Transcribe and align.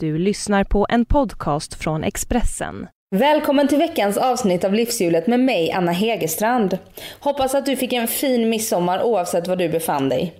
Du 0.00 0.18
lyssnar 0.18 0.64
på 0.64 0.86
en 0.88 1.04
podcast 1.04 1.74
från 1.74 2.04
Expressen. 2.04 2.86
Välkommen 3.16 3.68
till 3.68 3.78
veckans 3.78 4.16
avsnitt 4.16 4.64
av 4.64 4.74
Livshjulet 4.74 5.26
med 5.26 5.40
mig, 5.40 5.72
Anna 5.72 5.92
Hegerstrand. 5.92 6.78
Hoppas 7.20 7.54
att 7.54 7.66
du 7.66 7.76
fick 7.76 7.92
en 7.92 8.08
fin 8.08 8.48
midsommar 8.48 9.02
oavsett 9.02 9.48
var 9.48 9.56
du 9.56 9.68
befann 9.68 10.08
dig. 10.08 10.34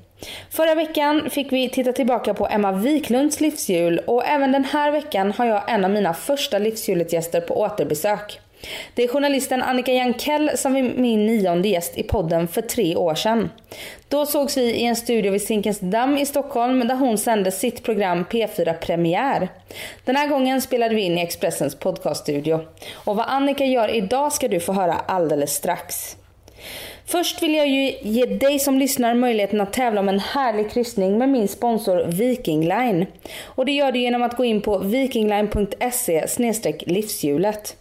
Förra 0.51 0.75
veckan 0.75 1.31
fick 1.31 1.53
vi 1.53 1.69
titta 1.69 1.93
tillbaka 1.93 2.35
på 2.35 2.47
Emma 2.47 2.73
Wiklunds 2.73 3.41
livshjul 3.41 3.99
och 3.99 4.27
även 4.27 4.53
den 4.53 4.65
här 4.65 4.93
veckan 4.93 5.33
har 5.33 5.47
jag 5.47 5.73
en 5.73 5.85
av 5.85 5.91
mina 5.91 6.15
första 6.15 6.59
livshjulet-gäster 6.59 7.41
på 7.41 7.61
återbesök. 7.61 8.41
Det 8.95 9.05
är 9.05 9.09
journalisten 9.09 9.63
Annika 9.63 9.93
Jankell 9.93 10.51
som 10.55 10.77
är 10.77 10.83
min 10.83 11.27
nionde 11.27 11.69
gäst 11.69 11.99
i 11.99 12.03
podden 12.03 12.49
för 12.49 12.63
tre 12.63 12.97
år 12.97 13.15
sedan. 13.15 13.51
Då 14.09 14.27
sågs 14.27 14.57
vi 14.57 14.63
i 14.63 14.85
en 14.85 14.97
studio 14.97 15.33
vid 15.33 15.43
Zinkensdamm 15.43 16.19
i 16.19 16.27
Stockholm 16.27 16.89
där 16.89 16.95
hon 16.95 17.19
sände 17.19 17.53
sitt 17.53 17.83
program 17.83 18.25
P4 18.31 18.73
Premiär. 18.73 19.49
Den 20.05 20.17
här 20.17 20.29
gången 20.29 20.63
spelade 20.63 20.95
vi 20.95 21.03
in 21.03 21.19
i 21.19 21.23
Expressens 21.23 21.75
podcaststudio. 21.75 22.61
Och 22.93 23.17
vad 23.17 23.27
Annika 23.29 23.65
gör 23.65 23.95
idag 23.95 24.33
ska 24.33 24.49
du 24.49 24.61
få 24.61 24.73
höra 24.73 24.95
alldeles 24.95 25.55
strax. 25.55 26.17
Först 27.07 27.43
vill 27.43 27.55
jag 27.55 27.69
ju 27.69 27.93
ge 28.03 28.27
dig 28.27 28.59
som 28.59 28.79
lyssnar 28.79 29.15
möjligheten 29.15 29.61
att 29.61 29.73
tävla 29.73 30.01
om 30.01 30.09
en 30.09 30.21
härlig 30.21 30.71
kryssning 30.71 31.19
med 31.19 31.29
min 31.29 31.49
sponsor 31.49 32.05
Viking 32.07 32.61
Line. 32.61 33.07
Och 33.45 33.67
det 33.67 33.73
gör 33.73 33.93
du 33.93 33.99
genom 33.99 34.23
att 34.23 34.37
gå 34.37 34.45
in 34.45 34.61
på 34.61 34.79
vikingline.se 34.79 36.27
livshjulet. 36.87 37.77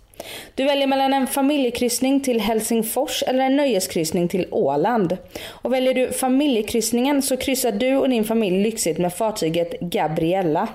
Du 0.55 0.63
väljer 0.63 0.87
mellan 0.87 1.13
en 1.13 1.27
familjekryssning 1.27 2.21
till 2.21 2.41
Helsingfors 2.41 3.23
eller 3.27 3.43
en 3.43 3.55
nöjeskryssning 3.55 4.27
till 4.27 4.47
Åland. 4.51 5.17
Och 5.49 5.73
väljer 5.73 5.93
du 5.93 6.11
familjekryssningen 6.11 7.21
så 7.21 7.37
kryssar 7.37 7.71
du 7.71 7.95
och 7.95 8.09
din 8.09 8.23
familj 8.23 8.63
lyxigt 8.63 8.99
med 8.99 9.13
fartyget 9.13 9.79
Gabriella. 9.79 10.67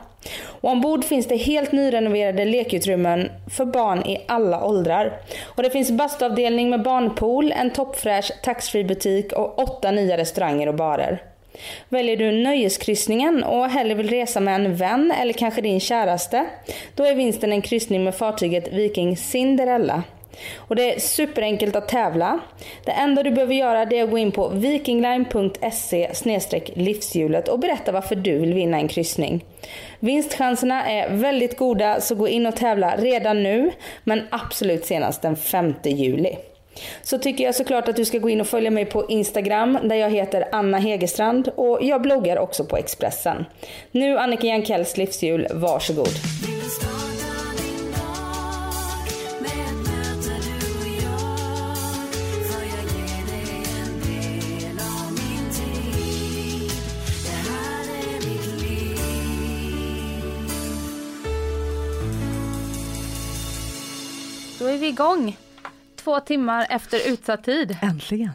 Och 0.44 0.70
ombord 0.70 1.04
finns 1.04 1.26
det 1.26 1.36
helt 1.36 1.72
nyrenoverade 1.72 2.44
lekutrymmen 2.44 3.30
för 3.56 3.64
barn 3.64 4.06
i 4.06 4.24
alla 4.28 4.64
åldrar. 4.64 5.12
Och 5.44 5.62
det 5.62 5.70
finns 5.70 5.90
bastuavdelning 5.90 6.70
med 6.70 6.82
barnpool, 6.82 7.52
en 7.52 7.70
toppfräsch 7.70 8.32
taxfree-butik 8.42 9.32
och 9.32 9.58
åtta 9.58 9.90
nya 9.90 10.16
restauranger 10.16 10.66
och 10.66 10.74
barer. 10.74 11.31
Väljer 11.88 12.16
du 12.16 12.32
nöjeskryssningen 12.32 13.44
och 13.44 13.68
hellre 13.68 13.94
vill 13.94 14.10
resa 14.10 14.40
med 14.40 14.54
en 14.54 14.76
vän 14.76 15.12
eller 15.20 15.32
kanske 15.32 15.60
din 15.60 15.80
käraste, 15.80 16.46
då 16.94 17.04
är 17.04 17.14
vinsten 17.14 17.52
en 17.52 17.62
kryssning 17.62 18.04
med 18.04 18.14
fartyget 18.14 18.72
Viking 18.72 19.16
Cinderella. 19.16 20.02
Och 20.56 20.76
det 20.76 20.94
är 20.94 21.00
superenkelt 21.00 21.76
att 21.76 21.88
tävla. 21.88 22.40
Det 22.84 22.90
enda 22.92 23.22
du 23.22 23.30
behöver 23.30 23.54
göra 23.54 23.82
är 23.82 24.02
att 24.02 24.10
gå 24.10 24.18
in 24.18 24.32
på 24.32 24.48
vikingline.se 24.48 26.10
livshjulet 26.74 27.48
och 27.48 27.58
berätta 27.58 27.92
varför 27.92 28.16
du 28.16 28.38
vill 28.38 28.54
vinna 28.54 28.76
en 28.76 28.88
kryssning. 28.88 29.44
Vinstchanserna 30.00 30.90
är 30.90 31.10
väldigt 31.10 31.56
goda 31.56 32.00
så 32.00 32.14
gå 32.14 32.28
in 32.28 32.46
och 32.46 32.56
tävla 32.56 32.96
redan 32.96 33.42
nu 33.42 33.70
men 34.04 34.22
absolut 34.30 34.84
senast 34.84 35.22
den 35.22 35.36
5 35.36 35.74
juli. 35.84 36.36
Så 37.02 37.18
tycker 37.18 37.44
jag 37.44 37.54
såklart 37.54 37.88
att 37.88 37.96
du 37.96 38.04
ska 38.04 38.18
gå 38.18 38.30
in 38.30 38.40
och 38.40 38.46
följa 38.46 38.70
mig 38.70 38.84
på 38.84 39.06
Instagram 39.08 39.78
där 39.82 39.96
jag 39.96 40.10
heter 40.10 40.48
Anna 40.52 40.78
Hegerstrand 40.78 41.48
och 41.56 41.78
jag 41.82 42.02
bloggar 42.02 42.38
också 42.38 42.64
på 42.64 42.76
Expressen. 42.76 43.44
Nu 43.90 44.18
Annika 44.18 44.46
Jankells 44.46 44.96
livsjul, 44.96 45.48
varsågod. 45.50 46.08
Då 64.58 64.68
är 64.68 64.78
vi 64.78 64.88
igång. 64.88 65.36
Två 66.04 66.20
timmar 66.20 66.66
efter 66.70 67.12
utsatt 67.12 67.44
tid. 67.44 67.78
Äntligen. 67.82 68.32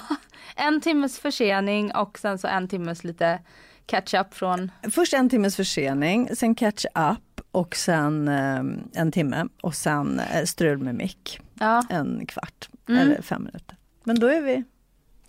en 0.56 0.80
timmes 0.80 1.18
försening 1.18 1.94
och 1.94 2.18
sen 2.18 2.38
så 2.38 2.48
en 2.48 2.68
timmes 2.68 3.04
lite 3.04 3.38
catch 3.86 4.14
up 4.14 4.34
från... 4.34 4.70
Först 4.90 5.14
en 5.14 5.28
timmes 5.28 5.56
försening, 5.56 6.36
sen 6.36 6.54
catch 6.54 6.84
up 6.84 7.40
och 7.50 7.76
sen 7.76 8.28
eh, 8.28 9.00
en 9.00 9.12
timme 9.12 9.46
och 9.62 9.74
sen 9.74 10.20
eh, 10.20 10.44
strul 10.44 10.78
med 10.78 10.94
mick. 10.94 11.40
Ja. 11.54 11.82
En 11.88 12.26
kvart 12.26 12.68
mm. 12.88 13.00
eller 13.00 13.22
fem 13.22 13.44
minuter. 13.44 13.76
Men 14.04 14.18
då 14.18 14.26
är 14.26 14.40
vi 14.40 14.64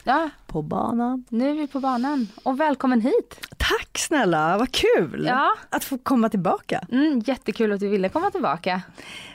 Ja. 0.04 0.30
På 0.48 0.62
banan. 0.62 1.26
Nu 1.30 1.50
är 1.50 1.54
vi 1.54 1.68
på 1.68 1.80
banan. 1.80 2.28
Och 2.44 2.60
välkommen 2.60 3.02
hit! 3.02 3.40
Tack 3.70 3.98
snälla, 3.98 4.58
vad 4.58 4.72
kul 4.72 5.26
ja. 5.28 5.56
att 5.70 5.84
få 5.84 5.98
komma 5.98 6.30
tillbaka. 6.30 6.88
Mm, 6.92 7.20
jättekul 7.26 7.72
att 7.72 7.80
du 7.80 7.88
ville 7.88 8.10
komma 8.10 8.32
tillbaka. 8.32 8.82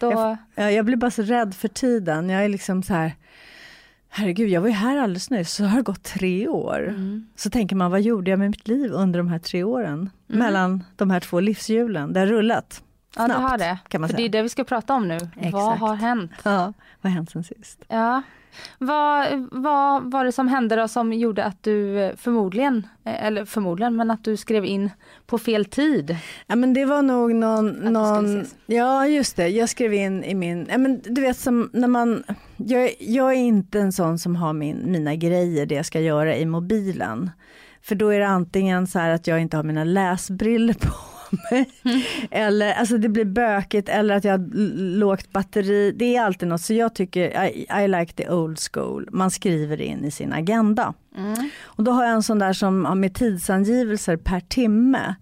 Då... 0.00 0.36
Jag, 0.54 0.72
jag 0.72 0.84
blir 0.84 0.96
bara 0.96 1.10
så 1.10 1.22
rädd 1.22 1.54
för 1.54 1.68
tiden. 1.68 2.28
Jag 2.28 2.44
är 2.44 2.48
liksom 2.48 2.82
så 2.82 2.94
här, 2.94 3.12
herregud, 4.08 4.48
jag 4.48 4.60
var 4.60 4.68
ju 4.68 4.74
här 4.74 4.96
alldeles 4.96 5.30
nyss, 5.30 5.52
så 5.52 5.64
har 5.64 5.76
det 5.76 5.82
gått 5.82 6.02
tre 6.02 6.48
år. 6.48 6.88
Mm. 6.88 7.26
Så 7.36 7.50
tänker 7.50 7.76
man, 7.76 7.90
vad 7.90 8.00
gjorde 8.00 8.30
jag 8.30 8.38
med 8.38 8.50
mitt 8.50 8.68
liv 8.68 8.92
under 8.92 9.18
de 9.18 9.28
här 9.28 9.38
tre 9.38 9.64
åren? 9.64 10.10
Mm. 10.28 10.38
Mellan 10.38 10.84
de 10.96 11.10
här 11.10 11.20
två 11.20 11.40
livshjulen, 11.40 12.12
det 12.12 12.20
har 12.20 12.26
rullat. 12.26 12.82
Snabbt, 13.12 13.32
ja, 13.32 13.38
det 13.38 13.42
har 13.42 13.58
det. 13.58 13.78
Kan 13.88 14.00
man 14.00 14.08
säga. 14.08 14.16
För 14.16 14.22
det 14.22 14.28
är 14.28 14.28
det 14.28 14.42
vi 14.42 14.48
ska 14.48 14.64
prata 14.64 14.94
om 14.94 15.08
nu. 15.08 15.16
Exakt. 15.16 15.52
Vad 15.52 15.78
har 15.78 15.94
hänt? 15.94 16.32
Ja, 16.42 16.72
vad 17.00 17.12
har 17.12 17.16
hänt 17.16 17.30
sen 17.30 17.44
sist? 17.44 17.84
Ja. 17.88 18.22
Vad, 18.78 19.48
vad 19.50 20.10
var 20.10 20.24
det 20.24 20.32
som 20.32 20.48
hände 20.48 20.76
då 20.76 20.88
som 20.88 21.12
gjorde 21.12 21.44
att 21.44 21.62
du 21.62 22.12
förmodligen, 22.16 22.86
eller 23.04 23.44
förmodligen, 23.44 23.96
men 23.96 24.10
att 24.10 24.24
du 24.24 24.36
skrev 24.36 24.64
in 24.64 24.90
på 25.26 25.38
fel 25.38 25.64
tid? 25.64 26.16
Ja 26.46 26.56
men 26.56 26.74
det 26.74 26.84
var 26.84 27.02
nog 27.02 27.34
någon, 27.34 27.68
någon 27.68 28.46
ja 28.66 29.06
just 29.06 29.36
det, 29.36 29.48
jag 29.48 29.68
skrev 29.68 29.94
in 29.94 30.24
i 30.24 30.34
min, 30.34 30.66
ja 30.70 30.78
men 30.78 31.00
du 31.04 31.20
vet 31.20 31.38
som 31.38 31.70
när 31.72 31.88
man, 31.88 32.24
jag, 32.56 32.90
jag 32.98 33.32
är 33.32 33.36
inte 33.36 33.80
en 33.80 33.92
sån 33.92 34.18
som 34.18 34.36
har 34.36 34.52
min, 34.52 34.92
mina 34.92 35.14
grejer, 35.14 35.66
det 35.66 35.74
jag 35.74 35.86
ska 35.86 36.00
göra 36.00 36.36
i 36.36 36.46
mobilen. 36.46 37.30
För 37.82 37.94
då 37.94 38.08
är 38.08 38.20
det 38.20 38.28
antingen 38.28 38.86
så 38.86 38.98
här 38.98 39.10
att 39.10 39.26
jag 39.26 39.40
inte 39.40 39.56
har 39.56 39.64
mina 39.64 39.84
läsbriller 39.84 40.74
på 40.80 40.92
mig. 41.50 41.70
Mm. 41.84 42.00
Eller 42.30 42.72
alltså 42.72 42.98
det 42.98 43.08
blir 43.08 43.24
bökigt 43.24 43.88
eller 43.88 44.16
att 44.16 44.24
jag 44.24 44.32
har 44.32 44.50
lågt 44.96 45.32
batteri. 45.32 45.92
Det 45.92 46.16
är 46.16 46.22
alltid 46.22 46.48
något. 46.48 46.60
Så 46.60 46.74
jag 46.74 46.94
tycker 46.94 47.44
I, 47.44 47.66
I 47.84 47.88
like 47.88 48.12
the 48.12 48.30
old 48.30 48.58
school. 48.72 49.08
Man 49.12 49.30
skriver 49.30 49.80
in 49.80 50.04
i 50.04 50.10
sin 50.10 50.32
agenda. 50.32 50.94
Mm. 51.16 51.50
Och 51.62 51.84
då 51.84 51.92
har 51.92 52.04
jag 52.04 52.12
en 52.12 52.22
sån 52.22 52.38
där 52.38 52.52
som 52.52 52.84
har 52.84 52.94
med 52.94 53.14
tidsangivelser 53.14 54.16
per 54.16 54.40
timme. 54.40 55.14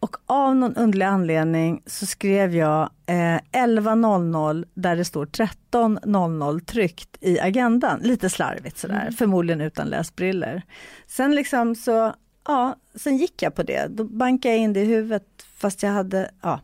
Och 0.00 0.16
av 0.26 0.56
någon 0.56 0.76
underlig 0.76 1.06
anledning 1.06 1.82
så 1.86 2.06
skrev 2.06 2.56
jag 2.56 2.82
eh, 3.06 3.14
11.00 3.14 4.64
där 4.74 4.96
det 4.96 5.04
står 5.04 5.26
13.00 5.26 6.60
tryckt 6.60 7.16
i 7.20 7.40
agendan. 7.40 8.00
Lite 8.02 8.30
slarvigt 8.30 8.78
sådär, 8.78 9.00
mm. 9.00 9.12
förmodligen 9.12 9.60
utan 9.60 9.88
läsbriller. 9.88 10.62
Sen 11.06 11.34
liksom 11.34 11.74
så, 11.74 12.14
ja, 12.46 12.76
sen 12.94 13.16
gick 13.16 13.42
jag 13.42 13.54
på 13.54 13.62
det. 13.62 13.86
Då 13.86 14.04
bankade 14.04 14.54
jag 14.54 14.62
in 14.62 14.72
det 14.72 14.80
i 14.80 14.84
huvudet 14.84 15.46
fast 15.56 15.82
jag 15.82 15.90
hade, 15.90 16.30
ja, 16.40 16.60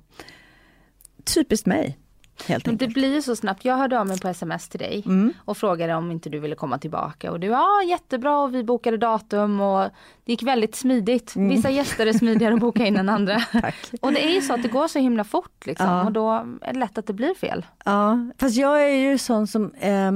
typiskt 1.24 1.66
mig. 1.66 1.98
Helt 2.44 2.66
Men 2.66 2.76
det 2.76 2.88
blir 2.88 3.14
ju 3.14 3.22
så 3.22 3.36
snabbt. 3.36 3.64
Jag 3.64 3.76
hörde 3.76 4.00
av 4.00 4.06
mig 4.06 4.20
på 4.20 4.28
sms 4.28 4.68
till 4.68 4.80
dig 4.80 5.02
mm. 5.06 5.32
och 5.44 5.56
frågade 5.56 5.94
om 5.94 6.10
inte 6.10 6.30
du 6.30 6.38
ville 6.38 6.54
komma 6.54 6.78
tillbaka 6.78 7.32
och 7.32 7.40
du 7.40 7.46
ja 7.46 7.82
jättebra 7.88 8.40
och 8.40 8.54
vi 8.54 8.64
bokade 8.64 8.96
datum 8.96 9.60
och 9.60 9.90
det 10.24 10.32
gick 10.32 10.42
väldigt 10.42 10.74
smidigt. 10.74 11.36
Mm. 11.36 11.48
Vissa 11.48 11.70
gäster 11.70 12.06
är 12.06 12.12
smidigare 12.12 12.54
att 12.54 12.60
boka 12.60 12.86
in 12.86 12.96
än 12.96 13.08
andra. 13.08 13.36
och 14.00 14.12
det 14.12 14.24
är 14.24 14.34
ju 14.34 14.40
så 14.40 14.54
att 14.54 14.62
det 14.62 14.68
går 14.68 14.88
så 14.88 14.98
himla 14.98 15.24
fort 15.24 15.66
liksom 15.66 15.86
ja. 15.86 16.04
och 16.04 16.12
då 16.12 16.30
är 16.60 16.72
det 16.72 16.78
lätt 16.78 16.98
att 16.98 17.06
det 17.06 17.12
blir 17.12 17.34
fel. 17.34 17.66
Ja, 17.84 18.18
fast 18.38 18.56
jag 18.56 18.82
är 18.82 18.96
ju 18.96 19.18
sån 19.18 19.46
som 19.46 19.72
eh, 19.74 20.08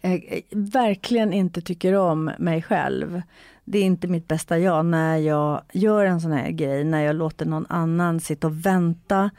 eh, 0.00 0.20
verkligen 0.50 1.32
inte 1.32 1.60
tycker 1.60 1.94
om 1.94 2.30
mig 2.38 2.62
själv 2.62 3.22
det 3.68 3.78
är 3.78 3.82
inte 3.82 4.08
mitt 4.08 4.28
bästa 4.28 4.58
jag 4.58 4.86
när 4.86 5.16
jag 5.16 5.62
gör 5.72 6.04
en 6.04 6.20
sån 6.20 6.32
här 6.32 6.50
grej, 6.50 6.84
när 6.84 7.00
jag 7.00 7.16
låter 7.16 7.46
någon 7.46 7.66
annan 7.68 8.20
sitta 8.20 8.46
och 8.46 8.66
vänta. 8.66 9.30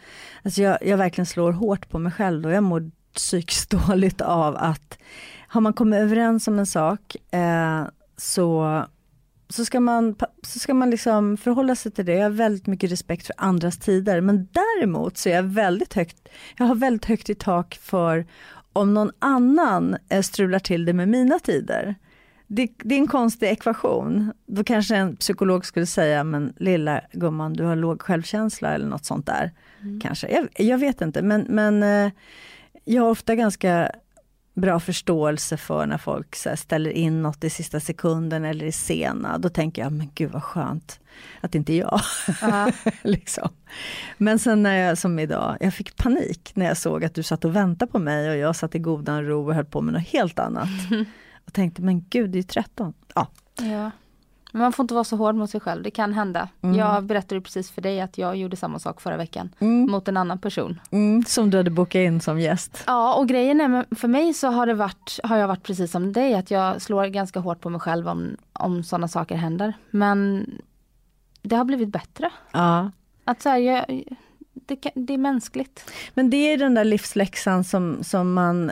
Alltså 0.44 0.62
jag, 0.62 0.77
jag 0.81 0.97
verkligen 0.97 1.25
slår 1.25 1.51
hårt 1.51 1.89
på 1.89 2.00
mig 2.00 2.12
själv 2.12 2.45
och 2.45 2.51
jag 2.51 2.63
mår 2.63 2.91
psykiskt 3.13 3.69
dåligt 3.88 4.21
av 4.21 4.56
att 4.57 4.97
har 5.47 5.62
man 5.62 5.74
kommit 5.74 6.00
överens 6.00 6.47
om 6.47 6.59
en 6.59 6.65
sak 6.65 7.15
eh, 7.31 7.83
så, 8.18 8.83
så 9.50 9.65
ska 9.65 9.79
man, 9.79 10.15
så 10.44 10.59
ska 10.59 10.74
man 10.74 10.89
liksom 10.89 11.38
förhålla 11.38 11.75
sig 11.75 11.91
till 11.91 12.06
det. 12.06 12.13
Jag 12.13 12.24
har 12.24 12.29
väldigt 12.29 12.68
mycket 12.68 12.91
respekt 12.91 13.25
för 13.25 13.35
andras 13.38 13.77
tider 13.77 14.21
men 14.21 14.47
däremot 14.51 15.18
så 15.18 15.29
är 15.29 15.33
jag 15.33 15.44
väldigt 15.44 15.94
högt, 15.94 16.29
jag 16.57 16.65
har 16.65 16.75
väldigt 16.75 17.06
högt 17.06 17.29
i 17.29 17.35
tak 17.35 17.79
för 17.81 18.25
om 18.74 18.94
någon 18.94 19.12
annan 19.19 19.97
eh, 20.09 20.21
strular 20.21 20.59
till 20.59 20.85
det 20.85 20.94
med 20.94 21.09
mina 21.09 21.39
tider 21.39 21.95
det, 22.47 22.69
det, 22.77 22.95
är 22.95 22.99
en 22.99 23.07
konstig 23.07 23.47
ekvation. 23.47 24.33
Då 24.45 24.63
kanske 24.63 24.95
en 24.95 25.15
psykolog 25.15 25.65
skulle 25.65 25.85
säga, 25.85 26.23
men 26.23 26.53
lilla 26.57 27.01
gumman, 27.11 27.53
du 27.53 27.63
har 27.63 27.75
låg 27.75 28.01
självkänsla 28.01 28.73
eller 28.73 28.88
något 28.88 29.05
sånt 29.05 29.25
där. 29.25 29.51
Mm. 29.81 29.99
Kanske, 30.01 30.27
jag, 30.27 30.47
jag, 30.67 30.77
vet 30.77 31.01
inte, 31.01 31.21
men, 31.21 31.45
men 31.49 31.83
eh, 31.83 32.11
jag 32.85 33.03
har 33.03 33.09
ofta 33.09 33.35
ganska 33.35 33.91
bra 34.53 34.79
förståelse 34.79 35.57
för 35.57 35.85
när 35.85 35.97
folk 35.97 36.35
ställer 36.35 36.91
in 36.91 37.21
något 37.21 37.44
i 37.44 37.49
sista 37.49 37.79
sekunden 37.79 38.45
eller 38.45 38.65
i 38.65 38.71
sena. 38.71 39.38
Då 39.38 39.50
tänker 39.50 39.81
jag, 39.81 39.91
men 39.91 40.09
gud 40.15 40.31
vad 40.31 40.43
skönt 40.43 41.00
att 41.41 41.55
inte 41.55 41.73
jag. 41.73 42.01
Uh. 42.43 42.67
liksom. 43.03 43.50
Men 44.17 44.39
sen 44.39 44.63
när 44.63 44.75
jag, 44.75 44.97
som 44.97 45.19
idag, 45.19 45.57
jag 45.59 45.73
fick 45.73 45.95
panik 45.95 46.51
när 46.53 46.65
jag 46.65 46.77
såg 46.77 47.05
att 47.05 47.15
du 47.15 47.23
satt 47.23 47.45
och 47.45 47.55
väntade 47.55 47.91
på 47.91 48.00
mig 48.00 48.29
och 48.29 48.38
jag 48.38 48.55
satt 48.55 48.75
i 48.75 48.79
godan 48.79 49.25
ro 49.25 49.47
och 49.47 49.55
höll 49.55 49.65
på 49.65 49.81
med 49.81 49.93
något 49.93 50.07
helt 50.07 50.39
annat. 50.39 50.69
Och 51.47 51.53
tänkte, 51.53 51.81
men 51.81 52.05
gud 52.09 52.29
det 52.29 52.39
är 52.39 52.44
13. 52.44 52.94
Ja. 53.15 53.27
ja. 53.61 53.91
Men 54.51 54.61
man 54.61 54.73
får 54.73 54.83
inte 54.83 54.94
vara 54.94 55.03
så 55.03 55.15
hård 55.15 55.35
mot 55.35 55.49
sig 55.49 55.59
själv, 55.59 55.83
det 55.83 55.91
kan 55.91 56.13
hända. 56.13 56.49
Mm. 56.61 56.75
Jag 56.75 57.03
berättade 57.03 57.41
precis 57.41 57.71
för 57.71 57.81
dig 57.81 58.01
att 58.01 58.17
jag 58.17 58.35
gjorde 58.35 58.55
samma 58.55 58.79
sak 58.79 59.01
förra 59.01 59.17
veckan 59.17 59.49
mm. 59.59 59.91
mot 59.91 60.07
en 60.07 60.17
annan 60.17 60.39
person. 60.39 60.79
Mm, 60.91 61.23
som 61.23 61.49
du 61.49 61.57
hade 61.57 61.69
bokat 61.69 61.99
in 61.99 62.21
som 62.21 62.39
gäst. 62.39 62.83
Ja 62.88 63.15
och 63.15 63.27
grejen 63.27 63.61
är, 63.61 63.95
för 63.95 64.07
mig 64.07 64.33
så 64.33 64.47
har, 64.47 64.65
det 64.65 64.73
varit, 64.73 65.19
har 65.23 65.38
jag 65.38 65.47
varit 65.47 65.63
precis 65.63 65.91
som 65.91 66.13
dig, 66.13 66.33
att 66.33 66.51
jag 66.51 66.81
slår 66.81 67.05
ganska 67.05 67.39
hårt 67.39 67.61
på 67.61 67.69
mig 67.69 67.81
själv 67.81 68.07
om, 68.07 68.38
om 68.53 68.83
sådana 68.83 69.07
saker 69.07 69.35
händer. 69.35 69.73
Men 69.91 70.45
det 71.41 71.55
har 71.55 71.65
blivit 71.65 71.89
bättre. 71.89 72.29
Ja. 72.51 72.91
Att 73.23 73.41
så 73.41 73.50
här, 73.50 73.57
jag, 73.57 74.03
det, 74.53 74.91
det, 74.95 75.13
är 75.13 75.17
mänskligt. 75.17 75.91
Men 76.13 76.29
det 76.29 76.53
är 76.53 76.57
den 76.57 76.73
där 76.73 76.85
livsläxan 76.85 77.63
som, 77.63 78.03
som 78.03 78.33
man, 78.33 78.71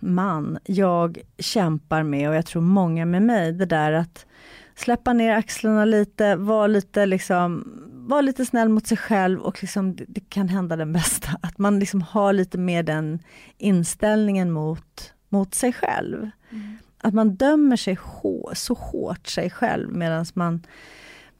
man, 0.00 0.58
jag 0.64 1.18
kämpar 1.38 2.02
med 2.02 2.28
och 2.28 2.34
jag 2.34 2.46
tror 2.46 2.62
många 2.62 3.06
med 3.06 3.22
mig. 3.22 3.52
Det 3.52 3.66
där 3.66 3.92
att 3.92 4.26
släppa 4.74 5.12
ner 5.12 5.32
axlarna 5.32 5.84
lite, 5.84 6.36
vara 6.36 6.66
lite, 6.66 7.06
liksom, 7.06 7.72
var 7.92 8.22
lite 8.22 8.46
snäll 8.46 8.68
mot 8.68 8.86
sig 8.86 8.96
själv 8.96 9.40
och 9.40 9.62
liksom, 9.62 9.96
det, 9.96 10.04
det, 10.08 10.20
kan 10.28 10.48
hända 10.48 10.76
den 10.76 10.92
bästa. 10.92 11.28
Att 11.42 11.58
man 11.58 11.78
liksom 11.78 12.02
har 12.02 12.32
lite 12.32 12.58
mer 12.58 12.82
den 12.82 13.18
inställningen 13.58 14.50
mot, 14.50 15.14
mot 15.28 15.54
sig 15.54 15.72
själv. 15.72 16.30
Mm. 16.50 16.78
Att 16.98 17.14
man 17.14 17.34
dömer 17.34 17.76
sig 17.76 17.98
hår, 18.02 18.52
så 18.54 18.74
hårt 18.74 19.26
sig 19.26 19.50
själv 19.50 19.92
medan 19.92 20.26
man 20.34 20.62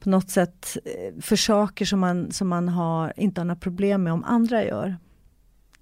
på 0.01 0.09
något 0.09 0.31
sätt 0.31 0.77
eh, 0.85 1.23
för 1.23 1.37
saker 1.37 1.85
som 1.85 2.01
man, 2.01 2.33
som 2.33 2.49
man 2.49 2.69
har, 2.69 3.13
inte 3.17 3.41
har 3.41 3.45
några 3.45 3.61
problem 3.61 4.03
med 4.03 4.13
om 4.13 4.25
andra 4.25 4.65
gör. 4.65 4.97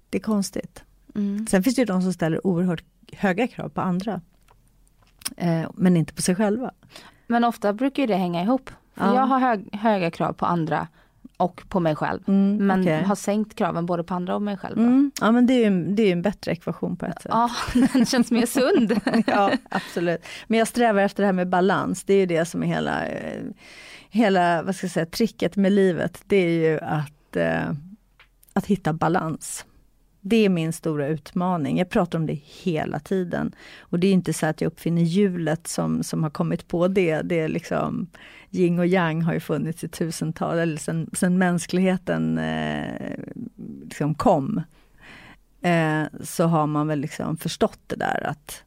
Det 0.09 0.17
är 0.17 0.21
konstigt. 0.21 0.83
Mm. 1.19 1.47
Sen 1.47 1.63
finns 1.63 1.75
det 1.75 1.81
ju 1.81 1.85
de 1.85 2.01
som 2.01 2.13
ställer 2.13 2.47
oerhört 2.47 2.83
höga 3.13 3.47
krav 3.47 3.69
på 3.69 3.81
andra. 3.81 4.21
Eh, 5.37 5.69
men 5.73 5.97
inte 5.97 6.13
på 6.13 6.21
sig 6.21 6.35
själva. 6.35 6.71
Men 7.27 7.43
ofta 7.43 7.73
brukar 7.73 8.07
det 8.07 8.15
hänga 8.15 8.43
ihop. 8.43 8.69
För 8.95 9.05
ja. 9.05 9.15
Jag 9.15 9.21
har 9.21 9.39
hög, 9.39 9.75
höga 9.75 10.11
krav 10.11 10.33
på 10.33 10.45
andra 10.45 10.87
och 11.37 11.63
på 11.69 11.79
mig 11.79 11.95
själv. 11.95 12.21
Mm, 12.27 12.67
men 12.67 12.81
okay. 12.81 13.03
har 13.03 13.15
sänkt 13.15 13.55
kraven 13.55 13.85
både 13.85 14.03
på 14.03 14.13
andra 14.13 14.35
och 14.35 14.41
mig 14.41 14.57
själv. 14.57 14.77
Mm. 14.77 15.11
Ja 15.21 15.31
men 15.31 15.47
det 15.47 15.53
är 15.53 15.69
ju 15.69 15.85
det 15.85 16.03
är 16.03 16.11
en 16.11 16.21
bättre 16.21 16.51
ekvation 16.51 16.95
på 16.95 17.05
ett 17.05 17.21
sätt. 17.21 17.31
Ja, 17.31 17.49
den 17.93 18.05
känns 18.05 18.31
mer 18.31 18.45
sund. 18.45 18.99
ja 19.27 19.51
absolut. 19.69 20.25
Men 20.47 20.59
jag 20.59 20.67
strävar 20.67 21.01
efter 21.01 21.23
det 21.23 21.27
här 21.27 21.33
med 21.33 21.49
balans, 21.49 22.03
det 22.03 22.13
är 22.13 22.17
ju 22.17 22.25
det 22.25 22.45
som 22.45 22.63
är 22.63 22.67
hela, 22.67 23.05
eh, 23.05 23.43
hela 24.09 24.63
vad 24.63 24.75
ska 24.75 24.85
jag 24.85 24.91
säga, 24.91 25.05
tricket 25.05 25.55
med 25.55 25.71
livet. 25.71 26.23
Det 26.27 26.37
är 26.37 26.71
ju 26.71 26.79
att, 26.79 27.35
eh, 27.35 27.71
att 28.53 28.65
hitta 28.65 28.93
balans. 28.93 29.65
Det 30.21 30.45
är 30.45 30.49
min 30.49 30.73
stora 30.73 31.07
utmaning. 31.07 31.77
Jag 31.77 31.89
pratar 31.89 32.19
om 32.19 32.25
det 32.25 32.39
hela 32.43 32.99
tiden. 32.99 33.55
Och 33.79 33.99
det 33.99 34.07
är 34.07 34.11
inte 34.11 34.33
så 34.33 34.45
att 34.45 34.61
jag 34.61 34.67
uppfinner 34.67 35.01
hjulet 35.01 35.67
som, 35.67 36.03
som 36.03 36.23
har 36.23 36.29
kommit 36.29 36.67
på 36.67 36.87
det. 36.87 37.21
Det 37.21 37.39
är 37.39 37.47
liksom 37.47 38.07
yin 38.51 38.79
och 38.79 38.87
yang 38.87 39.21
har 39.21 39.33
ju 39.33 39.39
funnits 39.39 39.83
i 39.83 39.87
tusental, 39.87 40.59
eller 40.59 40.77
sen, 40.77 41.09
sen 41.13 41.37
mänskligheten 41.37 42.37
eh, 42.37 43.19
liksom 43.83 44.15
kom. 44.15 44.61
Eh, 45.61 46.03
så 46.21 46.45
har 46.45 46.67
man 46.67 46.87
väl 46.87 46.99
liksom 46.99 47.37
förstått 47.37 47.79
det 47.87 47.95
där 47.95 48.27
att 48.27 48.63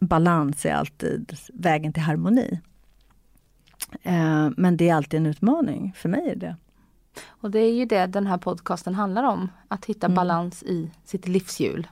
balans 0.00 0.66
är 0.66 0.72
alltid 0.72 1.36
vägen 1.52 1.92
till 1.92 2.02
harmoni. 2.02 2.60
Eh, 4.02 4.50
men 4.56 4.76
det 4.76 4.88
är 4.88 4.94
alltid 4.94 5.20
en 5.20 5.26
utmaning, 5.26 5.92
för 5.96 6.08
mig 6.08 6.30
är 6.30 6.36
det. 6.36 6.56
Och 7.28 7.50
det 7.50 7.58
är 7.58 7.72
ju 7.72 7.84
det 7.84 8.06
den 8.06 8.26
här 8.26 8.38
podcasten 8.38 8.94
handlar 8.94 9.24
om. 9.24 9.50
Att 9.68 9.84
hitta 9.84 10.06
mm. 10.06 10.16
balans 10.16 10.62
i 10.62 10.90
sitt 11.04 11.28
livshjul. 11.28 11.86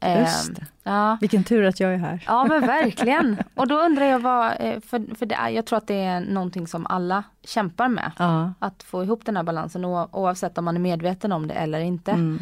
Ah, 0.00 0.18
just 0.18 0.54
det. 0.54 0.66
ja. 0.82 1.18
Vilken 1.20 1.44
tur 1.44 1.64
att 1.64 1.80
jag 1.80 1.94
är 1.94 1.98
här. 1.98 2.24
Ja 2.26 2.44
men 2.44 2.60
verkligen. 2.66 3.36
Och 3.54 3.68
då 3.68 3.80
undrar 3.80 4.06
jag 4.06 4.18
vad, 4.18 4.52
eh, 4.60 4.80
för, 4.80 5.14
för 5.14 5.26
det 5.26 5.34
är, 5.34 5.48
jag 5.48 5.66
tror 5.66 5.76
att 5.76 5.86
det 5.86 6.04
är 6.04 6.20
någonting 6.20 6.66
som 6.66 6.86
alla 6.86 7.24
kämpar 7.44 7.88
med. 7.88 8.12
Ja. 8.18 8.52
Att 8.58 8.82
få 8.82 9.02
ihop 9.02 9.24
den 9.24 9.36
här 9.36 9.44
balansen 9.44 9.84
oavsett 9.84 10.58
om 10.58 10.64
man 10.64 10.76
är 10.76 10.80
medveten 10.80 11.32
om 11.32 11.48
det 11.48 11.54
eller 11.54 11.80
inte. 11.80 12.10
Mm. 12.10 12.38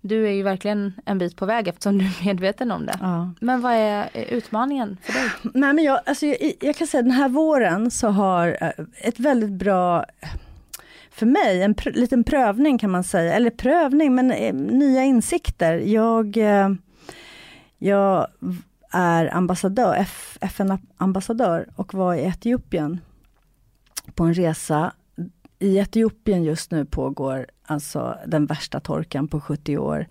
Du 0.00 0.26
är 0.26 0.32
ju 0.32 0.42
verkligen 0.42 0.92
en 1.04 1.18
bit 1.18 1.36
på 1.36 1.46
väg 1.46 1.68
eftersom 1.68 1.98
du 1.98 2.04
är 2.04 2.24
medveten 2.24 2.70
om 2.70 2.86
det. 2.86 2.98
Ja. 3.00 3.30
Men 3.40 3.60
vad 3.60 3.72
är 3.72 4.08
utmaningen 4.14 4.96
för 5.02 5.12
dig? 5.12 5.30
Nej, 5.42 5.72
men 5.72 5.84
jag, 5.84 6.00
alltså, 6.06 6.26
jag, 6.26 6.52
jag 6.60 6.76
kan 6.76 6.86
säga 6.86 7.02
den 7.02 7.10
här 7.10 7.28
våren 7.28 7.90
så 7.90 8.08
har 8.08 8.58
eh, 8.60 8.70
ett 8.94 9.20
väldigt 9.20 9.52
bra 9.52 10.04
för 11.18 11.26
mig, 11.26 11.62
en 11.62 11.74
pr 11.74 11.90
liten 11.90 12.24
prövning 12.24 12.78
kan 12.78 12.90
man 12.90 13.04
säga, 13.04 13.34
eller 13.34 13.50
prövning, 13.50 14.14
men 14.14 14.30
eh, 14.30 14.54
nya 14.54 15.04
insikter. 15.04 15.74
Jag, 15.74 16.36
eh, 16.36 16.70
jag 17.78 18.26
är 18.90 19.34
ambassadör, 19.34 20.06
FN-ambassadör 20.40 21.68
och 21.76 21.94
var 21.94 22.14
i 22.14 22.24
Etiopien 22.24 23.00
på 24.14 24.24
en 24.24 24.34
resa. 24.34 24.92
I 25.58 25.78
Etiopien 25.78 26.44
just 26.44 26.70
nu 26.70 26.84
pågår 26.84 27.46
alltså 27.62 28.18
den 28.26 28.46
värsta 28.46 28.80
torkan 28.80 29.28
på 29.28 29.40
70 29.40 29.78
år. 29.78 30.06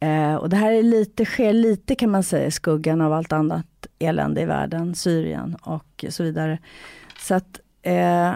Eh, 0.00 0.34
och 0.34 0.48
det 0.48 0.56
här 0.56 0.72
är 0.72 0.82
lite, 0.82 1.24
sker 1.24 1.52
lite 1.52 1.94
kan 1.94 2.10
man 2.10 2.22
säga 2.22 2.46
i 2.46 2.50
skuggan 2.50 3.00
av 3.00 3.12
allt 3.12 3.32
annat 3.32 3.86
elände 3.98 4.40
i 4.40 4.44
världen, 4.44 4.94
Syrien 4.94 5.56
och 5.62 6.04
så 6.08 6.22
vidare. 6.22 6.58
Så 7.20 7.34
att 7.34 7.60
eh, 7.82 8.32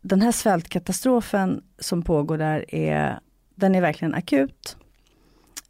den 0.00 0.22
här 0.22 0.32
svältkatastrofen 0.32 1.62
som 1.78 2.02
pågår 2.02 2.38
där 2.38 2.74
är, 2.74 3.20
den 3.54 3.74
är 3.74 3.80
verkligen 3.80 4.14
akut. 4.14 4.76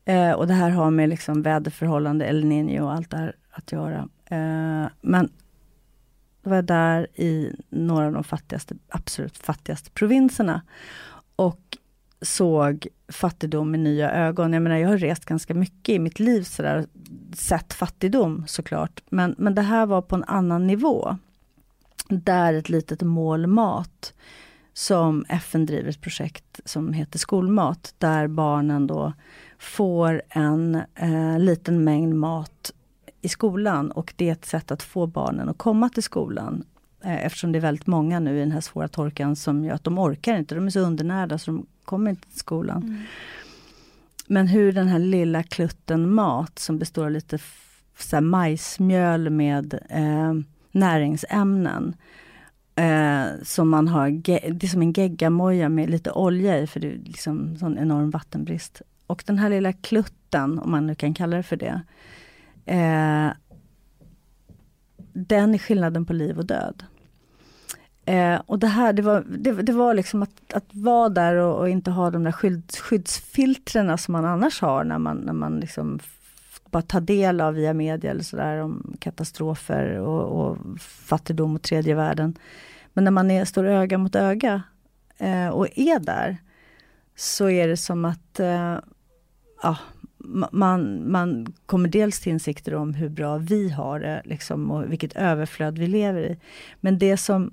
Eh, 0.05 0.33
och 0.33 0.47
det 0.47 0.55
här 0.55 0.71
har 0.71 0.91
med 0.91 1.09
liksom 1.09 1.43
väderförhållande, 1.43 2.27
El 2.27 2.45
Niño 2.45 2.81
och 2.81 2.93
allt 2.93 3.11
det 3.11 3.17
här 3.17 3.37
att 3.51 3.73
göra. 3.73 4.09
Eh, 4.27 4.91
men 5.01 5.29
då 6.43 6.51
var 6.51 6.57
jag 6.57 6.65
där 6.65 7.21
i 7.21 7.57
några 7.69 8.07
av 8.07 8.13
de 8.13 8.25
fattigaste, 8.25 8.75
absolut 8.89 9.39
fattigaste 9.39 9.91
provinserna. 9.91 10.63
Och 11.37 11.79
såg 12.23 12.87
fattigdom 13.09 13.71
med 13.71 13.81
nya 13.81 14.11
ögon. 14.11 14.53
Jag 14.53 14.63
menar, 14.63 14.77
jag 14.77 14.89
har 14.89 14.99
rest 14.99 15.25
ganska 15.25 15.55
mycket 15.55 15.89
i 15.95 15.99
mitt 15.99 16.21
liv, 16.21 16.43
sådär, 16.43 16.87
sett 17.35 17.73
fattigdom 17.73 18.45
såklart. 18.47 19.03
Men, 19.11 19.35
men 19.39 19.55
det 19.55 19.63
här 19.63 19.87
var 19.87 20.03
på 20.03 20.15
en 20.15 20.25
annan 20.25 20.67
nivå 20.67 21.19
där 22.11 22.55
ett 22.55 22.69
litet 22.69 23.03
mål 23.03 23.47
mat 23.47 24.15
som 24.73 25.25
FN 25.29 25.67
driver 25.67 25.91
ett 25.91 26.01
projekt 26.01 26.61
som 26.65 26.93
heter 26.93 27.19
Skolmat, 27.19 27.95
där 27.99 28.27
barnen 28.27 28.87
då 28.87 29.13
får 29.59 30.23
en 30.29 30.83
eh, 30.95 31.39
liten 31.39 31.85
mängd 31.85 32.15
mat 32.15 32.73
i 33.21 33.29
skolan 33.29 33.91
och 33.91 34.15
det 34.17 34.29
är 34.29 34.33
ett 34.33 34.45
sätt 34.45 34.71
att 34.71 34.83
få 34.83 35.07
barnen 35.07 35.49
att 35.49 35.59
komma 35.59 35.89
till 35.89 36.03
skolan. 36.03 36.65
Eh, 37.05 37.27
eftersom 37.27 37.53
det 37.53 37.59
är 37.59 37.61
väldigt 37.61 37.87
många 37.87 38.21
nu 38.21 38.37
i 38.37 38.41
den 38.41 38.53
här 38.53 38.61
svåra 38.61 38.89
torkan 38.89 39.37
som 39.37 39.65
gör 39.65 39.75
att 39.75 39.85
de 39.85 39.99
orkar 39.99 40.37
inte, 40.37 40.55
de 40.55 40.67
är 40.67 40.71
så 40.71 40.81
undernärda 40.81 41.39
så 41.39 41.51
de 41.51 41.67
kommer 41.85 42.11
inte 42.11 42.29
till 42.29 42.39
skolan. 42.39 42.83
Mm. 42.83 43.03
Men 44.27 44.47
hur 44.47 44.73
den 44.73 44.89
här 44.89 44.99
lilla 44.99 45.43
klutten 45.43 46.15
mat 46.15 46.59
som 46.59 46.79
består 46.79 47.05
av 47.05 47.11
lite 47.11 47.39
så 47.99 48.21
majsmjöl 48.21 49.31
med 49.31 49.79
eh, 49.89 50.35
näringsämnen. 50.73 51.95
Eh, 52.75 53.27
som 53.43 53.69
man 53.69 53.89
har, 53.89 54.11
det 54.53 54.65
är 54.65 54.69
som 54.69 54.83
en 54.83 54.93
geggamoja 54.93 55.69
med 55.69 55.91
lite 55.91 56.11
olja 56.13 56.59
i 56.59 56.67
för 56.67 56.81
det 56.81 56.87
är 56.87 56.99
liksom 57.05 57.57
sån 57.57 57.79
enorm 57.79 58.11
vattenbrist. 58.11 58.83
Och 59.07 59.23
den 59.27 59.39
här 59.39 59.51
lilla 59.51 59.73
klutten, 59.73 60.59
om 60.59 60.71
man 60.71 60.87
nu 60.87 60.95
kan 60.95 61.15
kalla 61.15 61.37
det 61.37 61.43
för 61.43 61.57
det. 61.57 61.83
Eh, 62.67 63.33
den 65.13 65.55
är 65.55 65.59
skillnaden 65.59 66.07
på 66.07 66.13
liv 66.13 66.39
och 66.39 66.47
död. 66.47 66.85
Eh, 68.05 68.41
och 68.47 68.59
det 68.59 68.67
här, 68.67 68.93
det 68.93 69.03
var, 69.03 69.25
det, 69.39 69.53
det 69.53 69.73
var 69.73 69.95
liksom 69.95 70.23
att, 70.23 70.53
att 70.53 70.65
vara 70.71 71.09
där 71.09 71.35
och, 71.35 71.59
och, 71.59 71.69
inte 71.69 71.91
ha 71.91 72.11
de 72.11 72.25
där 72.25 72.33
skydds, 72.33 72.79
skyddsfiltren 72.81 73.99
som 73.99 74.13
man 74.13 74.25
annars 74.25 74.61
har 74.61 74.85
när 74.85 74.99
man, 74.99 75.17
när 75.17 75.33
man 75.33 75.61
liksom 75.61 75.99
bara 76.71 76.83
ta 76.83 77.01
del 77.01 77.41
av 77.41 77.55
via 77.55 77.75
media 77.75 78.11
eller 78.11 78.23
sådär 78.23 78.59
om 78.59 78.97
katastrofer 78.99 79.99
och, 79.99 80.41
och, 80.41 80.59
fattigdom 80.81 81.55
och 81.55 81.63
tredje 81.63 81.95
världen. 81.95 82.39
Men 82.93 83.05
när 83.05 83.11
man 83.11 83.31
är, 83.31 83.45
står 83.45 83.65
öga 83.65 83.99
mot 83.99 84.17
öga 84.17 84.63
eh, 85.19 85.49
och 85.49 85.79
är 85.79 85.99
där 85.99 86.37
så 87.17 87.51
är 87.51 87.69
det 87.69 87.77
som 87.77 88.05
att 88.05 88.41
eh, 88.41 88.79
ja, 89.63 89.77
man, 90.53 91.11
man 91.11 91.55
kommer 91.67 91.89
dels 91.89 92.21
till 92.21 92.33
insikter 92.33 92.75
om 92.75 92.95
hur 92.95 93.09
bra 93.09 93.39
vi 93.39 93.71
har 93.71 94.01
det 94.01 94.23
liksom, 94.25 94.71
och 94.71 94.93
vilket 94.93 95.17
överflöd 95.17 95.79
vi 95.79 95.87
lever 95.87 96.23
i. 96.23 96.39
Men 96.81 96.99
det 96.99 97.17
som, 97.17 97.53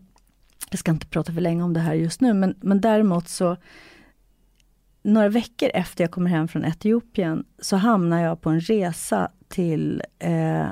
jag 0.69 0.79
ska 0.79 0.91
inte 0.91 1.07
prata 1.07 1.33
för 1.33 1.41
länge 1.41 1.63
om 1.63 1.74
det 1.74 1.79
här 1.79 1.93
just 1.93 2.21
nu, 2.21 2.33
men, 2.33 2.55
men 2.62 2.81
däremot 2.81 3.27
så 3.27 3.57
några 5.07 5.29
veckor 5.29 5.69
efter 5.73 6.03
jag 6.03 6.11
kommer 6.11 6.29
hem 6.29 6.47
från 6.47 6.65
Etiopien 6.65 7.45
så 7.59 7.75
hamnar 7.75 8.23
jag 8.23 8.41
på 8.41 8.49
en 8.49 8.59
resa 8.59 9.31
till, 9.47 10.03
eh, 10.19 10.67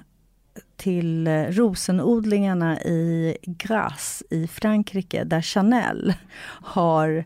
till 0.76 1.28
rosenodlingarna 1.28 2.82
i 2.82 3.38
Grasse 3.44 4.26
i 4.30 4.48
Frankrike, 4.48 5.24
där 5.24 5.42
Chanel 5.42 6.14
har 6.62 7.26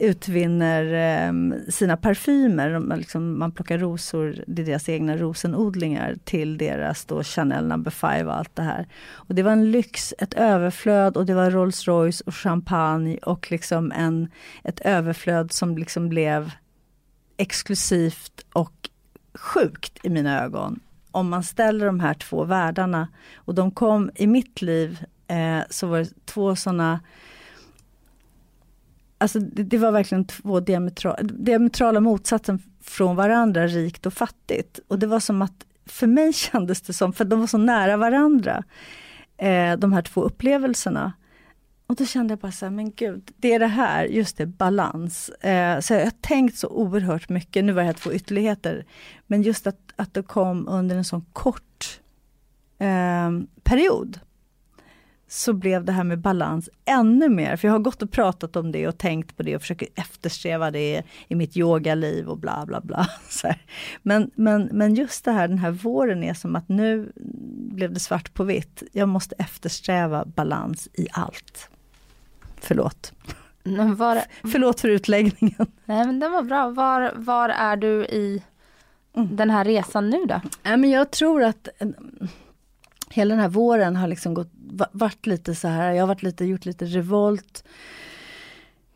utvinner 0.00 0.84
eh, 0.92 1.32
sina 1.68 1.96
parfymer. 1.96 2.78
Man, 2.78 2.98
liksom, 2.98 3.38
man 3.38 3.52
plockar 3.52 3.78
rosor, 3.78 4.44
det 4.46 4.62
är 4.62 4.66
deras 4.66 4.88
egna 4.88 5.16
rosenodlingar 5.16 6.16
till 6.24 6.58
deras 6.58 7.04
då 7.04 7.22
Chanel 7.22 7.66
number 7.66 7.90
five 7.90 8.24
och 8.24 8.36
allt 8.36 8.56
det 8.56 8.62
här. 8.62 8.88
Och 9.12 9.34
det 9.34 9.42
var 9.42 9.52
en 9.52 9.70
lyx, 9.70 10.14
ett 10.18 10.34
överflöd 10.34 11.16
och 11.16 11.26
det 11.26 11.34
var 11.34 11.50
Rolls 11.50 11.88
Royce 11.88 12.22
och 12.26 12.34
champagne 12.34 13.18
och 13.18 13.50
liksom 13.50 13.92
en, 13.92 14.28
ett 14.64 14.80
överflöd 14.80 15.52
som 15.52 15.78
liksom 15.78 16.08
blev 16.08 16.50
exklusivt 17.36 18.46
och 18.52 18.90
sjukt 19.34 19.98
i 20.02 20.10
mina 20.10 20.44
ögon. 20.44 20.80
Om 21.10 21.28
man 21.28 21.42
ställer 21.42 21.86
de 21.86 22.00
här 22.00 22.14
två 22.14 22.44
världarna 22.44 23.08
och 23.34 23.54
de 23.54 23.70
kom 23.70 24.10
i 24.14 24.26
mitt 24.26 24.62
liv 24.62 25.04
eh, 25.28 25.60
så 25.70 25.86
var 25.86 25.98
det 25.98 26.26
två 26.26 26.56
sådana 26.56 27.00
Alltså 29.20 29.38
det, 29.38 29.62
det, 29.62 29.78
var 29.78 29.92
verkligen 29.92 30.24
två 30.24 30.60
diametra, 30.60 31.16
diametrala 31.22 32.00
motsatsen 32.00 32.62
från 32.80 33.16
varandra, 33.16 33.66
rikt 33.66 34.06
och 34.06 34.12
fattigt. 34.12 34.80
Och 34.88 34.98
det 34.98 35.06
var 35.06 35.20
som 35.20 35.42
att, 35.42 35.66
för 35.86 36.06
mig 36.06 36.32
kändes 36.52 36.80
det 36.80 36.92
som, 36.92 37.12
för 37.12 37.24
de 37.24 37.40
var 37.40 37.46
så 37.46 37.58
nära 37.58 37.96
varandra, 37.96 38.64
eh, 39.36 39.76
de 39.76 39.92
här 39.92 40.02
två 40.02 40.22
upplevelserna. 40.22 41.12
Och 41.86 41.96
då 41.96 42.06
kände 42.06 42.32
jag 42.32 42.38
bara 42.38 42.52
så 42.52 42.66
här, 42.66 42.70
men 42.70 42.92
gud, 42.92 43.30
det 43.36 43.54
är 43.54 43.58
det 43.58 43.66
här, 43.66 44.04
just 44.04 44.36
det, 44.36 44.46
balans. 44.46 45.28
Eh, 45.28 45.80
så 45.80 45.94
jag 45.94 46.04
har 46.04 46.12
tänkt 46.20 46.58
så 46.58 46.68
oerhört 46.68 47.28
mycket, 47.28 47.64
nu 47.64 47.72
var 47.72 47.82
det 47.82 47.86
här 47.86 47.92
två 47.92 48.12
ytterligheter, 48.12 48.84
men 49.26 49.42
just 49.42 49.66
att, 49.66 49.92
att 49.96 50.14
det 50.14 50.22
kom 50.22 50.68
under 50.68 50.96
en 50.96 51.04
sån 51.04 51.24
kort 51.32 52.00
eh, 52.78 53.30
period 53.62 54.20
så 55.32 55.52
blev 55.52 55.84
det 55.84 55.92
här 55.92 56.04
med 56.04 56.18
balans 56.18 56.68
ännu 56.84 57.28
mer, 57.28 57.56
för 57.56 57.68
jag 57.68 57.72
har 57.72 57.78
gått 57.78 58.02
och 58.02 58.10
pratat 58.10 58.56
om 58.56 58.72
det 58.72 58.88
och 58.88 58.98
tänkt 58.98 59.36
på 59.36 59.42
det 59.42 59.56
och 59.56 59.60
försöker 59.60 59.88
eftersträva 59.94 60.70
det 60.70 61.02
i 61.28 61.34
mitt 61.34 61.56
yogaliv 61.56 62.28
och 62.28 62.38
bla 62.38 62.64
bla 62.66 62.80
bla. 62.80 63.06
Men, 64.02 64.30
men, 64.34 64.68
men 64.72 64.94
just 64.94 65.24
det 65.24 65.32
här, 65.32 65.48
den 65.48 65.58
här 65.58 65.70
våren 65.70 66.22
är 66.22 66.34
som 66.34 66.56
att 66.56 66.68
nu 66.68 67.12
blev 67.72 67.92
det 67.92 68.00
svart 68.00 68.34
på 68.34 68.44
vitt. 68.44 68.82
Jag 68.92 69.08
måste 69.08 69.34
eftersträva 69.38 70.24
balans 70.24 70.88
i 70.92 71.08
allt. 71.12 71.70
Förlåt. 72.60 73.12
Var... 73.96 74.22
Förlåt 74.52 74.80
för 74.80 74.88
utläggningen. 74.88 75.66
Nej 75.84 76.06
men 76.06 76.20
den 76.20 76.32
var 76.32 76.42
bra. 76.42 76.70
Var, 76.70 77.12
var 77.16 77.48
är 77.48 77.76
du 77.76 78.04
i 78.04 78.42
mm. 79.16 79.36
den 79.36 79.50
här 79.50 79.64
resan 79.64 80.10
nu 80.10 80.24
då? 80.24 80.40
Nej, 80.62 80.76
men 80.76 80.90
jag 80.90 81.10
tror 81.10 81.42
att 81.42 81.68
hela 83.14 83.34
den 83.34 83.42
här 83.42 83.48
våren 83.48 83.96
har 83.96 84.08
liksom 84.08 84.34
gått, 84.34 84.50
varit 84.92 85.26
lite 85.26 85.54
så 85.54 85.68
här, 85.68 85.92
jag 85.92 86.02
har 86.02 86.08
varit 86.08 86.22
lite, 86.22 86.44
gjort 86.44 86.64
lite 86.64 86.84
revolt. 86.84 87.64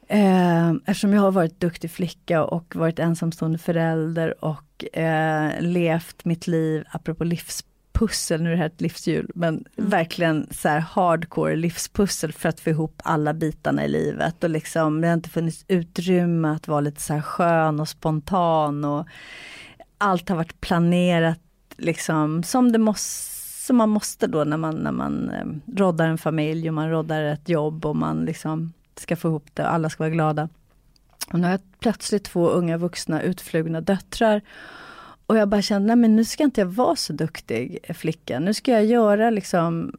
Eh, 0.08 0.70
eftersom 0.70 1.12
jag 1.12 1.22
har 1.22 1.30
varit 1.30 1.60
duktig 1.60 1.90
flicka 1.90 2.44
och 2.44 2.76
varit 2.76 2.98
ensamstående 2.98 3.58
förälder 3.58 4.44
och 4.44 4.98
eh, 4.98 5.50
levt 5.60 6.24
mitt 6.24 6.46
liv, 6.46 6.84
apropå 6.90 7.24
livspussel, 7.24 8.42
nu 8.42 8.48
är 8.48 8.52
det 8.52 8.58
här 8.58 8.66
ett 8.66 8.80
livshjul, 8.80 9.30
men 9.34 9.64
mm. 9.76 9.90
verkligen 9.90 10.48
så 10.50 10.68
här 10.68 10.80
hardcore 10.80 11.56
livspussel 11.56 12.32
för 12.32 12.48
att 12.48 12.60
få 12.60 12.70
ihop 12.70 13.02
alla 13.04 13.34
bitarna 13.34 13.84
i 13.84 13.88
livet. 13.88 14.44
Och 14.44 14.50
liksom, 14.50 15.00
det 15.00 15.06
har 15.06 15.14
inte 15.14 15.30
funnits 15.30 15.64
utrymme 15.68 16.48
att 16.48 16.68
vara 16.68 16.80
lite 16.80 17.00
så 17.00 17.14
här 17.14 17.22
skön 17.22 17.80
och 17.80 17.88
spontan 17.88 18.84
och 18.84 19.06
allt 19.98 20.28
har 20.28 20.36
varit 20.36 20.60
planerat 20.60 21.40
liksom 21.76 22.42
som 22.42 22.72
det 22.72 22.78
måste 22.78 23.33
som 23.66 23.76
man 23.76 23.88
måste 23.88 24.26
då 24.26 24.44
när 24.44 24.56
man, 24.56 24.76
när 24.76 24.92
man 24.92 25.30
eh, 25.30 25.76
roddar 25.78 26.08
en 26.08 26.18
familj 26.18 26.68
och 26.68 26.74
man 26.74 26.90
roddar 26.90 27.22
ett 27.22 27.48
jobb 27.48 27.86
och 27.86 27.96
man 27.96 28.24
liksom 28.24 28.72
ska 28.96 29.16
få 29.16 29.28
ihop 29.28 29.46
det 29.54 29.62
och 29.62 29.72
alla 29.72 29.90
ska 29.90 30.02
vara 30.02 30.10
glada. 30.10 30.48
Och 31.32 31.38
nu 31.38 31.44
har 31.44 31.50
jag 31.50 31.60
plötsligt 31.80 32.24
två 32.24 32.48
unga 32.48 32.76
vuxna 32.76 33.22
utflugna 33.22 33.80
döttrar. 33.80 34.40
Och 35.26 35.36
jag 35.36 35.48
bara 35.48 35.62
kände, 35.62 35.86
nej 35.86 35.96
men 35.96 36.16
nu 36.16 36.24
ska 36.24 36.44
inte 36.44 36.60
jag 36.60 36.66
vara 36.66 36.96
så 36.96 37.12
duktig 37.12 37.78
eh, 37.82 37.94
flicka. 37.94 38.38
Nu 38.38 38.54
ska 38.54 38.72
jag 38.72 38.84
göra 38.84 39.30
liksom 39.30 39.92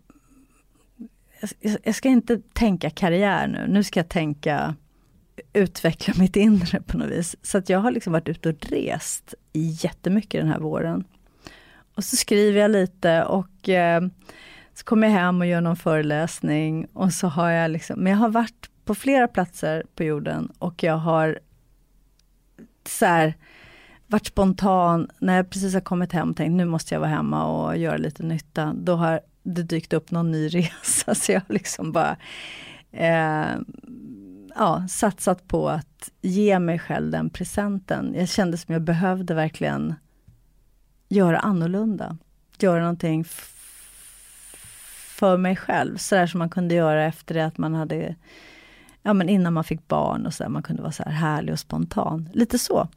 jag, 1.60 1.78
jag 1.84 1.96
ska 1.96 2.10
inte 2.10 2.42
tänka 2.54 2.90
karriär 2.90 3.48
nu, 3.48 3.68
nu 3.68 3.84
ska 3.84 4.00
jag 4.00 4.10
tänka 4.10 4.76
utveckla 5.54 6.14
mitt 6.18 6.36
inre 6.36 6.82
på 6.82 6.98
något 6.98 7.12
vis. 7.12 7.36
Så 7.42 7.58
att 7.58 7.70
jag 7.70 7.80
har 7.80 7.92
liksom 7.92 8.14
varit 8.14 8.30
ute 8.30 8.50
och 8.50 8.66
rest 8.66 9.34
jättemycket 9.54 10.42
den 10.42 10.52
här 10.52 10.60
våren. 10.60 11.04
Och 11.96 12.04
så 12.04 12.16
skriver 12.16 12.62
jag 12.62 12.72
lite 12.72 13.24
och 13.24 13.70
eh, 13.70 14.02
så 14.74 14.86
kommer 14.86 15.08
jag 15.08 15.14
hem 15.14 15.42
och 15.42 15.48
gör 15.48 15.62
någon 15.62 15.76
föreläsning 15.76 16.86
och 16.94 17.14
så 17.14 17.28
har 17.28 17.50
jag 17.50 17.72
liksom, 17.72 18.00
men 18.00 18.12
jag 18.12 18.20
har 18.20 18.30
varit 18.30 18.70
på 18.86 18.96
flera 18.96 19.28
platser 19.28 19.84
på 19.96 20.04
jorden 20.04 20.52
och 20.60 20.84
jag 20.84 20.98
har 20.98 21.40
så 22.88 23.06
här, 23.06 23.34
varit 24.08 24.28
spontan, 24.28 25.10
när 25.20 25.36
jag 25.36 25.50
precis 25.50 25.74
har 25.74 25.82
kommit 25.82 26.12
hem 26.12 26.30
och 26.30 26.38
tänkt 26.38 26.58
nu 26.58 26.66
måste 26.66 26.96
jag 26.96 27.00
vara 27.00 27.10
hemma 27.10 27.46
och 27.46 27.78
göra 27.78 27.98
lite 27.98 28.24
nytta, 28.24 28.74
då 28.74 28.96
har 28.96 29.20
det 29.44 29.64
dykt 29.64 29.94
upp 29.94 30.12
någon 30.12 30.32
ny 30.32 30.48
resa, 30.50 31.16
så 31.16 31.32
jag 31.32 31.42
har 31.48 31.54
liksom 31.54 31.92
bara 31.92 32.18
eh, 32.92 33.58
ja, 34.56 34.88
satsat 34.90 35.48
på 35.48 35.70
att 35.70 36.12
ge 36.22 36.60
mig 36.60 36.80
själv 36.80 37.12
den 37.12 37.30
presenten. 37.30 38.14
Jag 38.16 38.30
kände 38.30 38.58
som 38.58 38.74
jag 38.74 38.82
behövde 38.82 39.34
verkligen 39.34 39.96
göra 41.08 41.40
annorlunda. 41.40 42.18
Göra 42.60 42.80
någonting 42.80 43.26
för 45.16 45.38
mig 45.38 45.56
själv, 45.56 45.98
sådär 45.98 46.28
som 46.28 46.40
man 46.40 46.50
kunde 46.50 46.76
göra 46.76 47.06
efter 47.06 47.36
det 47.36 47.46
att 47.46 47.58
man 47.58 47.74
hade, 47.74 48.16
ja 49.02 49.14
men 49.14 49.30
innan 49.30 49.54
man 49.54 49.64
fick 49.64 49.88
barn 49.88 50.26
och 50.26 50.34
så 50.34 50.50
man 50.50 50.64
kunde 50.64 50.82
vara 50.82 50.92
så 50.92 51.04
här 51.04 51.12
härlig 51.12 51.54
och 51.54 51.60
spontan. 51.60 52.30
Lite 52.34 52.60
så. 52.60 52.88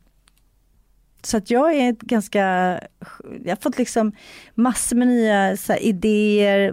Så 1.23 1.37
att 1.37 1.50
jag 1.50 1.75
är 1.75 1.93
ganska, 1.93 2.41
jag 3.45 3.50
har 3.50 3.62
fått 3.62 3.79
liksom 3.79 4.12
massor 4.55 4.97
med 4.97 5.09
nya 5.09 5.57
idéer, 5.81 6.73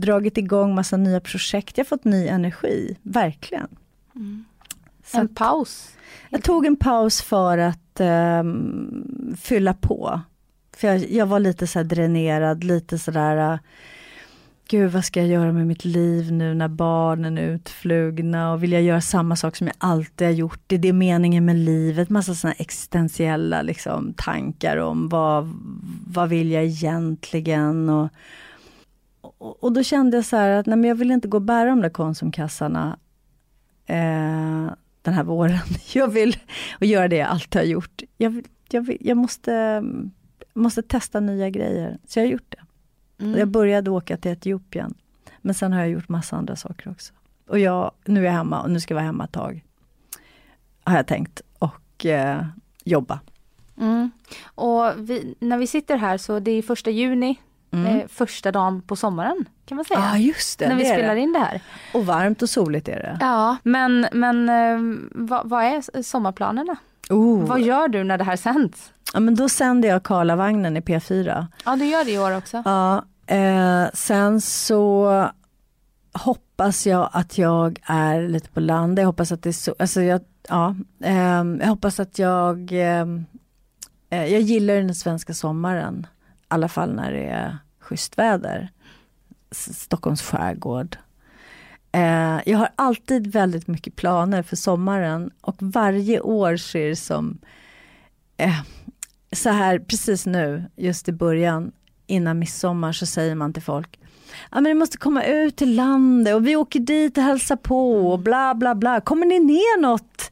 dragit 0.00 0.38
igång 0.38 0.74
massa 0.74 0.96
nya 0.96 1.20
projekt. 1.20 1.78
Jag 1.78 1.84
har 1.84 1.88
fått 1.88 2.04
ny 2.04 2.28
energi, 2.28 2.96
verkligen. 3.02 3.68
Mm. 4.14 4.44
en 5.12 5.28
paus? 5.28 5.96
Jag 6.30 6.42
tog 6.42 6.66
en 6.66 6.76
paus 6.76 7.22
för 7.22 7.58
att 7.58 8.00
um, 8.00 9.36
fylla 9.40 9.74
på. 9.74 10.20
För 10.82 10.88
jag, 10.88 11.10
jag 11.10 11.26
var 11.26 11.40
lite 11.40 11.66
så 11.66 11.82
dränerad, 11.82 12.64
lite 12.64 12.98
sådär 12.98 13.52
äh, 13.52 13.58
Gud, 14.68 14.92
vad 14.92 15.04
ska 15.04 15.20
jag 15.20 15.28
göra 15.28 15.52
med 15.52 15.66
mitt 15.66 15.84
liv 15.84 16.32
nu 16.32 16.54
när 16.54 16.68
barnen 16.68 17.38
är 17.38 17.42
utflugna 17.42 18.52
och 18.52 18.62
vill 18.62 18.72
jag 18.72 18.82
göra 18.82 19.00
samma 19.00 19.36
sak 19.36 19.56
som 19.56 19.66
jag 19.66 19.76
alltid 19.78 20.26
har 20.26 20.32
gjort? 20.32 20.72
Är 20.72 20.78
det 20.78 20.92
meningen 20.92 21.44
med 21.44 21.56
livet? 21.56 22.10
Massa 22.10 22.34
sådana 22.34 22.54
existentiella 22.58 23.62
liksom, 23.62 24.14
tankar 24.16 24.76
om 24.76 25.08
vad, 25.08 25.52
vad 26.06 26.28
vill 26.28 26.50
jag 26.50 26.64
egentligen? 26.64 27.88
Och, 27.88 28.08
och, 29.20 29.64
och 29.64 29.72
då 29.72 29.82
kände 29.82 30.16
jag 30.16 30.24
så 30.24 30.36
att 30.36 30.66
nej, 30.66 30.76
men 30.76 30.88
jag 30.88 30.94
vill 30.94 31.10
inte 31.10 31.28
gå 31.28 31.36
och 31.36 31.42
bära 31.42 31.68
de 31.68 31.80
där 31.80 31.90
Konsumkassarna 31.90 32.98
eh, 33.86 34.70
den 35.02 35.14
här 35.14 35.24
våren. 35.24 35.58
Jag 35.94 36.08
vill 36.08 36.36
och 36.80 36.86
göra 36.86 37.08
det 37.08 37.16
jag 37.16 37.28
alltid 37.28 37.60
har 37.60 37.66
gjort. 37.66 38.02
Jag, 38.16 38.46
jag, 38.70 38.96
jag 39.00 39.16
måste 39.16 39.54
mm, 39.54 40.10
måste 40.52 40.82
testa 40.82 41.20
nya 41.20 41.50
grejer. 41.50 41.98
Så 42.06 42.18
jag 42.18 42.24
har 42.24 42.30
gjort 42.30 42.54
det. 42.58 43.24
Mm. 43.24 43.38
Jag 43.38 43.48
började 43.48 43.90
åka 43.90 44.16
till 44.16 44.30
Etiopien. 44.30 44.94
Men 45.40 45.54
sen 45.54 45.72
har 45.72 45.80
jag 45.80 45.88
gjort 45.88 46.08
massa 46.08 46.36
andra 46.36 46.56
saker 46.56 46.90
också. 46.90 47.12
Och 47.48 47.58
jag, 47.58 47.90
nu 48.04 48.20
är 48.20 48.24
jag 48.24 48.32
hemma 48.32 48.62
och 48.62 48.70
nu 48.70 48.80
ska 48.80 48.94
jag 48.94 48.96
vara 48.96 49.06
hemma 49.06 49.24
ett 49.24 49.32
tag. 49.32 49.64
Har 50.84 50.96
jag 50.96 51.06
tänkt. 51.06 51.40
Och 51.58 52.06
eh, 52.06 52.44
jobba. 52.84 53.20
Mm. 53.80 54.10
Och 54.44 54.92
vi, 54.96 55.34
när 55.40 55.58
vi 55.58 55.66
sitter 55.66 55.96
här 55.96 56.18
så 56.18 56.40
det 56.40 56.50
är 56.50 56.62
första 56.62 56.90
juni. 56.90 57.40
Mm. 57.70 57.86
Eh, 57.86 58.06
första 58.08 58.52
dagen 58.52 58.82
på 58.82 58.96
sommaren 58.96 59.44
kan 59.64 59.76
man 59.76 59.84
säga. 59.84 60.00
Ja 60.00 60.12
ah, 60.12 60.16
just 60.16 60.58
det. 60.58 60.68
När 60.68 60.76
vi 60.76 60.84
spelar 60.84 61.14
det. 61.14 61.20
in 61.20 61.32
det 61.32 61.38
här. 61.38 61.62
Och 61.94 62.06
varmt 62.06 62.42
och 62.42 62.50
soligt 62.50 62.88
är 62.88 62.96
det. 62.96 63.18
Ja 63.20 63.56
men, 63.62 64.06
men 64.12 64.48
eh, 64.48 64.98
vad, 65.10 65.48
vad 65.48 65.64
är 65.64 66.02
sommarplanerna? 66.02 66.76
Oh. 67.12 67.46
Vad 67.46 67.60
gör 67.60 67.88
du 67.88 68.04
när 68.04 68.18
det 68.18 68.24
här 68.24 68.36
sänds? 68.36 68.92
Ja, 69.14 69.20
men 69.20 69.34
då 69.34 69.48
sänder 69.48 69.88
jag 69.88 70.02
Karlavagnen 70.02 70.76
i 70.76 70.80
P4. 70.80 71.46
Ja, 71.64 71.76
du 71.76 71.84
gör 71.84 72.04
det 72.04 72.10
i 72.10 72.18
år 72.18 72.36
också. 72.36 72.62
Ja, 72.64 73.04
eh, 73.26 73.84
sen 73.94 74.40
så 74.40 75.28
hoppas 76.12 76.86
jag 76.86 77.10
att 77.12 77.38
jag 77.38 77.80
är 77.84 78.28
lite 78.28 78.48
på 78.48 78.60
land. 78.60 78.98
Jag 78.98 79.06
hoppas 79.06 79.32
att 79.32 79.42
det 79.42 79.50
är 79.50 79.52
så, 79.52 79.74
alltså 79.78 80.02
jag, 80.02 80.20
ja, 80.48 80.76
eh, 81.04 81.44
jag 81.60 81.66
hoppas 81.66 82.00
att 82.00 82.18
jag, 82.18 82.72
eh, 82.72 83.06
jag 84.08 84.40
gillar 84.40 84.74
den 84.74 84.94
svenska 84.94 85.34
sommaren. 85.34 86.06
I 86.22 86.44
alla 86.48 86.68
fall 86.68 86.94
när 86.94 87.12
det 87.12 87.26
är 87.26 87.58
schysst 87.80 88.18
väder. 88.18 88.70
Stockholms 89.50 90.22
skärgård. 90.22 90.96
Eh, 91.92 92.40
jag 92.46 92.58
har 92.58 92.68
alltid 92.76 93.26
väldigt 93.26 93.68
mycket 93.68 93.96
planer 93.96 94.42
för 94.42 94.56
sommaren 94.56 95.30
och 95.40 95.56
varje 95.58 96.20
år 96.20 96.56
ser 96.56 96.88
det 96.88 96.96
som 96.96 97.38
eh, 98.36 98.60
så 99.32 99.50
här 99.50 99.78
precis 99.78 100.26
nu, 100.26 100.64
just 100.76 101.08
i 101.08 101.12
början, 101.12 101.72
innan 102.06 102.38
midsommar 102.38 102.92
så 102.92 103.06
säger 103.06 103.34
man 103.34 103.52
till 103.52 103.62
folk 103.62 103.98
Ja, 104.50 104.60
men 104.60 104.64
ni 104.64 104.74
måste 104.74 104.98
komma 104.98 105.24
ut 105.24 105.56
till 105.56 105.74
landet 105.74 106.34
och 106.34 106.46
vi 106.46 106.56
åker 106.56 106.80
dit 106.80 107.18
och 107.18 107.24
hälsar 107.24 107.56
på 107.56 108.12
och 108.12 108.18
bla 108.18 108.54
bla 108.54 108.74
bla. 108.74 109.00
Kommer 109.00 109.26
ni 109.26 109.38
ner 109.38 109.80
något 109.80 110.30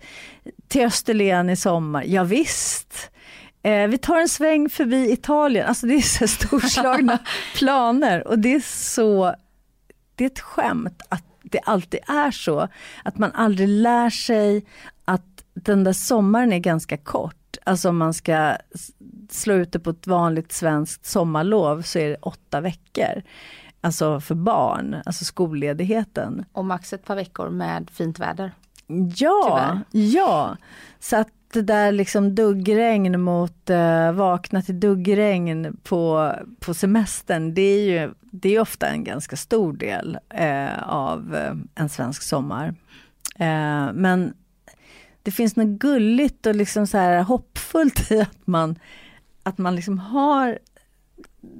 till 0.68 0.84
Österlen 0.84 1.50
i 1.50 1.56
sommar? 1.56 2.04
Ja, 2.06 2.24
visst. 2.24 3.10
Eh, 3.62 3.86
vi 3.86 3.98
tar 3.98 4.20
en 4.20 4.28
sväng 4.28 4.68
förbi 4.68 5.12
Italien. 5.12 5.66
Alltså 5.66 5.86
det 5.86 5.94
är 5.94 6.00
så 6.00 6.28
storslagna 6.28 7.18
planer 7.54 8.28
och 8.28 8.38
det 8.38 8.54
är 8.54 8.60
så, 8.60 9.34
det 10.14 10.24
är 10.24 10.26
ett 10.26 10.40
skämt 10.40 11.02
att 11.08 11.29
det 11.50 11.58
alltid 11.58 12.00
är 12.06 12.30
så. 12.30 12.68
Att 13.04 13.18
man 13.18 13.32
aldrig 13.32 13.68
lär 13.68 14.10
sig 14.10 14.64
att 15.04 15.44
den 15.54 15.84
där 15.84 15.92
sommaren 15.92 16.52
är 16.52 16.58
ganska 16.58 16.96
kort. 16.96 17.56
Alltså 17.64 17.88
om 17.88 17.96
man 17.98 18.14
ska 18.14 18.56
slå 19.30 19.54
ut 19.54 19.72
det 19.72 19.78
på 19.78 19.90
ett 19.90 20.06
vanligt 20.06 20.52
svenskt 20.52 21.06
sommarlov 21.06 21.82
så 21.82 21.98
är 21.98 22.08
det 22.08 22.16
åtta 22.22 22.60
veckor. 22.60 23.22
Alltså 23.80 24.20
för 24.20 24.34
barn, 24.34 24.96
alltså 25.06 25.24
skolledigheten. 25.24 26.44
Och 26.52 26.64
max 26.64 26.92
ett 26.92 27.04
par 27.04 27.16
veckor 27.16 27.48
med 27.50 27.90
fint 27.90 28.18
väder. 28.18 28.52
Ja, 29.16 29.80
Tyvärr. 29.92 30.06
ja. 30.06 30.56
Så 31.00 31.16
att 31.16 31.28
det 31.52 31.62
där 31.62 31.92
liksom 31.92 32.34
duggregn 32.34 33.20
mot 33.20 33.70
uh, 33.70 34.12
vakna 34.12 34.62
till 34.62 34.80
duggregn 34.80 35.76
på, 35.82 36.32
på 36.60 36.74
semestern, 36.74 37.54
det 37.54 37.62
är 37.62 37.80
ju 37.80 38.14
det 38.20 38.54
är 38.54 38.60
ofta 38.60 38.88
en 38.88 39.04
ganska 39.04 39.36
stor 39.36 39.72
del 39.72 40.18
uh, 40.40 40.88
av 40.88 41.34
uh, 41.34 41.62
en 41.74 41.88
svensk 41.88 42.22
sommar. 42.22 42.74
men 43.94 44.34
det 45.22 45.30
finns 45.30 45.56
något 45.56 45.80
gulligt 45.80 46.46
och 46.46 46.54
liksom 46.54 46.86
så 46.86 46.98
här 46.98 47.22
hoppfullt 47.22 48.10
i 48.10 48.20
att 48.20 48.46
man, 48.46 48.78
att 49.42 49.58
man 49.58 49.76
liksom 49.76 49.98
har 49.98 50.58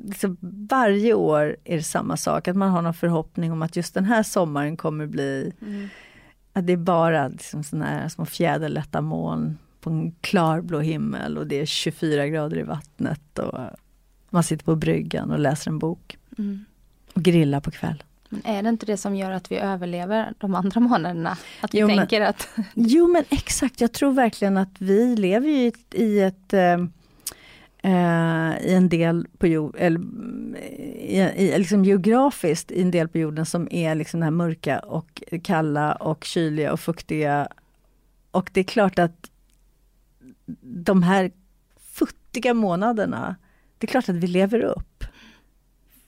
liksom 0.05 0.37
varje 0.71 1.15
år 1.15 1.57
är 1.65 1.77
det 1.77 1.83
samma 1.83 2.17
sak, 2.17 2.49
att 2.49 2.57
man 2.57 2.71
har 2.71 2.83
någon 2.83 2.95
förhoppning 2.95 3.53
om 3.53 3.63
att 3.63 3.77
just 3.77 3.95
den 3.95 4.05
här 4.05 4.23
sommaren 4.23 4.77
kommer 4.77 5.07
bli 5.07 5.53
mm. 5.63 5.89
att 6.53 6.67
det 6.67 6.73
är 6.73 6.77
bara 6.77 7.29
liksom 7.29 7.65
såna 7.65 7.85
här 7.85 8.09
små 8.09 8.27
fjäderlätta 8.27 9.01
moln 9.01 9.59
på 9.81 9.91
en 9.91 10.13
klarblå 10.21 10.81
himmel 10.81 11.39
och 11.39 11.47
det 11.47 11.61
är 11.61 11.67
24 11.67 12.29
grader 12.29 12.59
i 12.59 12.63
vattnet 12.63 13.39
och 13.39 13.59
man 14.31 14.43
sitter 14.43 14.65
på 14.65 14.77
bryggan 14.77 15.31
och 15.31 15.39
läser 15.39 15.71
en 15.71 15.79
bok. 15.79 16.19
Mm. 16.39 16.65
Och 17.15 17.23
grillar 17.23 17.61
på 17.61 17.71
kvällen. 17.71 18.03
Men 18.29 18.47
är 18.47 18.63
det 18.63 18.69
inte 18.69 18.87
det 18.87 18.97
som 18.97 19.17
gör 19.17 19.31
att 19.31 19.53
vi 19.53 19.57
överlever 19.57 20.33
de 20.39 20.55
andra 20.55 20.81
månaderna? 20.81 21.37
Att 21.61 21.75
vi 21.75 21.79
jo, 21.79 21.89
tänker 21.89 22.21
men, 22.21 22.29
att... 22.29 22.49
Jo 22.75 23.09
men 23.09 23.25
exakt, 23.31 23.81
jag 23.81 23.93
tror 23.93 24.13
verkligen 24.13 24.57
att 24.57 24.75
vi 24.79 25.17
lever 25.17 25.49
i 25.49 25.67
ett, 25.67 25.95
i 25.95 26.21
ett 26.21 26.53
eh, 26.53 26.79
eh, 27.83 28.67
i 28.67 28.75
en 28.75 28.89
del 28.89 29.27
på 29.39 29.47
jorden, 29.47 29.81
eller 29.83 30.01
i, 30.99 31.19
i, 31.37 31.59
liksom 31.59 31.85
geografiskt 31.85 32.71
i 32.71 32.83
en 32.83 32.91
del 32.91 33.09
på 33.09 33.19
jorden 33.19 33.47
som 33.47 33.69
är 33.71 33.95
liksom 33.95 34.21
det 34.21 34.27
här 34.27 34.31
mörka 34.31 34.79
och 34.79 35.23
kalla 35.43 35.93
och 35.93 36.25
kyliga 36.25 36.73
och 36.73 36.81
fuktiga. 36.81 37.49
Och 38.31 38.51
det 38.53 38.61
är 38.61 38.65
klart 38.65 38.99
att 38.99 39.30
de 40.61 41.03
här 41.03 41.31
futtiga 41.81 42.55
månaderna, 42.55 43.37
det 43.79 43.87
är 43.87 43.89
klart 43.89 44.09
att 44.09 44.17
vi 44.17 44.27
lever 44.27 44.61
upp. 44.61 45.05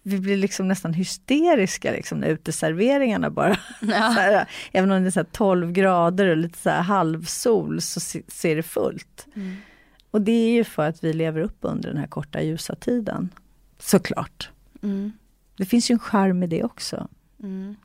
Vi 0.03 0.19
blir 0.19 0.37
liksom 0.37 0.69
nästan 0.69 0.93
hysteriska 0.93 1.93
liksom 1.93 2.19
när 2.19 2.29
uteserveringarna 2.29 3.31
bara... 3.31 3.57
Ja. 3.81 3.97
här, 3.97 4.49
även 4.73 4.91
om 4.91 5.03
det 5.03 5.09
är 5.09 5.11
så 5.11 5.25
12 5.25 5.73
grader 5.73 6.27
och 6.27 6.37
lite 6.37 6.59
så 6.59 6.71
halvsol 6.71 7.81
så 7.81 8.01
ser 8.29 8.57
det 8.57 8.63
fullt. 8.63 9.27
Mm. 9.35 9.57
Och 10.11 10.23
det 10.23 10.33
är 10.33 10.53
ju 10.53 10.65
för 10.65 10.89
att 10.89 11.05
vi 11.05 11.13
lever 11.13 11.41
upp 11.41 11.59
under 11.61 11.89
den 11.89 11.99
här 11.99 12.07
korta 12.07 12.43
ljusa 12.43 12.75
tiden. 12.75 13.29
Såklart. 13.79 14.51
Mm. 14.83 15.13
Det 15.57 15.65
finns 15.65 15.91
ju 15.91 15.93
en 15.93 15.99
charm 15.99 16.43
i 16.43 16.47
det 16.47 16.65
också. 16.65 17.09
Mm. 17.43 17.77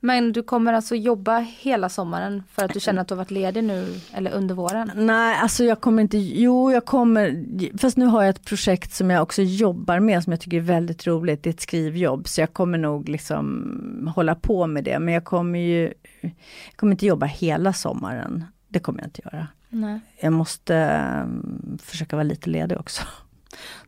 Men 0.00 0.32
du 0.32 0.42
kommer 0.42 0.72
alltså 0.72 0.94
jobba 0.94 1.38
hela 1.38 1.88
sommaren 1.88 2.42
för 2.52 2.64
att 2.64 2.72
du 2.72 2.80
känner 2.80 3.02
att 3.02 3.08
du 3.08 3.14
har 3.14 3.16
varit 3.16 3.30
ledig 3.30 3.64
nu 3.64 4.00
eller 4.12 4.30
under 4.30 4.54
våren? 4.54 4.90
Nej, 4.94 5.38
alltså 5.42 5.64
jag 5.64 5.80
kommer 5.80 6.02
inte, 6.02 6.18
jo 6.18 6.72
jag 6.72 6.84
kommer, 6.84 7.44
fast 7.78 7.96
nu 7.96 8.06
har 8.06 8.22
jag 8.22 8.30
ett 8.30 8.44
projekt 8.44 8.94
som 8.94 9.10
jag 9.10 9.22
också 9.22 9.42
jobbar 9.42 10.00
med 10.00 10.24
som 10.24 10.32
jag 10.32 10.40
tycker 10.40 10.56
är 10.56 10.60
väldigt 10.60 11.06
roligt, 11.06 11.42
det 11.42 11.50
är 11.50 11.54
ett 11.54 11.60
skrivjobb 11.60 12.28
så 12.28 12.40
jag 12.40 12.52
kommer 12.52 12.78
nog 12.78 13.08
liksom 13.08 14.12
hålla 14.14 14.34
på 14.34 14.66
med 14.66 14.84
det 14.84 14.98
men 14.98 15.14
jag 15.14 15.24
kommer 15.24 15.58
ju, 15.58 15.92
jag 16.20 16.76
kommer 16.76 16.92
inte 16.92 17.06
jobba 17.06 17.26
hela 17.26 17.72
sommaren. 17.72 18.44
Det 18.68 18.80
kommer 18.80 18.98
jag 18.98 19.06
inte 19.06 19.22
göra. 19.24 19.46
Nej. 19.68 20.00
Jag 20.20 20.32
måste 20.32 21.02
um, 21.24 21.78
försöka 21.82 22.16
vara 22.16 22.24
lite 22.24 22.50
ledig 22.50 22.78
också. 22.78 23.02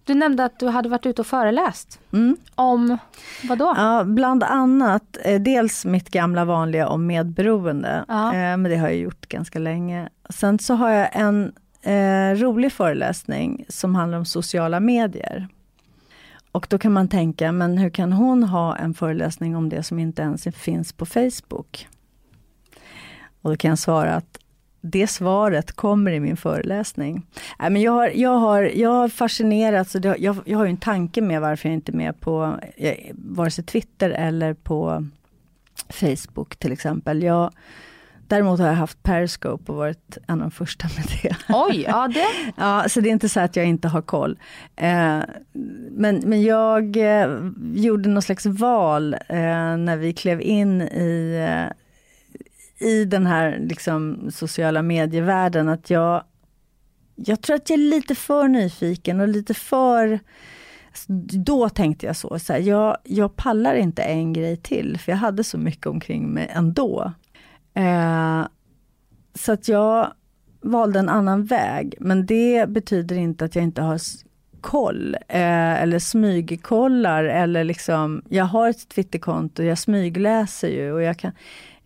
Du 0.04 0.14
nämnde 0.14 0.44
att 0.44 0.58
du 0.58 0.68
hade 0.68 0.88
varit 0.88 1.06
ute 1.06 1.22
och 1.22 1.26
föreläst. 1.26 2.00
Mm. 2.12 2.36
Om 2.54 2.98
vad 3.48 3.58
då? 3.58 3.74
Ja, 3.76 4.04
bland 4.04 4.42
annat 4.42 5.18
eh, 5.24 5.40
dels 5.40 5.84
mitt 5.84 6.10
gamla 6.10 6.44
vanliga 6.44 6.88
om 6.88 7.06
medberoende. 7.06 8.04
Ja. 8.08 8.26
Eh, 8.26 8.56
men 8.56 8.62
det 8.62 8.76
har 8.76 8.88
jag 8.88 8.96
gjort 8.96 9.28
ganska 9.28 9.58
länge. 9.58 10.08
Sen 10.30 10.58
så 10.58 10.74
har 10.74 10.90
jag 10.90 11.08
en 11.12 11.52
eh, 11.82 12.34
rolig 12.34 12.72
föreläsning 12.72 13.64
som 13.68 13.94
handlar 13.94 14.18
om 14.18 14.24
sociala 14.24 14.80
medier. 14.80 15.48
Och 16.52 16.66
då 16.70 16.78
kan 16.78 16.92
man 16.92 17.08
tänka, 17.08 17.52
men 17.52 17.78
hur 17.78 17.90
kan 17.90 18.12
hon 18.12 18.44
ha 18.44 18.76
en 18.76 18.94
föreläsning 18.94 19.56
om 19.56 19.68
det 19.68 19.82
som 19.82 19.98
inte 19.98 20.22
ens 20.22 20.44
finns 20.44 20.92
på 20.92 21.06
Facebook? 21.06 21.88
Och 23.42 23.50
då 23.50 23.56
kan 23.56 23.68
jag 23.68 23.78
svara 23.78 24.14
att 24.14 24.38
det 24.90 25.06
svaret 25.06 25.72
kommer 25.72 26.12
i 26.12 26.20
min 26.20 26.36
föreläsning. 26.36 27.26
Äh, 27.62 27.70
men 27.70 27.82
jag, 27.82 27.92
har, 27.92 28.10
jag, 28.14 28.38
har, 28.38 28.62
jag 28.62 28.90
har 28.90 29.08
fascinerats, 29.08 29.94
och 29.94 30.04
jag, 30.04 30.36
jag 30.44 30.58
har 30.58 30.66
en 30.66 30.76
tanke 30.76 31.20
med 31.20 31.40
varför 31.40 31.68
jag 31.68 31.74
inte 31.74 31.92
är 31.92 31.96
med 31.96 32.20
på 32.20 32.58
eh, 32.76 32.94
vare 33.12 33.50
sig 33.50 33.64
Twitter 33.64 34.10
eller 34.10 34.54
på 34.54 35.06
Facebook 35.88 36.56
till 36.56 36.72
exempel. 36.72 37.22
Jag, 37.22 37.50
däremot 38.28 38.60
har 38.60 38.66
jag 38.66 38.74
haft 38.74 39.02
Periscope 39.02 39.72
och 39.72 39.78
varit 39.78 40.18
en 40.26 40.34
av 40.34 40.38
de 40.38 40.50
första 40.50 40.88
med 40.96 41.06
det. 41.22 41.36
Oj, 41.48 41.84
ja 41.88 42.08
det. 42.08 42.52
ja, 42.56 42.84
så 42.88 43.00
det 43.00 43.08
är 43.08 43.12
inte 43.12 43.28
så 43.28 43.40
att 43.40 43.56
jag 43.56 43.66
inte 43.66 43.88
har 43.88 44.02
koll. 44.02 44.38
Eh, 44.76 45.20
men, 45.90 46.22
men 46.24 46.42
jag 46.42 46.96
eh, 46.96 47.28
gjorde 47.74 48.08
något 48.08 48.24
slags 48.24 48.46
val 48.46 49.14
eh, 49.14 49.76
när 49.76 49.96
vi 49.96 50.12
klev 50.12 50.40
in 50.40 50.82
i 50.82 51.46
eh, 51.48 51.76
i 52.78 53.04
den 53.04 53.26
här 53.26 53.58
liksom, 53.58 54.30
sociala 54.30 54.82
medievärlden 54.82 55.68
att 55.68 55.90
jag, 55.90 56.24
jag 57.16 57.42
tror 57.42 57.56
att 57.56 57.70
jag 57.70 57.78
är 57.78 57.82
lite 57.82 58.14
för 58.14 58.48
nyfiken 58.48 59.20
och 59.20 59.28
lite 59.28 59.54
för 59.54 60.20
alltså, 60.88 61.12
då 61.38 61.68
tänkte 61.68 62.06
jag 62.06 62.16
så, 62.16 62.38
så 62.38 62.52
här, 62.52 62.60
jag, 62.60 62.96
jag 63.04 63.36
pallar 63.36 63.74
inte 63.74 64.02
en 64.02 64.32
grej 64.32 64.56
till, 64.56 64.98
för 64.98 65.12
jag 65.12 65.16
hade 65.16 65.44
så 65.44 65.58
mycket 65.58 65.86
omkring 65.86 66.28
mig 66.28 66.50
ändå. 66.50 67.12
Eh, 67.74 68.46
så 69.34 69.52
att 69.52 69.68
jag 69.68 70.12
valde 70.60 70.98
en 70.98 71.08
annan 71.08 71.44
väg, 71.44 71.94
men 72.00 72.26
det 72.26 72.68
betyder 72.68 73.16
inte 73.16 73.44
att 73.44 73.54
jag 73.54 73.64
inte 73.64 73.82
har 73.82 74.00
koll, 74.60 75.14
eh, 75.28 75.82
eller 75.82 75.98
smygkollar, 75.98 77.24
eller 77.24 77.64
liksom, 77.64 78.22
jag 78.28 78.44
har 78.44 78.68
ett 78.68 78.88
Twitterkonto, 78.88 79.62
jag 79.62 79.78
smygläser 79.78 80.68
ju 80.68 80.92
och 80.92 81.02
jag 81.02 81.18
kan, 81.18 81.32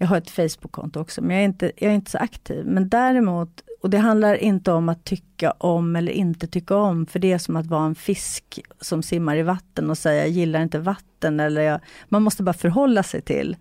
jag 0.01 0.07
har 0.07 0.17
ett 0.17 0.31
Facebook-konto 0.31 1.01
också, 1.01 1.23
men 1.23 1.37
jag 1.37 1.41
är, 1.41 1.45
inte, 1.45 1.73
jag 1.77 1.91
är 1.91 1.95
inte 1.95 2.11
så 2.11 2.19
aktiv. 2.19 2.67
Men 2.67 2.89
däremot, 2.89 3.63
och 3.83 3.91
det 3.91 3.99
handlar 3.99 4.35
inte 4.35 4.73
om 4.73 4.89
att 4.89 5.05
tycka 5.05 5.51
om 5.51 5.97
eller 5.97 6.13
inte 6.13 6.47
tycka 6.47 6.77
om, 6.77 7.07
för 7.07 7.19
det 7.19 7.33
är 7.33 7.39
som 7.39 7.57
att 7.57 7.67
vara 7.67 7.85
en 7.85 7.95
fisk 7.95 8.61
som 8.81 9.03
simmar 9.03 9.37
i 9.37 9.43
vatten 9.43 9.91
och 9.91 9.99
säga 9.99 10.21
jag 10.21 10.29
gillar 10.29 10.63
inte 10.63 10.79
vatten, 10.79 11.41
eller 11.41 11.63
jag, 11.63 11.81
man 12.09 12.23
måste 12.23 12.43
bara 12.43 12.53
förhålla 12.53 13.03
sig 13.03 13.23
till 13.23 13.57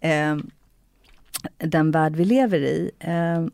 eh, 0.00 0.36
den 1.58 1.90
värld 1.90 2.16
vi 2.16 2.24
lever 2.24 2.58
i. 2.58 2.90
Eh, 2.98 3.46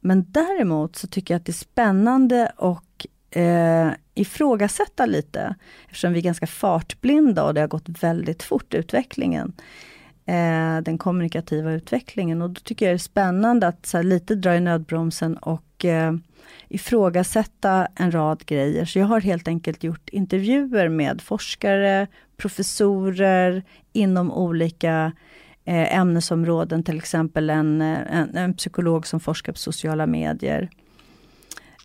men 0.00 0.26
däremot 0.28 0.96
så 0.96 1.06
tycker 1.06 1.34
jag 1.34 1.38
att 1.38 1.46
det 1.46 1.52
är 1.52 1.54
spännande 1.54 2.52
och 2.56 3.06
eh, 3.40 3.90
ifrågasätta 4.14 5.06
lite, 5.06 5.54
eftersom 5.86 6.12
vi 6.12 6.18
är 6.18 6.24
ganska 6.24 6.46
fartblinda 6.46 7.44
och 7.44 7.54
det 7.54 7.60
har 7.60 7.68
gått 7.68 7.88
väldigt 7.88 8.42
fort 8.42 8.74
utvecklingen 8.74 9.52
eh, 10.30 10.59
den 10.80 10.98
kommunikativa 10.98 11.72
utvecklingen. 11.72 12.42
Och 12.42 12.50
då 12.50 12.60
tycker 12.60 12.86
jag 12.86 12.92
det 12.92 12.96
är 12.96 12.98
spännande 12.98 13.66
att 13.66 13.86
så 13.86 13.96
här, 13.96 14.04
lite 14.04 14.34
dra 14.34 14.56
i 14.56 14.60
nödbromsen 14.60 15.36
och 15.36 15.84
eh, 15.84 16.12
ifrågasätta 16.68 17.88
en 17.94 18.10
rad 18.12 18.46
grejer. 18.46 18.84
Så 18.84 18.98
jag 18.98 19.06
har 19.06 19.20
helt 19.20 19.48
enkelt 19.48 19.84
gjort 19.84 20.08
intervjuer 20.08 20.88
med 20.88 21.22
forskare, 21.22 22.06
professorer 22.36 23.62
inom 23.92 24.32
olika 24.32 25.12
eh, 25.64 25.96
ämnesområden, 25.96 26.82
till 26.82 26.96
exempel 26.96 27.50
en, 27.50 27.80
eh, 27.80 27.98
en, 28.10 28.36
en 28.36 28.54
psykolog 28.54 29.06
som 29.06 29.20
forskar 29.20 29.52
på 29.52 29.58
sociala 29.58 30.06
medier 30.06 30.70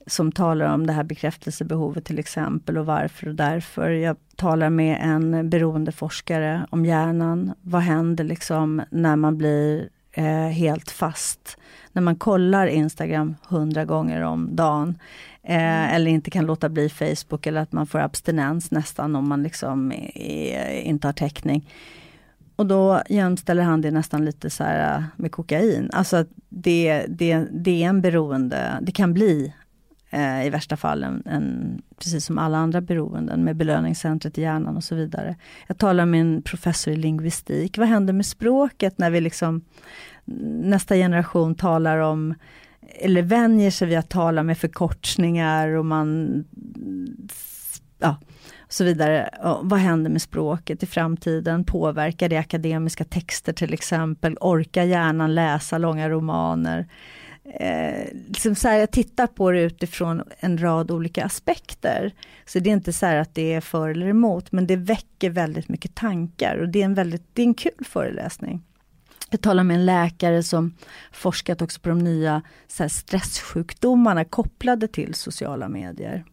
som 0.07 0.31
talar 0.31 0.73
om 0.73 0.87
det 0.87 0.93
här 0.93 1.03
bekräftelsebehovet 1.03 2.05
till 2.05 2.19
exempel 2.19 2.77
och 2.77 2.85
varför 2.85 3.27
och 3.27 3.35
därför. 3.35 3.89
Jag 3.89 4.17
talar 4.35 4.69
med 4.69 4.99
en 5.01 5.49
beroendeforskare 5.49 6.67
om 6.69 6.85
hjärnan. 6.85 7.53
Vad 7.61 7.81
händer 7.81 8.23
liksom 8.23 8.81
när 8.89 9.15
man 9.15 9.37
blir 9.37 9.89
eh, 10.11 10.47
helt 10.47 10.91
fast. 10.91 11.57
När 11.91 12.01
man 12.01 12.15
kollar 12.15 12.67
Instagram 12.67 13.35
hundra 13.47 13.85
gånger 13.85 14.21
om 14.21 14.55
dagen. 14.55 14.97
Eh, 15.43 15.55
mm. 15.55 15.95
Eller 15.95 16.11
inte 16.11 16.31
kan 16.31 16.45
låta 16.45 16.69
bli 16.69 16.89
Facebook 16.89 17.47
eller 17.47 17.61
att 17.61 17.71
man 17.71 17.87
får 17.87 17.99
abstinens 17.99 18.71
nästan 18.71 19.15
om 19.15 19.29
man 19.29 19.43
liksom 19.43 19.91
är, 20.15 20.69
inte 20.69 21.07
har 21.07 21.13
täckning. 21.13 21.69
Och 22.55 22.65
då 22.65 23.01
jämställer 23.09 23.63
han 23.63 23.81
det 23.81 23.91
nästan 23.91 24.25
lite 24.25 24.49
så 24.49 24.63
här 24.63 25.03
med 25.15 25.31
kokain. 25.31 25.89
Alltså 25.93 26.25
det, 26.49 27.05
det, 27.09 27.45
det 27.51 27.83
är 27.83 27.89
en 27.89 28.01
beroende, 28.01 28.79
det 28.81 28.91
kan 28.91 29.13
bli 29.13 29.53
eh, 30.15 30.45
i 30.45 30.49
värsta 30.49 30.77
fall, 30.77 31.03
en, 31.03 31.23
en, 31.25 31.81
precis 31.97 32.25
som 32.25 32.37
alla 32.37 32.57
andra 32.57 32.81
beroenden 32.81 33.43
med 33.43 33.55
belöningscentret 33.55 34.37
i 34.37 34.41
hjärnan 34.41 34.77
och 34.77 34.83
så 34.83 34.95
vidare. 34.95 35.35
Jag 35.67 35.77
talar 35.77 36.05
med 36.05 36.21
en 36.21 36.41
professor 36.41 36.93
i 36.93 36.97
lingvistik. 36.97 37.77
Vad 37.77 37.87
händer 37.87 38.13
med 38.13 38.25
språket 38.25 38.97
när 38.97 39.09
vi 39.09 39.21
liksom 39.21 39.61
nästa 40.63 40.95
generation 40.95 41.55
talar 41.55 41.97
om 41.97 42.33
eller 43.01 43.21
vänjer 43.21 43.71
sig 43.71 43.87
vid 43.87 43.97
att 43.97 44.09
tala 44.09 44.43
med 44.43 44.57
förkortningar 44.57 45.67
och 45.67 45.85
man 45.85 46.43
ja, 47.99 48.17
och 48.65 48.73
så 48.73 48.83
vidare. 48.83 49.29
Och 49.43 49.69
vad 49.69 49.79
händer 49.79 50.09
med 50.09 50.21
språket 50.21 50.83
i 50.83 50.85
framtiden? 50.85 51.63
Påverkar 51.63 52.29
det 52.29 52.37
akademiska 52.37 53.03
texter 53.03 53.53
till 53.53 53.73
exempel? 53.73 54.37
Orkar 54.41 54.83
hjärnan 54.83 55.35
läsa 55.35 55.77
långa 55.77 56.09
romaner? 56.09 56.87
Eh, 57.53 58.07
liksom 58.27 58.55
så 58.55 58.67
här, 58.67 58.79
jag 58.79 58.91
tittar 58.91 59.27
på 59.27 59.51
det 59.51 59.61
utifrån 59.61 60.23
en 60.39 60.57
rad 60.57 60.91
olika 60.91 61.25
aspekter. 61.25 62.11
Så 62.45 62.59
det 62.59 62.69
är 62.69 62.73
inte 62.73 62.93
så 62.93 63.05
att 63.05 63.35
det 63.35 63.53
är 63.53 63.61
för 63.61 63.89
eller 63.89 64.07
emot, 64.07 64.51
men 64.51 64.67
det 64.67 64.75
väcker 64.75 65.29
väldigt 65.29 65.69
mycket 65.69 65.95
tankar 65.95 66.57
och 66.57 66.69
det 66.69 66.81
är 66.81 66.85
en 66.85 66.93
väldigt, 66.93 67.23
det 67.33 67.41
är 67.41 67.45
en 67.45 67.53
kul 67.53 67.85
föreläsning. 67.85 68.63
Jag 69.29 69.41
talade 69.41 69.67
med 69.67 69.75
en 69.75 69.85
läkare 69.85 70.43
som 70.43 70.75
forskat 71.11 71.61
också 71.61 71.79
på 71.79 71.89
de 71.89 71.99
nya 71.99 72.41
så 72.67 72.83
här, 72.83 72.87
stresssjukdomarna 72.87 74.25
kopplade 74.25 74.87
till 74.87 75.13
sociala 75.13 75.69
medier. 75.69 76.23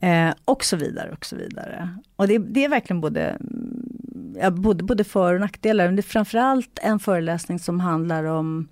Eh, 0.00 0.34
och 0.44 0.64
så 0.64 0.76
vidare 0.76 1.12
och 1.12 1.26
så 1.26 1.36
vidare. 1.36 1.98
Och 2.16 2.28
det, 2.28 2.38
det 2.38 2.64
är 2.64 2.68
verkligen 2.68 3.00
både, 3.00 3.38
ja, 4.40 4.50
både, 4.50 4.84
både 4.84 5.04
för 5.04 5.34
och 5.34 5.40
nackdelar. 5.40 5.86
Men 5.86 5.96
det 5.96 6.00
är 6.00 6.02
framförallt 6.02 6.78
en 6.82 6.98
föreläsning 6.98 7.58
som 7.58 7.80
handlar 7.80 8.24
om 8.24 8.68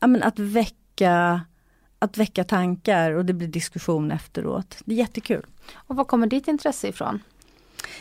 ja, 0.00 0.06
men 0.06 0.22
att 0.22 0.38
väcka 0.38 1.40
att 1.98 2.18
väcka 2.18 2.44
tankar 2.44 3.12
och 3.12 3.24
det 3.24 3.32
blir 3.32 3.48
diskussion 3.48 4.10
efteråt. 4.10 4.78
Det 4.84 4.94
är 4.94 4.98
jättekul. 4.98 5.46
Och 5.74 5.96
var 5.96 6.04
kommer 6.04 6.26
ditt 6.26 6.48
intresse 6.48 6.88
ifrån? 6.88 7.22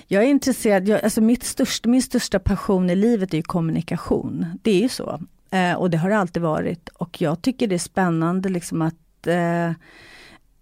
Jag 0.08 0.24
är 0.24 0.28
intresserad, 0.28 0.88
jag, 0.88 1.04
alltså 1.04 1.22
mitt 1.22 1.44
största, 1.44 1.90
min 1.90 2.02
största 2.02 2.40
passion 2.40 2.90
i 2.90 2.96
livet 2.96 3.34
är 3.34 3.42
kommunikation. 3.42 4.46
Det 4.62 4.72
är 4.72 4.82
ju 4.82 4.90
så. 4.90 5.20
Eh, 5.52 5.74
och 5.74 5.90
det 5.90 5.98
har 5.98 6.10
det 6.10 6.18
alltid 6.18 6.44
varit. 6.44 6.90
Och 6.90 7.22
jag 7.22 7.42
tycker 7.42 7.68
det 7.68 7.76
är 7.76 7.80
spännande 7.80 8.50
liksom 8.50 8.82
att, 8.82 9.28
eh, 9.28 9.72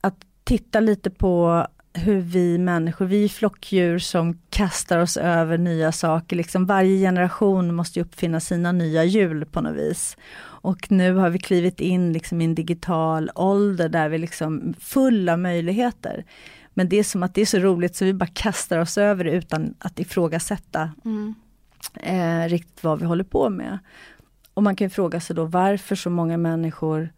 att 0.01 0.17
titta 0.43 0.79
lite 0.79 1.09
på 1.09 1.67
hur 1.93 2.21
vi 2.21 2.57
människor, 2.57 3.05
vi 3.05 3.23
är 3.23 3.29
flockdjur 3.29 3.99
som 3.99 4.39
kastar 4.49 4.97
oss 4.99 5.17
över 5.17 5.57
nya 5.57 5.91
saker. 5.91 6.35
Liksom 6.35 6.65
varje 6.65 6.97
generation 6.97 7.75
måste 7.75 8.01
uppfinna 8.01 8.39
sina 8.39 8.71
nya 8.71 9.03
hjul 9.03 9.45
på 9.45 9.61
något 9.61 9.75
vis. 9.75 10.17
Och 10.65 10.91
nu 10.91 11.13
har 11.13 11.29
vi 11.29 11.39
klivit 11.39 11.79
in 11.79 12.13
liksom 12.13 12.41
i 12.41 12.45
en 12.45 12.55
digital 12.55 13.31
ålder 13.35 13.89
där 13.89 14.09
vi 14.09 14.17
liksom 14.17 14.73
full 14.79 15.29
av 15.29 15.39
möjligheter. 15.39 16.25
Men 16.73 16.89
det 16.89 16.99
är 16.99 17.03
som 17.03 17.23
att 17.23 17.33
det 17.35 17.41
är 17.41 17.45
så 17.45 17.59
roligt 17.59 17.95
så 17.95 18.05
vi 18.05 18.13
bara 18.13 18.29
kastar 18.33 18.79
oss 18.79 18.97
över 18.97 19.23
det 19.23 19.31
utan 19.31 19.75
att 19.79 19.99
ifrågasätta 19.99 20.91
mm. 21.05 21.35
eh, 21.93 22.49
riktigt 22.49 22.83
vad 22.83 22.99
vi 22.99 23.05
håller 23.05 23.23
på 23.23 23.49
med. 23.49 23.79
Och 24.53 24.63
man 24.63 24.75
kan 24.75 24.89
fråga 24.89 25.19
sig 25.19 25.35
då 25.35 25.45
varför 25.45 25.95
så 25.95 26.09
många 26.09 26.37
människor 26.37 27.09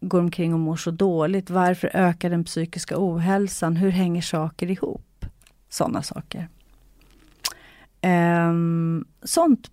går 0.00 0.20
omkring 0.20 0.54
och 0.54 0.60
mår 0.60 0.76
så 0.76 0.90
dåligt. 0.90 1.50
Varför 1.50 1.90
ökar 1.94 2.30
den 2.30 2.44
psykiska 2.44 2.94
ohälsan? 2.98 3.76
Hur 3.76 3.90
hänger 3.90 4.22
saker 4.22 4.70
ihop? 4.70 5.24
Sådana 5.68 6.02
saker. 6.02 6.48
Um, 8.02 9.04
sånt 9.22 9.70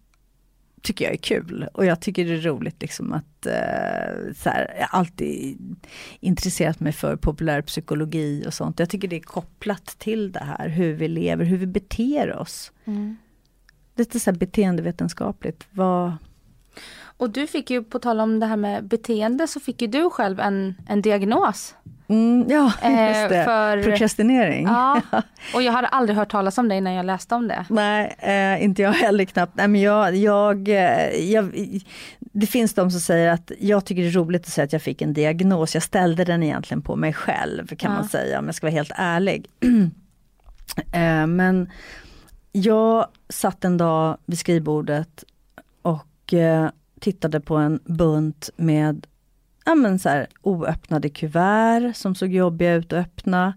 tycker 0.86 1.06
jag 1.06 1.14
är 1.14 1.18
kul 1.18 1.68
och 1.74 1.86
jag 1.86 2.00
tycker 2.00 2.26
det 2.26 2.34
är 2.34 2.42
roligt 2.42 2.82
liksom 2.82 3.14
att 3.14 3.48
uh, 3.48 4.34
så 4.34 4.50
här, 4.50 4.76
jag 4.80 4.88
har 4.88 5.00
alltid 5.00 5.58
intresserat 6.20 6.80
mig 6.80 6.94
för 6.94 7.16
populärpsykologi 7.16 8.44
och 8.48 8.54
sånt. 8.54 8.80
Jag 8.80 8.90
tycker 8.90 9.08
det 9.08 9.16
är 9.16 9.20
kopplat 9.20 9.86
till 9.86 10.32
det 10.32 10.44
här 10.44 10.70
hur 10.70 10.94
vi 10.94 11.08
lever, 11.08 11.46
hur 11.46 11.58
vi 11.58 11.68
beter 11.68 12.36
oss. 12.36 12.72
Mm. 12.86 13.18
Lite 13.96 14.20
så 14.20 14.32
här 14.32 14.38
beteendevetenskapligt. 14.38 15.68
Vad, 15.72 16.14
och 17.18 17.30
du 17.30 17.48
fick 17.48 17.70
ju, 17.70 17.84
på 17.84 18.00
tal 18.00 18.20
om 18.20 18.40
det 18.40 18.46
här 18.46 18.58
med 18.58 18.84
beteende, 18.84 19.48
så 19.48 19.60
fick 19.60 19.82
ju 19.82 19.88
du 19.88 20.10
själv 20.10 20.40
en, 20.40 20.76
en 20.88 21.02
diagnos. 21.02 21.76
Mm, 22.08 22.46
ja, 22.50 22.72
eh, 22.82 23.08
just 23.08 23.30
det. 23.30 23.44
För, 23.44 23.84
Prokrastinering. 23.84 24.66
Ja, 24.66 25.02
och 25.54 25.62
jag 25.62 25.72
hade 25.72 25.88
aldrig 25.88 26.18
hört 26.18 26.32
talas 26.32 26.58
om 26.58 26.70
det 26.70 26.76
innan 26.76 26.94
jag 26.94 27.06
läste 27.06 27.36
om 27.36 27.48
det. 27.48 27.66
Nej, 27.70 28.16
eh, 28.20 28.64
inte 28.64 28.82
jag 28.82 28.92
heller 28.92 29.26
knappt. 29.26 29.56
Nej, 29.56 29.68
men 29.68 29.82
jag, 29.82 30.16
jag, 30.16 30.70
eh, 30.70 31.32
jag, 31.32 31.52
det 32.20 32.48
finns 32.48 32.74
de 32.74 32.92
som 32.92 33.00
säger 33.00 33.32
att 33.32 33.52
jag 33.60 33.86
tycker 33.86 34.02
det 34.02 34.08
är 34.08 34.12
roligt 34.12 34.42
att 34.42 34.54
säga 34.54 34.66
att 34.66 34.74
jag 34.74 34.82
fick 34.82 35.02
en 35.02 35.14
diagnos. 35.14 35.74
Jag 35.74 35.84
ställde 35.84 36.24
den 36.24 36.44
egentligen 36.44 36.82
på 36.82 36.96
mig 36.96 37.14
själv 37.14 37.68
kan 37.68 37.92
ja. 37.92 37.98
man 37.98 38.10
säga 38.10 38.40
om 38.40 38.46
jag 38.46 38.56
ska 38.56 38.66
vara 38.66 38.76
helt 38.76 38.92
ärlig. 38.96 39.48
eh, 40.92 41.28
men 41.28 41.70
jag 42.52 43.08
satt 43.30 43.66
en 43.66 43.78
dag 43.78 44.18
vid 44.26 44.40
skrivbordet 44.40 45.24
och 46.26 46.34
eh, 46.34 46.70
tittade 47.00 47.40
på 47.40 47.56
en 47.56 47.80
bunt 47.86 48.50
med 48.56 49.08
ja, 49.66 49.76
men 49.76 50.00
så 50.00 50.10
här, 50.10 50.28
oöppnade 50.42 51.10
kuvert 51.10 51.94
som 51.96 52.16
såg 52.16 52.34
jobbiga 52.34 52.74
ut 52.74 52.94
att 52.94 53.06
öppna. 53.06 53.54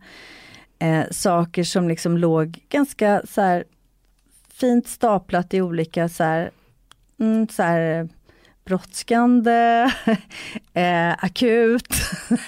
Eh, 0.79 1.05
saker 1.11 1.65
som 1.65 1.89
liksom 1.89 2.19
låg 2.19 2.65
ganska 2.69 3.23
så 3.29 3.41
här, 3.41 3.65
fint 4.55 4.89
staplat 4.89 5.55
i 5.55 5.61
olika 5.61 6.09
så 6.09 6.25
här, 6.25 6.51
mm, 7.21 7.49
så 7.49 7.63
här 7.63 8.09
brådskande, 8.65 9.91
eh, 10.75 11.25
akut. 11.25 11.95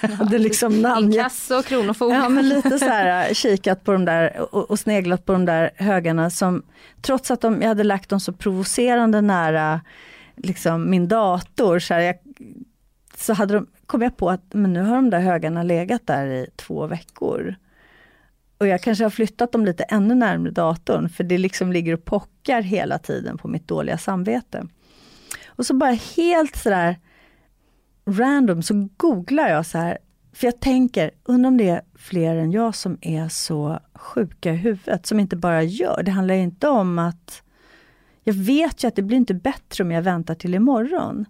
Ja, 0.03 0.25
det 0.31 0.39
liksom 0.39 0.83
namn... 0.83 1.13
Inkasso, 1.13 1.63
kronofogd. 1.63 2.15
Ja 2.15 2.29
men 2.29 2.49
lite 2.49 2.79
så 2.79 2.89
här 2.89 3.35
kikat 3.35 3.85
på 3.85 3.93
de 3.93 4.05
där 4.05 4.55
och, 4.55 4.71
och, 4.71 4.79
sneglat 4.79 5.27
på 5.27 5.33
de 5.33 5.45
där 5.45 5.71
högarna 5.77 6.31
som 6.31 6.63
trots 7.03 7.31
att 7.31 7.41
de, 7.41 7.63
jag 7.63 7.69
hade 7.69 7.85
lagt 7.85 8.09
dem 8.09 8.21
så 8.21 8.33
provocerande 8.33 9.21
nära 9.21 9.81
liksom 10.43 10.91
min 10.91 11.09
dator 11.09 11.79
så, 11.79 11.95
här, 11.95 12.01
jag, 12.01 12.17
så 13.17 13.33
hade 13.33 13.55
de, 13.55 13.67
kom 13.87 14.03
jag 14.03 14.17
på 14.17 14.31
att 14.31 14.45
men 14.55 14.73
nu 14.73 14.83
har 14.83 14.97
de 14.97 15.11
där 15.11 15.21
högarna 15.21 15.63
legat 15.63 16.07
där 16.07 16.27
i 16.27 16.47
två 16.57 16.87
veckor. 16.87 17.55
Och 18.59 18.67
jag 18.67 18.83
kanske 18.83 19.05
har 19.05 19.11
flyttat 19.11 19.53
dem 19.53 19.65
lite 19.65 19.83
ännu 19.83 20.15
närmare 20.15 20.51
datorn 20.51 21.09
för 21.09 21.25
det 21.25 21.39
liksom 21.39 21.73
ligger 21.73 21.95
och 21.95 22.05
pockar 22.05 22.63
hela 22.63 22.99
tiden 22.99 23.39
på 23.39 23.49
mitt 23.49 23.69
dåliga 23.69 23.99
samvete. 23.99 24.67
Och 25.47 25.67
så 25.67 25.75
bara 25.75 25.99
helt 26.17 26.57
sådär 26.57 26.97
random 28.07 28.63
så 28.63 28.89
googlar 28.97 29.49
jag 29.49 29.67
så 29.67 29.79
här, 29.79 29.99
för 30.33 30.47
jag 30.47 30.61
tänker, 30.61 31.11
undrar 31.25 31.49
om 31.49 31.57
det 31.57 31.69
är 31.69 31.83
fler 31.95 32.37
än 32.37 32.53
jag 32.53 32.75
som 32.75 32.99
är 33.01 33.29
så 33.29 33.81
sjuka 33.95 34.53
i 34.53 34.57
huvudet, 34.57 35.07
som 35.07 35.21
inte 35.21 35.37
bara 35.37 35.63
gör. 35.63 36.03
Det 36.03 36.11
handlar 36.11 36.35
inte 36.35 36.69
om 36.69 36.99
att 36.99 37.43
jag 38.25 38.35
vet 38.35 38.85
ju 38.85 38.89
att 38.89 38.97
det 38.97 39.03
blir 39.03 39.17
inte 39.17 39.35
bättre 39.35 39.85
om 39.85 39.91
jag 39.91 40.03
väntar 40.03 40.35
till 40.35 40.55
imorgon. 40.55 41.25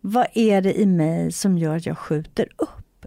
Vad 0.00 0.26
är 0.34 0.62
det 0.62 0.80
i 0.80 0.86
mig 0.86 1.32
som 1.32 1.58
gör 1.58 1.76
att 1.76 1.86
jag 1.86 1.98
skjuter 1.98 2.48
upp 2.56 3.06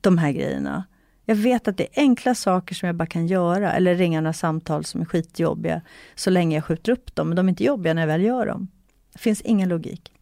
de 0.00 0.18
här 0.18 0.32
grejerna? 0.32 0.84
Jag 1.24 1.36
vet 1.36 1.68
att 1.68 1.76
det 1.76 1.84
är 1.84 2.02
enkla 2.02 2.34
saker 2.34 2.74
som 2.74 2.86
jag 2.86 2.96
bara 2.96 3.06
kan 3.06 3.26
göra, 3.26 3.72
eller 3.72 3.94
ringa 3.94 4.20
några 4.20 4.32
samtal 4.32 4.84
som 4.84 5.00
är 5.00 5.04
skitjobbiga, 5.04 5.82
så 6.14 6.30
länge 6.30 6.56
jag 6.56 6.64
skjuter 6.64 6.92
upp 6.92 7.14
dem, 7.14 7.28
men 7.28 7.36
de 7.36 7.46
är 7.46 7.50
inte 7.50 7.64
jobbiga 7.64 7.94
när 7.94 8.02
jag 8.02 8.06
väl 8.06 8.22
gör 8.22 8.46
dem. 8.46 8.68
Det 9.12 9.18
finns 9.18 9.40
ingen 9.40 9.68
logik. 9.68 10.12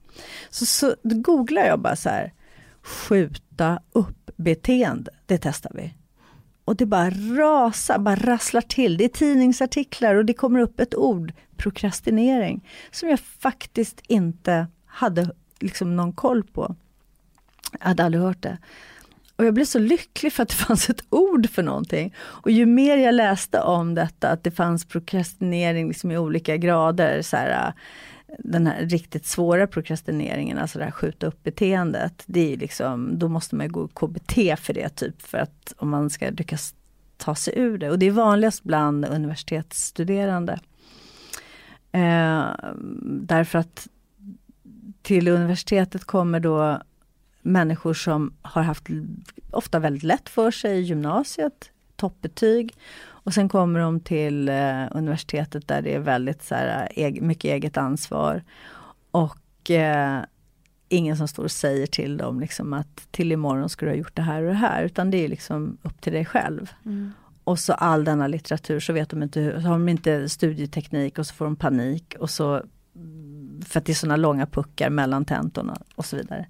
Så, 0.51 0.67
så 0.67 0.95
då 1.03 1.17
googlar 1.21 1.67
jag 1.67 1.81
bara 1.81 1.97
så 1.97 2.09
här, 2.09 2.33
skjuta 2.83 3.83
upp 3.93 4.31
beteende, 4.37 5.11
det 5.27 5.39
testar 5.39 5.71
vi. 5.75 5.95
Och 6.67 6.77
det 6.77 6.87
bara 6.87 7.11
rasar, 7.11 7.99
bara 7.99 8.17
rasslar 8.17 8.61
till. 8.61 8.97
Det 8.97 9.05
är 9.05 9.09
tidningsartiklar 9.09 10.15
och 10.15 10.25
det 10.25 10.35
kommer 10.35 10.61
upp 10.61 10.81
ett 10.81 10.95
ord, 10.95 11.33
prokrastinering, 11.57 12.69
som 12.91 13.09
jag 13.09 13.21
faktiskt 13.21 14.03
inte 14.07 14.67
hade 14.87 15.31
liksom 15.61 15.97
någon 15.97 16.13
koll 16.13 16.43
på. 16.43 16.75
Jag 17.81 17.87
hade 17.87 18.05
aldrig 18.05 18.23
hört 18.23 18.43
det. 18.43 18.59
Och 19.37 19.45
jag 19.45 19.55
blev 19.55 19.65
så 19.65 19.79
lycklig 19.79 20.33
för 20.33 20.43
att 20.43 20.49
det 20.49 20.55
fanns 20.67 20.91
ett 20.91 21.05
ord 21.11 21.51
för 21.51 21.63
någonting. 21.63 22.15
Och 22.19 22.51
ju 22.51 22.67
mer 22.67 22.97
jag 22.97 23.15
läste 23.15 23.61
om 23.61 23.95
detta, 23.95 24.29
att 24.29 24.45
det 24.45 24.51
fanns 24.51 24.85
prokrastinering 24.85 25.89
liksom 25.89 26.11
i 26.11 26.19
olika 26.19 26.57
grader, 26.57 27.23
så 27.23 27.37
här, 27.37 27.73
den 28.39 28.67
här 28.67 28.87
riktigt 28.87 29.27
svåra 29.27 29.67
prokrastineringen, 29.67 30.59
alltså 30.59 30.79
det 30.79 30.85
här 30.85 30.91
skjuta 30.91 31.27
upp 31.27 31.43
beteendet, 31.43 32.23
det 32.27 32.53
är 32.53 32.57
liksom, 32.57 33.19
då 33.19 33.29
måste 33.29 33.57
man 33.57 33.73
gå 33.73 33.89
KBT 33.89 34.35
för 34.59 34.73
det 34.73 34.89
typ 34.89 35.23
för 35.23 35.39
att 35.39 35.75
om 35.77 35.89
man 35.89 36.11
ska 36.11 36.31
lyckas 36.31 36.75
ta 37.17 37.35
sig 37.35 37.59
ur 37.59 37.79
det. 37.79 37.91
Och 37.91 37.99
det 37.99 38.07
är 38.07 38.11
vanligast 38.11 38.63
bland 38.63 39.05
universitetsstuderande. 39.05 40.61
Eh, 41.93 42.45
därför 43.03 43.59
att 43.59 43.89
till 45.03 45.29
universitetet 45.29 46.05
kommer 46.05 46.41
då 46.41 46.83
människor 47.43 47.95
som 47.95 48.33
har 48.43 48.63
haft 48.63 48.87
ofta 49.51 49.79
väldigt 49.79 50.03
lätt 50.03 50.29
för 50.29 50.51
sig 50.51 50.79
i 50.79 50.83
gymnasiet, 50.83 51.71
toppbetyg. 51.97 52.75
Och 53.27 53.35
sen 53.35 53.49
kommer 53.49 53.81
de 53.81 54.01
till 54.01 54.49
eh, 54.49 54.87
universitetet 54.91 55.69
där 55.69 55.83
det 55.83 55.95
är 55.95 55.99
väldigt 55.99 56.43
så 56.43 56.55
här, 56.55 56.89
eg, 56.97 57.23
mycket 57.23 57.45
eget 57.45 57.77
ansvar. 57.77 58.43
Och 59.11 59.71
eh, 59.71 60.21
ingen 60.89 61.17
som 61.17 61.29
står 61.29 61.45
och 61.45 61.51
säger 61.51 61.87
till 61.87 62.17
dem 62.17 62.41
liksom 62.41 62.73
att 62.73 63.09
till 63.11 63.33
imorgon 63.33 63.69
ska 63.69 63.87
du 63.87 63.93
ha 63.93 63.97
gjort 63.97 64.17
det 64.17 64.23
här 64.23 64.43
och 64.43 64.49
det 64.49 64.59
här. 64.59 64.83
Utan 64.83 65.11
det 65.11 65.25
är 65.25 65.29
liksom 65.29 65.79
upp 65.83 66.01
till 66.01 66.13
dig 66.13 66.25
själv. 66.25 66.71
Mm. 66.85 67.13
Och 67.45 67.59
så 67.59 67.73
all 67.73 68.05
denna 68.05 68.27
litteratur 68.27 68.81
så 68.81 68.93
vet 68.93 69.11
de 69.11 69.23
inte, 69.23 69.63
så 69.63 69.69
har 69.69 69.79
de 69.79 69.89
inte 69.89 70.29
studieteknik 70.29 71.19
och 71.19 71.27
så 71.27 71.35
får 71.35 71.45
de 71.45 71.57
panik 71.57 72.15
och 72.19 72.31
så 72.31 72.63
för 73.65 73.79
att 73.79 73.85
det 73.85 73.93
är 73.93 73.95
sådana 73.95 74.17
långa 74.17 74.47
puckar 74.47 74.91
mellan 74.91 75.25
tentorna 75.25 75.77
och 75.95 76.05
så 76.05 76.17
vidare. 76.17 76.47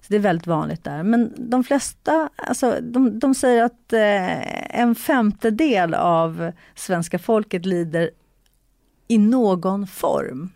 Så 0.00 0.06
Det 0.08 0.16
är 0.16 0.20
väldigt 0.20 0.46
vanligt 0.46 0.84
där. 0.84 1.02
Men 1.02 1.50
de 1.50 1.64
flesta, 1.64 2.28
alltså, 2.36 2.78
de, 2.82 3.18
de 3.18 3.34
säger 3.34 3.62
att 3.62 3.92
eh, 3.92 4.80
en 4.80 4.94
femtedel 4.94 5.94
av 5.94 6.52
svenska 6.74 7.18
folket 7.18 7.66
lider 7.66 8.10
i 9.08 9.18
någon 9.18 9.86
form 9.86 10.50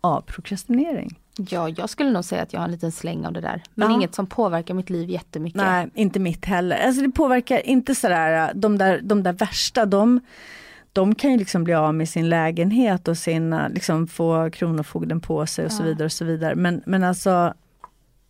av 0.00 0.20
prokrastinering. 0.20 1.18
Ja, 1.38 1.68
jag 1.68 1.90
skulle 1.90 2.10
nog 2.10 2.24
säga 2.24 2.42
att 2.42 2.52
jag 2.52 2.60
har 2.60 2.64
en 2.64 2.70
liten 2.70 2.92
släng 2.92 3.26
av 3.26 3.32
det 3.32 3.40
där. 3.40 3.62
Men 3.74 3.88
ja. 3.88 3.94
inget 3.94 4.14
som 4.14 4.26
påverkar 4.26 4.74
mitt 4.74 4.90
liv 4.90 5.10
jättemycket. 5.10 5.56
Nej, 5.56 5.90
inte 5.94 6.18
mitt 6.18 6.44
heller. 6.44 6.86
Alltså 6.86 7.02
det 7.02 7.10
påverkar 7.10 7.66
inte 7.66 7.94
sådär, 7.94 8.52
de 8.54 8.78
där, 8.78 9.00
de 9.02 9.22
där 9.22 9.32
värsta, 9.32 9.86
de 9.86 10.20
de 10.96 11.14
kan 11.14 11.30
ju 11.32 11.38
liksom 11.38 11.64
bli 11.64 11.74
av 11.74 11.94
med 11.94 12.08
sin 12.08 12.28
lägenhet 12.28 13.08
och 13.08 13.18
sina, 13.18 13.68
liksom 13.68 14.06
få 14.06 14.50
Kronofogden 14.50 15.20
på 15.20 15.46
sig 15.46 15.64
och 15.64 15.72
ja. 15.72 15.76
så 15.76 15.82
vidare. 15.82 16.04
och 16.04 16.12
så 16.12 16.24
vidare. 16.24 16.54
Men, 16.54 16.82
men 16.86 17.04
alltså 17.04 17.54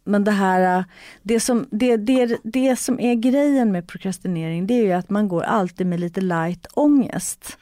men 0.05 0.25
det 0.25 0.31
här, 0.31 0.85
det 1.23 1.41
som, 1.41 1.67
det, 1.71 1.97
det, 1.97 2.39
det 2.45 2.77
som 2.77 3.01
är 3.01 3.15
grejen 3.15 3.73
med 3.73 3.89
prokrastinering 3.89 4.67
det 4.67 4.75
är 4.75 4.83
ju 4.83 4.93
att 4.93 5.11
man 5.11 5.29
går 5.29 5.43
alltid 5.43 5.87
med 5.87 6.01
lite 6.01 6.21
light 6.21 6.67
ångest 6.75 7.59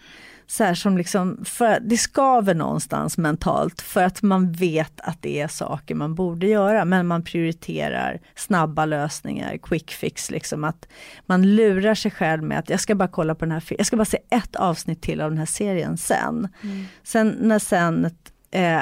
så 0.46 0.64
här 0.64 0.74
som 0.74 0.98
liksom, 0.98 1.44
för, 1.44 1.80
det 1.80 1.96
skaver 1.96 2.54
någonstans 2.54 3.18
mentalt 3.18 3.80
för 3.80 4.02
att 4.02 4.22
man 4.22 4.52
vet 4.52 5.00
att 5.00 5.22
det 5.22 5.40
är 5.40 5.48
saker 5.48 5.94
man 5.94 6.14
borde 6.14 6.46
göra 6.46 6.84
men 6.84 7.06
man 7.06 7.22
prioriterar 7.22 8.20
snabba 8.34 8.84
lösningar, 8.84 9.56
quick 9.56 9.90
fix 9.90 10.30
liksom 10.30 10.64
att 10.64 10.88
man 11.26 11.54
lurar 11.54 11.94
sig 11.94 12.10
själv 12.10 12.42
med 12.42 12.58
att 12.58 12.70
jag 12.70 12.80
ska 12.80 12.94
bara 12.94 13.08
kolla 13.08 13.34
på 13.34 13.44
den 13.44 13.52
här, 13.52 13.64
jag 13.68 13.86
ska 13.86 13.96
bara 13.96 14.04
se 14.04 14.18
ett 14.30 14.56
avsnitt 14.56 15.02
till 15.02 15.20
av 15.20 15.30
den 15.30 15.38
här 15.38 15.46
serien 15.46 15.96
sen. 15.96 16.48
Mm. 16.62 16.84
Sen 17.02 17.36
när 17.40 17.58
sen 17.58 18.10
eh, 18.50 18.80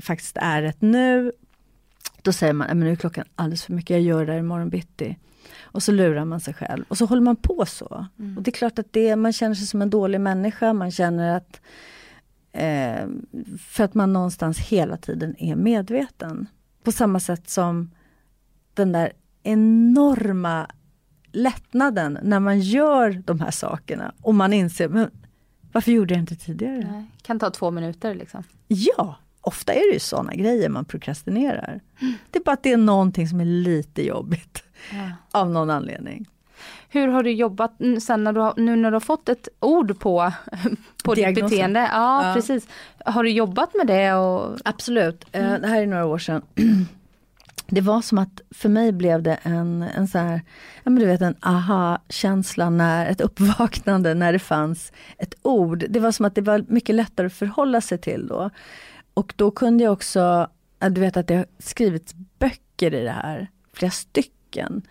faktiskt 0.00 0.36
är 0.40 0.62
ett 0.62 0.80
nu, 0.80 1.32
då 2.22 2.32
säger 2.32 2.52
man, 2.52 2.66
men 2.68 2.80
nu 2.80 2.92
är 2.92 2.96
klockan 2.96 3.24
alldeles 3.34 3.64
för 3.64 3.72
mycket, 3.72 3.90
jag 3.90 4.00
gör 4.00 4.26
det 4.26 4.32
här 4.32 4.38
imorgon 4.38 4.68
bitti. 4.68 5.16
Och 5.72 5.82
så 5.82 5.92
lurar 5.92 6.24
man 6.24 6.40
sig 6.40 6.54
själv 6.54 6.84
och 6.88 6.98
så 6.98 7.06
håller 7.06 7.22
man 7.22 7.36
på 7.36 7.66
så. 7.66 8.06
Mm. 8.18 8.36
Och 8.36 8.42
det 8.42 8.50
är 8.50 8.52
klart 8.52 8.78
att 8.78 8.92
det, 8.92 9.16
man 9.16 9.32
känner 9.32 9.54
sig 9.54 9.66
som 9.66 9.82
en 9.82 9.90
dålig 9.90 10.20
människa, 10.20 10.72
man 10.72 10.90
känner 10.90 11.36
att 11.36 11.60
eh, 12.52 13.06
för 13.58 13.84
att 13.84 13.94
man 13.94 14.12
någonstans 14.12 14.58
hela 14.58 14.96
tiden 14.96 15.34
är 15.38 15.56
medveten. 15.56 16.46
På 16.82 16.92
samma 16.92 17.20
sätt 17.20 17.50
som 17.50 17.90
den 18.74 18.92
där 18.92 19.12
enorma 19.42 20.66
lättnaden 21.32 22.18
när 22.22 22.40
man 22.40 22.60
gör 22.60 23.22
de 23.24 23.40
här 23.40 23.50
sakerna 23.50 24.14
och 24.22 24.34
man 24.34 24.52
inser, 24.52 24.88
men 24.88 25.10
varför 25.72 25.92
gjorde 25.92 26.14
jag 26.14 26.22
inte 26.22 26.36
tidigare? 26.36 26.88
Nej, 26.90 27.04
kan 27.22 27.38
ta 27.38 27.50
två 27.50 27.70
minuter 27.70 28.14
liksom. 28.14 28.44
Ja, 28.68 29.16
ofta 29.40 29.72
är 29.72 29.88
det 29.88 29.92
ju 29.92 30.00
sådana 30.00 30.34
grejer 30.34 30.68
man 30.68 30.84
prokrastinerar. 30.84 31.80
Mm. 32.00 32.14
Det 32.30 32.38
är 32.38 32.42
bara 32.44 32.52
att 32.52 32.62
det 32.62 32.72
är 32.72 32.76
någonting 32.76 33.28
som 33.28 33.40
är 33.40 33.44
lite 33.44 34.06
jobbigt. 34.06 34.64
Ja. 34.90 35.38
Av 35.40 35.50
någon 35.50 35.70
anledning. 35.70 36.26
Hur 36.88 37.08
har 37.08 37.22
du 37.22 37.32
jobbat 37.32 37.72
sen 38.02 38.24
när 38.24 38.32
du 38.32 38.40
har, 38.40 38.54
nu 38.56 38.76
när 38.76 38.90
du 38.90 38.94
har 38.94 39.00
fått 39.00 39.28
ett 39.28 39.48
ord 39.60 39.98
på, 39.98 40.32
på 41.04 41.14
ditt 41.14 41.34
beteende? 41.34 41.80
Ja, 41.80 42.28
ja, 42.28 42.34
precis. 42.34 42.68
Har 43.04 43.22
du 43.22 43.30
jobbat 43.30 43.74
med 43.74 43.86
det? 43.86 44.14
Och... 44.14 44.58
Absolut, 44.64 45.24
eh, 45.32 45.46
mm. 45.46 45.60
det 45.60 45.68
här 45.68 45.82
är 45.82 45.86
några 45.86 46.06
år 46.06 46.18
sedan. 46.18 46.42
Det 47.66 47.80
var 47.80 48.02
som 48.02 48.18
att 48.18 48.40
för 48.50 48.68
mig 48.68 48.92
blev 48.92 49.22
det 49.22 49.38
en, 49.42 49.82
en 49.82 50.08
så 50.08 50.18
här, 50.18 50.40
ja 50.82 50.90
men 50.90 50.94
du 50.94 51.06
vet 51.06 51.20
en 51.20 51.36
aha-känsla 51.40 52.70
när, 52.70 53.06
ett 53.06 53.20
uppvaknande 53.20 54.14
när 54.14 54.32
det 54.32 54.38
fanns 54.38 54.92
ett 55.18 55.34
ord. 55.42 55.84
Det 55.88 56.00
var 56.00 56.12
som 56.12 56.26
att 56.26 56.34
det 56.34 56.40
var 56.40 56.64
mycket 56.68 56.94
lättare 56.94 57.26
att 57.26 57.32
förhålla 57.32 57.80
sig 57.80 57.98
till 57.98 58.26
då. 58.26 58.50
Och 59.14 59.32
då 59.36 59.50
kunde 59.50 59.84
jag 59.84 59.92
också, 59.92 60.48
du 60.78 61.00
vet 61.00 61.16
att 61.16 61.28
det 61.28 61.36
har 61.36 61.46
skrivits 61.58 62.14
böcker 62.14 62.94
i 62.94 63.04
det 63.04 63.10
här, 63.10 63.48
flera 63.72 63.90
stycken 63.90 64.41
stycken. 64.52 64.82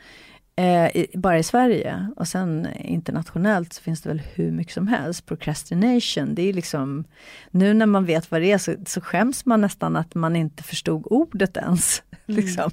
Eh, 0.55 1.05
bara 1.13 1.39
i 1.39 1.43
Sverige 1.43 2.09
och 2.15 2.27
sen 2.27 2.67
internationellt 2.79 3.73
så 3.73 3.81
finns 3.81 4.01
det 4.01 4.09
väl 4.09 4.21
hur 4.35 4.51
mycket 4.51 4.73
som 4.73 4.87
helst. 4.87 5.25
Procrastination, 5.25 6.35
det 6.35 6.49
är 6.49 6.53
liksom 6.53 7.03
Nu 7.51 7.73
när 7.73 7.85
man 7.85 8.05
vet 8.05 8.31
vad 8.31 8.41
det 8.41 8.51
är 8.51 8.57
så, 8.57 8.75
så 8.85 9.01
skäms 9.01 9.45
man 9.45 9.61
nästan 9.61 9.95
att 9.95 10.15
man 10.15 10.35
inte 10.35 10.63
förstod 10.63 11.03
ordet 11.05 11.57
ens. 11.57 12.03
Mm. 12.27 12.43
liksom, 12.43 12.71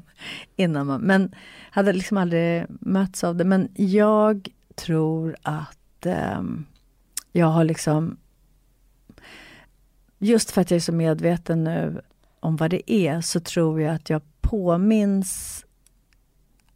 innan 0.57 0.87
man, 0.87 1.01
men 1.01 1.35
hade 1.71 1.93
liksom 1.93 2.17
aldrig 2.17 2.67
mötts 2.69 3.25
av 3.25 3.37
det. 3.37 3.45
Men 3.45 3.69
jag 3.75 4.49
tror 4.75 5.37
att 5.43 6.07
eh, 6.07 6.43
jag 7.33 7.47
har 7.47 7.65
liksom 7.65 8.17
Just 10.19 10.51
för 10.51 10.61
att 10.61 10.71
jag 10.71 10.77
är 10.77 10.81
så 10.81 10.93
medveten 10.93 11.65
nu 11.65 12.01
om 12.41 12.57
vad 12.57 12.71
det 12.71 12.93
är 12.93 13.21
så 13.21 13.41
tror 13.41 13.81
jag 13.81 13.95
att 13.95 14.11
jag 14.11 14.23
påminns 14.41 15.65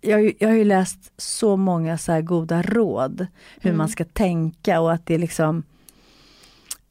jag, 0.03 0.33
jag 0.39 0.49
har 0.49 0.57
ju 0.57 0.65
läst 0.65 1.13
så 1.17 1.57
många 1.57 1.99
så 1.99 2.23
goda 2.23 2.63
råd 2.63 3.27
hur 3.61 3.71
mm. 3.71 3.79
man 3.79 3.89
ska 3.89 4.05
tänka 4.05 4.81
och 4.81 4.93
att 4.93 5.07
det 5.07 5.15
är 5.15 5.19
liksom 5.19 5.63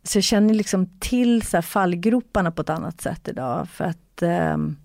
så 0.04 0.18
jag 0.18 0.24
känner 0.24 0.54
liksom 0.54 0.86
till 1.00 1.42
så 1.42 1.62
fallgroparna 1.62 2.52
på 2.52 2.62
ett 2.62 2.70
annat 2.70 3.02
sätt 3.02 3.28
idag 3.28 3.70
för 3.70 3.84
att, 3.84 4.22
um, 4.54 4.78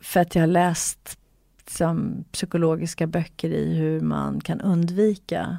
för 0.00 0.20
att 0.20 0.34
jag 0.34 0.42
har 0.42 0.46
läst 0.46 1.18
som 1.66 2.24
psykologiska 2.32 3.06
böcker 3.06 3.50
i 3.50 3.74
hur 3.74 4.00
man 4.00 4.40
kan 4.40 4.60
undvika 4.60 5.58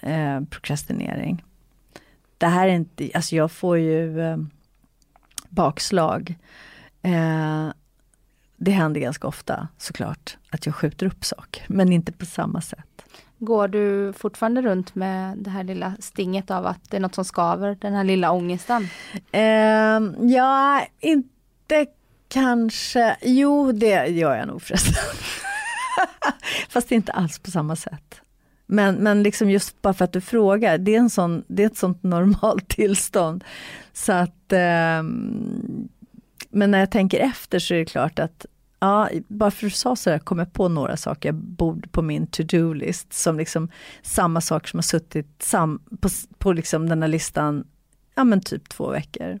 eh, 0.00 0.40
prokrastinering. 0.40 1.44
Det 2.38 2.46
här 2.46 2.68
är 2.68 2.72
inte, 2.72 3.10
alltså 3.14 3.36
jag 3.36 3.52
får 3.52 3.78
ju 3.78 4.20
eh, 4.20 4.36
bakslag. 5.48 6.34
Eh, 7.02 7.68
det 8.56 8.70
händer 8.70 9.00
ganska 9.00 9.28
ofta 9.28 9.68
såklart 9.78 10.36
att 10.50 10.66
jag 10.66 10.74
skjuter 10.74 11.06
upp 11.06 11.24
saker, 11.24 11.64
men 11.68 11.92
inte 11.92 12.12
på 12.12 12.26
samma 12.26 12.60
sätt. 12.60 13.04
Går 13.38 13.68
du 13.68 14.12
fortfarande 14.12 14.62
runt 14.62 14.94
med 14.94 15.38
det 15.38 15.50
här 15.50 15.64
lilla 15.64 15.96
stinget 16.00 16.50
av 16.50 16.66
att 16.66 16.90
det 16.90 16.96
är 16.96 17.00
något 17.00 17.14
som 17.14 17.24
skaver, 17.24 17.76
den 17.80 17.94
här 17.94 18.04
lilla 18.04 18.30
ångesten? 18.30 18.82
Uh, 19.34 20.30
ja, 20.30 20.86
inte 21.00 21.86
kanske, 22.28 23.16
jo 23.22 23.72
det 23.72 24.06
gör 24.06 24.36
jag 24.36 24.48
nog 24.48 24.62
förresten. 24.62 24.94
Fast 26.68 26.92
inte 26.92 27.12
alls 27.12 27.38
på 27.38 27.50
samma 27.50 27.76
sätt. 27.76 28.20
Men, 28.66 28.94
men 28.94 29.22
liksom 29.22 29.50
just 29.50 29.82
bara 29.82 29.94
för 29.94 30.04
att 30.04 30.12
du 30.12 30.20
frågar, 30.20 30.78
det 30.78 30.94
är, 30.94 30.98
en 30.98 31.10
sån, 31.10 31.44
det 31.46 31.62
är 31.62 31.66
ett 31.66 31.76
sånt 31.76 32.02
normalt 32.02 32.68
tillstånd. 32.76 33.44
Så 33.92 34.12
att 34.12 34.52
um, 35.00 35.88
men 36.50 36.70
när 36.70 36.78
jag 36.78 36.90
tänker 36.90 37.20
efter 37.20 37.58
så 37.58 37.74
är 37.74 37.78
det 37.78 37.84
klart 37.84 38.18
att 38.18 38.46
Ja, 38.78 39.10
bara 39.28 39.50
för 39.50 39.66
att 39.66 39.72
du 39.72 39.76
sa 39.76 39.96
sådär 39.96 40.18
kom 40.18 40.38
jag 40.38 40.52
på 40.52 40.68
några 40.68 40.96
saker 40.96 41.28
jag 41.28 41.34
borde 41.34 41.88
på 41.88 42.02
min 42.02 42.26
to-do-list 42.26 43.12
som 43.12 43.38
liksom 43.38 43.68
samma 44.02 44.40
saker 44.40 44.68
som 44.68 44.78
har 44.78 44.82
suttit 44.82 45.42
sam, 45.42 45.82
på, 46.00 46.08
på 46.38 46.52
liksom 46.52 46.88
den 46.88 47.02
här 47.02 47.08
listan, 47.08 47.64
ja 48.14 48.24
men 48.24 48.40
typ 48.40 48.68
två 48.68 48.90
veckor. 48.90 49.38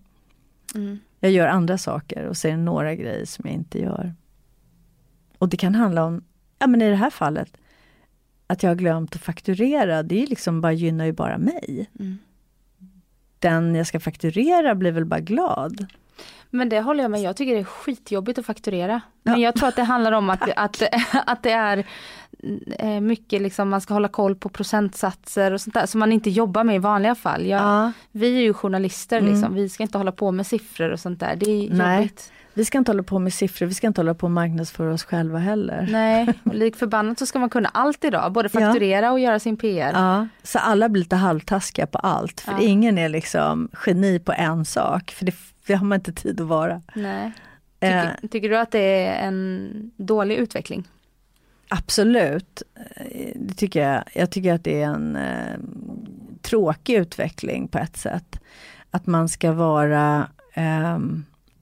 Mm. 0.74 0.98
Jag 1.20 1.32
gör 1.32 1.48
andra 1.48 1.78
saker 1.78 2.24
och 2.24 2.36
det 2.42 2.56
några 2.56 2.94
grejer 2.94 3.24
som 3.24 3.44
jag 3.48 3.54
inte 3.54 3.78
gör. 3.78 4.14
Och 5.38 5.48
det 5.48 5.56
kan 5.56 5.74
handla 5.74 6.04
om, 6.04 6.24
ja 6.58 6.66
men 6.66 6.82
i 6.82 6.90
det 6.90 6.96
här 6.96 7.10
fallet, 7.10 7.56
att 8.46 8.62
jag 8.62 8.70
har 8.70 8.76
glömt 8.76 9.14
att 9.14 9.22
fakturera, 9.22 10.02
det 10.02 10.22
är 10.22 10.26
liksom 10.26 10.60
bara, 10.60 10.72
gynnar 10.72 11.04
ju 11.04 11.12
bara 11.12 11.38
mig. 11.38 11.90
Mm. 11.98 12.18
Den 13.38 13.74
jag 13.74 13.86
ska 13.86 14.00
fakturera 14.00 14.74
blir 14.74 14.92
väl 14.92 15.04
bara 15.04 15.20
glad. 15.20 15.86
Men 16.50 16.68
det 16.68 16.80
håller 16.80 17.04
jag 17.04 17.10
med 17.10 17.20
Jag 17.20 17.36
tycker 17.36 17.54
det 17.54 17.60
är 17.60 17.64
skitjobbigt 17.64 18.38
att 18.38 18.46
fakturera. 18.46 19.00
Men 19.22 19.40
ja. 19.40 19.40
jag 19.40 19.54
tror 19.54 19.68
att 19.68 19.76
det 19.76 19.82
handlar 19.82 20.12
om 20.12 20.30
att, 20.30 20.50
att, 20.56 20.82
att 21.26 21.42
det 21.42 21.52
är 21.52 21.86
eh, 22.78 23.00
mycket 23.00 23.42
liksom, 23.42 23.68
man 23.68 23.80
ska 23.80 23.94
hålla 23.94 24.08
koll 24.08 24.36
på 24.36 24.48
procentsatser 24.48 25.52
och 25.52 25.60
sånt 25.60 25.74
där 25.74 25.86
som 25.86 26.00
man 26.00 26.12
inte 26.12 26.30
jobbar 26.30 26.64
med 26.64 26.76
i 26.76 26.78
vanliga 26.78 27.14
fall. 27.14 27.46
Jag, 27.46 27.62
ja. 27.62 27.92
Vi 28.12 28.36
är 28.36 28.42
ju 28.42 28.52
journalister 28.52 29.18
mm. 29.18 29.32
liksom, 29.32 29.54
vi 29.54 29.68
ska 29.68 29.82
inte 29.82 29.98
hålla 29.98 30.12
på 30.12 30.30
med 30.30 30.46
siffror 30.46 30.90
och 30.90 31.00
sånt 31.00 31.20
där. 31.20 31.36
Det 31.36 31.50
är 31.50 31.70
Nej. 31.70 31.96
jobbigt. 31.96 32.32
Vi 32.56 32.64
ska 32.64 32.78
inte 32.78 32.90
hålla 32.90 33.02
på 33.02 33.18
med 33.18 33.34
siffror, 33.34 33.66
vi 33.66 33.74
ska 33.74 33.86
inte 33.86 34.00
hålla 34.00 34.14
på 34.14 34.26
och 34.26 34.30
marknadsföra 34.30 34.92
oss 34.92 35.04
själva 35.04 35.38
heller. 35.38 35.88
Nej, 35.90 36.32
och 36.44 36.54
lik 36.54 36.76
förbannat 36.76 37.18
så 37.18 37.26
ska 37.26 37.38
man 37.38 37.50
kunna 37.50 37.68
allt 37.68 38.04
idag, 38.04 38.32
både 38.32 38.48
fakturera 38.48 39.06
ja. 39.06 39.12
och 39.12 39.20
göra 39.20 39.38
sin 39.38 39.56
PR. 39.56 39.92
Ja, 39.94 40.28
så 40.42 40.58
alla 40.58 40.88
blir 40.88 41.02
lite 41.02 41.16
halvtaskiga 41.16 41.86
på 41.86 41.98
allt, 41.98 42.40
för 42.40 42.62
ingen 42.62 42.98
är 42.98 43.08
liksom 43.08 43.68
geni 43.86 44.18
på 44.18 44.32
en 44.32 44.64
sak. 44.64 45.10
För 45.10 45.24
det 45.24 45.34
det 45.66 45.74
har 45.74 45.86
man 45.86 45.96
inte 45.96 46.12
tid 46.12 46.40
att 46.40 46.46
vara. 46.46 46.82
Nej. 46.94 47.32
Tycker, 47.80 48.16
eh, 48.22 48.28
tycker 48.30 48.48
du 48.48 48.58
att 48.58 48.70
det 48.70 49.06
är 49.06 49.26
en 49.26 49.90
dålig 49.96 50.36
utveckling? 50.36 50.88
Absolut, 51.68 52.62
det 53.34 53.54
tycker 53.54 53.82
jag. 53.82 54.04
Jag 54.14 54.30
tycker 54.30 54.54
att 54.54 54.64
det 54.64 54.82
är 54.82 54.86
en 54.86 55.16
eh, 55.16 55.56
tråkig 56.42 56.94
utveckling 56.94 57.68
på 57.68 57.78
ett 57.78 57.96
sätt. 57.96 58.40
Att 58.90 59.06
man 59.06 59.28
ska 59.28 59.52
vara 59.52 60.28
eh, 60.54 60.98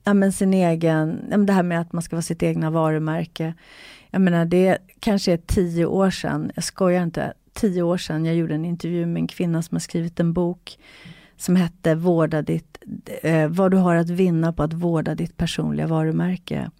ja, 0.04 0.14
men 0.14 0.32
sin 0.32 0.54
egen, 0.54 1.24
det 1.46 1.52
här 1.52 1.62
med 1.62 1.80
att 1.80 1.92
man 1.92 2.02
ska 2.02 2.16
vara 2.16 2.22
sitt 2.22 2.42
egna 2.42 2.70
varumärke. 2.70 3.54
Jag 4.10 4.20
menar 4.20 4.44
det 4.44 4.78
kanske 5.00 5.32
är 5.32 5.36
tio 5.36 5.86
år 5.86 6.10
sedan, 6.10 6.50
jag 6.54 6.64
skojar 6.64 7.02
inte, 7.02 7.32
tio 7.52 7.82
år 7.82 7.96
sedan 7.96 8.24
jag 8.24 8.34
gjorde 8.34 8.54
en 8.54 8.64
intervju 8.64 9.06
med 9.06 9.20
en 9.20 9.26
kvinna 9.26 9.62
som 9.62 9.74
har 9.74 9.80
skrivit 9.80 10.20
en 10.20 10.32
bok 10.32 10.78
som 11.36 11.56
hette 11.56 11.94
Vårda 11.94 12.42
ditt, 12.42 12.78
eh, 13.22 13.48
Vad 13.48 13.70
du 13.70 13.76
har 13.76 13.94
att 13.94 14.10
vinna 14.10 14.52
på 14.52 14.62
att 14.62 14.72
vårda 14.72 15.14
ditt 15.14 15.36
personliga 15.36 15.86
varumärke. 15.86 16.70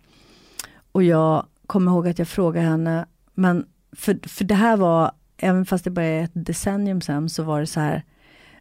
Och 0.92 1.02
jag 1.02 1.46
kommer 1.66 1.92
ihåg 1.92 2.08
att 2.08 2.18
jag 2.18 2.28
frågade 2.28 2.66
henne, 2.66 3.06
men 3.34 3.66
för, 3.92 4.28
för 4.28 4.44
det 4.44 4.54
här 4.54 4.76
var, 4.76 5.12
även 5.36 5.66
fast 5.66 5.84
det 5.84 5.90
bara 5.90 6.04
är 6.04 6.24
ett 6.24 6.30
decennium 6.34 7.00
sedan, 7.00 7.28
så 7.28 7.42
var 7.42 7.60
det 7.60 7.66
så 7.66 7.80
här, 7.80 8.02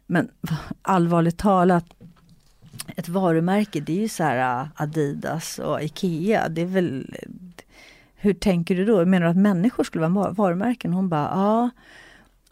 men 0.06 0.30
allvarligt 0.82 1.38
talat, 1.38 1.84
ett 2.96 3.08
varumärke 3.08 3.80
det 3.80 3.92
är 3.92 4.00
ju 4.00 4.08
så 4.08 4.22
här 4.22 4.60
eh, 4.60 4.68
Adidas 4.74 5.58
och 5.58 5.82
Ikea. 5.82 6.48
Det 6.48 6.62
är 6.62 6.66
väl, 6.66 7.16
hur 8.14 8.34
tänker 8.34 8.76
du 8.76 8.84
då? 8.84 9.04
Menar 9.04 9.26
du 9.26 9.30
att 9.30 9.36
människor 9.36 9.84
skulle 9.84 10.08
vara 10.08 10.30
varumärken? 10.30 10.92
Hon 10.92 11.08
bara, 11.08 11.30
ja. 11.34 11.70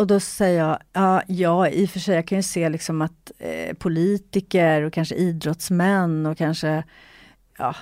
Och 0.02 0.08
då 0.08 0.20
säger 0.20 0.58
jag, 0.58 0.78
ja, 0.92 1.22
ja 1.26 1.68
i 1.68 1.86
och 1.86 1.90
för 1.90 2.00
sig, 2.00 2.14
jag 2.14 2.26
kan 2.26 2.38
ju 2.38 2.42
se 2.42 2.68
liksom 2.68 3.02
att 3.02 3.32
eh, 3.38 3.74
politiker 3.74 4.82
och 4.82 4.92
kanske 4.92 5.14
idrottsmän 5.14 6.26
och 6.26 6.38
kanske 6.38 6.84
ja, 7.58 7.74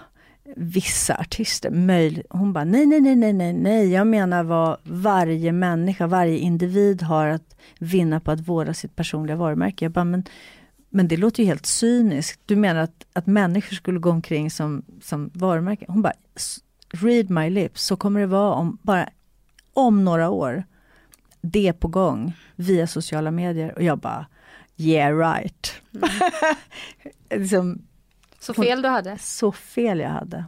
vissa 0.56 1.14
artister. 1.14 1.70
Möjligt. 1.70 2.26
Hon 2.30 2.52
bara, 2.52 2.64
nej, 2.64 2.87
nej, 2.87 3.00
nej, 3.00 3.16
nej, 3.16 3.33
nej, 3.33 3.52
nej, 3.52 3.92
jag 3.92 4.06
menar 4.06 4.42
vad 4.42 4.76
varje 4.83 5.52
människa, 5.52 6.06
varje 6.06 6.38
individ 6.38 7.02
har 7.02 7.26
att 7.26 7.56
vinna 7.78 8.20
på 8.20 8.30
att 8.30 8.48
vårda 8.48 8.74
sitt 8.74 8.96
personliga 8.96 9.37
varumärke. 9.37 9.85
Jag 9.85 9.92
bara, 9.92 10.04
men, 10.04 10.24
men 10.90 11.09
det 11.09 11.16
låter 11.16 11.42
ju 11.42 11.46
helt 11.46 11.66
cyniskt. 11.66 12.40
Du 12.46 12.56
menar 12.56 12.80
att, 12.80 13.06
att 13.12 13.26
människor 13.26 13.74
skulle 13.74 13.98
gå 13.98 14.11
omkring 14.11 14.50
som, 14.50 14.83
som 15.02 15.30
varumärken? 15.35 15.87
Hon 15.90 16.02
bara, 16.02 16.14
read 16.90 17.30
my 17.30 17.50
lips, 17.50 17.85
så 17.85 17.96
kommer 17.96 18.20
det 18.20 18.26
vara 18.26 18.54
om 18.54 18.78
bara 18.83 19.09
om 19.72 20.04
några 20.04 20.30
år. 20.30 20.64
Det 21.40 21.68
är 21.68 21.72
på 21.72 21.88
gång 21.88 22.33
via 22.57 22.87
sociala 22.87 23.31
medier 23.31 23.74
och 23.76 23.83
jag 23.83 23.98
bara, 23.98 24.26
yeah 24.76 25.18
right. 25.18 25.72
Mm. 25.94 26.09
liksom, 27.42 27.83
så 28.40 28.55
fel 28.55 28.83
du 28.83 28.88
hade? 28.88 29.18
Så 29.18 29.53
fel 29.53 30.00
jag 30.00 30.11
hade. 30.11 30.44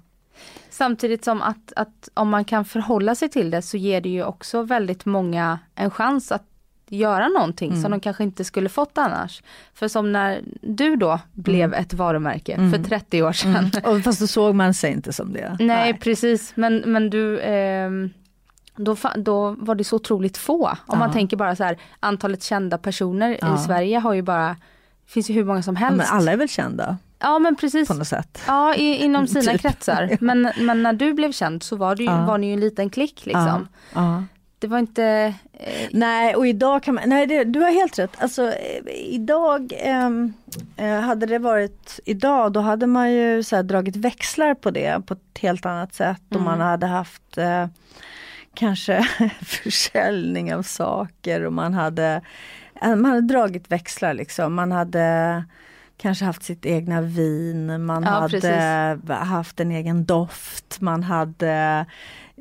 Samtidigt 0.71 1.25
som 1.25 1.43
att, 1.43 1.73
att 1.77 2.09
om 2.15 2.29
man 2.29 2.45
kan 2.45 2.65
förhålla 2.65 3.15
sig 3.15 3.29
till 3.29 3.51
det 3.51 3.63
så 3.63 3.77
ger 3.77 4.01
det 4.01 4.09
ju 4.09 4.25
också 4.25 4.63
väldigt 4.63 5.05
många 5.05 5.59
en 5.75 5.91
chans 5.91 6.33
att 6.33 6.45
göra 6.89 7.29
någonting 7.29 7.71
mm. 7.71 7.83
som 7.83 7.91
de 7.91 8.01
kanske 8.01 8.25
inte 8.25 8.45
skulle 8.45 8.69
fått 8.69 8.99
annars. 8.99 9.43
För 9.75 9.89
som 9.89 10.13
när 10.13 10.43
du 10.61 10.97
då 10.97 11.21
blev 11.33 11.65
mm. 11.65 11.81
ett 11.81 11.95
varumärke 11.95 12.55
mm. 12.55 12.73
för 12.73 12.85
30 12.85 13.23
år 13.23 13.33
sedan. 13.33 13.71
Mm. 13.77 13.91
Och 13.91 14.03
fast 14.03 14.21
då 14.21 14.27
såg 14.27 14.55
man 14.55 14.75
sig 14.75 14.93
inte 14.93 15.13
som 15.13 15.33
det. 15.33 15.57
Nej, 15.59 15.67
Nej. 15.67 15.95
precis, 15.95 16.53
men, 16.55 16.77
men 16.87 17.11
du 17.11 17.39
eh, 17.39 17.91
då, 18.77 18.97
då 19.17 19.57
var 19.59 19.75
det 19.75 19.85
så 19.85 19.97
otroligt 19.97 20.37
få. 20.37 20.67
Om 20.67 20.77
ja. 20.87 20.97
man 20.97 21.13
tänker 21.13 21.37
bara 21.37 21.57
så 21.57 21.65
här, 21.65 21.79
antalet 22.01 22.43
kända 22.43 22.79
personer 22.79 23.39
ja. 23.41 23.55
i 23.55 23.59
Sverige 23.59 23.99
har 23.99 24.13
ju 24.13 24.23
bara, 24.23 24.57
finns 25.07 25.31
ju 25.31 25.35
hur 25.35 25.45
många 25.45 25.63
som 25.63 25.77
helst. 25.77 26.07
Ja, 26.11 26.17
alla 26.17 26.33
är 26.33 26.37
väl 26.37 26.49
kända? 26.49 26.97
Ja 27.19 27.39
men 27.39 27.57
precis. 27.57 27.89
På 27.89 27.95
något 27.95 28.09
sätt. 28.09 28.43
Ja 28.47 28.75
i, 28.75 29.05
inom 29.05 29.27
sina 29.27 29.43
typ. 29.53 29.61
kretsar. 29.61 30.17
Men, 30.21 30.53
men 30.61 30.83
när 30.83 30.93
du 30.93 31.15
blev 31.15 31.33
känd 31.33 31.63
så 31.63 31.77
var, 31.77 31.97
det 31.97 32.03
ju, 32.03 32.09
var 32.09 32.39
ni 32.39 32.47
ju 32.47 32.53
en 32.53 32.61
liten 32.61 32.91
klick 32.91 33.27
liksom. 33.27 33.69
Det 34.63 34.69
var 34.69 34.79
inte... 34.79 35.35
Eh... 35.53 35.89
Nej, 35.91 36.35
och 36.35 36.47
idag 36.47 36.83
kan 36.83 36.95
man... 36.95 37.05
Nej, 37.07 37.27
det, 37.27 37.45
du 37.45 37.61
har 37.61 37.71
helt 37.71 37.99
rätt. 37.99 38.11
Alltså 38.19 38.43
eh, 38.43 38.93
idag 38.95 39.73
ehm, 39.79 40.33
eh, 40.77 41.01
hade 41.01 41.27
det 41.27 41.39
varit 41.39 42.01
idag, 42.05 42.53
då 42.53 42.61
hade 42.61 42.87
man 42.87 43.13
ju 43.13 43.43
så 43.43 43.57
här, 43.57 43.63
dragit 43.63 43.97
växlar 43.97 44.55
på 44.55 44.71
det 44.71 45.07
på 45.07 45.15
ett 45.15 45.39
helt 45.41 45.67
annat 45.67 45.95
sätt. 45.95 46.23
Mm. 46.31 46.41
Och 46.41 46.51
man 46.51 46.61
hade 46.61 46.87
haft 46.87 47.39
eh, 47.39 47.67
kanske 48.55 49.03
försäljning 49.43 50.55
av 50.55 50.63
saker 50.63 51.45
och 51.45 51.53
man 51.53 51.75
hade, 51.75 52.23
eh, 52.83 52.97
man 52.97 53.05
hade 53.05 53.21
dragit 53.21 53.71
växlar 53.71 54.15
liksom. 54.15 54.55
Man 54.55 54.73
hade 54.73 55.45
kanske 55.97 56.25
haft 56.25 56.43
sitt 56.43 56.67
egna 56.67 57.01
vin, 57.01 57.85
man 57.85 58.03
ja, 58.03 58.11
hade 58.11 58.41
precis. 58.41 59.11
haft 59.19 59.61
en 59.61 59.71
egen 59.71 60.05
doft, 60.05 60.81
man 60.81 61.03
hade 61.03 61.87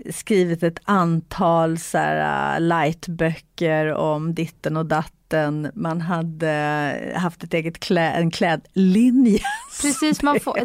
skrivit 0.10 0.64
ett 0.64 0.80
antal 0.84 1.78
så 1.78 1.98
här, 1.98 2.56
äh, 2.56 2.62
lightböcker 2.62 3.94
om 3.94 4.34
ditten 4.34 4.78
och 4.78 4.86
datten. 4.86 5.72
Man 5.74 6.02
hade 6.02 7.14
haft 7.16 7.44
ett 7.44 7.54
eget 7.54 7.80
klä, 7.80 8.12
en 8.12 8.32
klädlinje. 8.32 9.40
Precis, 9.82 10.22
man 10.24 10.40
får, 10.40 10.60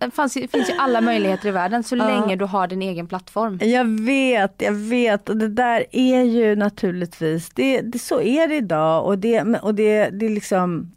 det 0.00 0.10
fanns, 0.10 0.32
finns 0.32 0.70
ju 0.70 0.74
alla 0.78 1.00
möjligheter 1.00 1.48
i 1.48 1.50
världen 1.50 1.82
så 1.82 1.96
ja. 1.96 2.06
länge 2.06 2.36
du 2.36 2.44
har 2.44 2.66
din 2.66 2.82
egen 2.82 3.06
plattform. 3.06 3.58
Jag 3.62 3.84
vet, 3.84 4.54
jag 4.58 4.72
vet 4.72 5.28
och 5.28 5.36
det 5.36 5.48
där 5.48 5.84
är 5.92 6.22
ju 6.22 6.56
naturligtvis, 6.56 7.50
det, 7.50 7.80
det 7.80 7.98
så 7.98 8.20
är 8.20 8.48
det 8.48 8.54
idag 8.54 9.06
och 9.06 9.18
det, 9.18 9.42
och 9.42 9.74
det, 9.74 10.10
det 10.10 10.26
är 10.26 10.30
liksom 10.30 10.92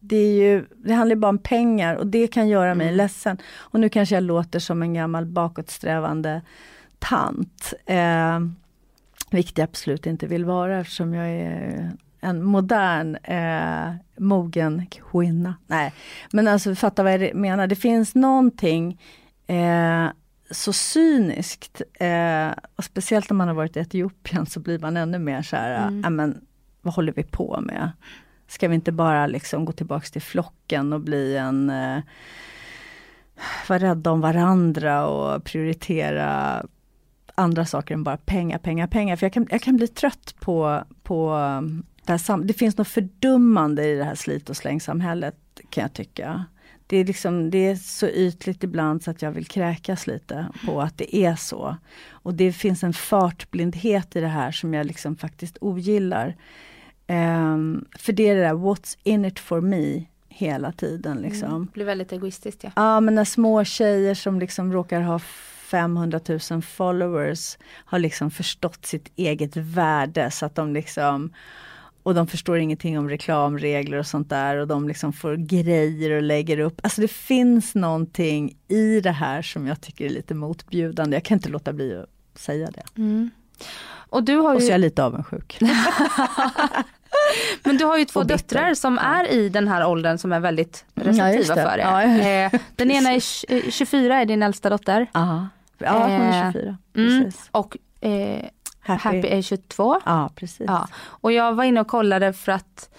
det, 0.00 0.16
är 0.16 0.32
ju, 0.32 0.66
det 0.76 0.92
handlar 0.92 1.16
bara 1.16 1.28
om 1.28 1.38
pengar 1.38 1.94
och 1.94 2.06
det 2.06 2.26
kan 2.26 2.48
göra 2.48 2.74
mig 2.74 2.86
mm. 2.86 2.96
ledsen. 2.96 3.38
Och 3.56 3.80
nu 3.80 3.88
kanske 3.88 4.14
jag 4.14 4.24
låter 4.24 4.58
som 4.58 4.82
en 4.82 4.94
gammal 4.94 5.26
bakåtsträvande 5.26 6.42
tant. 7.00 7.72
Eh, 7.86 8.40
vilket 9.30 9.58
jag 9.58 9.64
absolut 9.64 10.06
inte 10.06 10.26
vill 10.26 10.44
vara 10.44 10.80
eftersom 10.80 11.14
jag 11.14 11.28
är 11.28 11.92
en 12.20 12.44
modern, 12.44 13.16
eh, 13.16 13.94
mogen 14.16 14.86
kvinna. 14.86 15.54
Nej, 15.66 15.92
men 16.32 16.48
alltså 16.48 16.74
fatta 16.74 17.02
vad 17.02 17.12
jag 17.12 17.34
menar. 17.34 17.66
Det 17.66 17.76
finns 17.76 18.14
någonting 18.14 19.00
eh, 19.46 20.06
så 20.50 20.72
cyniskt. 20.72 21.82
Eh, 22.00 22.48
och 22.76 22.84
speciellt 22.84 23.30
när 23.30 23.34
man 23.34 23.48
har 23.48 23.54
varit 23.54 23.76
i 23.76 23.80
Etiopien 23.80 24.46
så 24.46 24.60
blir 24.60 24.78
man 24.78 24.96
ännu 24.96 25.18
mer 25.18 25.42
så 25.42 25.56
här, 25.56 25.88
mm. 25.88 26.16
men 26.16 26.40
vad 26.82 26.94
håller 26.94 27.12
vi 27.12 27.22
på 27.22 27.60
med? 27.60 27.90
Ska 28.48 28.68
vi 28.68 28.74
inte 28.74 28.92
bara 28.92 29.26
liksom 29.26 29.64
gå 29.64 29.72
tillbaks 29.72 30.10
till 30.10 30.22
flocken 30.22 30.92
och 30.92 31.00
bli 31.00 31.36
en 31.36 31.70
eh, 31.70 31.98
vara 33.68 33.78
rädda 33.78 34.10
om 34.10 34.20
varandra 34.20 35.06
och 35.06 35.44
prioritera 35.44 36.62
andra 37.40 37.66
saker 37.66 37.94
än 37.94 38.04
bara 38.04 38.16
pengar, 38.16 38.58
pengar, 38.58 38.86
pengar. 38.86 39.16
För 39.16 39.26
jag 39.26 39.32
kan, 39.32 39.46
jag 39.50 39.62
kan 39.62 39.76
bli 39.76 39.88
trött 39.88 40.34
på, 40.40 40.84
på 41.02 41.32
um, 41.32 41.82
det 42.04 42.12
här 42.12 42.44
Det 42.44 42.52
finns 42.52 42.76
något 42.76 42.88
fördummande 42.88 43.84
i 43.84 43.96
det 43.96 44.04
här 44.04 44.14
slit 44.14 44.50
och 44.50 44.56
slängsamhället 44.56 45.36
kan 45.70 45.82
jag 45.82 45.92
tycka. 45.92 46.44
Det 46.86 46.96
är, 46.96 47.04
liksom, 47.04 47.50
det 47.50 47.58
är 47.58 47.76
så 47.76 48.08
ytligt 48.08 48.64
ibland 48.64 49.02
så 49.02 49.10
att 49.10 49.22
jag 49.22 49.32
vill 49.32 49.46
kräkas 49.46 50.06
lite 50.06 50.46
på 50.66 50.80
att 50.80 50.98
det 50.98 51.16
är 51.16 51.36
så. 51.36 51.76
Och 52.10 52.34
det 52.34 52.52
finns 52.52 52.82
en 52.82 52.92
fartblindhet 52.92 54.16
i 54.16 54.20
det 54.20 54.26
här 54.26 54.52
som 54.52 54.74
jag 54.74 54.86
liksom 54.86 55.16
faktiskt 55.16 55.58
ogillar. 55.60 56.36
Um, 57.08 57.84
för 57.98 58.12
det 58.12 58.28
är 58.28 58.34
det 58.34 58.42
där 58.42 58.54
what's 58.54 58.98
in 59.02 59.24
it 59.24 59.38
for 59.38 59.60
me 59.60 60.04
hela 60.28 60.72
tiden. 60.72 61.16
Liksom. 61.16 61.48
Mm, 61.48 61.68
blir 61.72 61.84
väldigt 61.84 62.12
egoistiskt 62.12 62.64
ja. 62.64 62.70
Ja 62.76 63.00
men 63.00 63.14
när 63.14 63.24
små 63.24 63.64
tjejer 63.64 64.14
som 64.14 64.40
liksom 64.40 64.72
råkar 64.72 65.00
ha 65.00 65.18
500 65.70 66.20
000 66.50 66.62
followers 66.62 67.58
har 67.84 67.98
liksom 67.98 68.30
förstått 68.30 68.86
sitt 68.86 69.12
eget 69.16 69.56
värde 69.56 70.30
så 70.30 70.46
att 70.46 70.54
de 70.54 70.72
liksom 70.72 71.32
och 72.02 72.14
de 72.14 72.26
förstår 72.26 72.58
ingenting 72.58 72.98
om 72.98 73.08
reklamregler 73.08 73.98
och 73.98 74.06
sånt 74.06 74.28
där 74.28 74.56
och 74.56 74.66
de 74.66 74.88
liksom 74.88 75.12
får 75.12 75.36
grejer 75.36 76.10
och 76.10 76.22
lägger 76.22 76.58
upp. 76.58 76.80
Alltså 76.82 77.00
det 77.00 77.08
finns 77.08 77.74
någonting 77.74 78.56
i 78.68 79.00
det 79.00 79.10
här 79.10 79.42
som 79.42 79.66
jag 79.66 79.80
tycker 79.80 80.04
är 80.04 80.08
lite 80.08 80.34
motbjudande. 80.34 81.16
Jag 81.16 81.24
kan 81.24 81.38
inte 81.38 81.48
låta 81.48 81.72
bli 81.72 81.96
att 81.98 82.38
säga 82.40 82.70
det. 82.70 82.82
Mm. 82.96 83.30
Och 83.92 84.22
du 84.22 84.36
har 84.36 84.50
ju... 84.50 84.56
Och 84.56 84.62
så 84.62 84.68
är 84.68 84.72
jag 84.72 84.80
lite 84.80 85.04
avundsjuk. 85.04 85.58
Men 87.62 87.76
du 87.76 87.84
har 87.84 87.98
ju 87.98 88.04
två 88.04 88.22
döttrar 88.22 88.74
som 88.74 88.98
är 88.98 89.32
i 89.32 89.48
den 89.48 89.68
här 89.68 89.86
åldern 89.86 90.18
som 90.18 90.32
är 90.32 90.40
väldigt 90.40 90.84
receptiva 90.94 91.56
ja, 91.56 91.70
för 91.70 91.76
det. 91.76 91.82
Ja, 91.82 92.02
eh, 92.02 92.60
den 92.76 92.90
ena 92.90 93.12
är 93.12 93.70
24, 93.70 94.20
är 94.20 94.24
din 94.24 94.42
äldsta 94.42 94.70
dotter. 94.70 95.06
Aha. 95.12 95.48
Ja, 95.86 95.92
hon 95.92 96.10
är 96.10 96.52
24. 96.52 96.76
Eh, 96.94 97.02
mm, 97.02 97.30
och 97.50 97.76
eh, 98.00 98.44
Happy. 98.80 99.02
Happy 99.02 99.28
är 99.28 99.42
22. 99.42 100.00
Ja, 100.04 100.30
precis. 100.34 100.66
Ja. 100.66 100.88
Och 101.04 101.32
jag 101.32 101.52
var 101.52 101.64
inne 101.64 101.80
och 101.80 101.88
kollade 101.88 102.32
för 102.32 102.52
att 102.52 102.90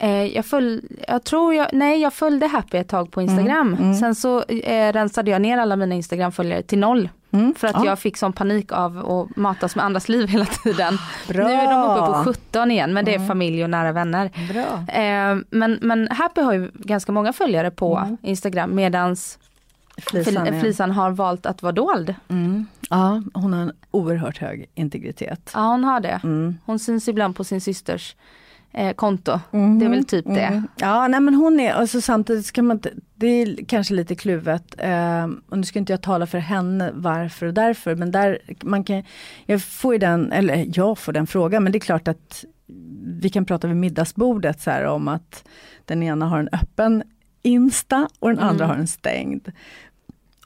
eh, 0.00 0.24
jag, 0.24 0.46
föl, 0.46 0.82
jag 1.08 1.24
tror 1.24 1.54
jag, 1.54 1.68
nej 1.72 2.00
jag 2.00 2.14
följde 2.14 2.46
Happy 2.46 2.78
ett 2.78 2.88
tag 2.88 3.10
på 3.10 3.22
Instagram. 3.22 3.68
Mm, 3.68 3.84
mm. 3.84 3.94
Sen 3.94 4.14
så 4.14 4.42
eh, 4.42 4.92
rensade 4.92 5.30
jag 5.30 5.42
ner 5.42 5.58
alla 5.58 5.76
mina 5.76 5.94
Instagram-följare 5.94 6.62
till 6.62 6.78
noll. 6.78 7.08
Mm, 7.30 7.54
för 7.54 7.68
att 7.68 7.76
ja. 7.76 7.86
jag 7.86 7.98
fick 7.98 8.16
sån 8.16 8.32
panik 8.32 8.72
av 8.72 9.10
att 9.10 9.36
matas 9.36 9.76
med 9.76 9.84
andras 9.84 10.08
liv 10.08 10.28
hela 10.28 10.44
tiden. 10.44 10.98
Bra. 11.28 11.46
Nu 11.46 11.52
är 11.52 11.70
de 11.70 11.90
uppe 11.90 12.12
på 12.12 12.24
17 12.24 12.70
igen 12.70 12.92
men 12.92 13.04
det 13.04 13.10
är 13.10 13.16
mm. 13.16 13.28
familj 13.28 13.64
och 13.64 13.70
nära 13.70 13.92
vänner. 13.92 14.30
Bra. 14.52 14.94
Eh, 15.02 15.36
men, 15.50 15.78
men 15.82 16.08
Happy 16.10 16.40
har 16.40 16.52
ju 16.52 16.70
ganska 16.74 17.12
många 17.12 17.32
följare 17.32 17.70
på 17.70 17.96
mm. 17.98 18.16
Instagram 18.22 18.74
medans 18.74 19.38
Flisan, 19.96 20.46
är... 20.46 20.60
Flisan 20.60 20.90
har 20.90 21.10
valt 21.10 21.46
att 21.46 21.62
vara 21.62 21.72
dold. 21.72 22.14
Mm. 22.28 22.66
Ja, 22.90 23.22
hon 23.34 23.52
har 23.52 23.62
en 23.62 23.72
oerhört 23.90 24.38
hög 24.38 24.70
integritet. 24.74 25.50
Ja, 25.54 25.60
hon 25.60 25.84
har 25.84 26.00
det. 26.00 26.20
Mm. 26.24 26.58
Hon 26.64 26.78
syns 26.78 27.08
ibland 27.08 27.36
på 27.36 27.44
sin 27.44 27.60
systers 27.60 28.16
eh, 28.72 28.92
konto. 28.92 29.40
Mm. 29.52 29.78
Det 29.78 29.84
är 29.84 29.90
väl 29.90 30.04
typ 30.04 30.24
det. 30.24 30.40
Mm. 30.40 30.68
Ja, 30.76 31.08
nej 31.08 31.20
men 31.20 31.34
hon 31.34 31.60
är, 31.60 31.72
alltså 31.72 32.00
samtidigt 32.00 32.46
ska 32.46 32.62
man 32.62 32.80
det 33.14 33.26
är 33.26 33.64
kanske 33.64 33.94
lite 33.94 34.14
kluvet. 34.14 34.74
Eh, 34.78 35.24
och 35.48 35.58
nu 35.58 35.64
ska 35.64 35.78
inte 35.78 35.92
jag 35.92 36.02
tala 36.02 36.26
för 36.26 36.38
henne 36.38 36.90
varför 36.94 37.46
och 37.46 37.54
därför, 37.54 37.94
men 37.94 38.10
där 38.10 38.38
man 38.62 38.84
kan, 38.84 39.02
jag 39.46 39.62
får 39.62 39.94
ju 39.94 39.98
den, 39.98 40.32
eller 40.32 40.66
jag 40.78 40.98
får 40.98 41.12
den 41.12 41.26
frågan, 41.26 41.62
men 41.62 41.72
det 41.72 41.78
är 41.78 41.80
klart 41.80 42.08
att 42.08 42.44
vi 43.06 43.30
kan 43.30 43.44
prata 43.44 43.66
vid 43.66 43.76
middagsbordet 43.76 44.60
så 44.60 44.70
här 44.70 44.84
om 44.84 45.08
att 45.08 45.48
den 45.84 46.02
ena 46.02 46.26
har 46.26 46.38
en 46.38 46.48
öppen 46.52 47.02
Insta 47.46 48.08
och 48.18 48.28
den 48.28 48.38
andra 48.38 48.64
mm. 48.64 48.74
har 48.74 48.80
en 48.80 48.86
stängd. 48.86 49.52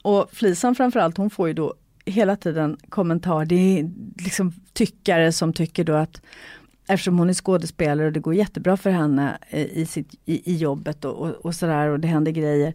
Och 0.01 0.29
Flisan 0.31 0.75
framförallt, 0.75 1.17
hon 1.17 1.29
får 1.29 1.47
ju 1.47 1.53
då 1.53 1.73
hela 2.05 2.35
tiden 2.35 2.77
kommentar, 2.89 3.45
det 3.45 3.79
är 3.79 3.91
liksom 4.23 4.53
tyckare 4.73 5.31
som 5.31 5.53
tycker 5.53 5.83
då 5.83 5.93
att 5.93 6.21
eftersom 6.87 7.19
hon 7.19 7.29
är 7.29 7.33
skådespelare 7.33 8.07
och 8.07 8.13
det 8.13 8.19
går 8.19 8.33
jättebra 8.33 8.77
för 8.77 8.89
henne 8.89 9.37
i, 9.49 9.85
sitt, 9.85 10.13
i, 10.25 10.51
i 10.51 10.57
jobbet 10.57 11.05
och, 11.05 11.15
och, 11.15 11.29
och 11.29 11.55
sådär 11.55 11.87
och 11.87 11.99
det 11.99 12.07
händer 12.07 12.31
grejer. 12.31 12.73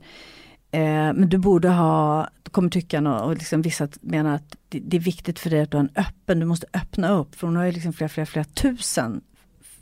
Eh, 0.70 1.12
men 1.14 1.28
du 1.28 1.38
borde 1.38 1.68
ha, 1.68 2.28
kommer 2.50 2.70
tyckarna 2.70 3.24
och 3.24 3.34
liksom 3.34 3.62
vissa 3.62 3.88
menar 4.00 4.34
att 4.34 4.56
det, 4.68 4.78
det, 4.78 4.96
är 4.96 5.00
viktigt 5.00 5.38
för 5.38 5.50
dig 5.50 5.60
att 5.60 5.70
du 5.70 5.76
har 5.76 5.84
en 5.84 5.90
öppen, 5.96 6.40
du 6.40 6.46
måste 6.46 6.66
öppna 6.72 7.12
upp 7.12 7.34
för 7.34 7.46
hon 7.46 7.56
har 7.56 7.64
ju 7.64 7.72
liksom 7.72 7.92
flera, 7.92 8.08
flera, 8.08 8.26
flera 8.26 8.44
tusen 8.44 9.20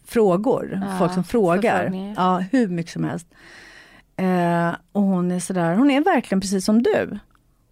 frågor. 0.04 0.82
Ja, 0.82 0.98
folk 0.98 1.14
som 1.14 1.24
frågar. 1.24 2.14
Ja, 2.16 2.38
hur 2.38 2.68
mycket 2.68 2.92
som 2.92 3.04
helst. 3.04 3.26
Eh, 4.16 4.74
och 4.92 5.02
hon 5.02 5.30
är 5.30 5.40
sådär, 5.40 5.74
hon 5.74 5.90
är 5.90 6.00
verkligen 6.00 6.40
precis 6.40 6.64
som 6.64 6.82
du. 6.82 7.18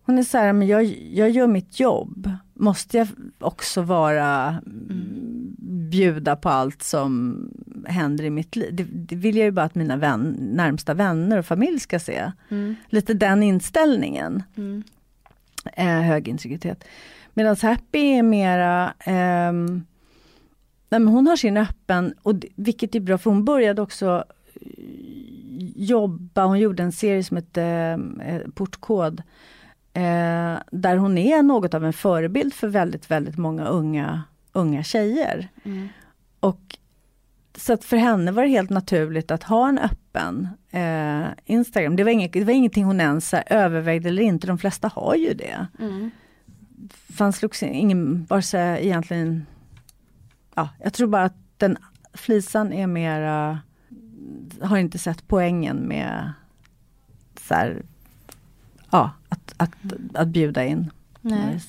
Hon 0.04 0.18
är 0.18 0.22
såhär, 0.22 0.52
men 0.52 0.68
jag, 0.68 0.84
jag 1.12 1.30
gör 1.30 1.46
mitt 1.46 1.80
jobb. 1.80 2.30
Måste 2.54 2.98
jag 2.98 3.08
också 3.38 3.82
vara 3.82 4.48
mm. 4.66 5.54
bjuda 5.90 6.36
på 6.36 6.48
allt 6.48 6.82
som 6.82 7.38
händer 7.86 8.24
i 8.24 8.30
mitt 8.30 8.56
liv? 8.56 8.74
Det, 8.74 8.84
det 8.84 9.16
vill 9.16 9.36
jag 9.36 9.44
ju 9.44 9.50
bara 9.50 9.66
att 9.66 9.74
mina 9.74 9.96
vän, 9.96 10.36
närmsta 10.38 10.94
vänner 10.94 11.38
och 11.38 11.46
familj 11.46 11.80
ska 11.80 11.98
se. 11.98 12.32
Mm. 12.48 12.76
Lite 12.88 13.14
den 13.14 13.42
inställningen. 13.42 14.42
Mm. 14.56 14.82
Eh, 15.72 15.86
hög 15.86 16.28
integritet. 16.28 16.84
Medan 17.34 17.56
Happy 17.62 17.98
är 17.98 18.22
mera 18.22 18.94
eh, 18.98 19.52
nej, 20.92 21.00
men 21.00 21.08
hon 21.08 21.26
har 21.26 21.36
sin 21.36 21.56
öppen, 21.56 22.14
och 22.22 22.34
vilket 22.54 22.94
är 22.94 23.00
bra 23.00 23.18
för 23.18 23.30
hon 23.30 23.44
började 23.44 23.82
också 23.82 24.24
jobba, 25.76 26.44
hon 26.44 26.58
gjorde 26.58 26.82
en 26.82 26.92
serie 26.92 27.24
som 27.24 27.36
hette 27.36 27.62
eh, 28.22 28.50
Portkod. 28.54 29.22
Eh, 29.94 30.58
där 30.70 30.96
hon 30.96 31.18
är 31.18 31.42
något 31.42 31.74
av 31.74 31.84
en 31.84 31.92
förebild 31.92 32.54
för 32.54 32.68
väldigt, 32.68 33.10
väldigt 33.10 33.38
många 33.38 33.64
unga, 33.64 34.22
unga 34.52 34.82
tjejer. 34.82 35.48
Mm. 35.64 35.88
Och 36.40 36.78
så 37.56 37.72
att 37.72 37.84
för 37.84 37.96
henne 37.96 38.32
var 38.32 38.42
det 38.42 38.48
helt 38.48 38.70
naturligt 38.70 39.30
att 39.30 39.42
ha 39.42 39.68
en 39.68 39.78
öppen 39.78 40.48
eh, 40.70 41.26
Instagram. 41.44 41.96
Det 41.96 42.04
var, 42.04 42.10
inget, 42.10 42.32
det 42.32 42.44
var 42.44 42.52
ingenting 42.52 42.84
hon 42.84 43.00
ens 43.00 43.34
övervägde 43.34 44.08
eller 44.08 44.22
inte, 44.22 44.46
de 44.46 44.58
flesta 44.58 44.88
har 44.88 45.14
ju 45.14 45.34
det. 45.34 45.66
Mm. 45.78 46.10
fanns 46.90 47.42
liksom 47.42 47.68
ingen, 47.68 48.24
vare 48.24 48.42
sig 48.42 48.86
egentligen, 48.86 49.46
ja, 50.54 50.68
jag 50.78 50.92
tror 50.92 51.08
bara 51.08 51.24
att 51.24 51.36
den 51.56 51.76
flisan 52.14 52.72
är 52.72 52.86
mera 52.86 53.58
har 54.60 54.76
inte 54.76 54.98
sett 54.98 55.28
poängen 55.28 55.76
med 55.76 56.32
så 57.40 57.54
här, 57.54 57.82
ja, 58.90 59.10
att, 59.56 59.70
att, 60.14 60.28
bjuda 60.28 60.64
in. 60.64 60.90
Nej. 61.20 61.60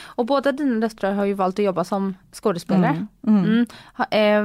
Och 0.00 0.26
båda 0.26 0.52
dina 0.52 0.80
döttrar 0.80 1.12
har 1.12 1.24
ju 1.24 1.34
valt 1.34 1.58
att 1.58 1.64
jobba 1.64 1.84
som 1.84 2.14
skådespelare. 2.32 3.06
Mm. 3.26 3.38
Mm. 3.38 3.44
Mm. 3.44 3.66
Ha, 3.94 4.04
eh, 4.04 4.44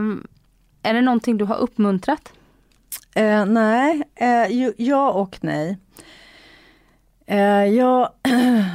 är 0.84 0.94
det 0.94 1.02
någonting 1.02 1.38
du 1.38 1.46
har 1.46 1.56
uppmuntrat? 1.56 2.34
Eh, 3.16 3.46
nej, 3.46 4.04
eh, 4.16 4.72
ja 4.78 5.12
och 5.12 5.38
nej. 5.42 5.78
Eh, 7.26 7.66
jag, 7.66 8.10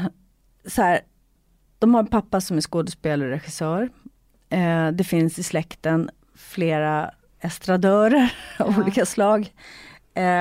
så 0.66 0.82
här, 0.82 1.00
de 1.78 1.94
har 1.94 2.00
en 2.00 2.06
pappa 2.06 2.40
som 2.40 2.56
är 2.56 2.60
skådespelare 2.60 3.28
och 3.28 3.34
regissör. 3.34 3.90
Eh, 4.50 4.88
det 4.88 5.04
finns 5.04 5.38
i 5.38 5.42
släkten 5.42 6.10
flera 6.34 7.10
estradörer 7.40 8.34
ja. 8.58 8.64
av 8.64 8.78
olika 8.78 9.06
slag. 9.06 9.52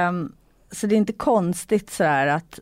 Um, 0.10 0.34
så 0.72 0.88
det 0.88 0.96
är 0.96 0.98
inte 0.98 1.14
konstigt 1.14 1.90
sådär 1.90 2.28
att 2.28 2.60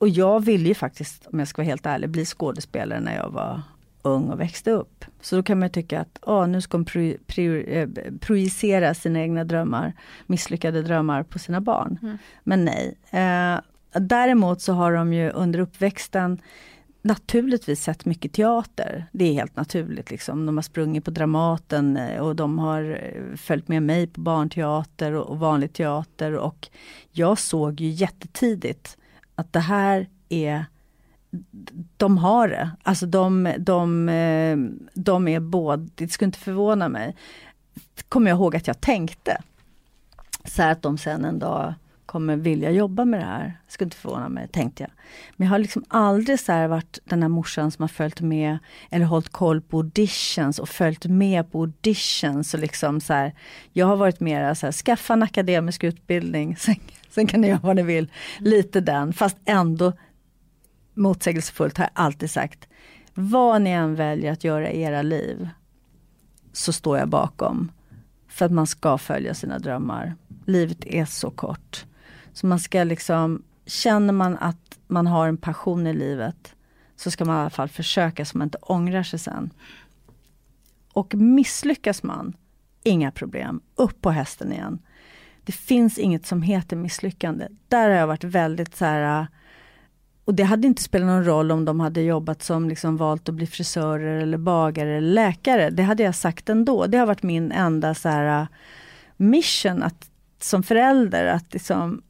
och 0.00 0.08
jag 0.08 0.44
ville 0.44 0.68
ju 0.68 0.74
faktiskt, 0.74 1.26
om 1.26 1.38
jag 1.38 1.48
ska 1.48 1.62
vara 1.62 1.68
helt 1.68 1.86
ärlig, 1.86 2.10
bli 2.10 2.24
skådespelare 2.24 3.00
när 3.00 3.16
jag 3.16 3.30
var 3.30 3.62
ung 4.02 4.30
och 4.30 4.40
växte 4.40 4.70
upp. 4.70 5.04
Så 5.20 5.36
då 5.36 5.42
kan 5.42 5.58
man 5.58 5.70
tycka 5.70 6.00
att 6.00 6.18
åh, 6.22 6.46
nu 6.46 6.60
ska 6.60 6.76
hon 6.76 6.84
pro, 6.84 7.14
pro, 7.26 7.56
eh, 7.56 7.88
projicera 8.20 8.94
sina 8.94 9.20
egna 9.20 9.44
drömmar, 9.44 9.92
misslyckade 10.26 10.82
drömmar 10.82 11.22
på 11.22 11.38
sina 11.38 11.60
barn. 11.60 11.98
Mm. 12.02 12.18
Men 12.44 12.64
nej. 12.64 12.98
Eh, 13.10 13.60
däremot 14.00 14.60
så 14.60 14.72
har 14.72 14.92
de 14.92 15.12
ju 15.12 15.30
under 15.30 15.58
uppväxten 15.58 16.40
naturligtvis 17.02 17.82
sett 17.82 18.04
mycket 18.04 18.32
teater. 18.32 19.06
Det 19.12 19.24
är 19.24 19.32
helt 19.32 19.56
naturligt. 19.56 20.10
Liksom. 20.10 20.46
De 20.46 20.56
har 20.56 20.62
sprungit 20.62 21.04
på 21.04 21.10
Dramaten 21.10 21.96
eh, 21.96 22.20
och 22.20 22.36
de 22.36 22.58
har 22.58 22.82
eh, 22.82 23.36
följt 23.36 23.68
med 23.68 23.82
mig 23.82 24.06
på 24.06 24.20
barnteater 24.20 25.12
och 25.12 25.38
vanlig 25.38 25.72
teater. 25.72 26.36
Och 26.36 26.68
jag 27.12 27.38
såg 27.38 27.80
ju 27.80 27.88
jättetidigt 27.88 28.96
att 29.40 29.52
det 29.52 29.60
här 29.60 30.08
är 30.28 30.64
de 31.96 32.18
har 32.18 32.48
det. 32.48 32.70
Alltså 32.82 33.06
de, 33.06 33.54
de, 33.58 34.08
eh, 34.08 34.58
de 34.94 35.28
är 35.28 35.40
både, 35.40 35.88
det 35.94 36.08
skulle 36.08 36.26
inte 36.26 36.38
förvåna 36.38 36.88
mig. 36.88 37.16
Kommer 38.08 38.30
jag 38.30 38.36
ihåg 38.36 38.56
att 38.56 38.66
jag 38.66 38.80
tänkte. 38.80 39.42
Så 40.44 40.62
att 40.62 40.82
de 40.82 40.98
sen 40.98 41.24
en 41.24 41.38
dag 41.38 41.74
kommer 42.06 42.36
vilja 42.36 42.70
jobba 42.70 43.04
med 43.04 43.20
det 43.20 43.26
här. 43.26 43.60
Skulle 43.68 43.86
inte 43.86 43.96
förvåna 43.96 44.28
mig, 44.28 44.48
tänkte 44.48 44.82
jag. 44.82 44.90
Men 45.36 45.46
jag 45.46 45.50
har 45.50 45.58
liksom 45.58 45.84
aldrig 45.88 46.40
så 46.40 46.68
varit 46.68 46.98
den 47.04 47.22
här 47.22 47.28
morsan 47.28 47.70
som 47.70 47.82
har 47.82 47.88
följt 47.88 48.20
med 48.20 48.58
eller 48.90 49.06
hållit 49.06 49.28
koll 49.28 49.60
på 49.60 49.76
auditions 49.76 50.58
och 50.58 50.68
följt 50.68 51.04
med 51.04 51.52
på 51.52 51.60
auditions. 51.60 52.54
Och 52.54 52.60
liksom 52.60 53.00
så 53.00 53.12
här, 53.12 53.34
jag 53.72 53.86
har 53.86 53.96
varit 53.96 54.20
mer 54.20 54.54
så 54.54 54.66
här, 54.66 54.72
skaffa 54.72 55.12
en 55.12 55.22
akademisk 55.22 55.84
utbildning, 55.84 56.56
sen, 56.58 56.76
sen 57.10 57.26
kan 57.26 57.40
ni 57.40 57.48
göra 57.48 57.60
vad 57.62 57.76
ni 57.76 57.82
vill. 57.82 58.12
Lite 58.38 58.80
den, 58.80 59.12
fast 59.12 59.36
ändå 59.44 59.92
motsägelsefullt 60.94 61.78
har 61.78 61.84
jag 61.84 61.90
alltid 62.04 62.30
sagt. 62.30 62.68
Vad 63.14 63.62
ni 63.62 63.70
än 63.70 63.94
väljer 63.94 64.32
att 64.32 64.44
göra 64.44 64.70
i 64.70 64.82
era 64.82 65.02
liv 65.02 65.48
så 66.52 66.72
står 66.72 66.98
jag 66.98 67.08
bakom. 67.08 67.72
För 68.28 68.46
att 68.46 68.52
man 68.52 68.66
ska 68.66 68.98
följa 68.98 69.34
sina 69.34 69.58
drömmar. 69.58 70.14
Livet 70.46 70.86
är 70.86 71.04
så 71.04 71.30
kort. 71.30 71.84
Så 72.32 72.46
man 72.46 72.60
ska 72.60 72.84
liksom, 72.84 73.42
känner 73.66 74.12
man 74.12 74.36
att 74.36 74.78
man 74.86 75.06
har 75.06 75.28
en 75.28 75.36
passion 75.36 75.86
i 75.86 75.92
livet 75.92 76.54
så 76.96 77.10
ska 77.10 77.24
man 77.24 77.36
i 77.36 77.40
alla 77.40 77.50
fall 77.50 77.68
försöka 77.68 78.24
så 78.24 78.38
man 78.38 78.46
inte 78.46 78.58
ångrar 78.58 79.02
sig 79.02 79.18
sen. 79.18 79.50
Och 80.92 81.14
misslyckas 81.14 82.02
man, 82.02 82.36
inga 82.82 83.10
problem, 83.10 83.60
upp 83.74 84.00
på 84.00 84.10
hästen 84.10 84.52
igen. 84.52 84.78
Det 85.50 85.54
finns 85.54 85.98
inget 85.98 86.26
som 86.26 86.42
heter 86.42 86.76
misslyckande. 86.76 87.48
Där 87.68 87.90
har 87.90 87.96
jag 87.96 88.06
varit 88.06 88.24
väldigt 88.24 88.76
så 88.76 88.84
här 88.84 89.26
och 90.24 90.34
det 90.34 90.42
hade 90.42 90.66
inte 90.66 90.82
spelat 90.82 91.06
någon 91.06 91.24
roll 91.24 91.52
om 91.52 91.64
de 91.64 91.80
hade 91.80 92.00
jobbat 92.00 92.42
som 92.42 92.68
liksom 92.68 92.96
valt 92.96 93.28
att 93.28 93.34
bli 93.34 93.46
frisörer 93.46 94.20
eller 94.20 94.38
bagare 94.38 94.96
eller 94.96 95.14
läkare. 95.14 95.70
Det 95.70 95.82
hade 95.82 96.02
jag 96.02 96.14
sagt 96.14 96.48
ändå. 96.48 96.86
Det 96.86 96.98
har 96.98 97.06
varit 97.06 97.22
min 97.22 97.52
enda 97.52 97.94
så 97.94 98.08
här 98.08 98.46
mission 99.16 99.82
att, 99.82 100.10
som 100.40 100.62
förälder 100.62 101.26
att 101.26 101.52
liksom 101.52 102.02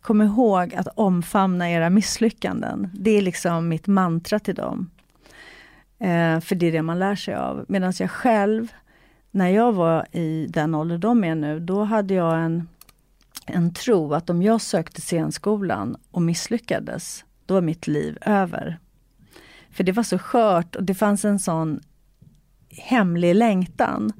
kom 0.00 0.22
ihåg 0.22 0.74
att 0.74 0.88
omfamna 0.94 1.70
era 1.70 1.90
misslyckanden. 1.90 2.90
Det 2.94 3.10
är 3.10 3.22
liksom 3.22 3.68
mitt 3.68 3.86
mantra 3.86 4.38
till 4.38 4.54
dem. 4.54 4.90
Eh, 5.98 6.40
för 6.40 6.54
det 6.54 6.66
är 6.66 6.72
det 6.72 6.82
man 6.82 6.98
lär 6.98 7.16
sig 7.16 7.34
av. 7.34 7.64
Medan 7.68 7.92
jag 7.98 8.10
själv, 8.10 8.72
när 9.30 9.48
jag 9.48 9.72
var 9.72 10.16
i 10.16 10.46
den 10.46 10.74
ålder 10.74 10.98
de 10.98 11.24
är 11.24 11.34
nu, 11.34 11.60
då 11.60 11.84
hade 11.84 12.14
jag 12.14 12.38
en, 12.38 12.68
en 13.46 13.74
tro 13.74 14.14
att 14.14 14.30
om 14.30 14.42
jag 14.42 14.60
sökte 14.60 15.00
scenskolan 15.00 15.96
och 16.10 16.22
misslyckades, 16.22 17.24
då 17.46 17.54
var 17.54 17.60
mitt 17.60 17.86
liv 17.86 18.18
över. 18.20 18.78
För 19.70 19.84
det 19.84 19.92
var 19.92 20.02
så 20.02 20.18
skört 20.18 20.76
och 20.76 20.84
det 20.84 20.94
fanns 20.94 21.24
en 21.24 21.38
sån 21.38 21.80
hemlig 22.70 23.34
längtan. 23.34 24.12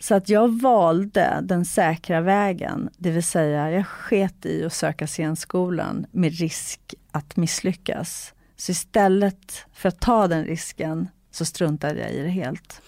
Så 0.00 0.14
att 0.14 0.28
jag 0.28 0.60
valde 0.60 1.38
den 1.42 1.64
säkra 1.64 2.20
vägen, 2.20 2.90
det 2.96 3.10
vill 3.10 3.22
säga 3.22 3.70
jag 3.70 3.86
sket 3.86 4.46
i 4.46 4.64
att 4.64 4.72
söka 4.72 5.06
scenskolan 5.06 6.06
med 6.10 6.38
risk 6.38 6.94
att 7.10 7.36
misslyckas. 7.36 8.34
Så 8.56 8.72
istället 8.72 9.66
för 9.72 9.88
att 9.88 10.00
ta 10.00 10.28
den 10.28 10.44
risken 10.44 11.08
så 11.30 11.44
struntade 11.44 12.00
jag 12.00 12.10
i 12.10 12.22
det 12.22 12.28
helt. 12.28 12.82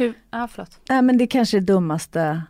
Hur, 0.00 0.14
ah, 0.30 0.48
förlåt. 0.48 0.80
Nej 0.88 1.02
men 1.02 1.18
det 1.18 1.26
kanske 1.26 1.56
är 1.56 1.60
det 1.60 1.72
dummaste. 1.72 2.42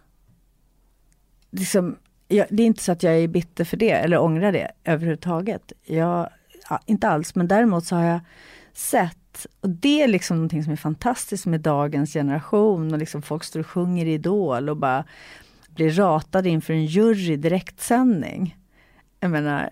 Liksom, 1.51 1.97
jag, 2.29 2.47
det 2.51 2.63
är 2.63 2.67
inte 2.67 2.83
så 2.83 2.93
att 2.93 3.03
jag 3.03 3.19
är 3.19 3.29
bitter 3.29 3.65
för 3.65 3.77
det 3.77 3.91
eller 3.91 4.21
ångrar 4.21 4.53
det 4.53 4.71
överhuvudtaget. 4.85 5.73
Jag, 5.85 6.29
ja, 6.69 6.81
inte 6.87 7.09
alls, 7.09 7.35
men 7.35 7.49
däremot 7.49 7.87
så 7.87 7.97
har 7.97 8.05
jag 8.05 8.21
sett, 8.73 9.47
och 9.61 9.71
det 9.71 10.03
är 10.03 10.09
liksom 10.09 10.37
någonting 10.37 10.65
som 10.65 10.73
är 10.73 10.77
fantastiskt 10.77 11.47
med 11.47 11.61
dagens 11.61 12.13
generation 12.13 12.93
och 12.93 12.99
liksom 12.99 13.23
folk 13.23 13.45
står 13.45 13.61
och 13.61 13.67
sjunger 13.67 14.07
Idol 14.07 14.69
och 14.69 14.77
bara 14.77 15.05
blir 15.69 15.91
ratade 15.91 16.49
inför 16.49 16.73
en 16.73 16.87
jury 16.87 17.37
direktsändning. 17.37 18.57
Jag 19.21 19.31
menar... 19.31 19.71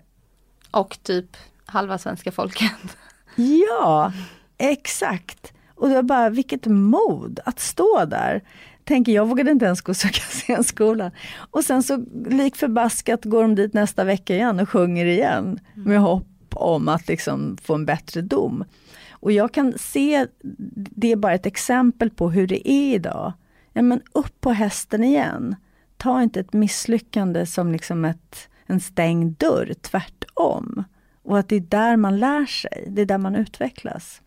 Och 0.71 0.99
typ 1.03 1.37
halva 1.65 1.97
svenska 1.97 2.31
folket. 2.31 2.97
Ja, 3.35 4.13
exakt. 4.57 5.53
Och 5.79 5.89
var 5.89 6.03
bara, 6.03 6.29
vilket 6.29 6.65
mod 6.65 7.39
att 7.45 7.59
stå 7.59 8.05
där. 8.05 8.43
Tänker 8.83 9.11
jag 9.11 9.27
vågade 9.27 9.51
inte 9.51 9.65
ens 9.65 9.81
gå 9.81 9.89
och 9.89 9.97
söka 9.97 10.21
scenskolan. 10.29 11.11
Och 11.51 11.63
sen 11.63 11.83
så 11.83 12.05
lik 12.29 12.55
förbaskat 12.55 13.25
går 13.25 13.41
de 13.41 13.55
dit 13.55 13.73
nästa 13.73 14.03
vecka 14.03 14.35
igen 14.35 14.59
och 14.59 14.69
sjunger 14.69 15.05
igen. 15.05 15.59
Med 15.75 15.99
hopp 15.99 16.25
om 16.53 16.87
att 16.87 17.07
liksom 17.07 17.57
få 17.61 17.75
en 17.75 17.85
bättre 17.85 18.21
dom. 18.21 18.63
Och 19.11 19.31
jag 19.31 19.53
kan 19.53 19.73
se, 19.77 20.27
det 20.73 21.11
är 21.11 21.15
bara 21.15 21.33
ett 21.33 21.45
exempel 21.45 22.09
på 22.09 22.29
hur 22.29 22.47
det 22.47 22.69
är 22.69 22.95
idag. 22.95 23.33
Ja 23.73 23.81
men 23.81 24.01
upp 24.11 24.41
på 24.41 24.51
hästen 24.51 25.03
igen. 25.03 25.55
Ta 25.97 26.23
inte 26.23 26.39
ett 26.39 26.53
misslyckande 26.53 27.45
som 27.45 27.71
liksom 27.71 28.05
ett, 28.05 28.49
en 28.65 28.79
stängd 28.79 29.37
dörr, 29.37 29.73
tvärtom. 29.81 30.83
Och 31.23 31.39
att 31.39 31.49
det 31.49 31.55
är 31.55 31.59
där 31.59 31.97
man 31.97 32.19
lär 32.19 32.45
sig, 32.45 32.87
det 32.87 33.01
är 33.01 33.05
där 33.05 33.17
man 33.17 33.35
utvecklas. 33.35 34.21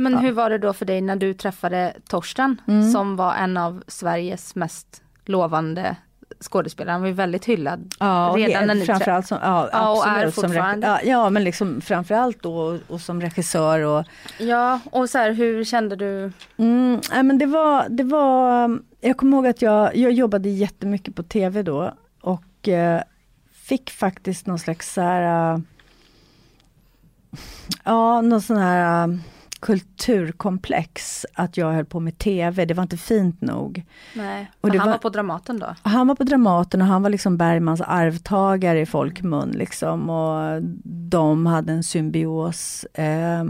Men 0.00 0.12
ja. 0.12 0.18
hur 0.18 0.32
var 0.32 0.50
det 0.50 0.58
då 0.58 0.72
för 0.72 0.84
dig 0.86 1.00
när 1.00 1.16
du 1.16 1.34
träffade 1.34 1.94
Torsten 2.08 2.60
mm. 2.68 2.90
som 2.90 3.16
var 3.16 3.34
en 3.34 3.56
av 3.56 3.82
Sveriges 3.86 4.54
mest 4.54 5.02
lovande 5.24 5.96
skådespelare. 6.40 6.92
Han 6.92 7.00
var 7.00 7.08
ju 7.08 7.14
väldigt 7.14 7.44
hyllad 7.44 7.94
ja, 7.98 8.34
redan 8.36 8.66
när 8.66 8.74
ni 8.74 8.86
framförallt 8.86 9.26
som, 9.26 9.38
ja, 9.42 9.68
ja, 9.72 9.90
och 9.90 10.06
är 10.06 10.30
fortfarande. 10.30 10.98
Som, 11.00 11.08
ja, 11.10 11.30
men 11.30 11.44
liksom 11.44 11.80
framförallt 11.80 12.42
då 12.42 12.78
och 12.88 13.00
som 13.00 13.20
regissör. 13.20 13.80
Och, 13.80 14.04
ja, 14.38 14.80
och 14.84 15.10
så 15.10 15.18
här, 15.18 15.32
hur 15.32 15.64
kände 15.64 15.96
du? 15.96 16.32
Mm, 16.56 17.00
nej, 17.12 17.22
men 17.22 17.38
det 17.38 17.46
var, 17.46 17.86
det 17.88 18.04
var, 18.04 18.78
jag 19.00 19.16
kommer 19.16 19.36
ihåg 19.36 19.46
att 19.46 19.62
jag, 19.62 19.96
jag 19.96 20.12
jobbade 20.12 20.48
jättemycket 20.48 21.14
på 21.14 21.22
tv 21.22 21.62
då 21.62 21.94
och 22.20 22.68
eh, 22.68 23.02
fick 23.52 23.90
faktiskt 23.90 24.46
någon 24.46 24.58
slags 24.58 24.94
så 24.94 25.00
här, 25.00 25.54
uh, 25.54 25.60
ja, 27.84 28.20
någon 28.20 28.42
sån 28.42 28.56
här 28.56 29.08
uh, 29.08 29.16
kulturkomplex 29.60 31.26
att 31.34 31.56
jag 31.56 31.72
höll 31.72 31.84
på 31.84 32.00
med 32.00 32.18
TV, 32.18 32.64
det 32.64 32.74
var 32.74 32.82
inte 32.82 32.96
fint 32.96 33.40
nog. 33.40 33.84
Nej, 34.14 34.50
och 34.60 34.70
det 34.70 34.78
han 34.78 34.86
var, 34.86 34.94
var, 34.94 34.98
på 34.98 35.08
Dramaten 35.08 35.58
då? 35.58 35.74
Han 35.82 36.08
var 36.08 36.14
på 36.14 36.24
Dramaten 36.24 36.80
och 36.80 36.86
han 36.86 37.02
var 37.02 37.10
liksom 37.10 37.36
Bergmans 37.36 37.80
arvtagare 37.80 38.80
i 38.80 38.86
folkmun 38.86 39.50
liksom 39.50 40.10
och 40.10 40.62
de 40.84 41.46
hade 41.46 41.72
en 41.72 41.82
symbios. 41.82 42.84
Eh, 42.84 43.44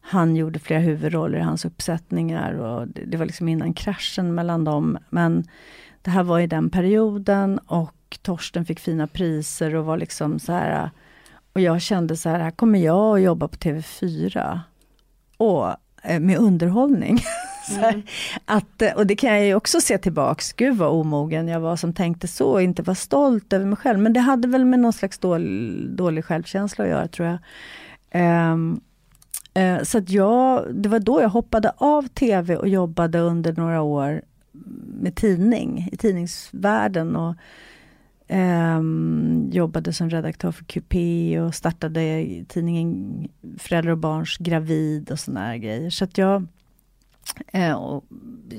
han 0.00 0.36
gjorde 0.36 0.58
flera 0.58 0.80
huvudroller 0.80 1.38
i 1.38 1.42
hans 1.42 1.64
uppsättningar 1.64 2.52
och 2.52 2.88
det, 2.88 3.04
det, 3.04 3.16
var 3.16 3.26
liksom 3.26 3.48
innan 3.48 3.74
kraschen 3.74 4.34
mellan 4.34 4.64
dem. 4.64 4.98
Men 5.10 5.44
det 6.02 6.10
här 6.10 6.22
var 6.22 6.40
i 6.40 6.46
den 6.46 6.70
perioden 6.70 7.58
och 7.58 8.18
Torsten 8.22 8.64
fick 8.64 8.80
fina 8.80 9.06
priser 9.06 9.74
och 9.74 9.84
var 9.84 9.96
liksom 9.96 10.38
så 10.38 10.52
här 10.52 10.90
och 11.52 11.60
jag 11.60 11.82
kände 11.82 12.16
så 12.16 12.28
här, 12.28 12.38
här 12.38 12.50
kommer 12.50 12.78
jag 12.78 13.16
att 13.16 13.22
jobba 13.22 13.48
på 13.48 13.56
TV4 13.56 14.60
och 15.38 15.68
eh, 16.02 16.20
med 16.20 16.38
underhållning. 16.38 17.18
Mm. 17.70 18.02
att, 18.44 18.82
eh, 18.82 18.92
och 18.92 19.06
det 19.06 19.16
kan 19.16 19.30
jag 19.30 19.46
ju 19.46 19.54
också 19.54 19.80
se 19.80 19.98
tillbaks, 19.98 20.52
gud 20.52 20.76
vad 20.76 20.90
omogen 20.90 21.48
jag 21.48 21.60
var 21.60 21.76
som 21.76 21.92
tänkte 21.92 22.28
så 22.28 22.50
och 22.50 22.62
inte 22.62 22.82
var 22.82 22.94
stolt 22.94 23.52
över 23.52 23.66
mig 23.66 23.76
själv. 23.76 23.98
Men 23.98 24.12
det 24.12 24.20
hade 24.20 24.48
väl 24.48 24.64
med 24.64 24.80
någon 24.80 24.92
slags 24.92 25.18
dålig, 25.18 25.90
dålig 25.90 26.24
självkänsla 26.24 26.84
att 26.84 26.90
göra 26.90 27.08
tror 27.08 27.28
jag. 27.28 28.52
Um, 28.52 28.80
uh, 29.58 29.82
så 29.82 29.98
att 29.98 30.10
jag, 30.10 30.74
det 30.74 30.88
var 30.88 30.98
då 30.98 31.22
jag 31.22 31.28
hoppade 31.28 31.72
av 31.76 32.08
TV 32.08 32.56
och 32.56 32.68
jobbade 32.68 33.18
under 33.18 33.52
några 33.52 33.82
år 33.82 34.22
med 35.00 35.14
tidning, 35.14 35.88
i 35.92 35.96
tidningsvärlden. 35.96 37.16
Och, 37.16 37.34
Um, 38.30 39.50
jobbade 39.52 39.92
som 39.92 40.10
redaktör 40.10 40.52
för 40.52 40.64
QP 40.64 40.94
och 41.46 41.54
startade 41.54 42.24
tidningen 42.48 43.28
Föräldrar 43.58 43.92
och 43.92 43.98
barns 43.98 44.36
gravid 44.36 45.10
och 45.10 45.20
såna 45.20 45.40
här 45.40 45.56
grejer. 45.56 45.90
Så 45.90 46.04
att 46.04 46.18
jag 46.18 46.46
uh, 47.54 48.00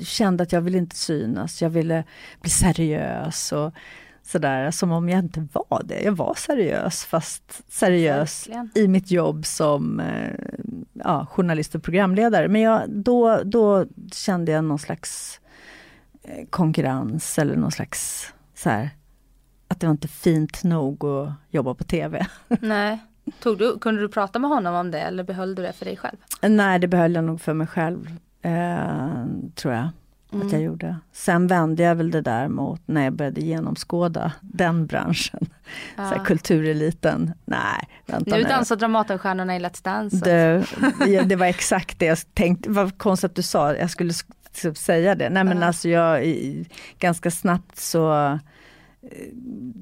kände 0.03 0.43
att 0.43 0.51
jag 0.51 0.61
ville 0.61 0.77
inte 0.77 0.95
synas, 0.95 1.61
jag 1.61 1.69
ville 1.69 2.03
bli 2.41 2.49
seriös 2.49 3.51
och 3.51 3.73
sådär 4.23 4.71
som 4.71 4.91
om 4.91 5.09
jag 5.09 5.19
inte 5.19 5.47
var 5.53 5.83
det. 5.85 6.01
Jag 6.01 6.11
var 6.11 6.33
seriös 6.33 7.05
fast 7.05 7.63
seriös 7.73 8.47
Verkligen. 8.47 8.71
i 8.75 8.87
mitt 8.87 9.11
jobb 9.11 9.45
som 9.45 9.99
uh, 9.99 10.65
ja, 10.93 11.25
journalist 11.25 11.75
och 11.75 11.83
programledare. 11.83 12.47
Men 12.47 12.61
jag, 12.61 12.89
då, 12.89 13.41
då 13.43 13.85
kände 14.13 14.51
jag 14.51 14.63
någon 14.63 14.79
slags 14.79 15.41
eh, 16.23 16.45
konkurrens 16.49 17.39
eller 17.39 17.55
någon 17.55 17.71
slags 17.71 18.33
så 18.55 18.69
här, 18.69 18.89
att 19.69 19.79
det 19.79 19.87
var 19.87 19.91
inte 19.91 20.07
fint 20.07 20.63
nog 20.63 21.05
att 21.05 21.31
jobba 21.49 21.73
på 21.73 21.83
TV. 21.83 22.25
Nej. 22.61 22.99
Tog 23.39 23.57
du, 23.57 23.79
kunde 23.79 24.01
du 24.01 24.09
prata 24.09 24.39
med 24.39 24.49
honom 24.49 24.75
om 24.75 24.91
det 24.91 24.99
eller 24.99 25.23
behöll 25.23 25.55
du 25.55 25.61
det 25.61 25.73
för 25.73 25.85
dig 25.85 25.97
själv? 25.97 26.17
Nej, 26.41 26.79
det 26.79 26.87
behöll 26.87 27.15
jag 27.15 27.23
nog 27.23 27.41
för 27.41 27.53
mig 27.53 27.67
själv. 27.67 28.11
Eh, 28.41 29.25
tror 29.55 29.73
jag 29.73 29.89
mm. 30.33 30.47
att 30.47 30.53
jag 30.53 30.61
gjorde. 30.61 30.95
Sen 31.11 31.47
vände 31.47 31.83
jag 31.83 31.95
väl 31.95 32.11
det 32.11 32.21
där 32.21 32.47
mot 32.47 32.81
när 32.85 33.03
jag 33.03 33.13
började 33.13 33.41
genomskåda 33.41 34.31
den 34.41 34.87
branschen. 34.87 35.49
Ja. 35.95 36.09
Så 36.09 36.19
kultureliten, 36.19 37.33
nej. 37.45 37.89
Vänta 38.05 38.35
nu 38.35 38.43
dansar 38.43 38.75
Dramatenstjärnorna 38.75 39.55
i 39.55 39.59
Let's 39.59 39.83
Dance. 39.83 40.17
Det, 40.25 41.23
det 41.23 41.35
var 41.35 41.45
exakt 41.45 41.99
det 41.99 42.05
jag 42.05 42.17
tänkte, 42.33 42.69
vad 42.69 42.97
konstigt 42.97 43.29
att 43.29 43.35
du 43.35 43.41
sa, 43.41 43.75
jag 43.75 43.89
skulle 43.89 44.13
säga 44.75 45.15
det. 45.15 45.29
Nej 45.29 45.43
men 45.43 45.57
ja. 45.57 45.67
alltså 45.67 45.89
jag, 45.89 46.23
ganska 46.99 47.31
snabbt 47.31 47.77
så 47.77 48.39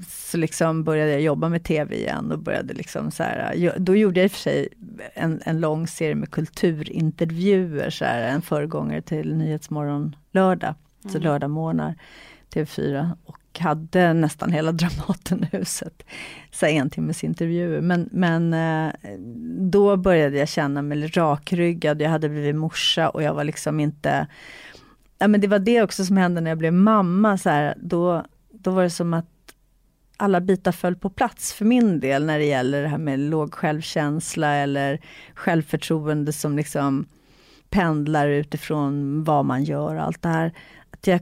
så 0.07 0.37
liksom 0.37 0.83
började 0.83 1.11
jag 1.11 1.21
jobba 1.21 1.49
med 1.49 1.63
tv 1.63 1.95
igen 1.95 2.31
och 2.31 2.39
började 2.39 2.73
liksom 2.73 3.11
så 3.11 3.23
här, 3.23 3.73
då 3.77 3.95
gjorde 3.95 4.19
jag 4.19 4.25
i 4.25 4.27
och 4.27 4.31
för 4.31 4.39
sig 4.39 4.67
en, 5.13 5.41
en 5.45 5.59
lång 5.59 5.87
serie 5.87 6.15
med 6.15 6.31
kulturintervjuer, 6.31 7.89
så 7.89 8.05
här, 8.05 8.21
en 8.21 8.41
föregångare 8.41 9.01
till 9.01 9.35
Nyhetsmorgon 9.35 10.15
lördag, 10.31 10.73
mm. 11.03 11.13
så 11.13 11.19
lördagmorgnar 11.19 11.95
TV4 12.53 13.11
och 13.25 13.59
hade 13.59 14.13
nästan 14.13 14.51
hela 14.51 14.71
Dramatenhuset, 14.71 16.03
så 16.51 16.65
här, 16.65 16.73
en 16.73 16.89
timmes 16.89 17.23
intervjuer. 17.23 17.81
Men, 17.81 18.09
men 18.11 18.53
eh, 18.53 18.93
då 19.59 19.97
började 19.97 20.37
jag 20.37 20.49
känna 20.49 20.81
mig 20.81 21.07
rakryggad, 21.07 22.01
jag 22.01 22.09
hade 22.09 22.29
blivit 22.29 22.55
morsa 22.55 23.09
och 23.09 23.23
jag 23.23 23.33
var 23.33 23.43
liksom 23.43 23.79
inte 23.79 24.27
Ja, 25.19 25.27
men 25.27 25.41
det 25.41 25.47
var 25.47 25.59
det 25.59 25.81
också 25.81 26.05
som 26.05 26.17
hände 26.17 26.41
när 26.41 26.51
jag 26.51 26.57
blev 26.57 26.73
mamma. 26.73 27.37
Så 27.37 27.49
här, 27.49 27.73
då, 27.77 28.25
då 28.59 28.71
var 28.71 28.83
det 28.83 28.89
som 28.89 29.13
att 29.13 29.25
alla 30.17 30.41
bitar 30.41 30.71
föll 30.71 30.95
på 30.95 31.09
plats 31.09 31.53
för 31.53 31.65
min 31.65 31.99
del 31.99 32.25
när 32.25 32.39
det 32.39 32.45
gäller 32.45 32.81
det 32.81 32.87
här 32.87 32.97
med 32.97 33.19
låg 33.19 33.53
självkänsla 33.53 34.55
eller 34.55 35.01
självförtroende 35.33 36.33
som 36.33 36.55
liksom 36.55 37.05
pendlar 37.69 38.27
utifrån 38.27 39.23
vad 39.23 39.45
man 39.45 39.63
gör 39.63 39.95
och 39.95 40.03
allt 40.03 40.21
det 40.21 40.29
här. 40.29 40.53
Att 40.91 41.07
jag, 41.07 41.19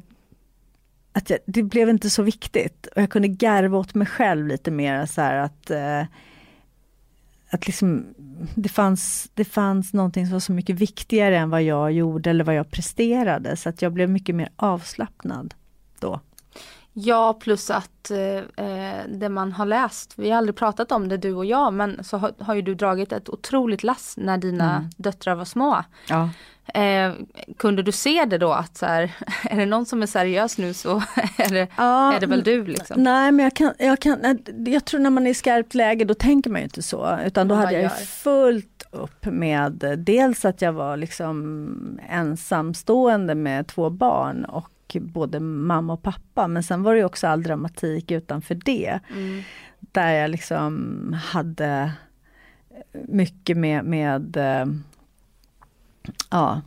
att 1.12 1.30
jag, 1.30 1.40
det 1.46 1.64
blev 1.64 1.90
inte 1.90 2.10
så 2.10 2.24
viktigt 2.24 2.88
och 2.96 3.02
jag 3.02 3.10
kunde 3.10 3.28
garva 3.28 3.78
åt 3.78 3.96
mig 3.96 4.08
själv 4.08 4.48
lite 4.48 4.72
mer 4.72 5.06
så 5.06 5.22
här 5.22 5.36
att 5.36 5.72
eh, 5.72 6.04
att 7.50 7.68
liksom, 7.68 8.06
det, 8.56 8.70
fanns, 8.70 9.32
det 9.34 9.46
fanns 9.46 9.94
någonting 9.94 10.26
som 10.26 10.34
var 10.34 10.40
så 10.40 10.52
mycket 10.52 10.76
viktigare 10.76 11.38
än 11.38 11.50
vad 11.50 11.64
jag 11.64 11.92
gjorde 11.92 12.30
eller 12.30 12.44
vad 12.44 12.56
jag 12.56 12.72
presterade 12.72 13.58
så 13.58 13.70
att 13.70 13.82
jag 13.82 13.94
blev 13.94 14.10
mycket 14.10 14.36
mer 14.36 14.50
avslappnad 14.56 15.54
då. 16.00 16.20
Ja, 16.98 17.34
plus 17.34 17.70
att 17.70 18.12
eh, 18.12 18.66
eh, 18.66 19.04
det 19.08 19.30
man 19.30 19.52
har 19.52 19.66
läst, 19.66 20.14
vi 20.16 20.30
har 20.30 20.38
aldrig 20.38 20.56
pratat 20.56 20.92
om 20.92 21.10
det 21.10 21.18
du 21.18 21.34
och 21.34 21.46
jag, 21.46 21.74
men 21.74 22.04
så 22.04 22.18
har, 22.18 22.34
har 22.40 22.56
ju 22.56 22.62
du 22.62 22.76
dragit 22.76 23.12
ett 23.12 23.30
otroligt 23.30 23.84
lass 23.84 24.14
när 24.18 24.38
dina 24.38 24.76
mm. 24.76 24.90
döttrar 24.98 25.36
var 25.36 25.46
små. 25.46 25.84
Ja. 26.10 26.30
Eh, 26.82 27.14
kunde 27.58 27.84
du 27.84 27.92
se 27.92 28.26
det 28.26 28.38
då 28.38 28.52
att 28.52 28.78
så 28.78 28.86
här, 28.86 29.12
är 29.44 29.58
det 29.58 29.66
någon 29.66 29.86
som 29.86 30.02
är 30.02 30.06
seriös 30.06 30.58
nu 30.58 30.74
så 30.74 30.96
är 31.38 31.50
det, 31.50 31.68
ja, 31.78 32.14
är 32.14 32.20
det 32.20 32.28
väl 32.28 32.44
du? 32.44 32.66
Liksom? 32.66 33.04
Nej 33.04 33.32
men 33.32 33.44
jag, 33.44 33.54
kan, 33.54 33.74
jag, 33.80 34.00
kan, 34.00 34.40
jag 34.66 34.86
tror 34.86 35.00
när 35.00 35.10
man 35.10 35.28
är 35.28 35.32
i 35.32 35.34
skarpt 35.34 35.74
läge 35.74 36.06
då 36.06 36.14
tänker 36.14 36.50
man 36.50 36.62
ju 36.62 36.66
inte 36.66 36.82
så. 36.82 37.20
Utan 37.26 37.48
då 37.48 37.56
hade 37.56 37.82
jag 37.82 38.00
fullt 38.00 38.84
upp 38.92 39.26
med 39.26 39.96
dels 39.98 40.46
att 40.46 40.62
jag 40.62 40.74
var 40.74 40.98
liksom 40.98 42.00
ensamstående 42.10 43.36
med 43.36 43.68
två 43.68 43.90
barn 43.90 44.46
och 44.46 44.70
både 45.02 45.40
mamma 45.40 45.94
och 45.94 46.04
pappa. 46.04 46.48
Men 46.48 46.64
sen 46.64 46.84
var 46.84 46.96
det 46.96 47.06
också 47.06 47.28
all 47.28 47.44
dramatik 47.44 48.12
utanför 48.12 48.56
det. 48.56 49.00
Mm. 49.12 49.42
Där 49.80 50.12
jag 50.12 50.32
liksom 50.32 51.16
hade 51.24 51.92
mycket 53.08 53.58
med, 53.58 53.86
med 53.86 54.38
ja, 56.30 56.62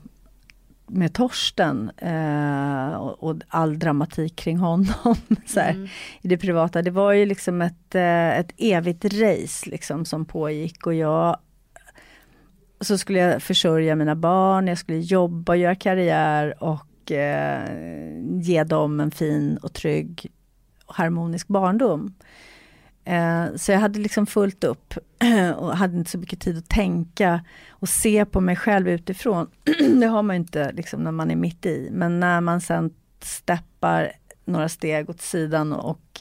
med 0.87 1.15
Torsten 1.15 1.91
eh, 1.97 2.95
och, 2.95 3.23
och, 3.23 3.37
all 3.49 3.79
dramatik 3.79 4.37
kring 4.37 4.59
honom 4.59 5.17
så 5.47 5.61
här, 5.61 5.71
mm. 5.71 5.89
i 6.21 6.29
det 6.29 6.39
privata. 6.39 6.83
Det 6.83 6.91
var 6.91 7.13
ju 7.13 7.27
liksom 7.27 7.63
ett, 7.63 7.95
eh, 7.95 8.39
ett 8.39 8.53
evigt 8.57 9.05
race 9.05 9.71
liksom, 9.71 10.05
som 10.05 10.25
pågick 10.25 10.87
och 10.87 10.95
jag 10.95 11.37
så 12.81 12.99
skulle 12.99 13.19
jag 13.19 13.43
försörja 13.43 13.97
mina 13.97 14.15
barn, 14.15 14.67
jag 14.67 14.79
skulle 14.79 14.99
jobba, 14.99 15.55
göra 15.55 15.75
karriär 15.75 16.63
och 16.63 16.88
eh, 17.11 17.63
ge 18.41 18.65
dem 18.65 19.01
en 19.01 19.11
fin 19.11 19.57
och 19.63 19.73
trygg 19.73 20.31
och 20.87 20.95
harmonisk 20.95 21.49
barndom. 21.49 22.15
Eh, 23.05 23.45
så 23.57 23.73
jag 23.73 23.79
hade 23.79 23.99
liksom 23.99 24.27
fullt 24.27 24.65
upp 24.65 24.95
och 25.57 25.77
hade 25.77 25.97
inte 25.97 26.11
så 26.11 26.19
mycket 26.19 26.41
tid 26.41 26.59
att 26.59 26.69
tänka 26.69 27.45
och 27.71 27.89
se 27.89 28.25
på 28.25 28.41
mig 28.41 28.57
själv 28.57 28.89
utifrån. 28.89 29.51
det 30.01 30.07
har 30.07 30.23
man 30.23 30.37
inte 30.37 30.73
liksom 30.73 31.05
när 31.05 31.13
man 31.13 31.31
är 31.31 31.37
mitt 31.37 31.67
i. 31.67 31.89
Men 31.93 32.21
när 32.21 32.41
man 32.41 32.61
sen 32.61 32.91
steppar 33.21 34.13
några 34.45 34.69
steg 34.69 35.11
åt 35.11 35.21
sidan 35.21 35.73
och 35.73 36.21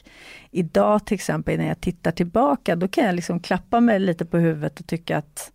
idag 0.50 1.06
till 1.06 1.14
exempel 1.14 1.58
när 1.58 1.68
jag 1.68 1.80
tittar 1.80 2.12
tillbaka, 2.12 2.76
då 2.76 2.88
kan 2.88 3.04
jag 3.04 3.14
liksom 3.14 3.40
klappa 3.40 3.80
mig 3.80 3.98
lite 3.98 4.24
på 4.24 4.38
huvudet 4.38 4.80
och 4.80 4.86
tycka 4.86 5.18
att 5.18 5.52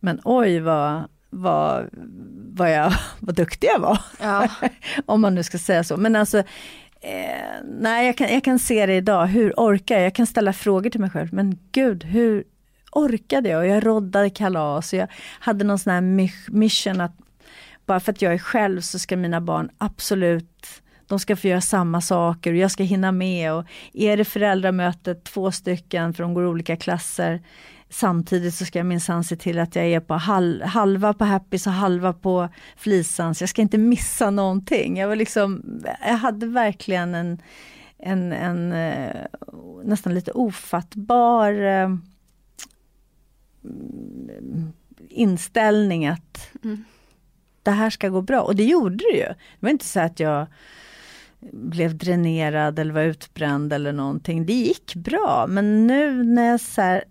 men 0.00 0.20
oj 0.24 0.60
vad, 0.60 1.02
vad, 1.34 1.88
vad, 2.54 2.72
jag, 2.72 2.92
vad 3.20 3.34
duktig 3.34 3.66
jag 3.66 3.78
var. 3.78 3.98
Ja. 4.20 4.48
Om 5.06 5.20
man 5.20 5.34
nu 5.34 5.42
ska 5.42 5.58
säga 5.58 5.84
så. 5.84 5.96
Men 5.96 6.16
alltså, 6.16 6.38
eh, 7.00 7.62
nej 7.64 8.06
jag 8.06 8.16
kan, 8.16 8.28
jag 8.32 8.44
kan 8.44 8.58
se 8.58 8.86
det 8.86 8.94
idag, 8.94 9.26
hur 9.26 9.52
orkar 9.56 9.94
jag? 9.94 10.04
Jag 10.04 10.14
kan 10.14 10.26
ställa 10.26 10.52
frågor 10.52 10.90
till 10.90 11.00
mig 11.00 11.10
själv, 11.10 11.34
men 11.34 11.58
gud 11.72 12.04
hur 12.04 12.44
orkade 12.92 13.48
jag? 13.48 13.66
Jag 13.66 13.86
roddade 13.86 14.30
kalas 14.30 14.92
och 14.92 14.98
jag 14.98 15.08
hade 15.40 15.64
någon 15.64 15.78
sån 15.78 15.92
här 15.92 16.30
mission 16.50 17.00
att 17.00 17.16
bara 17.86 18.00
för 18.00 18.12
att 18.12 18.22
jag 18.22 18.34
är 18.34 18.38
själv 18.38 18.80
så 18.80 18.98
ska 18.98 19.16
mina 19.16 19.40
barn 19.40 19.70
absolut 19.78 20.82
de 21.06 21.18
ska 21.18 21.36
få 21.36 21.48
göra 21.48 21.60
samma 21.60 22.00
saker 22.00 22.52
och 22.52 22.56
jag 22.56 22.70
ska 22.70 22.82
hinna 22.82 23.12
med. 23.12 23.52
Och 23.52 23.64
är 23.92 24.16
det 24.16 24.24
föräldramöte, 24.24 25.14
två 25.14 25.52
stycken 25.52 26.14
för 26.14 26.22
de 26.22 26.34
går 26.34 26.46
olika 26.46 26.76
klasser, 26.76 27.42
Samtidigt 27.94 28.54
så 28.54 28.64
ska 28.64 28.78
jag 28.78 28.86
minsann 28.86 29.24
se 29.24 29.36
till 29.36 29.58
att 29.58 29.76
jag 29.76 29.84
är 29.84 30.00
på 30.00 30.14
hal 30.14 30.62
halva 30.62 31.14
på 31.14 31.24
Happys 31.24 31.66
och 31.66 31.72
halva 31.72 32.12
på 32.12 32.48
Flisans. 32.76 33.40
Jag 33.40 33.50
ska 33.50 33.62
inte 33.62 33.78
missa 33.78 34.30
någonting. 34.30 34.98
Jag, 34.98 35.08
var 35.08 35.16
liksom, 35.16 35.62
jag 36.00 36.16
hade 36.16 36.46
verkligen 36.46 37.14
en, 37.14 37.42
en, 37.98 38.32
en 38.32 38.72
eh, 38.72 39.26
nästan 39.84 40.14
lite 40.14 40.32
ofattbar 40.32 41.52
eh, 41.52 41.96
inställning 45.08 46.06
att 46.06 46.50
mm. 46.64 46.84
det 47.62 47.70
här 47.70 47.90
ska 47.90 48.08
gå 48.08 48.22
bra. 48.22 48.40
Och 48.40 48.56
det 48.56 48.64
gjorde 48.64 48.96
det 48.96 49.18
ju. 49.18 49.28
Det 49.28 49.60
var 49.60 49.70
inte 49.70 49.84
så 49.84 50.00
att 50.00 50.20
jag 50.20 50.46
blev 51.52 51.96
dränerad 51.96 52.78
eller 52.78 52.92
var 52.94 53.02
utbränd 53.02 53.72
eller 53.72 53.92
någonting. 53.92 54.46
Det 54.46 54.52
gick 54.52 54.94
bra 54.94 55.46
men 55.48 55.86
nu 55.86 56.22
när 56.22 56.50
jag 56.50 56.60
så 56.60 56.80
här, 56.80 57.04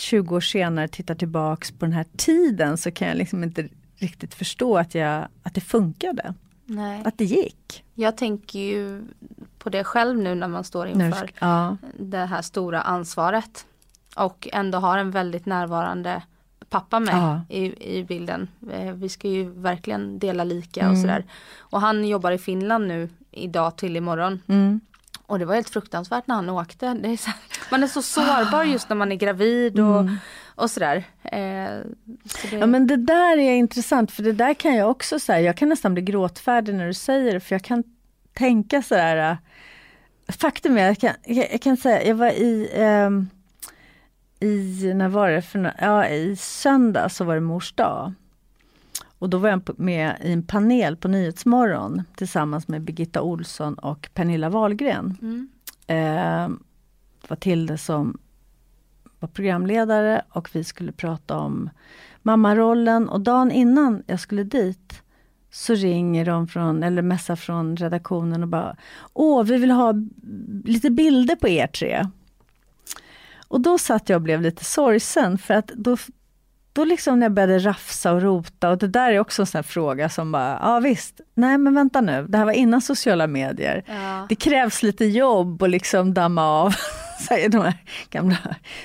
20 0.00 0.36
år 0.36 0.40
senare 0.40 0.88
tittar 0.88 1.14
tillbaks 1.14 1.70
på 1.70 1.84
den 1.84 1.92
här 1.92 2.06
tiden 2.16 2.76
så 2.78 2.90
kan 2.90 3.08
jag 3.08 3.16
liksom 3.16 3.44
inte 3.44 3.68
riktigt 3.96 4.34
förstå 4.34 4.78
att, 4.78 4.94
jag, 4.94 5.28
att 5.42 5.54
det 5.54 5.60
funkade. 5.60 6.34
Nej. 6.66 7.02
Att 7.04 7.18
det 7.18 7.24
gick. 7.24 7.84
Jag 7.94 8.16
tänker 8.16 8.58
ju 8.58 9.02
på 9.58 9.70
det 9.70 9.84
själv 9.84 10.18
nu 10.18 10.34
när 10.34 10.48
man 10.48 10.64
står 10.64 10.88
inför 10.88 11.30
ja. 11.38 11.76
det 11.98 12.24
här 12.24 12.42
stora 12.42 12.82
ansvaret. 12.82 13.66
Och 14.16 14.48
ändå 14.52 14.78
har 14.78 14.98
en 14.98 15.10
väldigt 15.10 15.46
närvarande 15.46 16.22
pappa 16.68 17.00
med 17.00 17.14
ja. 17.14 17.40
i, 17.48 17.98
i 17.98 18.04
bilden. 18.04 18.48
Eh, 18.72 18.92
vi 18.92 19.08
ska 19.08 19.28
ju 19.28 19.50
verkligen 19.50 20.18
dela 20.18 20.44
lika 20.44 20.80
mm. 20.80 20.92
och 20.92 20.98
sådär. 20.98 21.24
Och 21.58 21.80
han 21.80 22.08
jobbar 22.08 22.32
i 22.32 22.38
Finland 22.38 22.88
nu 22.88 23.08
idag 23.30 23.76
till 23.76 23.96
imorgon. 23.96 24.42
Mm. 24.46 24.80
Och 25.30 25.38
det 25.38 25.44
var 25.44 25.54
helt 25.54 25.70
fruktansvärt 25.70 26.26
när 26.26 26.34
han 26.34 26.50
åkte. 26.50 26.86
Är 26.86 27.16
så, 27.16 27.30
man 27.70 27.82
är 27.82 27.86
så 27.86 28.02
sårbar 28.02 28.64
just 28.64 28.88
när 28.88 28.96
man 28.96 29.12
är 29.12 29.16
gravid 29.16 29.80
och, 29.80 30.00
mm. 30.00 30.16
och 30.54 30.70
sådär. 30.70 31.04
Eh, 31.22 31.80
så 32.24 32.46
det... 32.50 32.56
Ja 32.56 32.66
men 32.66 32.86
det 32.86 32.96
där 32.96 33.38
är 33.38 33.52
intressant 33.52 34.12
för 34.12 34.22
det 34.22 34.32
där 34.32 34.54
kan 34.54 34.76
jag 34.76 34.90
också 34.90 35.18
säga, 35.18 35.40
jag 35.40 35.56
kan 35.56 35.68
nästan 35.68 35.94
bli 35.94 36.02
gråtfärdig 36.02 36.74
när 36.74 36.86
du 36.86 36.94
säger 36.94 37.34
det 37.34 37.40
för 37.40 37.54
jag 37.54 37.62
kan 37.62 37.84
tänka 38.32 38.82
sådär. 38.82 39.30
Äh, 39.30 39.36
faktum 40.34 40.78
är, 40.78 40.86
jag 40.86 40.98
kan, 40.98 41.12
jag, 41.24 41.52
jag 41.52 41.62
kan 41.62 41.76
säga, 41.76 42.04
jag 42.04 42.14
var 42.14 42.30
i 42.30 42.70
eh, 42.74 43.10
i, 44.46 44.92
när 44.94 45.08
var 45.08 45.30
det? 45.30 45.42
För, 45.42 45.74
ja, 45.78 46.06
I 46.06 46.36
söndag 46.36 47.08
så 47.08 47.24
var 47.24 47.34
det 47.34 47.40
mors 47.40 47.72
dag. 47.72 48.12
Och 49.20 49.30
då 49.30 49.38
var 49.38 49.48
jag 49.48 49.78
med 49.80 50.16
i 50.22 50.32
en 50.32 50.42
panel 50.42 50.96
på 50.96 51.08
Nyhetsmorgon 51.08 52.02
tillsammans 52.16 52.68
med 52.68 52.82
Birgitta 52.82 53.22
Olsson 53.22 53.74
och 53.74 54.10
Pernilla 54.14 54.48
Wahlgren. 54.48 55.16
Mm. 55.22 55.48
Eh, 55.86 56.56
var 57.28 57.36
Tilde 57.36 57.78
som 57.78 58.18
var 59.18 59.28
programledare 59.28 60.22
och 60.30 60.50
vi 60.52 60.64
skulle 60.64 60.92
prata 60.92 61.38
om 61.38 61.70
mammarollen 62.22 63.08
och 63.08 63.20
dagen 63.20 63.50
innan 63.50 64.02
jag 64.06 64.20
skulle 64.20 64.44
dit 64.44 65.02
så 65.50 65.74
ringer 65.74 66.24
de 66.24 66.48
från, 66.48 66.82
eller 66.82 67.02
messar 67.02 67.36
från 67.36 67.76
redaktionen 67.76 68.42
och 68.42 68.48
bara 68.48 68.76
Åh, 69.12 69.42
vi 69.42 69.56
vill 69.56 69.70
ha 69.70 69.94
lite 70.64 70.90
bilder 70.90 71.36
på 71.36 71.48
er 71.48 71.66
tre. 71.66 72.06
Och 73.48 73.60
då 73.60 73.78
satt 73.78 74.08
jag 74.08 74.16
och 74.16 74.22
blev 74.22 74.42
lite 74.42 74.64
sorgsen 74.64 75.38
för 75.38 75.54
att 75.54 75.66
då 75.66 75.96
då 76.80 76.84
liksom 76.84 77.18
när 77.18 77.24
jag 77.24 77.32
började 77.32 77.58
rafsa 77.58 78.12
och 78.12 78.22
rota, 78.22 78.70
och 78.70 78.78
det 78.78 78.88
där 78.88 79.12
är 79.12 79.18
också 79.18 79.42
en 79.42 79.46
sån 79.46 79.64
fråga 79.64 80.08
som 80.08 80.32
bara, 80.32 80.58
ja 80.62 80.80
visst, 80.80 81.20
nej 81.34 81.58
men 81.58 81.74
vänta 81.74 82.00
nu, 82.00 82.26
det 82.28 82.38
här 82.38 82.44
var 82.44 82.52
innan 82.52 82.80
sociala 82.80 83.26
medier. 83.26 83.84
Ja. 83.86 84.26
Det 84.28 84.34
krävs 84.34 84.82
lite 84.82 85.04
jobb 85.04 85.62
och 85.62 85.68
liksom 85.68 86.14
damma 86.14 86.46
av 86.46 86.74
de 87.50 87.62
här 87.62 87.74
gamla, 88.10 88.36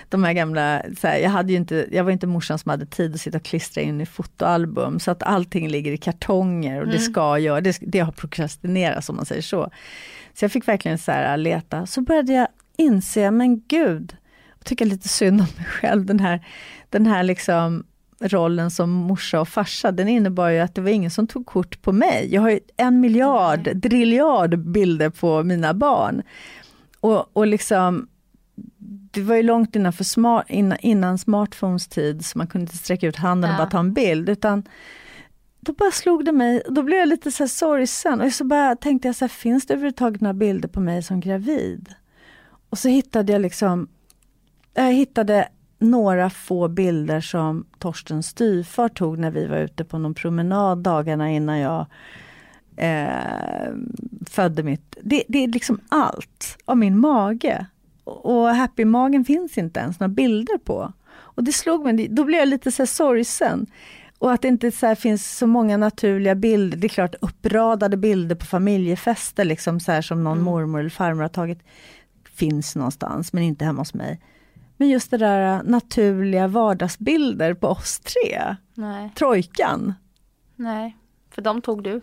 de 0.09 0.23
här 0.23 0.33
gamla 0.33 0.81
så 1.01 1.07
här, 1.07 1.17
jag, 1.17 1.29
hade 1.29 1.51
ju 1.51 1.57
inte, 1.57 1.87
jag 1.91 2.03
var 2.03 2.11
inte 2.11 2.27
morsan 2.27 2.59
som 2.59 2.69
hade 2.69 2.85
tid 2.85 3.15
att 3.15 3.21
sitta 3.21 3.37
och 3.37 3.43
klistra 3.43 3.81
in 3.81 4.01
i 4.01 4.05
fotoalbum, 4.05 4.99
så 4.99 5.11
att 5.11 5.23
allting 5.23 5.67
ligger 5.67 5.91
i 5.91 5.97
kartonger 5.97 6.77
och 6.77 6.83
mm. 6.83 6.95
det 6.95 6.99
ska 6.99 7.37
jag, 7.39 7.63
det, 7.63 7.77
det 7.81 7.99
har 7.99 8.11
prokrastinerats 8.11 9.09
om 9.09 9.15
man 9.15 9.25
säger 9.25 9.41
så. 9.41 9.69
Så 10.33 10.45
jag 10.45 10.51
fick 10.51 10.67
verkligen 10.67 10.97
så 10.97 11.11
här, 11.11 11.37
leta, 11.37 11.85
så 11.85 12.01
började 12.01 12.33
jag 12.33 12.47
inse, 12.77 13.31
men 13.31 13.61
gud, 13.67 14.15
tycka 14.65 14.85
lite 14.85 15.07
synd 15.07 15.41
om 15.41 15.47
mig 15.57 15.65
själv, 15.65 16.05
den 16.05 16.19
här 16.19 16.45
den 16.89 17.05
här 17.05 17.23
liksom 17.23 17.83
rollen 18.19 18.71
som 18.71 18.91
morsa 18.91 19.41
och 19.41 19.47
farsa, 19.47 19.91
den 19.91 20.07
innebar 20.07 20.49
ju 20.49 20.59
att 20.59 20.75
det 20.75 20.81
var 20.81 20.89
ingen 20.89 21.11
som 21.11 21.27
tog 21.27 21.45
kort 21.45 21.81
på 21.81 21.91
mig. 21.91 22.27
Jag 22.31 22.41
har 22.41 22.49
ju 22.49 22.59
en 22.77 22.99
miljard, 22.99 23.67
mm. 23.67 23.79
driljard 23.79 24.59
bilder 24.59 25.09
på 25.09 25.43
mina 25.43 25.73
barn. 25.73 26.21
Och, 26.99 27.37
och 27.37 27.47
liksom, 27.47 28.07
det 29.11 29.21
var 29.21 29.35
ju 29.35 29.43
långt 29.43 29.75
innan, 29.75 29.93
för 29.93 30.03
smart, 30.03 30.45
innan, 30.49 30.77
innan 30.81 31.17
smartphones 31.17 31.87
tid, 31.87 32.25
så 32.25 32.37
man 32.37 32.47
kunde 32.47 32.63
inte 32.63 32.77
sträcka 32.77 33.07
ut 33.07 33.15
handen 33.15 33.49
ja. 33.49 33.55
och 33.55 33.59
bara 33.59 33.71
ta 33.71 33.79
en 33.79 33.93
bild, 33.93 34.29
utan 34.29 34.63
då 35.59 35.73
bara 35.73 35.91
slog 35.91 36.25
det 36.25 36.31
mig, 36.31 36.61
då 36.69 36.83
blev 36.83 36.99
jag 36.99 37.07
lite 37.07 37.31
så 37.31 37.43
här 37.43 37.47
sorgsen 37.47 38.21
och 38.21 38.31
så 38.31 38.43
bara 38.43 38.75
tänkte 38.75 39.07
jag 39.07 39.15
så 39.15 39.25
här, 39.25 39.29
finns 39.29 39.65
det 39.65 39.73
överhuvudtaget 39.73 40.21
några 40.21 40.33
bilder 40.33 40.69
på 40.69 40.79
mig 40.79 41.03
som 41.03 41.19
gravid? 41.19 41.93
Och 42.69 42.77
så 42.77 42.89
hittade 42.89 43.31
jag 43.31 43.41
liksom, 43.41 43.87
jag 44.83 44.93
hittade 44.93 45.47
några 45.79 46.29
få 46.29 46.67
bilder 46.67 47.21
som 47.21 47.65
Torsten 47.79 48.23
styvfar 48.23 48.89
tog 48.89 49.19
när 49.19 49.31
vi 49.31 49.47
var 49.47 49.57
ute 49.57 49.83
på 49.83 49.97
någon 49.97 50.13
promenad 50.13 50.77
dagarna 50.77 51.31
innan 51.31 51.59
jag 51.59 51.85
eh, 52.75 53.73
födde 54.29 54.63
mitt... 54.63 54.97
Det, 55.01 55.23
det, 55.27 55.43
är 55.43 55.47
liksom 55.47 55.79
allt 55.89 56.57
av 56.65 56.77
min 56.77 56.99
mage. 56.99 57.65
Och 58.03 58.47
happy-magen 58.47 59.25
finns 59.25 59.57
inte 59.57 59.79
ens 59.79 59.99
några 59.99 60.13
bilder 60.13 60.57
på. 60.57 60.93
Och 61.11 61.43
det 61.43 61.51
slog 61.51 61.83
mig, 61.83 62.07
då 62.07 62.23
blev 62.23 62.39
jag 62.39 62.47
lite 62.47 62.71
så 62.71 62.85
sorgsen. 62.85 63.65
Och 64.19 64.31
att 64.31 64.41
det 64.41 64.47
inte 64.47 64.71
så 64.71 64.95
finns 64.95 65.37
så 65.37 65.47
många 65.47 65.77
naturliga 65.77 66.35
bilder. 66.35 66.77
Det 66.77 66.87
är 66.87 66.89
klart 66.89 67.15
uppradade 67.21 67.97
bilder 67.97 68.35
på 68.35 68.45
familjefester 68.45 69.45
liksom 69.45 69.79
så 69.79 70.01
som 70.01 70.23
någon 70.23 70.37
mm. 70.37 70.45
mormor 70.45 70.79
eller 70.79 70.89
farmor 70.89 71.21
har 71.21 71.29
tagit. 71.29 71.59
Finns 72.35 72.75
någonstans 72.75 73.33
men 73.33 73.43
inte 73.43 73.65
hemma 73.65 73.81
hos 73.81 73.93
mig. 73.93 74.19
Men 74.77 74.89
just 74.89 75.11
det 75.11 75.17
där 75.17 75.55
äh, 75.55 75.63
naturliga 75.63 76.47
vardagsbilder 76.47 77.53
på 77.53 77.67
oss 77.67 77.99
tre. 77.99 78.55
Nej. 78.73 79.11
Trojkan. 79.15 79.93
Nej, 80.55 80.97
för 81.31 81.41
de 81.41 81.61
tog 81.61 81.83
du. 81.83 82.01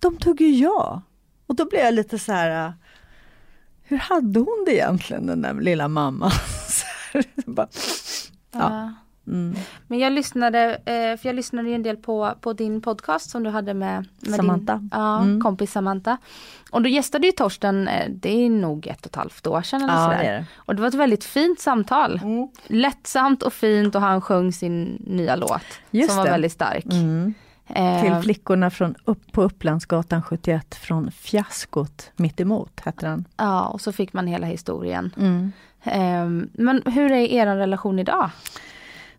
De 0.00 0.16
tog 0.16 0.40
ju 0.40 0.50
jag. 0.50 1.00
Och 1.46 1.54
då 1.54 1.68
blev 1.68 1.84
jag 1.84 1.94
lite 1.94 2.18
så 2.18 2.32
här, 2.32 2.66
äh, 2.66 2.72
hur 3.82 3.98
hade 3.98 4.40
hon 4.40 4.64
det 4.66 4.74
egentligen 4.74 5.26
den 5.26 5.42
där 5.42 5.54
lilla 5.54 5.88
mamman? 5.88 6.30
Bara, 7.46 7.68
ja. 8.52 8.94
Mm. 9.26 9.56
Men 9.86 9.98
jag 9.98 10.12
lyssnade, 10.12 10.74
eh, 10.74 11.16
för 11.16 11.26
jag 11.28 11.36
lyssnade 11.36 11.70
en 11.70 11.82
del 11.82 11.96
på, 11.96 12.32
på 12.40 12.52
din 12.52 12.80
podcast 12.80 13.30
som 13.30 13.42
du 13.42 13.50
hade 13.50 13.74
med, 13.74 14.08
med 14.20 14.34
Samantha. 14.34 14.74
din 14.76 14.90
ja, 14.92 15.20
mm. 15.22 15.40
kompis 15.40 15.72
Samantha. 15.72 16.16
Och 16.70 16.82
då 16.82 16.88
gästade 16.88 17.26
ju 17.26 17.32
Torsten, 17.32 17.88
eh, 17.88 18.10
det 18.10 18.44
är 18.46 18.50
nog 18.50 18.86
ett 18.86 19.00
och 19.00 19.06
ett 19.06 19.16
halvt 19.16 19.46
år 19.46 19.62
sedan 19.62 19.82
eller 19.82 19.94
ja, 19.94 20.04
sådär. 20.04 20.22
Det 20.22 20.46
och 20.56 20.74
det 20.74 20.80
var 20.80 20.88
ett 20.88 20.94
väldigt 20.94 21.24
fint 21.24 21.60
samtal. 21.60 22.20
Mm. 22.22 22.48
Lättsamt 22.66 23.42
och 23.42 23.52
fint 23.52 23.94
och 23.94 24.00
han 24.00 24.20
sjöng 24.20 24.52
sin 24.52 25.02
nya 25.06 25.36
låt. 25.36 25.62
Just 25.90 26.10
som 26.10 26.18
var 26.18 26.24
väldigt 26.24 26.52
stark. 26.52 26.84
Mm. 26.84 27.34
Till 27.66 28.12
eh, 28.12 28.20
flickorna 28.20 28.70
från 28.70 28.94
upp 29.04 29.32
på 29.32 29.42
Upplandsgatan 29.42 30.22
71 30.22 30.74
från 30.74 31.10
Fiaskot 31.10 32.10
mittemot, 32.16 32.80
hette 32.80 33.06
den. 33.06 33.24
Ja, 33.36 33.66
och 33.66 33.80
så 33.80 33.92
fick 33.92 34.12
man 34.12 34.26
hela 34.26 34.46
historien. 34.46 35.14
Mm. 35.16 35.52
Um, 35.84 36.48
men 36.52 36.82
hur 36.86 37.12
är 37.12 37.32
er 37.32 37.46
relation 37.46 37.98
idag? 37.98 38.30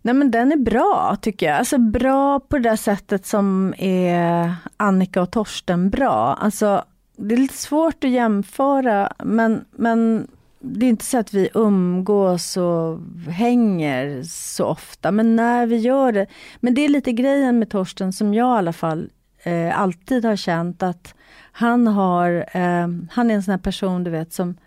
Nej 0.05 0.13
men 0.13 0.31
den 0.31 0.51
är 0.51 0.57
bra 0.57 1.17
tycker 1.21 1.45
jag. 1.45 1.57
Alltså 1.57 1.77
bra 1.77 2.39
på 2.39 2.57
det 2.57 2.69
där 2.69 2.75
sättet 2.75 3.25
som 3.25 3.73
är 3.77 4.55
Annika 4.77 5.21
och 5.21 5.31
Torsten 5.31 5.89
bra. 5.89 6.33
Alltså 6.33 6.85
det 7.15 7.35
är 7.35 7.39
lite 7.39 7.57
svårt 7.57 8.03
att 8.03 8.09
jämföra 8.09 9.13
men, 9.23 9.65
men 9.71 10.27
det 10.59 10.85
är 10.85 10.89
inte 10.89 11.05
så 11.05 11.17
att 11.17 11.33
vi 11.33 11.49
umgås 11.53 12.57
och 12.57 12.99
hänger 13.29 14.23
så 14.23 14.65
ofta, 14.65 15.11
men 15.11 15.35
när 15.35 15.65
vi 15.65 15.75
gör 15.77 16.11
det. 16.11 16.25
Men 16.59 16.73
det 16.73 16.81
är 16.81 16.89
lite 16.89 17.11
grejen 17.11 17.59
med 17.59 17.69
Torsten 17.69 18.13
som 18.13 18.33
jag 18.33 18.55
i 18.55 18.57
alla 18.57 18.73
fall 18.73 19.09
eh, 19.43 19.79
alltid 19.79 20.25
har 20.25 20.35
känt 20.35 20.83
att 20.83 21.15
han 21.51 21.87
har, 21.87 22.45
eh, 22.53 22.87
han 23.11 23.31
är 23.31 23.35
en 23.35 23.43
sån 23.43 23.51
här 23.51 23.59
person 23.59 24.03
du 24.03 24.11
vet 24.11 24.33
som 24.33 24.57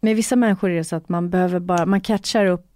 med 0.00 0.16
vissa 0.16 0.36
människor 0.36 0.70
är 0.70 0.76
det 0.76 0.84
så 0.84 0.96
att 0.96 1.08
man 1.08 1.30
behöver 1.30 1.58
bara, 1.58 1.86
man 1.86 2.00
catchar 2.00 2.46
upp 2.46 2.67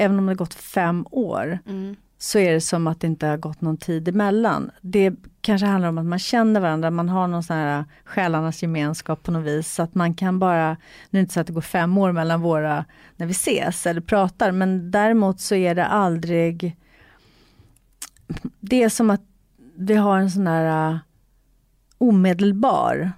även 0.00 0.18
om 0.18 0.26
det 0.26 0.34
gått 0.34 0.54
fem 0.54 1.06
år. 1.10 1.58
Mm 1.66 1.96
så 2.22 2.38
är 2.38 2.52
det 2.52 2.60
som 2.60 2.86
att 2.86 3.00
det 3.00 3.06
inte 3.06 3.26
har 3.26 3.36
gått 3.36 3.60
någon 3.60 3.76
tid 3.76 4.08
emellan. 4.08 4.70
Det 4.80 5.14
kanske 5.40 5.66
handlar 5.66 5.88
om 5.88 5.98
att 5.98 6.06
man 6.06 6.18
känner 6.18 6.60
varandra, 6.60 6.90
man 6.90 7.08
har 7.08 7.26
någon 7.26 7.42
sån 7.42 7.56
här 7.56 7.84
själarnas 8.04 8.62
gemenskap 8.62 9.22
på 9.22 9.30
något 9.30 9.44
vis. 9.44 9.74
Så 9.74 9.82
att 9.82 9.94
man 9.94 10.14
kan 10.14 10.38
bara, 10.38 10.68
nu 11.10 11.18
är 11.18 11.20
det 11.20 11.20
inte 11.20 11.34
så 11.34 11.40
att 11.40 11.46
det 11.46 11.52
går 11.52 11.60
fem 11.60 11.98
år 11.98 12.12
mellan 12.12 12.40
våra, 12.40 12.84
när 13.16 13.26
vi 13.26 13.32
ses 13.32 13.86
eller 13.86 14.00
pratar, 14.00 14.52
men 14.52 14.90
däremot 14.90 15.40
så 15.40 15.54
är 15.54 15.74
det 15.74 15.86
aldrig... 15.86 16.76
Det 18.60 18.82
är 18.82 18.88
som 18.88 19.10
att 19.10 19.22
vi 19.74 19.94
har 19.94 20.18
en 20.18 20.30
sån 20.30 20.44
där 20.44 20.92
uh, 20.92 20.98
omedelbar 21.98 23.12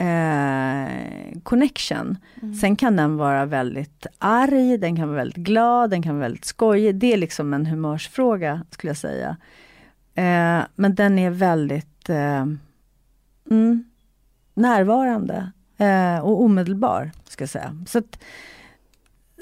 eh, 0.00 1.40
connection. 1.42 2.18
Mm. 2.42 2.54
Sen 2.54 2.76
kan 2.76 2.96
den 2.96 3.16
vara 3.16 3.46
väldigt 3.46 4.06
arg, 4.18 4.78
den 4.78 4.96
kan 4.96 5.08
vara 5.08 5.16
väldigt 5.16 5.44
glad, 5.44 5.90
den 5.90 6.02
kan 6.02 6.14
vara 6.14 6.22
väldigt 6.22 6.44
skojig. 6.44 6.94
Det 6.94 7.12
är 7.12 7.16
liksom 7.16 7.54
en 7.54 7.66
humörsfråga 7.66 8.62
skulle 8.70 8.90
jag 8.90 8.96
säga. 8.96 9.36
Eh, 10.14 10.64
men 10.74 10.94
den 10.94 11.18
är 11.18 11.30
väldigt 11.30 12.08
eh, 12.08 12.46
mm, 13.50 13.84
närvarande 14.54 15.52
eh, 15.76 16.18
och 16.18 16.42
omedelbar, 16.42 17.10
ska 17.28 17.42
jag 17.42 17.50
säga. 17.50 17.84
Så, 17.86 17.98
att, 17.98 18.18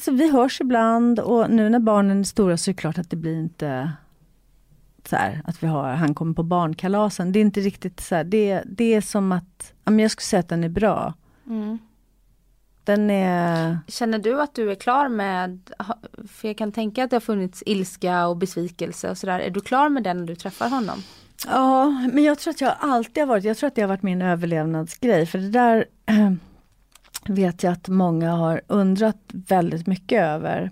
så 0.02 0.12
vi 0.12 0.32
hörs 0.32 0.60
ibland 0.60 1.20
och 1.20 1.50
nu 1.50 1.68
när 1.68 1.78
barnen 1.78 2.20
är 2.20 2.24
stora 2.24 2.56
så 2.56 2.70
är 2.70 2.72
det 2.72 2.80
klart 2.80 2.98
att 2.98 3.10
det 3.10 3.16
blir 3.16 3.40
inte 3.40 3.92
så 5.08 5.16
här, 5.16 5.42
att 5.44 5.62
vi 5.62 5.66
har, 5.66 5.88
han 5.88 6.14
kommer 6.14 6.34
på 6.34 6.42
barnkalasen. 6.42 7.32
Det 7.32 7.38
är 7.38 7.40
inte 7.40 7.60
riktigt 7.60 8.00
så 8.00 8.14
här, 8.14 8.24
det, 8.24 8.62
det 8.66 8.94
är 8.94 9.00
som 9.00 9.32
att, 9.32 9.72
jag 9.84 10.10
skulle 10.10 10.24
säga 10.24 10.40
att 10.40 10.48
den 10.48 10.64
är 10.64 10.68
bra. 10.68 11.14
Mm. 11.46 11.78
Den 12.84 13.10
är... 13.10 13.78
Känner 13.88 14.18
du 14.18 14.40
att 14.40 14.54
du 14.54 14.70
är 14.70 14.74
klar 14.74 15.08
med, 15.08 15.70
för 16.28 16.48
jag 16.48 16.58
kan 16.58 16.72
tänka 16.72 17.04
att 17.04 17.10
det 17.10 17.16
har 17.16 17.20
funnits 17.20 17.62
ilska 17.66 18.26
och 18.26 18.36
besvikelse 18.36 19.10
och 19.10 19.18
sådär. 19.18 19.40
Är 19.40 19.50
du 19.50 19.60
klar 19.60 19.88
med 19.88 20.02
den 20.02 20.18
när 20.18 20.26
du 20.26 20.34
träffar 20.34 20.68
honom? 20.68 21.02
Ja, 21.46 21.88
men 22.12 22.24
jag 22.24 22.38
tror 22.38 22.50
att 22.50 22.60
jag 22.60 22.74
alltid 22.80 23.22
har 23.22 23.28
varit, 23.28 23.44
jag 23.44 23.56
tror 23.56 23.68
att 23.68 23.74
det 23.74 23.80
har 23.80 23.88
varit 23.88 24.02
min 24.02 24.22
överlevnadsgrej. 24.22 25.26
För 25.26 25.38
det 25.38 25.50
där 25.50 25.84
vet 27.26 27.62
jag 27.62 27.72
att 27.72 27.88
många 27.88 28.32
har 28.32 28.60
undrat 28.66 29.18
väldigt 29.32 29.86
mycket 29.86 30.22
över. 30.22 30.70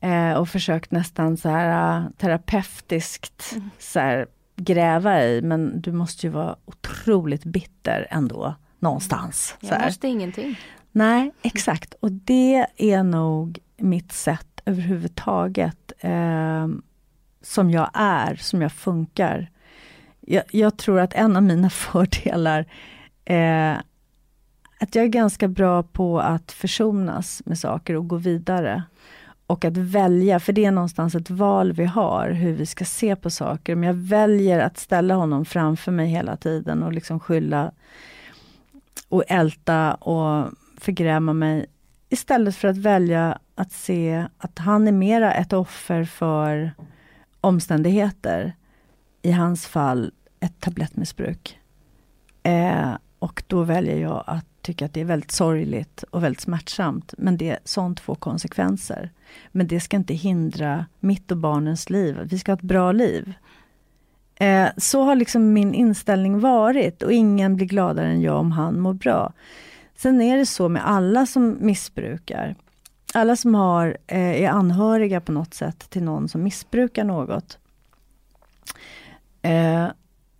Eh, 0.00 0.32
och 0.32 0.48
försökt 0.48 0.90
nästan 0.90 1.36
så 1.36 1.48
här 1.48 2.00
uh, 2.00 2.10
terapeutiskt 2.10 3.52
mm. 3.52 3.70
så 3.78 4.00
här, 4.00 4.26
gräva 4.56 5.24
i, 5.24 5.42
men 5.42 5.80
du 5.80 5.92
måste 5.92 6.26
ju 6.26 6.32
vara 6.32 6.56
otroligt 6.64 7.44
bitter 7.44 8.06
ändå 8.10 8.54
någonstans. 8.78 9.56
Jag 9.60 9.78
så 9.78 9.84
måste 9.84 10.08
ingenting. 10.08 10.58
Nej, 10.92 11.32
exakt. 11.42 11.94
Och 12.00 12.12
det 12.12 12.66
är 12.76 13.02
nog 13.02 13.58
mitt 13.76 14.12
sätt 14.12 14.60
överhuvudtaget 14.64 15.92
eh, 15.98 16.68
som 17.42 17.70
jag 17.70 17.90
är, 17.94 18.34
som 18.34 18.62
jag 18.62 18.72
funkar. 18.72 19.50
Jag, 20.20 20.44
jag 20.50 20.76
tror 20.76 21.00
att 21.00 21.14
en 21.14 21.36
av 21.36 21.42
mina 21.42 21.70
fördelar 21.70 22.66
är 23.24 23.82
att 24.80 24.94
jag 24.94 25.04
är 25.04 25.08
ganska 25.08 25.48
bra 25.48 25.82
på 25.82 26.20
att 26.20 26.52
försonas 26.52 27.42
med 27.44 27.58
saker 27.58 27.96
och 27.96 28.08
gå 28.08 28.16
vidare. 28.16 28.82
Och 29.50 29.64
att 29.64 29.76
välja, 29.76 30.40
för 30.40 30.52
det 30.52 30.64
är 30.64 30.70
någonstans 30.70 31.14
ett 31.14 31.30
val 31.30 31.72
vi 31.72 31.84
har, 31.84 32.30
hur 32.30 32.52
vi 32.52 32.66
ska 32.66 32.84
se 32.84 33.16
på 33.16 33.30
saker. 33.30 33.72
Om 33.72 33.84
jag 33.84 33.94
väljer 33.94 34.60
att 34.60 34.78
ställa 34.78 35.14
honom 35.14 35.44
framför 35.44 35.92
mig 35.92 36.06
hela 36.06 36.36
tiden 36.36 36.82
och 36.82 36.92
liksom 36.92 37.20
skylla 37.20 37.72
och 39.08 39.24
älta 39.28 39.94
och 39.94 40.50
förgräma 40.80 41.32
mig. 41.32 41.66
Istället 42.08 42.56
för 42.56 42.68
att 42.68 42.76
välja 42.76 43.38
att 43.54 43.72
se 43.72 44.26
att 44.38 44.58
han 44.58 44.88
är 44.88 44.92
mera 44.92 45.34
ett 45.34 45.52
offer 45.52 46.04
för 46.04 46.72
omständigheter. 47.40 48.52
I 49.22 49.30
hans 49.30 49.66
fall 49.66 50.12
ett 50.40 50.60
tablettmissbruk. 50.60 51.58
Eh, 52.42 52.90
och 53.20 53.42
då 53.46 53.62
väljer 53.62 53.96
jag 53.96 54.24
att 54.26 54.46
tycka 54.62 54.84
att 54.84 54.94
det 54.94 55.00
är 55.00 55.04
väldigt 55.04 55.30
sorgligt 55.30 56.02
och 56.10 56.24
väldigt 56.24 56.40
smärtsamt. 56.40 57.14
Men 57.18 57.36
det, 57.36 57.58
sånt 57.64 58.00
får 58.00 58.14
konsekvenser. 58.14 59.10
Men 59.52 59.66
det 59.66 59.80
ska 59.80 59.96
inte 59.96 60.14
hindra 60.14 60.86
mitt 61.00 61.30
och 61.30 61.36
barnens 61.36 61.90
liv. 61.90 62.18
Vi 62.24 62.38
ska 62.38 62.52
ha 62.52 62.56
ett 62.56 62.62
bra 62.62 62.92
liv. 62.92 63.32
Eh, 64.34 64.68
så 64.76 65.02
har 65.02 65.16
liksom 65.16 65.52
min 65.52 65.74
inställning 65.74 66.40
varit 66.40 67.02
och 67.02 67.12
ingen 67.12 67.56
blir 67.56 67.66
gladare 67.66 68.06
än 68.06 68.20
jag 68.20 68.36
om 68.36 68.52
han 68.52 68.80
mår 68.80 68.92
bra. 68.92 69.32
Sen 69.96 70.20
är 70.20 70.36
det 70.36 70.46
så 70.46 70.68
med 70.68 70.88
alla 70.88 71.26
som 71.26 71.56
missbrukar. 71.60 72.56
Alla 73.14 73.36
som 73.36 73.54
har, 73.54 73.96
eh, 74.06 74.42
är 74.42 74.48
anhöriga 74.48 75.20
på 75.20 75.32
något 75.32 75.54
sätt 75.54 75.90
till 75.90 76.02
någon 76.02 76.28
som 76.28 76.42
missbrukar 76.42 77.04
något. 77.04 77.58
Eh, 79.42 79.86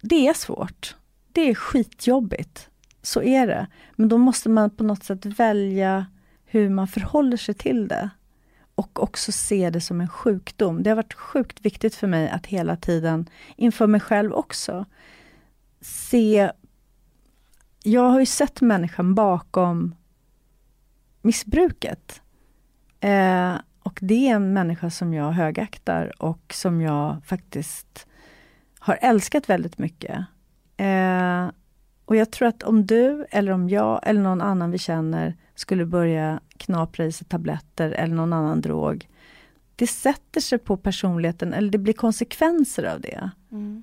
det 0.02 0.28
är 0.28 0.34
svårt. 0.34 0.96
Det 1.40 1.50
är 1.50 1.54
skitjobbigt. 1.54 2.70
Så 3.02 3.22
är 3.22 3.46
det. 3.46 3.66
Men 3.96 4.08
då 4.08 4.18
måste 4.18 4.48
man 4.48 4.70
på 4.70 4.84
något 4.84 5.04
sätt 5.04 5.26
välja 5.26 6.06
hur 6.44 6.68
man 6.68 6.88
förhåller 6.88 7.36
sig 7.36 7.54
till 7.54 7.88
det. 7.88 8.10
Och 8.74 9.02
också 9.02 9.32
se 9.32 9.70
det 9.70 9.80
som 9.80 10.00
en 10.00 10.08
sjukdom. 10.08 10.82
Det 10.82 10.90
har 10.90 10.96
varit 10.96 11.14
sjukt 11.14 11.60
viktigt 11.60 11.94
för 11.94 12.06
mig 12.06 12.28
att 12.28 12.46
hela 12.46 12.76
tiden, 12.76 13.28
inför 13.56 13.86
mig 13.86 14.00
själv 14.00 14.32
också, 14.32 14.84
se... 15.80 16.52
Jag 17.82 18.10
har 18.10 18.20
ju 18.20 18.26
sett 18.26 18.60
människan 18.60 19.14
bakom 19.14 19.94
missbruket. 21.22 22.22
Eh, 23.00 23.54
och 23.82 23.98
det 24.02 24.28
är 24.28 24.34
en 24.34 24.52
människa 24.52 24.90
som 24.90 25.14
jag 25.14 25.32
högaktar 25.32 26.22
och 26.22 26.54
som 26.54 26.80
jag 26.80 27.24
faktiskt 27.24 28.06
har 28.78 28.98
älskat 29.02 29.48
väldigt 29.48 29.78
mycket. 29.78 30.24
Eh, 30.80 31.50
och 32.04 32.16
jag 32.16 32.30
tror 32.30 32.48
att 32.48 32.62
om 32.62 32.86
du, 32.86 33.26
eller 33.30 33.52
om 33.52 33.68
jag, 33.68 34.00
eller 34.02 34.20
någon 34.20 34.40
annan 34.40 34.70
vi 34.70 34.78
känner 34.78 35.36
skulle 35.54 35.84
börja 35.84 36.40
knapra 36.56 37.04
i 37.04 37.12
sig 37.12 37.26
tabletter 37.26 37.90
eller 37.90 38.14
någon 38.14 38.32
annan 38.32 38.60
drog. 38.60 39.08
Det 39.76 39.86
sätter 39.86 40.40
sig 40.40 40.58
på 40.58 40.76
personligheten, 40.76 41.52
eller 41.52 41.70
det 41.70 41.78
blir 41.78 41.92
konsekvenser 41.92 42.84
av 42.84 43.00
det. 43.00 43.30
Mm. 43.52 43.82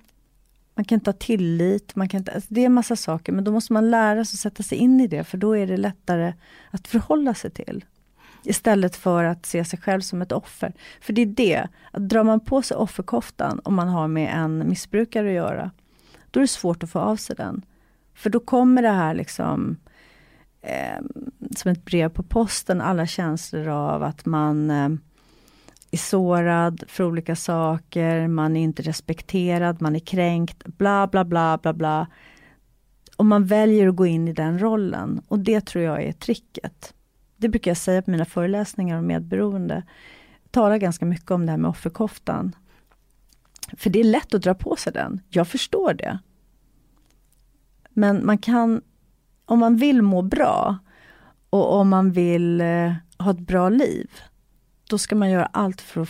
Man 0.75 0.85
kan 0.85 0.95
inte 0.95 1.09
ha 1.09 1.17
tillit, 1.17 1.95
man 1.95 2.09
kan 2.09 2.17
inte, 2.17 2.31
alltså 2.31 2.53
det 2.53 2.61
är 2.61 2.65
en 2.65 2.73
massa 2.73 2.95
saker, 2.95 3.31
men 3.33 3.43
då 3.43 3.51
måste 3.51 3.73
man 3.73 3.91
lära 3.91 4.25
sig 4.25 4.35
att 4.35 4.39
sätta 4.39 4.63
sig 4.63 4.77
in 4.77 4.99
i 4.99 5.07
det, 5.07 5.23
för 5.23 5.37
då 5.37 5.57
är 5.57 5.67
det 5.67 5.77
lättare 5.77 6.33
att 6.71 6.87
förhålla 6.87 7.33
sig 7.33 7.51
till. 7.51 7.85
Istället 8.43 8.95
för 8.95 9.23
att 9.23 9.45
se 9.45 9.65
sig 9.65 9.79
själv 9.79 10.01
som 10.01 10.21
ett 10.21 10.31
offer. 10.31 10.73
För 11.01 11.13
det 11.13 11.21
är 11.21 11.25
det, 11.25 11.67
att 11.91 12.09
drar 12.09 12.23
man 12.23 12.39
på 12.39 12.61
sig 12.61 12.77
offerkoftan 12.77 13.61
om 13.63 13.75
man 13.75 13.87
har 13.87 14.07
med 14.07 14.33
en 14.35 14.69
missbrukare 14.69 15.27
att 15.27 15.33
göra, 15.33 15.71
då 16.37 16.41
är 16.41 16.43
det 16.43 16.47
svårt 16.47 16.83
att 16.83 16.89
få 16.89 16.99
av 16.99 17.15
sig 17.15 17.35
den. 17.35 17.65
För 18.13 18.29
då 18.29 18.39
kommer 18.39 18.81
det 18.81 18.89
här 18.89 19.13
liksom 19.13 19.77
eh, 20.61 21.03
som 21.55 21.71
ett 21.71 21.85
brev 21.85 22.09
på 22.09 22.23
posten, 22.23 22.81
alla 22.81 23.07
känslor 23.07 23.67
av 23.67 24.03
att 24.03 24.25
man 24.25 24.71
eh, 24.71 24.89
är 25.91 25.97
sårad 25.97 26.83
för 26.87 27.03
olika 27.03 27.35
saker, 27.35 28.27
man 28.27 28.55
är 28.55 28.61
inte 28.61 28.81
respekterad, 28.81 29.81
man 29.81 29.95
är 29.95 29.99
kränkt, 29.99 30.63
bla 30.65 31.07
bla 31.07 31.25
bla 31.25 31.57
bla 31.61 31.73
bla. 31.73 32.07
Och 33.15 33.25
man 33.25 33.45
väljer 33.45 33.87
att 33.87 33.95
gå 33.95 34.05
in 34.05 34.27
i 34.27 34.33
den 34.33 34.59
rollen 34.59 35.21
och 35.27 35.39
det 35.39 35.65
tror 35.65 35.83
jag 35.83 36.03
är 36.03 36.11
tricket. 36.11 36.93
Det 37.37 37.49
brukar 37.49 37.71
jag 37.71 37.77
säga 37.77 38.01
på 38.01 38.11
mina 38.11 38.25
föreläsningar 38.25 38.97
om 38.97 39.07
medberoende. 39.07 39.83
Jag 40.43 40.51
talar 40.51 40.77
ganska 40.77 41.05
mycket 41.05 41.31
om 41.31 41.45
det 41.45 41.51
här 41.51 41.57
med 41.57 41.69
offerkoftan. 41.69 42.55
För 43.77 43.89
det 43.89 43.99
är 43.99 44.03
lätt 44.03 44.33
att 44.33 44.41
dra 44.41 44.53
på 44.53 44.75
sig 44.75 44.93
den. 44.93 45.21
Jag 45.29 45.47
förstår 45.47 45.93
det. 45.93 46.19
Men 47.97 48.25
man 48.25 48.37
kan, 48.37 48.81
om 49.45 49.59
man 49.59 49.75
vill 49.75 50.01
må 50.01 50.21
bra 50.21 50.77
och 51.49 51.73
om 51.73 51.89
man 51.89 52.11
vill 52.11 52.61
eh, 52.61 52.93
ha 53.17 53.31
ett 53.31 53.39
bra 53.39 53.69
liv, 53.69 54.09
då 54.89 54.97
ska 54.97 55.15
man 55.15 55.29
göra 55.29 55.45
allt 55.45 55.81
för 55.81 56.01
att 56.01 56.09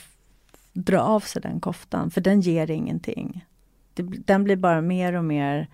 dra 0.73 0.99
av 0.99 1.19
sig 1.19 1.41
den 1.41 1.59
koftan, 1.59 2.11
för 2.11 2.21
den 2.21 2.41
ger 2.41 2.71
ingenting. 2.71 3.45
det, 3.93 4.03
den 4.03 4.43
blir 4.43 4.55
bara 4.55 4.81
mer 4.81 5.13
och 5.13 5.25
mer, 5.25 5.67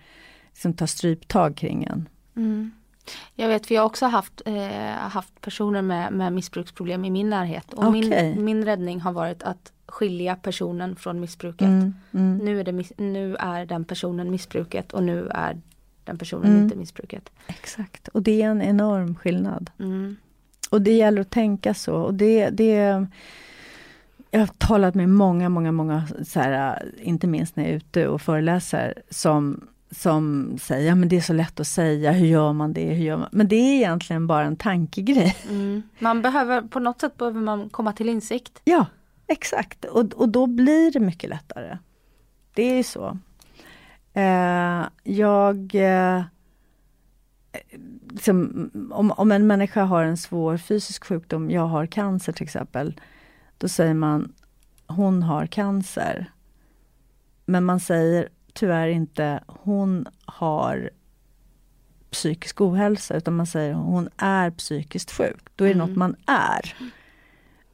liksom 0.50 0.74
tar 0.74 0.86
stryptag 0.86 1.56
kring 1.56 1.84
en. 1.84 2.08
Mm. 2.36 2.70
Jag 3.34 3.48
vet, 3.48 3.66
för 3.66 3.74
jag 3.74 3.82
har 3.82 3.86
också 3.86 4.06
haft, 4.06 4.42
eh, 4.46 4.90
haft 4.90 5.40
personer 5.40 5.82
med, 5.82 6.12
med 6.12 6.32
missbruksproblem 6.32 7.04
i 7.04 7.10
min 7.10 7.30
närhet. 7.30 7.72
Och 7.72 7.84
Okej. 7.84 8.34
min, 8.34 8.44
min 8.44 8.64
räddning 8.64 9.00
har 9.00 9.12
varit 9.12 9.42
att 9.42 9.72
skilja 9.86 10.36
personen 10.36 10.96
från 10.96 11.20
missbruket. 11.20 11.68
Mm, 11.68 11.94
mm. 12.12 12.38
Nu, 12.38 12.60
är 12.60 12.64
det, 12.64 12.98
nu 12.98 13.36
är 13.36 13.66
den 13.66 13.84
personen 13.84 14.30
missbruket 14.30 14.92
och 14.92 15.02
nu 15.02 15.28
är 15.28 15.60
den 16.04 16.18
personen 16.18 16.50
Mm. 16.50 16.62
inte 16.62 16.76
missbruket. 16.76 17.30
Exakt, 17.46 18.08
och 18.08 18.22
det 18.22 18.42
är 18.42 18.48
en 18.48 18.62
enorm 18.62 19.14
skillnad. 19.14 19.70
Mm. 19.78 20.16
Och 20.70 20.82
det 20.82 20.92
gäller 20.92 21.20
att 21.20 21.30
tänka 21.30 21.74
så. 21.74 21.94
Och 21.94 22.14
det, 22.14 22.50
det, 22.50 23.06
jag 24.30 24.40
har 24.40 24.46
talat 24.46 24.94
med 24.94 25.08
många, 25.08 25.48
många, 25.48 25.72
många, 25.72 26.06
så 26.26 26.40
här, 26.40 26.84
inte 27.02 27.26
minst 27.26 27.56
när 27.56 27.64
jag 27.64 27.72
är 27.72 27.76
ute 27.76 28.08
och 28.08 28.22
föreläser, 28.22 29.02
som, 29.10 29.66
som 29.90 30.52
säger, 30.60 30.88
ja 30.88 30.94
men 30.94 31.08
det 31.08 31.16
är 31.16 31.20
så 31.20 31.32
lätt 31.32 31.60
att 31.60 31.66
säga, 31.66 32.12
hur 32.12 32.26
gör 32.26 32.52
man 32.52 32.72
det, 32.72 32.84
hur 32.94 33.04
gör 33.04 33.16
man? 33.16 33.28
Men 33.32 33.48
det 33.48 33.56
är 33.56 33.74
egentligen 33.76 34.26
bara 34.26 34.44
en 34.44 34.56
tankegrej. 34.56 35.36
Mm. 35.48 35.82
Man 35.98 36.22
behöver, 36.22 36.62
på 36.62 36.78
något 36.80 37.00
sätt 37.00 37.16
behöver 37.18 37.40
man 37.40 37.68
komma 37.68 37.92
till 37.92 38.08
insikt. 38.08 38.60
Ja, 38.64 38.86
exakt. 39.26 39.84
Och, 39.84 40.12
och 40.12 40.28
då 40.28 40.46
blir 40.46 40.92
det 40.92 41.00
mycket 41.00 41.30
lättare. 41.30 41.78
Det 42.54 42.62
är 42.62 42.76
ju 42.76 42.82
så. 42.82 43.18
Eh, 44.14 44.86
jag... 45.02 45.74
Eh, 45.74 46.22
liksom, 48.10 48.70
om, 48.92 49.10
om 49.10 49.32
en 49.32 49.46
människa 49.46 49.84
har 49.84 50.04
en 50.04 50.16
svår 50.16 50.56
fysisk 50.56 51.04
sjukdom, 51.04 51.50
jag 51.50 51.66
har 51.66 51.86
cancer 51.86 52.32
till 52.32 52.44
exempel, 52.44 53.00
då 53.58 53.68
säger 53.68 53.94
man 53.94 54.32
hon 54.86 55.22
har 55.22 55.46
cancer. 55.46 56.30
Men 57.46 57.64
man 57.64 57.80
säger 57.80 58.28
tyvärr 58.52 58.88
inte 58.88 59.44
hon 59.46 60.06
har 60.24 60.90
psykisk 62.10 62.60
ohälsa, 62.60 63.16
utan 63.16 63.36
man 63.36 63.46
säger 63.46 63.74
hon 63.74 64.08
är 64.16 64.50
psykiskt 64.50 65.10
sjuk. 65.12 65.42
Då 65.56 65.64
är 65.64 65.68
det 65.68 65.74
Mm. 65.74 65.88
något 65.88 65.96
man 65.96 66.16
är. 66.26 66.74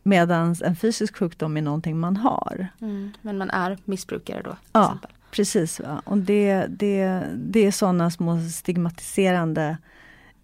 Medan 0.02 0.54
en 0.64 0.76
fysisk 0.76 1.16
sjukdom 1.16 1.56
är 1.56 1.62
någonting 1.62 1.98
man 1.98 2.16
har. 2.16 2.66
Mm. 2.80 3.10
Men 3.22 3.38
man 3.38 3.50
är 3.50 3.78
missbrukare 3.84 4.42
då. 4.42 4.50
Till 4.50 4.58
Ja. 4.72 4.84
exempel. 4.84 5.10
Precis, 5.30 5.80
va? 5.80 6.02
och 6.04 6.18
det, 6.18 6.66
det, 6.66 7.24
det 7.36 7.66
är 7.66 7.70
sådana 7.70 8.10
små 8.10 8.40
stigmatiserande 8.40 9.78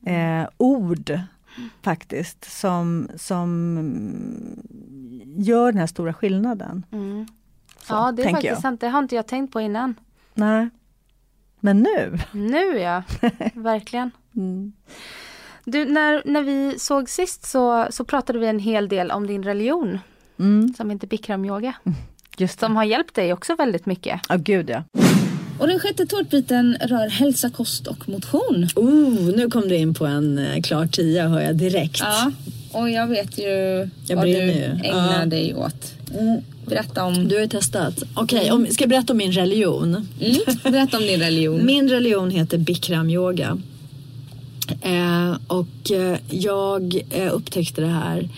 eh, 0.07 0.49
ord 0.57 1.21
faktiskt 1.83 2.53
som, 2.53 3.09
som 3.17 3.77
gör 5.37 5.73
den 5.73 5.81
här 5.81 5.87
stora 5.87 6.15
skillnaden. 6.15 6.87
Mm. 6.93 7.27
Så, 7.83 7.95
Ja 7.95 8.13
det 8.13 8.23
är 8.23 8.31
faktiskt 8.31 8.51
jag. 8.51 8.61
sant, 8.61 8.81
det 8.81 8.89
har 8.89 8.99
inte 8.99 9.15
jag 9.15 9.27
tänkt 9.27 9.53
på 9.53 9.61
innan. 9.61 9.95
Nej. 10.35 10.69
Men 11.61 11.83
nu? 11.83 12.19
Nu 12.33 12.79
ja, 12.79 13.03
verkligen. 13.55 14.11
Mm. 14.37 14.73
Du, 15.65 15.85
när, 15.85 16.23
när 16.25 16.43
vi 16.43 16.79
såg 16.79 17.09
sist 17.09 17.45
så, 17.45 17.87
så 17.91 18.05
pratade 18.05 18.39
vi 18.39 18.47
en 18.47 18.59
hel 18.59 18.89
del 18.89 19.11
om 19.11 19.27
din 19.27 19.43
religion 19.43 19.99
Mm, 20.39 20.75
som 20.75 20.91
heter 20.91 21.07
Bikram-yoga. 21.07 21.75
just. 22.41 22.61
Som 22.61 22.77
har 22.77 22.85
hjälpt 22.85 23.15
dig 23.15 23.33
också 23.33 23.55
väldigt 23.55 23.87
mycket. 23.87 24.21
Ja, 24.29 24.37
gud 24.37 24.71
ja. 24.71 24.83
Och 25.59 25.67
den 25.69 25.81
sjätte 25.81 26.07
tårtbiten 26.07 26.77
rör 26.81 27.09
hälsa, 27.09 27.51
kost 27.51 27.87
och 27.87 28.09
motion. 28.09 28.69
Oh, 28.77 29.37
nu 29.37 29.51
kom 29.51 29.69
du 29.69 29.77
in 29.77 29.95
på 29.95 30.07
en 30.07 30.39
eh, 30.39 30.63
klar 30.63 30.87
tia 30.87 31.29
hör 31.29 31.41
jag 31.41 31.57
direkt. 31.57 31.99
Ja, 32.01 32.33
och 32.73 32.91
jag 32.91 33.07
vet 33.07 33.39
ju 33.39 33.89
Jag 34.07 34.17
vad 34.17 34.25
du 34.25 34.31
ju. 34.31 34.63
ägnar 34.63 35.21
Ja. 35.21 35.27
dig 35.27 35.55
åt. 35.55 35.93
Berätta 36.67 37.05
om, 37.05 37.29
Du 37.29 37.35
har 37.35 37.43
ju 37.43 37.49
testat. 37.49 38.03
Okej, 38.15 38.51
om- 38.53 38.67
ska 38.67 38.83
jag 38.83 38.89
berätta 38.91 39.13
om 39.13 39.17
min 39.17 39.33
religion? 39.33 40.09
mm, 40.21 40.37
berätta 40.73 40.97
om 40.97 41.03
din 41.03 41.21
religion. 41.21 41.61
Min 41.67 41.89
religion 41.89 42.31
heter 42.31 42.59
Bikram 42.59 43.11
yoga. 43.11 43.59
Eh, 44.83 45.37
och 45.47 45.91
eh, 45.93 46.19
jag 46.31 47.03
eh, 47.11 47.35
upptäckte 47.35 47.81
det 47.81 47.87
här 47.87 48.29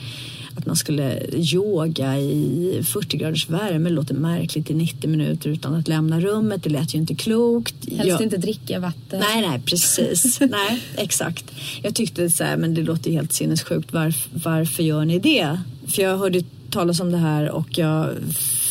man 0.68 0.76
skulle 0.76 1.20
yoga 1.36 2.18
i 2.18 2.82
40 2.86 3.16
graders 3.16 3.48
värme. 3.48 3.88
Det 3.88 3.94
låter 3.94 4.14
märkligt 4.14 4.70
i 4.70 4.74
90 4.74 5.10
minuter 5.10 5.50
utan 5.50 5.74
att 5.74 5.88
lämna 5.88 6.20
rummet. 6.20 6.62
Det 6.62 6.70
lät 6.70 6.94
ju 6.94 6.98
inte 6.98 7.14
klokt. 7.14 7.74
Helst 7.90 8.06
Jag- 8.06 8.22
inte 8.22 8.36
dricka 8.36 8.78
vatten. 8.80 9.20
Nej, 9.20 9.48
nej, 9.48 9.60
precis. 9.64 10.40
nej, 10.50 10.82
exakt. 10.96 11.44
Jag 11.82 11.94
tyckte 11.94 12.30
så 12.30 12.44
här, 12.44 12.56
men 12.56 12.74
det 12.74 12.82
låter 12.82 13.10
helt 13.10 13.32
sinnessjukt. 13.32 13.92
Varf, 13.92 14.28
varför 14.44 14.82
gör 14.82 15.04
ni 15.04 15.18
det? 15.18 15.60
För 15.86 16.02
jag 16.02 16.18
hörde 16.18 16.42
talas 16.70 17.00
om 17.00 17.12
det 17.12 17.18
här 17.18 17.50
och 17.50 17.78
jag 17.78 18.08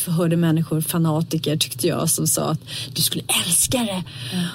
hörde 0.08 0.36
människor, 0.36 0.80
fanatiker 0.80 1.56
tyckte 1.56 1.86
jag, 1.86 2.10
som 2.10 2.26
sa 2.26 2.50
att 2.50 2.60
du 2.94 3.02
skulle 3.02 3.24
älska 3.46 3.78
det. 3.78 4.02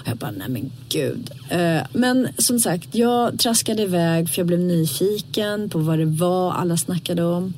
Och 0.01 0.07
jag 0.07 0.17
bara, 0.17 0.31
nej 0.31 0.49
men 0.49 0.71
gud. 0.89 1.31
Eh, 1.49 1.81
men 1.93 2.27
som 2.37 2.59
sagt, 2.59 2.95
jag 2.95 3.39
traskade 3.39 3.81
iväg 3.81 4.29
för 4.29 4.39
jag 4.39 4.47
blev 4.47 4.59
nyfiken 4.59 5.69
på 5.69 5.79
vad 5.79 5.99
det 5.99 6.05
var 6.05 6.51
alla 6.53 6.77
snackade 6.77 7.23
om. 7.23 7.53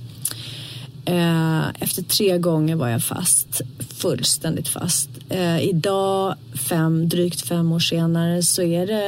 Eh, 1.06 1.68
efter 1.80 2.04
tre 2.04 2.38
gånger 2.38 2.76
var 2.76 2.90
jag 2.90 3.04
fast, 3.04 3.62
fullständigt 3.98 4.68
fast. 4.68 5.10
Eh, 5.30 5.60
idag, 5.60 6.36
fem, 6.54 7.10
drygt 7.10 7.42
fem 7.42 7.72
år 7.72 7.80
senare, 7.80 8.44
så 8.44 8.62
är 8.62 8.88
det 8.88 9.04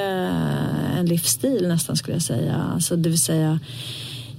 en 0.98 1.06
livsstil 1.06 1.68
nästan 1.68 1.98
skulle 1.98 2.16
jag 2.16 2.24
säga. 2.24 2.56
Alltså, 2.74 2.96
det 2.96 3.10
vill 3.10 3.22
säga, 3.22 3.60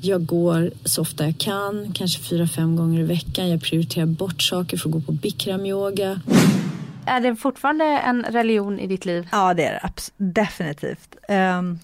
jag 0.00 0.26
går 0.26 0.70
så 0.84 1.02
ofta 1.02 1.24
jag 1.24 1.38
kan, 1.38 1.92
kanske 1.94 2.22
fyra, 2.22 2.46
fem 2.46 2.76
gånger 2.76 3.00
i 3.00 3.02
veckan. 3.02 3.48
Jag 3.48 3.62
prioriterar 3.62 4.06
bort 4.06 4.42
saker 4.42 4.76
för 4.76 4.88
att 4.88 4.92
gå 4.92 5.00
på 5.00 5.12
bikram-yoga. 5.12 6.20
Är 7.06 7.20
det 7.20 7.36
fortfarande 7.36 7.84
en 7.84 8.22
religion 8.22 8.78
i 8.78 8.86
ditt 8.86 9.04
liv? 9.04 9.28
Ja, 9.32 9.54
det 9.54 9.64
är 9.66 9.72
det 9.82 10.10
definitivt. 10.16 11.16
Ehm, 11.28 11.78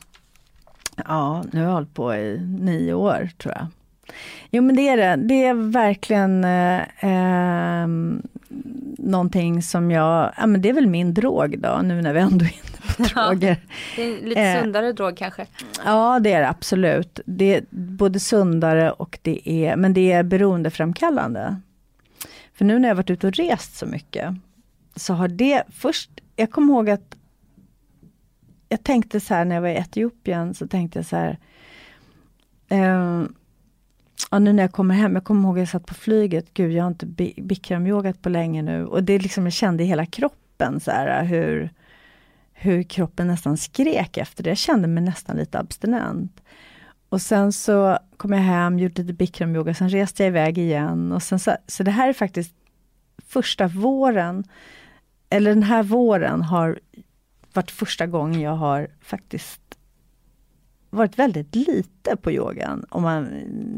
ja, 0.97 1.45
nu 1.53 1.61
har 1.61 1.67
jag 1.67 1.75
hållit 1.75 1.95
på 1.95 2.15
i 2.15 2.41
nio 2.61 2.95
år 2.95 3.31
tror 3.39 3.55
jag. 3.55 3.67
Jo 4.51 4.63
men 4.63 4.77
det 4.77 4.89
är 4.89 4.97
det. 4.97 5.17
Det 5.29 5.45
är 5.45 5.55
verkligen 5.55 6.45
eh, 6.45 6.81
ehm, 7.01 8.23
någonting 8.99 9.63
som 9.63 9.91
jag, 9.91 10.33
ja 10.37 10.47
men 10.47 10.63
det 10.63 10.69
är 10.69 10.73
väl 10.73 10.87
min 10.87 11.15
drog 11.15 11.59
då, 11.59 11.81
nu 11.85 12.03
när 12.03 12.13
vi 12.13 12.21
ändå 12.21 12.45
är 12.45 12.49
inne 12.49 12.74
droger. 13.15 13.57
Det 13.97 14.03
är 14.03 14.19
en 14.19 14.29
lite 14.29 14.41
Eh. 14.41 14.61
sundare 14.63 14.93
drog 14.93 15.17
kanske. 15.17 15.47
Ja 15.85 16.21
det 16.21 16.33
är 16.33 16.41
det 16.41 16.49
absolut. 16.49 17.21
Det 17.27 17.55
är 17.55 17.65
både 17.71 18.21
sundare 18.21 18.91
och 18.93 19.19
det 19.23 19.49
är, 19.51 19.77
men 19.77 19.95
det 19.95 20.13
är 20.13 20.23
beroendeframkallande. 20.23 21.61
För 22.55 22.65
nu 22.65 22.79
när 22.79 22.89
jag 22.89 22.97
varit 22.97 23.11
ute 23.11 23.27
och 23.27 23.33
rest 23.35 23.77
så 23.77 23.87
mycket, 23.87 24.35
så 24.97 25.15
har 25.15 25.29
det 25.29 25.63
först, 25.73 26.11
jag 26.37 26.51
kommer 26.51 26.73
ihåg 26.73 26.91
att 26.91 27.17
jag 28.69 28.83
tänkte 28.85 29.21
så 29.21 29.35
här 29.35 29.45
när 29.45 29.55
jag 29.55 29.63
var 29.63 29.69
i 29.69 29.77
Etiopien, 29.77 30.55
så 30.55 30.67
tänkte 30.69 30.99
jag 30.99 31.07
så 31.07 31.17
här, 31.17 31.39
eh, 32.69 33.23
ja, 34.31 34.39
nu 34.39 34.53
när 34.53 34.63
jag 34.63 34.73
kommer 34.73 34.95
hem, 34.95 35.15
jag 35.15 35.25
kommer 35.25 35.49
ihåg 35.49 35.57
att 35.59 35.61
jag 35.61 35.69
satt 35.69 35.87
på 35.87 35.95
flyget, 35.95 36.55
gud 36.55 36.73
jag 36.73 36.85
har 36.85 36.89
inte 36.91 37.07
bi- 37.07 37.35
bikramyogat 37.43 38.23
på 38.23 38.29
länge 38.29 38.63
nu, 38.63 38.85
och 38.87 39.05
det 39.05 39.19
liksom, 39.19 39.45
jag 39.45 39.53
kände 39.53 39.83
i 39.83 39.87
hela 39.87 40.07
kroppen 40.07 40.81
så 40.81 40.91
här 40.91 41.25
hur, 41.25 41.71
hur 42.65 42.83
kroppen 42.83 43.27
nästan 43.27 43.57
skrek 43.57 44.17
efter 44.17 44.45
det. 44.45 44.51
Jag 44.51 44.59
kände 44.59 44.89
mig 44.89 45.05
nästan 45.05 45.37
lite 45.37 45.59
abstinent. 45.59 46.43
Och 47.09 47.23
sen 47.23 47.53
så 47.53 47.99
kom 48.17 48.33
jag 48.33 48.41
hem, 48.41 48.79
gjorde 48.79 49.03
lite 49.03 49.15
bikramyoga, 49.15 49.75
sen 49.75 49.89
reste 49.89 50.23
jag 50.23 50.29
iväg 50.29 50.59
igen. 50.59 51.13
Och 51.13 51.23
sen 51.23 51.39
så, 51.39 51.57
så 51.67 51.83
det 51.83 51.91
här 51.91 52.09
är 52.09 52.13
faktiskt 52.13 52.55
första 53.27 53.67
våren, 53.67 54.45
eller 55.31 55.51
den 55.51 55.63
här 55.63 55.83
våren 55.83 56.43
har 56.43 56.81
varit 57.53 57.71
första 57.71 58.07
gången 58.07 58.41
jag 58.41 58.57
har 58.57 58.89
faktiskt 59.01 59.79
varit 60.91 61.19
väldigt 61.19 61.55
lite 61.55 62.17
på 62.17 62.33
yogan. 62.33 62.85
Om 62.91 63.03
man, 63.03 63.29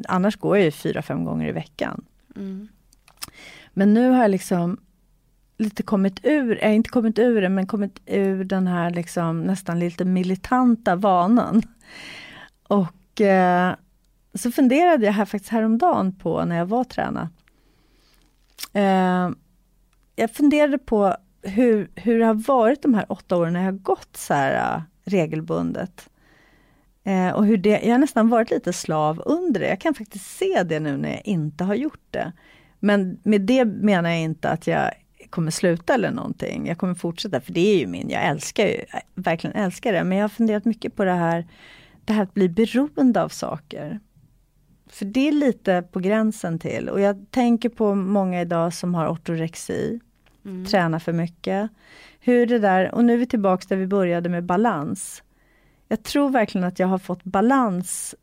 annars 0.09 0.37
går 0.37 0.57
jag 0.57 0.65
ju 0.65 0.71
fyra, 0.71 1.03
fem 1.03 1.25
gånger 1.25 1.49
i 1.49 1.53
veckan. 1.53 2.05
Mm. 2.37 2.69
Men 3.73 3.95
nu 3.95 4.11
har 4.11 4.23
jag 4.23 4.31
liksom 4.31 4.81
lite 5.57 5.83
kommit 5.83 6.21
ur, 6.23 6.65
äh, 6.65 6.75
inte 6.75 6.91
kommit 6.91 7.19
ur 7.19 7.41
det, 7.41 7.49
men 7.49 7.67
kommit 7.67 8.01
ur 8.07 8.45
den 8.45 8.67
här 8.67 8.91
liksom 8.91 9.41
nästan 9.41 9.79
lite 9.79 10.05
militanta 10.05 10.97
vanan. 10.97 11.63
Och 12.69 13.21
eh, 13.21 13.75
så 14.35 14.53
funderade 14.53 15.07
jag 15.07 15.13
här 15.13 15.25
faktiskt 15.25 15.53
häromdagen 15.53 16.13
på 16.13 16.45
när 16.45 16.57
jag 16.57 16.67
var 16.67 16.85
tränare. 16.85 17.29
Eh, 18.73 19.31
jag 20.17 20.31
funderade 20.31 20.79
på 20.79 21.17
hur, 21.43 21.91
hur 21.95 22.19
det 22.19 22.25
har 22.25 22.35
varit 22.35 22.83
de 22.83 22.95
här 22.95 23.07
åtta 23.09 23.37
åren 23.37 23.53
när 23.53 23.61
jag 23.61 23.73
har 23.73 23.79
gått 23.79 24.17
så 24.17 24.35
här 24.35 24.77
eh, 24.77 24.83
regelbundet. 25.05 26.09
Eh, 27.05 27.31
och 27.31 27.47
hur 27.47 27.57
det, 27.57 27.81
jag 27.85 27.91
har 27.93 27.99
nästan 27.99 28.29
varit 28.29 28.51
lite 28.51 28.73
slav 28.73 29.23
under 29.27 29.61
det. 29.61 29.69
Jag 29.69 29.81
kan 29.81 29.95
faktiskt 29.95 30.37
se 30.37 30.63
det 30.63 30.81
nu 30.81 30.97
när 30.97 31.11
jag 31.11 31.27
inte 31.27 31.65
har 31.65 31.75
gjort 31.75 32.07
det. 32.11 32.33
Men 32.81 33.21
med 33.23 33.41
det 33.41 33.65
menar 33.65 34.11
jag 34.11 34.21
inte 34.21 34.49
att 34.49 34.67
jag 34.67 34.91
kommer 35.31 35.51
sluta 35.51 35.95
eller 35.95 36.11
någonting. 36.11 36.67
Jag 36.67 36.79
kommer 36.79 36.95
fortsätta, 36.95 37.41
för 37.41 37.53
det 37.53 37.75
är 37.75 37.79
ju 37.79 37.87
min, 37.87 38.11
jag 38.11 38.25
älskar 38.25 38.67
ju, 38.67 38.85
jag 38.93 39.03
verkligen 39.15 39.57
älskar 39.57 39.93
det. 39.93 40.05
Men 40.05 40.19
jag 40.19 40.25
har 40.25 40.29
funderat 40.29 40.65
mycket 40.65 40.97
på 40.97 41.05
det 41.05 41.13
här, 41.13 41.47
det 42.05 42.13
här 42.13 42.23
att 42.23 42.35
bli 42.35 42.49
beroende 42.49 43.23
av 43.23 43.29
saker. 43.29 44.01
För 44.89 45.05
det 45.05 45.29
är 45.29 45.33
lite 45.33 45.83
på 45.93 46.01
gränsen 46.01 46.59
till, 46.59 46.89
och 46.89 47.01
jag 47.01 47.27
tänker 47.31 47.69
på 47.69 47.95
många 47.95 48.41
idag 48.41 48.75
som 48.75 48.95
har 48.95 49.09
ortorexi. 49.09 50.01
mm. 50.45 50.67
tränar 50.67 50.99
för 50.99 51.13
mycket. 51.13 51.71
Hur 52.21 52.47
det 52.47 52.59
där, 52.59 52.95
och 52.95 53.05
nu 53.05 53.13
är 53.13 53.17
vi 53.19 53.27
tillbaka 53.27 53.65
där 53.69 53.77
vi 53.77 53.87
började 53.87 54.29
med 54.29 54.45
balans. 54.45 55.23
Jag 55.89 56.03
tror 56.03 56.31
verkligen 56.31 56.67
att 56.67 56.79
jag 56.79 56.87
har 56.87 56.99
fått 56.99 57.25
balans 57.25 58.15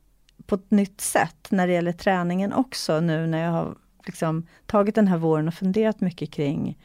på 0.46 0.56
ett 0.56 0.72
nytt 0.72 1.02
sätt 1.02 1.48
när 1.50 1.68
det 1.68 1.74
gäller 1.74 1.92
träningen 1.92 2.54
också 2.54 3.00
nu 3.00 3.28
när 3.28 3.44
jag 3.44 3.52
har 3.52 3.76
liksom 4.06 4.48
tagit 4.66 4.96
den 4.96 5.08
här 5.08 5.18
våren 5.18 5.48
och 5.48 5.54
funderat 5.54 6.02
mycket 6.02 6.32
kring 6.32 6.78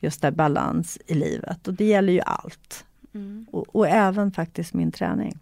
just 0.00 0.22
där 0.22 0.30
balans 0.30 0.98
i 1.06 1.14
livet. 1.14 1.68
Och 1.68 1.74
det 1.74 1.84
gäller 1.84 2.12
ju 2.12 2.20
allt. 2.20 2.84
Mm. 3.14 3.46
Och, 3.50 3.76
och, 3.76 3.88
även 3.88 4.32
faktiskt 4.32 4.74
min 4.74 4.92
träning. 4.92 5.38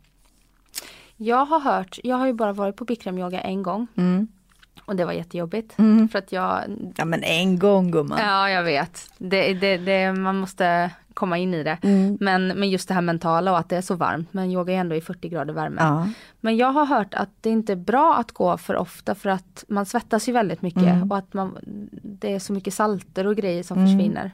Jag 1.17 1.47
har 1.47 1.61
hört, 1.61 1.99
jag 2.05 2.17
har 2.17 2.27
ju 2.27 2.33
bara 2.33 2.53
varit 2.53 2.77
på 2.77 2.85
bikramyoga 2.85 3.41
en 3.41 3.63
gång. 3.63 3.87
Mm. 3.97 4.29
Och 4.87 4.97
det 4.97 5.05
var 5.05 5.13
jättejobbigt. 5.13 5.79
Mm. 5.79 6.09
För 6.09 6.19
att 6.19 6.33
jag... 6.33 6.63
Ja 6.97 7.05
men 7.05 7.23
en 7.23 7.59
gång 7.59 7.91
gumman. 7.91 8.19
Ja 8.23 8.51
jag 8.51 8.63
vet. 8.63 9.11
Det, 9.19 9.55
det, 9.55 9.77
det, 9.77 10.13
man 10.13 10.37
måste 10.37 10.91
komma 11.15 11.39
in 11.39 11.55
i 11.55 11.63
det. 11.63 11.79
Mm. 11.83 12.19
Men, 12.21 12.47
men 12.49 12.71
just 12.71 12.89
det 12.89 12.95
här 12.95 13.01
mentala 13.01 13.51
och 13.53 13.59
att 13.59 13.69
det 13.69 13.77
är 13.77 13.81
så 13.83 13.95
varmt. 13.95 14.29
Men 14.33 14.51
yoga 14.51 14.73
är 14.75 14.77
ändå 14.79 14.97
i 14.97 15.01
40 15.01 15.29
grader 15.29 15.55
värme. 15.55 15.77
Ja. 15.81 16.09
Men 16.41 16.57
jag 16.57 16.73
har 16.73 16.87
hört 16.87 17.15
att 17.15 17.29
det 17.41 17.51
inte 17.51 17.73
är 17.73 17.77
bra 17.77 18.17
att 18.17 18.33
gå 18.33 18.57
för 18.59 18.77
ofta 18.77 19.15
för 19.15 19.31
att 19.31 19.65
man 19.69 19.87
svettas 19.87 20.29
ju 20.29 20.33
väldigt 20.33 20.63
mycket. 20.63 20.83
Mm. 20.83 21.11
Och 21.11 21.19
att 21.19 21.35
man, 21.35 21.59
det 22.03 22.35
är 22.35 22.39
så 22.39 22.53
mycket 22.53 22.75
salter 22.75 23.27
och 23.27 23.37
grejer 23.37 23.63
som 23.63 23.79
Mm. 23.79 23.89
försvinner. 23.99 24.31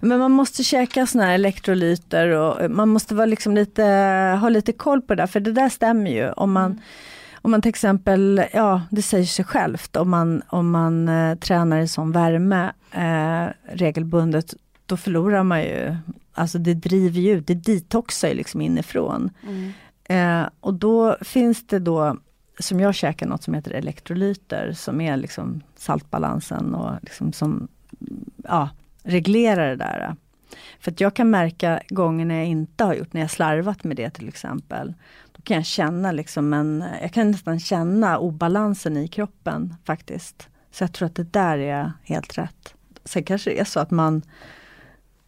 Men 0.00 0.18
man 0.18 0.32
måste 0.32 0.64
käka 0.64 1.06
såna 1.06 1.24
här 1.24 1.34
elektrolyter 1.34 2.28
och 2.28 2.70
man 2.70 2.88
måste 2.88 3.14
vara 3.14 3.26
liksom 3.26 3.54
lite, 3.54 3.82
ha 4.40 4.48
lite 4.48 4.72
koll 4.72 5.02
på 5.02 5.14
det 5.14 5.22
där, 5.22 5.26
för 5.26 5.40
det 5.40 5.52
där 5.52 5.68
stämmer 5.68 6.10
ju. 6.10 6.30
Om 6.32 6.52
man, 6.52 6.64
Mm. 6.66 6.80
Om 7.44 7.50
man 7.50 7.62
till 7.62 7.68
exempel, 7.68 8.44
ja 8.52 8.82
det 8.90 9.02
säger 9.02 9.24
sig 9.24 9.44
självt, 9.44 9.96
om 9.96 10.10
man, 10.10 10.42
om 10.48 10.70
man 10.70 11.08
eh, 11.08 11.38
tränar 11.38 11.80
i 11.80 11.88
sån 11.88 12.12
värme 12.12 12.72
eh, 12.92 13.74
regelbundet, 13.74 14.54
då 14.86 14.96
förlorar 14.96 15.42
man 15.42 15.62
ju, 15.62 15.96
alltså 16.32 16.58
det 16.58 16.74
driver 16.74 17.20
ju 17.20 17.32
ut, 17.32 17.46
det 17.46 17.54
detoxar 17.54 18.28
ju 18.28 18.34
liksom 18.34 18.60
inifrån. 18.60 19.30
Mm. 19.42 19.72
Eh, 20.04 20.48
och 20.60 20.74
då 20.74 21.16
finns 21.20 21.66
det 21.66 21.78
då, 21.78 22.16
som 22.58 22.80
jag 22.80 22.94
käkar 22.94 23.26
något 23.26 23.42
som 23.42 23.54
heter 23.54 23.70
elektrolyter, 23.70 24.72
som 24.72 25.00
är 25.00 25.16
liksom 25.16 25.60
saltbalansen 25.76 26.74
och 26.74 26.92
liksom 27.02 27.32
som, 27.32 27.68
ja, 28.44 28.68
reglerar 29.02 29.68
det 29.68 29.76
där. 29.76 30.16
För 30.80 30.90
att 30.90 31.00
jag 31.00 31.14
kan 31.14 31.30
märka 31.30 31.80
gånger 31.88 32.24
när 32.24 32.34
jag 32.34 32.46
inte 32.46 32.84
har 32.84 32.94
gjort, 32.94 33.12
när 33.12 33.20
jag 33.20 33.30
slarvat 33.30 33.84
med 33.84 33.96
det 33.96 34.10
till 34.10 34.28
exempel. 34.28 34.94
Kan 35.44 35.56
jag 35.56 35.66
känna 35.66 36.12
liksom 36.12 36.52
en, 36.52 36.84
jag 37.02 37.12
kan 37.12 37.30
nästan 37.30 37.60
känna 37.60 38.18
obalansen 38.18 38.96
i 38.96 39.08
kroppen 39.08 39.74
faktiskt. 39.84 40.48
Så 40.70 40.84
jag 40.84 40.92
tror 40.92 41.06
att 41.06 41.14
det 41.14 41.32
där 41.32 41.58
är 41.58 41.92
helt 42.02 42.38
rätt. 42.38 42.74
Sen 43.04 43.24
kanske 43.24 43.50
det 43.50 43.60
är 43.60 43.64
så 43.64 43.80
att 43.80 43.90
man, 43.90 44.22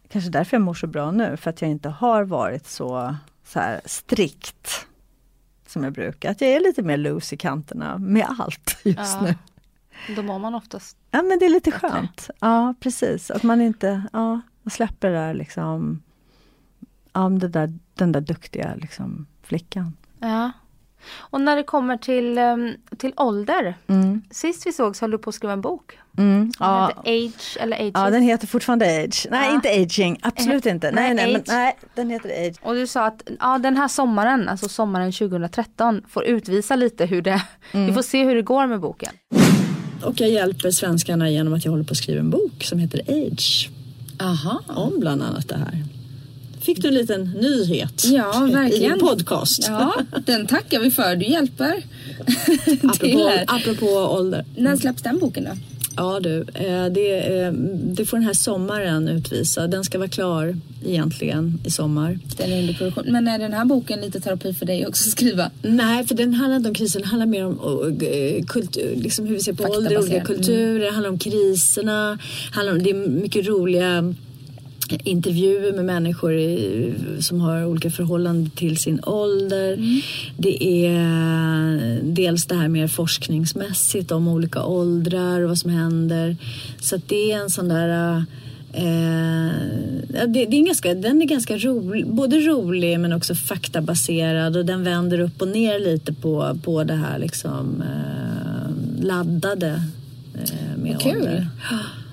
kanske 0.09 0.29
därför 0.29 0.55
jag 0.57 0.61
mår 0.61 0.73
så 0.73 0.87
bra 0.87 1.11
nu, 1.11 1.37
för 1.37 1.49
att 1.49 1.61
jag 1.61 1.71
inte 1.71 1.89
har 1.89 2.23
varit 2.23 2.67
så, 2.67 3.15
så 3.45 3.59
här 3.59 3.81
strikt 3.85 4.87
som 5.67 5.83
jag 5.83 5.93
brukar. 5.93 6.31
Att 6.31 6.41
jag 6.41 6.49
är 6.49 6.59
lite 6.59 6.81
mer 6.83 6.97
loose 6.97 7.35
i 7.35 7.37
kanterna 7.37 7.97
med 7.97 8.27
allt 8.39 8.77
just 8.83 8.97
Ja. 8.99 9.21
nu. 9.21 9.35
Då 10.15 10.21
mår 10.23 10.39
man 10.39 10.55
oftast. 10.55 10.97
Ja 11.11 11.21
men 11.21 11.39
det 11.39 11.45
är 11.45 11.49
lite 11.49 11.71
Bättre. 11.71 11.89
skönt. 11.89 12.29
Ja 12.39 12.73
precis, 12.79 13.31
att 13.31 13.43
man 13.43 13.61
inte, 13.61 14.03
ja, 14.13 14.41
man 14.61 14.71
släpper 14.71 15.09
det 15.09 15.15
där 15.17 15.33
liksom, 15.33 16.03
ja 17.13 17.29
det 17.29 17.47
där, 17.47 17.73
den 17.93 18.11
där 18.11 18.21
duktiga 18.21 18.75
liksom 18.75 19.25
flickan. 19.43 19.93
Ja. 20.19 20.51
Och 21.17 21.41
när 21.41 21.55
det 21.55 21.63
kommer 21.63 21.97
till, 21.97 22.37
um, 22.37 22.73
till 22.97 23.13
ålder. 23.17 23.75
Mm. 23.87 24.21
Sist 24.31 24.67
vi 24.67 24.71
sågs 24.73 25.01
höll 25.01 25.11
du 25.11 25.17
på 25.17 25.29
att 25.29 25.35
skriva 25.35 25.53
en 25.53 25.61
bok. 25.61 25.97
Mm. 26.17 26.51
Ja. 26.59 26.91
Age 27.05 27.57
eller 27.59 27.77
Ages. 27.77 27.91
ja, 27.93 28.09
den 28.09 28.21
heter 28.21 28.47
fortfarande 28.47 28.85
Age. 29.03 29.27
Nej 29.31 29.47
Ja. 29.49 29.55
inte 29.55 29.69
Aging, 29.69 30.17
absolut 30.21 30.65
inte. 30.65 30.91
Nej, 30.91 31.13
Nej, 31.13 31.25
nej, 31.25 31.33
men, 31.33 31.43
nej, 31.47 31.77
den 31.95 32.09
heter 32.09 32.47
Age. 32.47 32.55
Och 32.61 32.73
du 32.75 32.87
sa 32.87 33.05
att 33.05 33.23
ja, 33.39 33.57
den 33.57 33.77
här 33.77 33.87
sommaren, 33.87 34.49
alltså 34.49 34.69
sommaren 34.69 35.11
2013, 35.11 36.01
får 36.09 36.23
utvisa 36.23 36.75
lite 36.75 37.05
hur 37.05 37.21
det, 37.21 37.41
Mm. 37.71 37.87
vi 37.87 37.93
får 37.93 38.01
se 38.01 38.23
hur 38.23 38.35
det 38.35 38.41
går 38.41 38.67
med 38.67 38.79
boken. 38.79 39.13
Och 40.03 40.21
jag 40.21 40.29
hjälper 40.29 40.71
svenskarna 40.71 41.29
genom 41.29 41.53
att 41.53 41.65
jag 41.65 41.71
håller 41.71 41.83
på 41.83 41.91
att 41.91 41.97
skriva 41.97 42.19
en 42.19 42.29
bok 42.29 42.63
som 42.63 42.79
heter 42.79 43.01
Age. 43.07 43.69
Aha. 44.21 44.61
Om 44.67 44.99
bland 44.99 45.23
annat 45.23 45.47
det 45.49 45.57
här. 45.57 45.83
Fick 46.67 46.81
du 46.81 46.87
en 46.87 46.93
liten 46.93 47.23
nyhet 47.23 48.05
Ja, 48.05 48.49
verkligen. 48.53 48.83
i 48.83 48.85
en 48.93 48.99
podcast? 48.99 49.65
Ja, 49.67 49.93
den 50.25 50.47
tackar 50.47 50.79
vi 50.79 50.91
för. 50.91 51.15
Du 51.15 51.25
hjälper 51.25 51.73
apropå, 52.83 53.31
apropå 53.47 53.85
ålder. 53.87 54.45
När 54.57 54.75
släpps 54.75 55.01
den 55.01 55.19
boken 55.19 55.43
då? 55.43 55.49
Ja 55.95 56.19
du, 56.19 56.39
eh, 56.53 56.85
det, 56.85 57.39
eh, 57.39 57.51
det 57.95 58.05
får 58.05 58.17
den 58.17 58.25
här 58.25 58.33
sommaren 58.33 59.07
utvisa. 59.07 59.67
Den 59.67 59.83
ska 59.83 59.97
vara 59.97 60.09
klar 60.09 60.57
egentligen 60.85 61.59
i 61.65 61.71
sommar. 61.71 62.19
Den 62.37 62.51
är 62.53 62.59
under 62.59 62.73
produktion. 62.73 63.03
Men 63.07 63.27
är 63.27 63.39
den 63.39 63.53
här 63.53 63.65
boken 63.65 64.01
lite 64.01 64.19
terapi 64.19 64.53
för 64.53 64.65
dig 64.65 64.87
också 64.87 65.07
att 65.07 65.11
skriva? 65.11 65.51
Nej, 65.61 66.07
för 66.07 66.15
den 66.15 66.33
handlar 66.33 66.57
inte 66.57 66.69
om 66.69 66.75
krisen. 66.75 67.01
Den 67.01 67.09
handlar 67.09 67.25
mer 67.27 67.45
om 67.45 67.53
eh, 68.01 68.45
kultur, 68.45 68.95
liksom 68.95 69.25
hur 69.25 69.33
vi 69.33 69.39
ser 69.41 69.53
på 69.53 69.63
ålder, 69.63 69.77
olika 69.97 70.01
Faktabaserad. 70.01 70.25
kulturer. 70.27 70.79
Det 70.85 70.91
handlar 70.91 71.09
om 71.09 71.19
kriserna. 71.19 72.17
Handlar 72.51 72.73
om, 72.73 72.83
det 72.83 72.89
är 72.89 73.07
mycket 73.07 73.47
roliga 73.47 74.13
intervjuer 74.91 75.73
med 75.73 75.85
människor 75.85 76.33
i, 76.33 76.93
som 77.19 77.41
har 77.41 77.65
olika 77.65 77.91
förhållanden 77.91 78.49
till 78.49 78.77
sin 78.77 78.99
ålder. 79.03 79.77
Det 80.37 80.85
är 80.85 82.01
dels 82.03 82.45
det 82.45 82.55
här 82.55 82.67
mer 82.67 82.87
forskningsmässigt 82.87 84.11
om 84.11 84.27
olika 84.27 84.63
åldrar 84.63 85.41
och 85.41 85.49
vad 85.49 85.57
som 85.57 85.71
händer. 85.71 86.37
Så 86.79 86.95
att 86.95 87.09
det 87.09 87.31
är 87.31 87.37
en 87.39 87.49
sån 87.49 87.67
där 87.67 88.25
Eh, 88.77 90.27
det, 90.27 90.45
det 90.45 90.57
är 90.57 90.65
ganska, 90.65 90.93
den 90.93 91.21
är 91.21 91.25
ganska 91.25 91.57
rolig, 91.57 92.07
både 92.07 92.39
rolig 92.39 92.99
men 92.99 93.13
också 93.13 93.35
faktabaserad 93.35 94.57
och 94.57 94.65
den 94.65 94.83
vänder 94.83 95.19
upp 95.19 95.41
och 95.41 95.47
ner 95.47 95.79
lite 95.79 96.13
på, 96.13 96.57
på 96.63 96.83
det 96.83 96.95
här 96.95 97.19
liksom 97.19 97.81
eh, 97.81 99.05
laddade 99.05 99.83
eh, 100.33 100.77
med 100.77 101.01
kul. 101.01 101.17
ålder. 101.17 101.47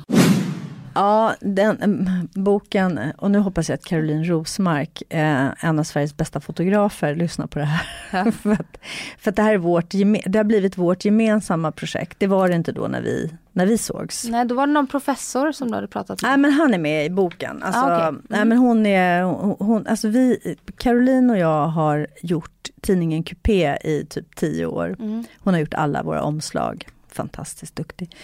Ja, 0.95 1.34
den 1.40 1.82
mm, 1.82 2.28
boken, 2.32 3.01
och 3.18 3.30
nu 3.30 3.38
hoppas 3.38 3.68
jag 3.68 3.74
att 3.74 3.84
Caroline 3.84 4.24
Rosmark, 4.24 5.03
eh, 5.09 5.49
en 5.61 5.78
av 5.78 5.84
Sveriges 5.84 6.16
bästa 6.16 6.40
fotografer, 6.40 7.14
lyssnar 7.14 7.47
på 7.47 7.59
det 7.59 7.64
här. 7.64 8.30
för, 8.30 8.53
att, 8.53 8.78
för 9.18 9.30
att 9.30 9.36
det 9.36 9.42
här 9.42 9.55
är 9.55 9.59
vårt, 9.59 9.90
det 10.26 10.38
har 10.38 10.45
blivit 10.45 10.78
vårt 10.78 11.05
gemensamma 11.05 11.72
projekt. 11.72 12.16
Det 12.18 12.26
var 12.26 12.49
det 12.49 12.55
inte 12.55 12.72
då 12.72 12.88
när 12.88 13.01
vi, 13.01 13.34
när 13.53 13.66
vi 13.66 13.78
sågs. 13.78 14.24
Nej, 14.24 14.45
då 14.45 14.55
var 14.55 14.66
det 14.66 14.72
någon 14.72 14.86
professor 14.86 15.53
som 15.53 15.68
du 15.68 15.74
hade 15.74 15.88
pratat 15.88 16.22
med. 16.22 16.28
Nej 16.30 16.38
men 16.38 16.53
han 16.53 16.74
är 16.74 16.78
med 16.78 17.07
i 17.07 17.11
boken. 17.11 17.62
Alltså, 17.62 17.80
Ah, 17.80 17.97
okej. 17.97 18.09
Mm. 18.09 18.22
nej, 18.28 18.45
men 18.45 18.59
hon 18.59 18.86
är, 18.86 19.22
hon, 19.22 19.57
hon, 19.59 19.86
alltså 19.86 20.09
vi, 20.09 20.57
Caroline 20.76 21.30
och 21.30 21.38
jag 21.38 21.66
har 21.66 22.07
gjort 22.22 22.70
tidningen 22.80 23.22
Coupé 23.22 23.76
i 23.84 24.07
typ 24.11 24.36
tio 24.36 24.66
år. 24.66 24.97
Mm. 24.99 25.24
Hon 25.38 25.55
har 25.55 25.61
gjort 25.61 25.74
alla 25.74 26.03
våra 26.03 26.22
omslag. 26.22 26.86
Fantastiskt 27.09 27.76
duktig. 27.76 28.16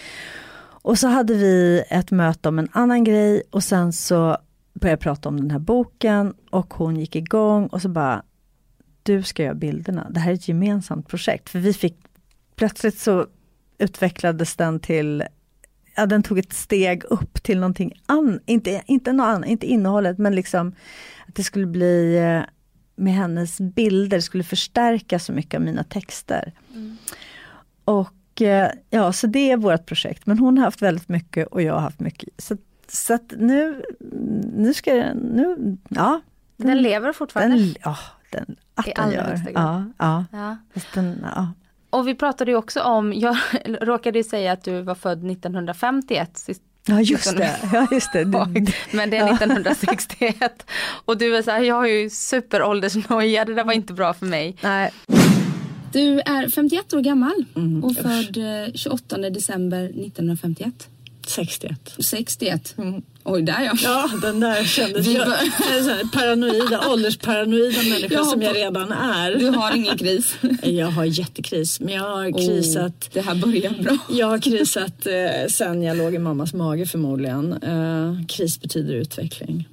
Och 0.81 0.99
så 0.99 1.07
hade 1.07 1.33
vi 1.33 1.83
ett 1.89 2.11
möte 2.11 2.49
om 2.49 2.59
en 2.59 2.69
annan 2.71 3.03
grej 3.03 3.43
och 3.51 3.63
sen 3.63 3.93
så 3.93 4.37
började 4.73 4.93
jag 4.93 4.99
prata 4.99 5.29
om 5.29 5.37
den 5.37 5.51
här 5.51 5.59
boken 5.59 6.33
och 6.49 6.73
hon 6.73 6.97
gick 6.97 7.15
igång 7.15 7.67
och 7.67 7.81
så 7.81 7.89
bara 7.89 8.23
Du 9.03 9.23
ska 9.23 9.43
göra 9.43 9.53
bilderna, 9.53 10.07
det 10.09 10.19
här 10.19 10.31
är 10.31 10.35
ett 10.35 10.47
gemensamt 10.47 11.07
projekt. 11.07 11.49
För 11.49 11.59
vi 11.59 11.73
fick 11.73 11.97
Plötsligt 12.55 12.99
så 12.99 13.27
utvecklades 13.77 14.55
den 14.55 14.79
till 14.79 15.23
Ja, 15.95 16.05
den 16.05 16.23
tog 16.23 16.39
ett 16.39 16.53
steg 16.53 17.03
upp 17.03 17.43
till 17.43 17.59
någonting 17.59 17.93
annat, 18.05 18.41
inte, 18.45 18.81
inte, 18.85 19.13
något 19.13 19.25
annat, 19.25 19.49
inte 19.49 19.65
innehållet 19.65 20.17
men 20.17 20.35
liksom 20.35 20.75
att 21.27 21.35
det 21.35 21.43
skulle 21.43 21.65
bli 21.65 22.17
eh, 22.17 22.41
med 22.95 23.13
hennes 23.13 23.61
bilder, 23.61 24.19
skulle 24.19 24.43
förstärka 24.43 25.19
så 25.19 25.33
mycket 25.33 25.57
av 25.57 25.61
mina 25.61 25.83
texter. 25.83 26.53
Och 27.85 27.99
eh, 27.99 28.20
ja, 28.89 29.13
så 29.13 29.27
det 29.27 29.51
är 29.51 29.57
vårt 29.57 29.85
projekt. 29.85 30.25
Men 30.25 30.39
hon 30.39 30.57
har 30.57 30.65
haft 30.65 30.81
väldigt 30.81 31.09
mycket 31.09 31.47
och 31.47 31.61
jag 31.61 31.73
har 31.73 31.79
haft 31.81 31.99
mycket. 31.99 32.29
Så, 32.37 32.57
så 32.87 33.13
att 33.13 33.33
nu, 33.37 33.83
nu 34.55 34.73
ska 34.73 34.93
den, 34.93 35.17
nu, 35.17 35.77
ja. 35.89 36.21
Den 36.57 36.81
lever 36.81 37.13
fortfarande. 37.13 37.57
Den, 37.57 37.75
ja, 37.83 37.97
den, 38.31 38.55
att 38.75 38.87
I 38.87 38.93
den 38.95 39.11
gör. 39.11 39.41
Ja, 39.53 39.85
ja. 39.97 40.25
Ja. 40.31 40.57
Den, 40.93 41.25
ja. 41.35 41.53
Och 41.89 42.07
vi 42.07 42.15
pratade 42.15 42.51
ju 42.51 42.57
också 42.57 42.81
om, 42.81 43.13
jag 43.13 43.37
råkade 43.81 44.17
ju 44.19 44.23
säga 44.23 44.51
att 44.51 44.63
du 44.63 44.81
var 44.81 44.95
född 44.95 45.31
1951. 45.31 46.37
sist- 46.37 46.61
ja, 46.85 47.01
just 47.01 47.37
det. 47.37 47.55
Ja, 47.73 47.87
just 47.91 48.13
det 48.13 48.25
Men 48.91 49.09
det 49.09 49.17
är 49.17 49.33
1961. 49.33 50.65
Och 51.05 51.17
du 51.17 51.37
är 51.37 51.41
så 51.41 51.51
här, 51.51 51.59
jag 51.59 51.75
har 51.75 51.87
ju 51.87 52.09
superåldersnoja, 52.09 53.45
det 53.45 53.53
där 53.53 53.63
var 53.63 53.73
inte 53.73 53.93
bra 53.93 54.13
för 54.13 54.25
mig. 54.25 54.57
nej, 54.61 54.91
Du 55.93 56.19
är 56.19 56.49
51 56.49 56.93
år 56.93 57.01
gammal 57.01 57.45
Mm, 57.55 57.83
och 57.83 57.95
född 57.95 58.37
eh, 58.37 58.73
28 58.73 59.17
december 59.17 59.83
1951. 59.83 60.87
61. 61.27 61.95
61. 61.99 62.73
Mm. 62.77 63.01
Oj, 63.23 63.41
där 63.41 63.61
ja. 63.61 63.73
Ja, 63.83 64.09
den 64.21 64.39
där 64.39 64.63
kändes... 64.63 65.07
Jag, 65.07 65.27
jag 65.27 66.11
paranoida, 66.13 66.89
åldersparanoida 66.89 67.77
människa 67.77 68.13
jag 68.13 68.25
som 68.25 68.41
jag 68.41 68.55
redan 68.55 68.91
är. 68.91 69.35
Du 69.35 69.49
har 69.49 69.75
ingen 69.75 69.97
kris? 69.97 70.35
Jag 70.63 70.87
har 70.87 71.05
jättekris, 71.05 71.79
men 71.79 71.93
jag 71.93 72.03
har 72.03 72.47
krisat... 72.47 72.85
Oh, 72.85 73.09
det 73.13 73.21
här 73.21 73.35
börjar 73.35 73.83
bra. 73.83 73.97
Jag 74.09 74.27
har 74.27 74.39
krisat 74.39 75.05
eh, 75.05 75.47
sen 75.49 75.83
jag 75.83 75.97
låg 75.97 76.15
i 76.15 76.19
mammas 76.19 76.53
mage 76.53 76.85
förmodligen. 76.85 77.53
Eh, 77.53 78.25
kris 78.27 78.61
betyder 78.61 78.93
utveckling. 78.93 79.67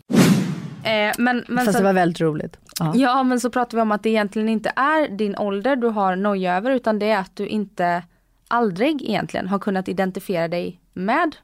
Eh, 0.88 1.14
men, 1.18 1.44
men 1.48 1.64
Fast 1.64 1.72
så, 1.72 1.78
det 1.78 1.84
var 1.84 1.92
väldigt 1.92 2.20
roligt. 2.20 2.58
Ja. 2.78 2.92
ja 2.94 3.22
men 3.22 3.40
så 3.40 3.50
pratar 3.50 3.78
vi 3.78 3.82
om 3.82 3.92
att 3.92 4.02
det 4.02 4.10
egentligen 4.10 4.48
inte 4.48 4.72
är 4.76 5.08
din 5.08 5.36
ålder 5.36 5.76
du 5.76 5.86
har 5.86 6.16
noja 6.16 6.56
över 6.56 6.70
utan 6.70 6.98
det 6.98 7.10
är 7.10 7.18
att 7.18 7.36
du 7.36 7.46
inte 7.46 8.02
aldrig 8.48 9.02
egentligen 9.02 9.48
har 9.48 9.58
kunnat 9.58 9.88
identifiera 9.88 10.48
dig 10.48 10.80
med 10.92 11.36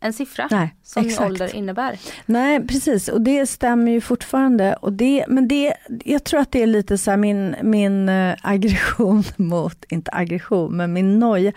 en 0.00 0.12
siffra 0.12 0.48
Nej, 0.50 0.74
som 0.82 1.06
exakt. 1.06 1.26
ålder 1.26 1.54
innebär. 1.56 1.98
Nej 2.26 2.66
precis 2.66 3.08
och 3.08 3.20
det 3.20 3.46
stämmer 3.46 3.92
ju 3.92 4.00
fortfarande. 4.00 4.74
Och 4.74 4.92
det, 4.92 5.24
men 5.28 5.48
det, 5.48 5.74
jag 6.04 6.24
tror 6.24 6.40
att 6.40 6.52
det 6.52 6.62
är 6.62 6.66
lite 6.66 6.98
så 6.98 7.16
min, 7.16 7.56
min 7.62 8.08
äh, 8.08 8.36
aggression 8.42 9.24
mot, 9.36 9.84
inte 9.88 10.10
aggression, 10.14 10.76
men 10.76 10.92
min 10.92 11.18
noja. 11.18 11.52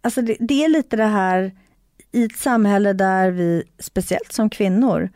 Alltså 0.00 0.22
det, 0.22 0.36
det 0.40 0.64
är 0.64 0.68
lite 0.68 0.96
det 0.96 1.04
här 1.04 1.52
i 2.12 2.24
ett 2.24 2.36
samhälle 2.36 2.92
där 2.92 3.30
vi, 3.30 3.62
speciellt 3.78 4.32
som 4.32 4.50
kvinnor, 4.50 5.10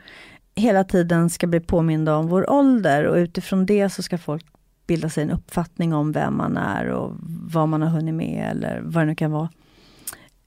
hela 0.59 0.85
tiden 0.85 1.31
ska 1.31 1.47
bli 1.47 1.61
påminda 1.61 2.17
om 2.17 2.27
vår 2.27 2.51
ålder 2.51 3.05
och 3.05 3.17
utifrån 3.17 3.67
det 3.67 3.91
så 3.91 4.03
ska 4.03 4.19
folk 4.19 4.47
bilda 4.87 5.09
sig 5.09 5.23
en 5.23 5.31
uppfattning 5.31 5.95
om 5.95 6.13
vem 6.13 6.37
man 6.37 6.57
är 6.57 6.87
och 6.87 7.13
vad 7.53 7.69
man 7.69 7.83
har 7.83 7.89
hunnit 7.89 8.15
med 8.15 8.51
eller 8.51 8.81
vad 8.85 9.03
det 9.03 9.07
nu 9.07 9.15
kan 9.15 9.31
vara. 9.31 9.49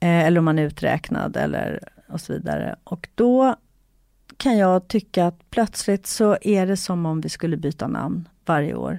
Eh, 0.00 0.26
eller 0.26 0.38
om 0.38 0.44
man 0.44 0.58
är 0.58 0.62
uträknad 0.62 1.36
eller 1.36 1.80
och 2.08 2.20
så 2.20 2.32
vidare. 2.32 2.76
Och 2.84 3.08
då 3.14 3.56
kan 4.36 4.58
jag 4.58 4.88
tycka 4.88 5.26
att 5.26 5.50
plötsligt 5.50 6.06
så 6.06 6.36
är 6.42 6.66
det 6.66 6.76
som 6.76 7.06
om 7.06 7.20
vi 7.20 7.28
skulle 7.28 7.56
byta 7.56 7.88
namn 7.88 8.28
varje 8.46 8.74
år. 8.74 8.98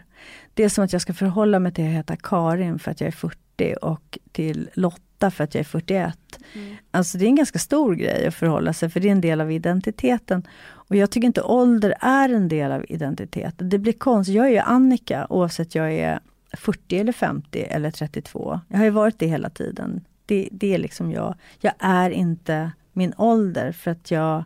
Det 0.53 0.63
är 0.63 0.69
som 0.69 0.83
att 0.83 0.93
jag 0.93 1.01
ska 1.01 1.13
förhålla 1.13 1.59
mig 1.59 1.73
till 1.73 1.85
att 1.85 1.91
heta 1.91 2.15
Karin 2.15 2.79
för 2.79 2.91
att 2.91 3.01
jag 3.01 3.07
är 3.07 3.11
40 3.11 3.75
och 3.81 4.19
till 4.31 4.69
Lotta 4.73 5.31
för 5.31 5.43
att 5.43 5.55
jag 5.55 5.59
är 5.59 5.65
41. 5.65 6.17
Mm. 6.53 6.75
Alltså 6.91 7.17
det 7.17 7.25
är 7.25 7.27
en 7.27 7.35
ganska 7.35 7.59
stor 7.59 7.95
grej 7.95 8.27
att 8.27 8.35
förhålla 8.35 8.73
sig 8.73 8.89
för 8.89 8.99
det 8.99 9.07
är 9.07 9.11
en 9.11 9.21
del 9.21 9.41
av 9.41 9.51
identiteten. 9.51 10.47
Och 10.87 10.95
jag 10.95 11.11
tycker 11.11 11.27
inte 11.27 11.41
ålder 11.41 11.95
är 11.99 12.29
en 12.29 12.47
del 12.47 12.71
av 12.71 12.85
identiteten. 12.89 13.69
Det 13.69 13.77
blir 13.77 13.93
konstigt. 13.93 14.35
Jag 14.35 14.45
är 14.45 14.49
ju 14.49 14.57
Annika 14.57 15.27
oavsett 15.29 15.75
jag 15.75 15.93
är 15.93 16.19
40 16.57 16.97
eller 16.97 17.11
50 17.11 17.61
eller 17.61 17.91
32. 17.91 18.59
Jag 18.67 18.77
har 18.77 18.85
ju 18.85 18.91
varit 18.91 19.19
det 19.19 19.27
hela 19.27 19.49
tiden. 19.49 20.01
Det, 20.25 20.49
det 20.51 20.73
är 20.73 20.77
liksom 20.77 21.11
jag. 21.11 21.35
Jag 21.59 21.73
är 21.79 22.09
inte 22.09 22.71
min 22.93 23.13
ålder 23.17 23.71
för 23.71 23.91
att 23.91 24.11
jag 24.11 24.43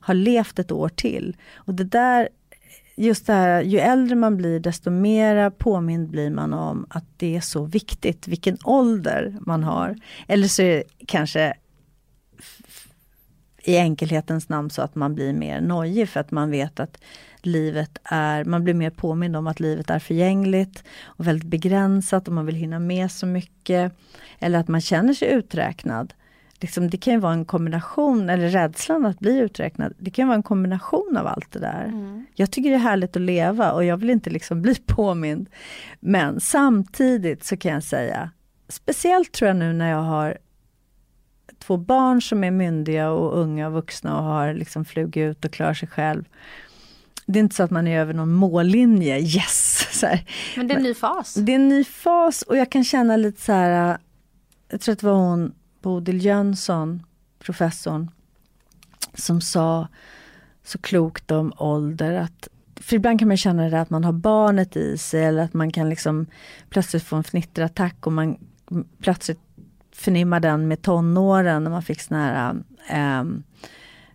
har 0.00 0.14
levt 0.14 0.58
ett 0.58 0.72
år 0.72 0.88
till. 0.88 1.36
Och 1.54 1.74
det 1.74 1.84
där, 1.84 2.28
just 2.96 3.26
det 3.26 3.32
här, 3.32 3.62
ju 3.62 3.78
äldre 3.78 4.16
man 4.16 4.36
blir 4.36 4.60
desto 4.60 4.90
mera 4.90 5.50
påmind 5.50 6.08
blir 6.08 6.30
man 6.30 6.52
om 6.52 6.86
att 6.90 7.04
det 7.16 7.36
är 7.36 7.40
så 7.40 7.64
viktigt 7.64 8.28
vilken 8.28 8.58
ålder 8.64 9.36
man 9.40 9.64
har. 9.64 9.96
Eller 10.28 10.48
så 10.48 10.62
är 10.62 10.76
det 10.76 10.84
kanske 11.06 11.54
i 13.62 13.76
enkelhetens 13.76 14.48
namn 14.48 14.70
så 14.70 14.82
att 14.82 14.94
man 14.94 15.14
blir 15.14 15.32
mer 15.32 15.60
nojig 15.60 16.08
för 16.08 16.20
att 16.20 16.30
man 16.30 16.50
vet 16.50 16.80
att 16.80 16.98
livet 17.42 17.98
är, 18.04 18.44
man 18.44 18.64
blir 18.64 18.74
mer 18.74 18.90
påmind 18.90 19.36
om 19.36 19.46
att 19.46 19.60
livet 19.60 19.90
är 19.90 19.98
förgängligt 19.98 20.84
och 21.02 21.26
väldigt 21.26 21.48
begränsat 21.48 22.28
och 22.28 22.34
man 22.34 22.46
vill 22.46 22.54
hinna 22.54 22.78
med 22.78 23.10
så 23.10 23.26
mycket. 23.26 23.92
Eller 24.38 24.58
att 24.58 24.68
man 24.68 24.80
känner 24.80 25.14
sig 25.14 25.32
uträknad 25.32 26.14
liksom, 26.60 26.90
det 26.90 26.96
kan 26.96 27.14
ju 27.14 27.20
vara 27.20 27.32
en 27.32 27.44
kombination, 27.44 28.30
eller 28.30 28.48
rädslan 28.48 29.06
att 29.06 29.18
bli 29.18 29.38
uträknad, 29.38 29.94
det 29.98 30.10
kan 30.10 30.28
vara 30.28 30.36
en 30.36 30.42
kombination 30.42 31.16
av 31.16 31.26
allt 31.26 31.52
det 31.52 31.58
där. 31.58 31.84
Mm. 31.84 32.26
Jag 32.34 32.50
tycker 32.50 32.70
det 32.70 32.76
är 32.76 32.80
härligt 32.80 33.16
att 33.16 33.22
leva 33.22 33.72
och 33.72 33.84
jag 33.84 33.96
vill 33.96 34.10
inte 34.10 34.30
liksom 34.30 34.62
bli 34.62 34.74
påmind. 34.86 35.48
Men 36.00 36.40
samtidigt 36.40 37.44
så 37.44 37.56
kan 37.56 37.72
jag 37.72 37.82
säga, 37.82 38.30
speciellt 38.68 39.32
tror 39.32 39.48
jag 39.48 39.56
nu 39.56 39.72
när 39.72 39.90
jag 39.90 40.02
har 40.02 40.38
två 41.70 41.76
barn 41.76 42.22
som 42.22 42.44
är 42.44 42.50
myndiga 42.50 43.10
och 43.10 43.38
unga 43.38 43.66
och 43.66 43.72
vuxna 43.72 44.18
och 44.18 44.24
har 44.24 44.54
liksom 44.54 44.84
flugit 44.84 45.16
ut 45.16 45.44
och 45.44 45.50
klarar 45.52 45.74
sig 45.74 45.88
själv. 45.88 46.24
Det 47.26 47.38
är 47.38 47.40
inte 47.40 47.56
så 47.56 47.62
att 47.62 47.70
man 47.70 47.86
är 47.86 48.00
över 48.00 48.14
någon 48.14 48.32
mållinje, 48.32 49.18
yes! 49.18 49.88
Så 50.00 50.06
här. 50.06 50.24
Men 50.56 50.68
det 50.68 50.74
är 50.74 50.76
en 50.76 50.82
ny 50.82 50.94
fas. 50.94 51.34
Det 51.34 51.52
är 51.52 51.56
en 51.56 51.68
ny 51.68 51.84
fas 51.84 52.42
och 52.42 52.56
jag 52.56 52.70
kan 52.70 52.84
känna 52.84 53.16
lite 53.16 53.40
så 53.40 53.52
här, 53.52 53.98
jag 54.70 54.80
tror 54.80 54.92
att 54.92 54.98
det 54.98 55.06
var 55.06 55.14
hon 55.14 55.52
Bodil 55.82 56.24
Jönsson, 56.24 57.02
professorn, 57.38 58.10
som 59.14 59.40
sa 59.40 59.88
så 60.64 60.78
klokt 60.78 61.30
om 61.30 61.52
ålder 61.56 62.12
att 62.12 62.48
för 62.76 62.96
ibland 62.96 63.18
kan 63.18 63.28
man 63.28 63.36
känna 63.36 63.68
det 63.68 63.80
att 63.80 63.90
man 63.90 64.04
har 64.04 64.12
barnet 64.12 64.76
i 64.76 64.98
sig 64.98 65.24
eller 65.24 65.42
att 65.42 65.54
man 65.54 65.72
kan 65.72 65.88
liksom 65.88 66.26
plötsligt 66.68 67.02
få 67.02 67.16
en 67.16 67.24
fnitterattack 67.24 68.06
och 68.06 68.12
man 68.12 68.36
plötsligt 69.02 69.40
förnimmar 70.00 70.40
den 70.40 70.68
med 70.68 70.82
tonåren 70.82 71.64
när 71.64 71.70
man 71.70 71.82
fick 71.82 72.00
såna 72.00 72.24
här 72.24 72.54
eh, 72.88 73.24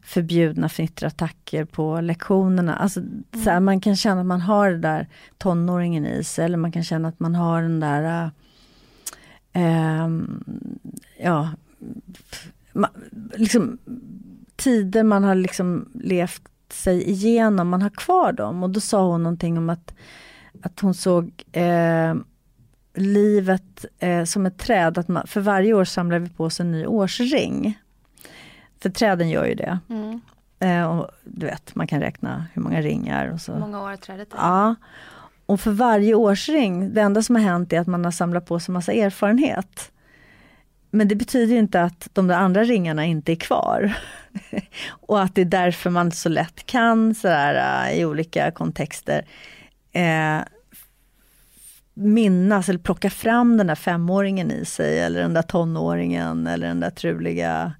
förbjudna 0.02 0.70
fnitterattacker 0.70 1.66
på 1.66 2.02
lektionerna. 2.02 2.76
Alltså, 2.76 3.00
mm. 3.00 3.24
så 3.44 3.50
här, 3.50 3.60
man 3.60 3.82
kan 3.82 3.96
känna 3.96 4.22
att 4.22 4.28
man 4.28 4.42
har 4.42 4.72
det 4.72 4.78
där 4.78 5.08
tonåringen 5.38 6.06
i 6.06 6.24
sig 6.24 6.46
eller 6.46 6.58
man 6.58 6.72
kan 6.72 6.84
känna 6.84 7.08
att 7.08 7.20
man 7.20 7.36
har 7.36 7.62
den 7.62 7.80
där 7.80 8.32
eh, 9.54 10.10
ja, 11.20 11.50
liksom, 13.36 13.78
tider 14.56 15.04
man 15.04 15.24
har 15.24 15.36
liksom 15.36 15.90
levt 15.94 16.50
sig 16.70 17.10
igenom, 17.10 17.70
man 17.70 17.82
har 17.82 17.90
kvar 17.90 18.32
dem. 18.32 18.64
Och 18.64 18.70
då 18.70 18.80
sa 18.80 19.08
hon 19.08 19.24
någonting 19.24 19.58
om 19.58 19.70
att, 19.70 19.96
att 20.62 20.80
hon 20.80 20.94
såg 20.94 21.44
eh, 21.52 22.16
livet 22.96 23.86
eh, 24.00 24.24
som 24.24 24.46
ett 24.46 24.58
träd, 24.58 24.98
att 24.98 25.08
man, 25.08 25.28
för 25.28 25.42
varje 25.42 25.74
år 25.74 25.86
samlar 25.86 26.20
vi 26.20 26.30
på 26.30 26.44
oss 26.44 26.60
en 26.60 26.72
ny 26.72 26.86
årsring. 26.86 27.80
För 28.82 28.90
träden 28.90 29.30
gör 29.30 29.46
ju 29.46 29.56
det. 29.56 29.80
Mm. 29.90 30.22
Eh, 30.60 30.86
och 30.86 31.10
du 31.24 31.46
vet, 31.46 31.76
man 31.76 31.88
kan 31.88 32.02
räkna 32.02 32.46
hur 32.54 32.62
många 32.62 32.82
ringar. 32.82 33.28
Och 33.28 33.42
så. 33.42 33.54
Hur 33.54 33.60
många 33.60 33.84
år 33.84 33.96
trädet 33.96 34.34
är. 34.34 34.38
Ja. 34.38 34.76
Och 35.46 35.60
för 35.60 35.72
varje 35.72 36.16
årsring, 36.16 36.94
det 36.94 37.02
enda 37.02 37.22
som 37.22 37.36
har 37.36 37.44
hänt 37.44 37.74
är 37.74 37.80
att 37.80 37.88
man 37.88 38.06
har 38.06 38.12
samlat 38.12 38.46
på 38.46 38.60
sig 38.60 38.74
massa 38.74 38.94
erfarenhet. 38.94 39.92
Men 40.90 41.08
det 41.08 41.16
betyder 41.16 41.56
inte 41.56 41.82
att 41.82 42.10
de 42.14 42.28
där 42.28 42.36
andra 42.36 42.64
ringarna 42.64 43.06
inte 43.06 43.32
är 43.32 43.36
kvar. 43.36 43.94
och 44.90 45.22
att 45.22 45.36
det 45.36 45.42
är 45.42 45.46
därför 45.46 45.90
man 45.90 46.12
så 46.12 46.30
lätt 46.30 46.66
kan 46.66 47.16
sådär, 47.16 47.88
äh, 47.88 48.00
i 48.00 48.06
olika 48.06 48.52
kontexter 48.52 49.26
eh, 49.92 50.40
minnas 51.96 52.70
eller 52.70 52.80
plocka 52.80 53.10
fram 53.10 53.58
den 53.58 53.68
där 53.68 53.76
femåringen 53.76 54.52
i 54.52 54.66
sig 54.66 55.00
eller 55.00 55.22
den 55.22 55.34
där 55.34 55.42
tonåringen 55.42 56.48
eller 56.48 56.68
den 56.68 56.80
där 56.80 56.90
truliga 56.90 57.74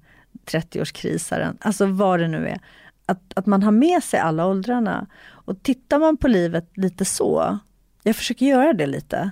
30-årskrisaren. 0.46 1.56
Alltså 1.60 1.86
vad 1.86 2.20
det 2.20 2.28
nu 2.28 2.48
är. 2.48 2.60
Att, 3.06 3.32
att 3.36 3.46
man 3.46 3.62
har 3.62 3.72
med 3.72 4.02
sig 4.02 4.20
alla 4.20 4.46
åldrarna. 4.46 5.06
Och 5.28 5.62
tittar 5.62 5.98
man 5.98 6.16
på 6.16 6.28
livet 6.28 6.70
lite 6.74 7.04
så, 7.04 7.58
jag 8.02 8.16
försöker 8.16 8.46
göra 8.46 8.72
det 8.72 8.86
lite, 8.86 9.30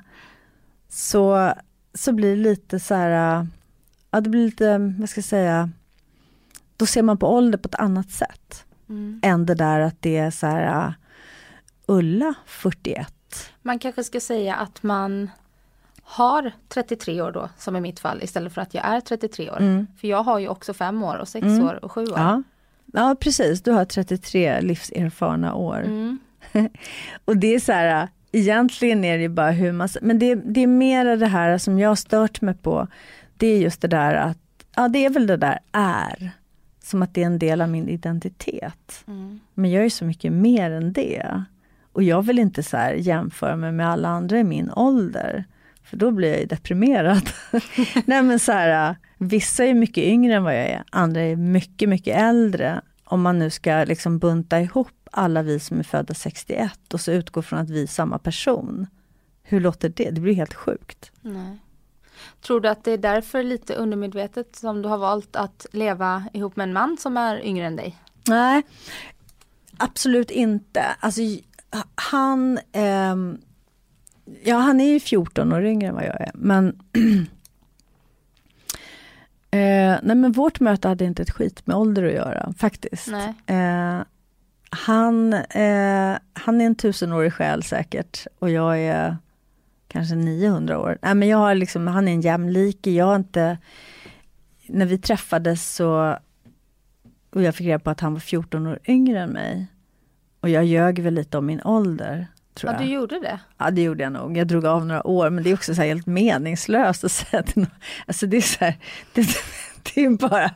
så, 0.89 1.53
så 1.95 2.12
blir 2.12 2.37
det 2.37 2.43
lite 2.43 2.80
så 2.80 2.95
här, 2.95 3.47
ja 4.11 4.20
det 4.20 4.30
blir 4.30 4.45
lite, 4.45 4.78
vad 4.99 5.09
ska 5.09 5.18
jag 5.18 5.24
säga, 5.24 5.70
då 6.76 6.87
ser 6.87 7.03
man 7.03 7.18
på 7.18 7.35
ålder 7.35 7.59
på 7.59 7.66
ett 7.66 7.74
annat 7.74 8.11
sätt. 8.11 8.64
Mm. 8.89 9.20
Än 9.22 9.47
det 9.47 9.55
där 9.55 9.80
att 9.80 10.03
det 10.03 10.16
är 10.16 10.30
så 10.30 10.47
här, 10.47 10.95
Ulla 11.87 12.35
41. 12.47 13.14
Man 13.66 13.78
kanske 13.78 14.04
ska 14.04 14.20
säga 14.20 14.54
att 14.54 14.82
man 14.82 15.30
har 16.03 16.53
33 16.68 17.22
år 17.22 17.32
då, 17.32 17.49
som 17.58 17.76
i 17.76 17.80
mitt 17.80 18.00
fall, 18.00 18.22
istället 18.22 18.53
för 18.53 18.61
att 18.61 18.74
jag 18.74 18.84
är 18.84 19.00
33 19.00 19.50
år. 19.50 19.61
Mm. 19.61 19.86
För 20.00 20.08
jag 20.08 20.22
har 20.22 20.38
ju 20.38 20.49
också 20.49 20.74
fem 20.74 21.03
år 21.03 21.16
och 21.16 21.28
sex 21.28 21.46
mm. 21.46 21.64
år 21.64 21.84
och 21.84 21.92
sju 21.92 22.03
år. 22.03 22.18
Ja. 22.18 22.42
ja, 22.92 23.16
precis. 23.20 23.62
Du 23.62 23.70
har 23.70 23.84
33 23.84 24.61
livserfarna 24.61 25.54
år. 25.54 25.80
Mm. 25.80 26.18
och 27.24 27.36
det 27.36 27.54
är 27.54 27.61
så 27.61 27.72
här, 27.72 28.08
egentligen 28.32 29.04
är 29.04 29.18
det 29.18 29.28
bara 29.28 29.50
hur 29.50 29.72
man... 29.72 29.88
Men 30.03 30.18
det, 30.18 30.34
det 30.34 30.61
är 30.61 30.66
mer 30.66 31.16
det 31.16 31.26
här 31.26 31.58
som 31.58 31.78
jag 31.78 31.88
har 31.88 31.96
stört 31.96 32.41
mig 32.41 32.54
på. 32.54 32.88
Det 33.36 33.46
är 33.46 33.58
just 33.58 33.80
det 33.80 33.88
där 33.88 34.14
att, 34.14 34.38
ja 34.76 34.88
det 34.88 35.04
är 35.04 35.11
väl 35.11 35.26
det 35.26 35.36
där 35.36 35.58
är. 35.72 36.30
Som 36.82 37.03
att 37.03 37.14
det 37.14 37.22
är 37.22 37.26
en 37.26 37.38
del 37.38 37.61
av 37.61 37.68
min 37.68 37.88
identitet. 37.88 39.04
Mm. 39.07 39.41
Men 39.54 39.70
jag 39.70 39.84
är 39.84 39.91
så 39.91 40.04
mycket 40.04 40.32
mer 40.32 40.70
än 40.70 40.92
det. 40.92 41.45
Och 41.95 42.03
jag 42.03 42.22
vill 42.22 42.38
inte 42.38 42.62
så 42.62 42.92
jämföra 42.96 43.57
mig 43.57 43.72
med 43.72 43.88
alla 43.88 44.08
andra 44.08 44.38
i 44.38 44.45
min 44.45 44.71
ålder. 44.71 45.45
För 45.84 45.96
då 45.96 46.11
blir 46.11 46.38
jag 46.38 46.49
deprimerad. 46.49 47.30
Nej 48.04 48.22
men 48.22 48.38
så 48.38 48.53
här, 48.53 48.96
vissa 49.18 49.64
är 49.64 49.75
mycket 49.75 50.04
yngre 50.04 50.34
än 50.34 50.45
vad 50.45 50.54
jag 50.54 50.66
är, 50.66 50.84
andra 50.91 51.21
är 51.21 51.37
mycket, 51.37 51.88
mycket 51.88 52.16
äldre. 52.16 52.80
Om 53.04 53.22
man 53.22 53.38
nu 53.38 53.50
ska 53.50 53.84
liksom 53.84 54.18
bunta 54.18 54.61
ihop 54.61 55.08
alla 55.11 55.42
vi 55.42 55.61
som 55.61 55.79
är 55.79 55.83
födda 55.83 56.14
61 56.14 56.95
och 56.95 57.00
så 57.00 57.12
utgå 57.12 57.42
från 57.42 57.58
att 57.58 57.71
vi 57.71 57.83
är 57.83 57.87
samma 57.87 58.18
person. 58.18 58.87
Hur 59.42 59.61
låter 59.61 59.88
det? 59.88 60.11
Det 60.11 60.21
blir 60.21 60.34
helt 60.34 60.54
sjukt. 60.54 61.12
Nej. 61.21 61.58
Tror 62.41 62.61
du 62.61 62.68
att 62.68 62.84
det 62.84 62.91
är 62.92 62.99
därför 62.99 63.42
lite 63.42 63.75
undermedvetet 63.75 64.57
som 64.57 64.83
du 64.83 64.88
har 64.88 64.99
valt 64.99 65.37
att 65.37 65.66
leva 65.72 66.25
ihop 66.33 66.57
med 66.57 66.64
en 66.64 66.72
man 66.72 66.96
som 67.00 67.16
är 67.16 67.45
yngre 67.45 67.66
än 67.66 67.76
dig? 67.76 67.99
Nej, 68.29 68.62
absolut 69.76 70.30
inte. 70.30 70.84
Alltså, 71.00 71.21
han, 71.95 72.59
eh, 72.72 73.17
ja 74.45 74.57
han 74.57 74.80
är 74.80 74.92
ju 74.92 75.01
14 75.01 75.53
år 75.53 75.64
yngre 75.64 75.88
än 75.88 75.95
vad 75.95 76.05
jag 76.05 76.21
är. 76.21 76.30
Men, 76.34 76.68
eh, 79.51 79.99
nej 80.03 80.17
men 80.17 80.33
vårt 80.33 80.61
möte 80.61 80.88
hade 80.88 81.05
inte 81.05 81.22
ett 81.22 81.30
skit 81.30 81.67
med 81.67 81.76
ålder 81.76 82.05
att 82.05 82.13
göra 82.13 82.55
faktiskt. 82.59 83.09
Eh, 83.46 84.01
han, 84.71 85.33
eh, 85.33 86.17
han 86.33 86.61
är 86.61 86.67
en 86.67 86.75
tusenårig 86.75 87.33
själ 87.33 87.63
säkert 87.63 88.26
och 88.38 88.51
jag 88.51 88.79
är 88.79 89.17
kanske 89.88 90.14
900 90.14 90.79
år. 90.79 90.99
Nej, 91.03 91.14
men 91.14 91.29
jag 91.29 91.38
har 91.38 91.55
liksom, 91.55 91.87
han 91.87 92.09
är 92.09 92.13
en 92.13 92.21
jämlike. 92.21 92.91
Jag 92.91 93.07
har 93.07 93.17
inte... 93.17 93.59
När 94.67 94.87
vi 94.87 94.99
träffades 94.99 95.75
så... 95.75 96.18
Och 97.30 97.42
jag 97.42 97.55
fick 97.55 97.67
reda 97.67 97.79
på 97.79 97.91
att 97.91 98.01
han 98.01 98.13
var 98.13 98.21
14 98.21 98.67
år 98.67 98.79
yngre 98.87 99.21
än 99.21 99.30
mig. 99.30 99.67
Och 100.45 100.50
jag 100.50 100.64
ljög 100.64 100.99
väl 100.99 101.14
lite 101.14 101.38
om 101.38 101.46
min 101.46 101.62
ålder. 101.62 102.26
Tror 102.54 102.72
ja, 102.72 102.79
jag. 102.79 102.88
du 102.88 102.92
gjorde 102.92 103.21
det? 103.21 103.41
Ja, 103.58 103.71
det 103.71 103.83
gjorde 103.83 104.03
jag 104.03 104.12
nog. 104.12 104.37
Jag 104.37 104.46
drog 104.46 104.66
av 104.66 104.87
några 104.87 105.07
år, 105.07 105.30
men 105.30 105.45
det 105.45 105.50
är 105.50 105.54
också 105.54 105.75
så 105.75 105.83
helt 105.83 106.07
meningslöst 106.07 107.04
att 107.04 107.12
säga 107.12 107.42
till 107.42 107.62
någon. 107.62 107.71
Alltså 108.07 108.26
det 108.26 108.37
är 108.37 108.41
så 108.41 108.64
här, 108.64 108.75
det, 109.12 109.21
det, 109.95 110.04
är 110.04 110.11
bara, 110.11 110.50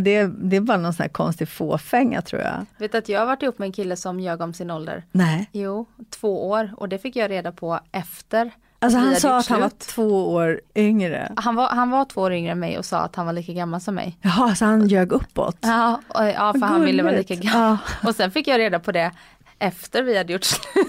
det, 0.00 0.16
är, 0.16 0.28
det 0.28 0.56
är 0.56 0.60
bara 0.60 0.76
någon 0.76 0.94
sån 0.94 1.02
här 1.02 1.08
konstig 1.08 1.48
fåfänga 1.48 2.22
tror 2.22 2.42
jag. 2.42 2.66
Vet 2.78 2.94
att 2.94 3.08
jag 3.08 3.20
har 3.20 3.26
varit 3.26 3.42
ihop 3.42 3.58
med 3.58 3.66
en 3.66 3.72
kille 3.72 3.96
som 3.96 4.20
ljög 4.20 4.40
om 4.40 4.54
sin 4.54 4.70
ålder? 4.70 5.04
Nej. 5.12 5.50
Jo, 5.52 5.86
två 6.10 6.48
år 6.48 6.70
och 6.76 6.88
det 6.88 6.98
fick 6.98 7.16
jag 7.16 7.30
reda 7.30 7.52
på 7.52 7.80
efter 7.92 8.50
Alltså 8.78 8.98
han 8.98 9.16
sa 9.16 9.38
att 9.38 9.46
han 9.46 9.60
var 9.60 9.68
två 9.68 10.32
år 10.32 10.60
yngre. 10.74 11.32
Han 11.36 11.54
var, 11.54 11.68
han 11.68 11.90
var 11.90 12.04
två 12.04 12.20
år 12.20 12.32
yngre 12.32 12.52
än 12.52 12.58
mig 12.58 12.78
och 12.78 12.84
sa 12.84 12.98
att 12.98 13.16
han 13.16 13.26
var 13.26 13.32
lika 13.32 13.52
gammal 13.52 13.80
som 13.80 13.94
mig. 13.94 14.18
Jaha, 14.22 14.54
så 14.54 14.64
han 14.64 14.88
ljög 14.88 15.12
uppåt? 15.12 15.56
Ja, 15.60 16.00
och, 16.08 16.24
ja 16.24 16.52
för 16.52 16.66
han 16.66 16.84
ville 16.84 17.02
vara 17.02 17.16
lika 17.16 17.34
gammal. 17.34 17.78
Ja. 18.02 18.08
Och 18.08 18.16
sen 18.16 18.30
fick 18.30 18.48
jag 18.48 18.58
reda 18.58 18.78
på 18.78 18.92
det 18.92 19.12
efter 19.58 20.02
vi 20.02 20.18
hade 20.18 20.32
gjort 20.32 20.44
slut. 20.44 20.88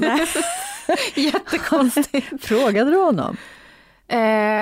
Jättekonstigt. 1.15 2.45
Frågade 2.45 2.91
du 2.91 2.97
honom? 2.97 3.37
Eh, 4.07 4.19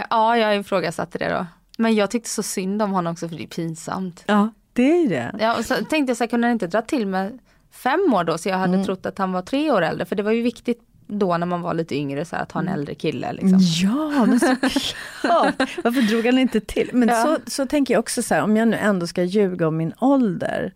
ja, 0.09 0.37
jag 0.37 0.57
ifrågasatte 0.57 1.17
det 1.17 1.29
då. 1.29 1.45
Men 1.77 1.95
jag 1.95 2.11
tyckte 2.11 2.29
så 2.29 2.43
synd 2.43 2.81
om 2.81 2.91
honom 2.91 3.13
också 3.13 3.29
för 3.29 3.35
det 3.35 3.43
är 3.43 3.47
pinsamt. 3.47 4.23
Ja, 4.25 4.53
det 4.73 5.03
är 5.03 5.09
det. 5.09 5.35
Ja, 5.39 5.57
och 5.57 5.65
så 5.65 5.73
tänkte 5.75 6.09
jag 6.09 6.17
så 6.17 6.23
här, 6.23 6.29
kunde 6.29 6.47
han 6.47 6.53
inte 6.53 6.67
dra 6.67 6.81
till 6.81 7.07
med 7.07 7.39
fem 7.71 8.13
år 8.13 8.23
då 8.23 8.37
så 8.37 8.49
jag 8.49 8.57
hade 8.57 8.73
mm. 8.73 8.85
trott 8.85 9.05
att 9.05 9.17
han 9.17 9.31
var 9.31 9.41
tre 9.41 9.71
år 9.71 9.81
äldre 9.81 10.05
för 10.05 10.15
det 10.15 10.23
var 10.23 10.31
ju 10.31 10.41
viktigt 10.41 10.81
då 11.07 11.37
när 11.37 11.45
man 11.45 11.61
var 11.61 11.73
lite 11.73 11.95
yngre 11.95 12.25
så 12.25 12.35
här, 12.35 12.43
att 12.43 12.51
ha 12.51 12.61
en 12.61 12.67
mm. 12.67 12.79
äldre 12.79 12.95
kille. 12.95 13.33
Liksom. 13.33 13.59
Ja, 13.61 14.25
men 14.25 14.39
såklart. 14.39 15.77
Varför 15.83 16.01
drog 16.01 16.25
han 16.25 16.39
inte 16.39 16.59
till? 16.59 16.89
Men 16.93 17.09
ja. 17.09 17.23
så, 17.23 17.51
så 17.51 17.65
tänker 17.65 17.93
jag 17.93 17.99
också 17.99 18.23
så 18.23 18.33
här, 18.33 18.41
om 18.41 18.57
jag 18.57 18.67
nu 18.67 18.77
ändå 18.77 19.07
ska 19.07 19.23
ljuga 19.23 19.67
om 19.67 19.77
min 19.77 19.93
ålder. 19.99 20.73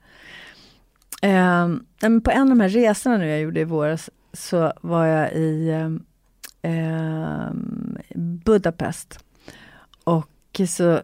Eh, 1.21 1.67
på 2.23 2.31
en 2.31 2.41
av 2.41 2.49
de 2.49 2.59
här 2.59 2.69
resorna 2.69 3.17
nu 3.17 3.27
jag 3.27 3.41
gjorde 3.41 3.59
i 3.59 3.63
våras 3.63 4.09
så 4.33 4.73
var 4.81 5.05
jag 5.05 5.33
i 5.33 5.69
eh, 6.61 7.49
Budapest. 8.15 9.19
Och 10.03 10.61
så 10.67 11.01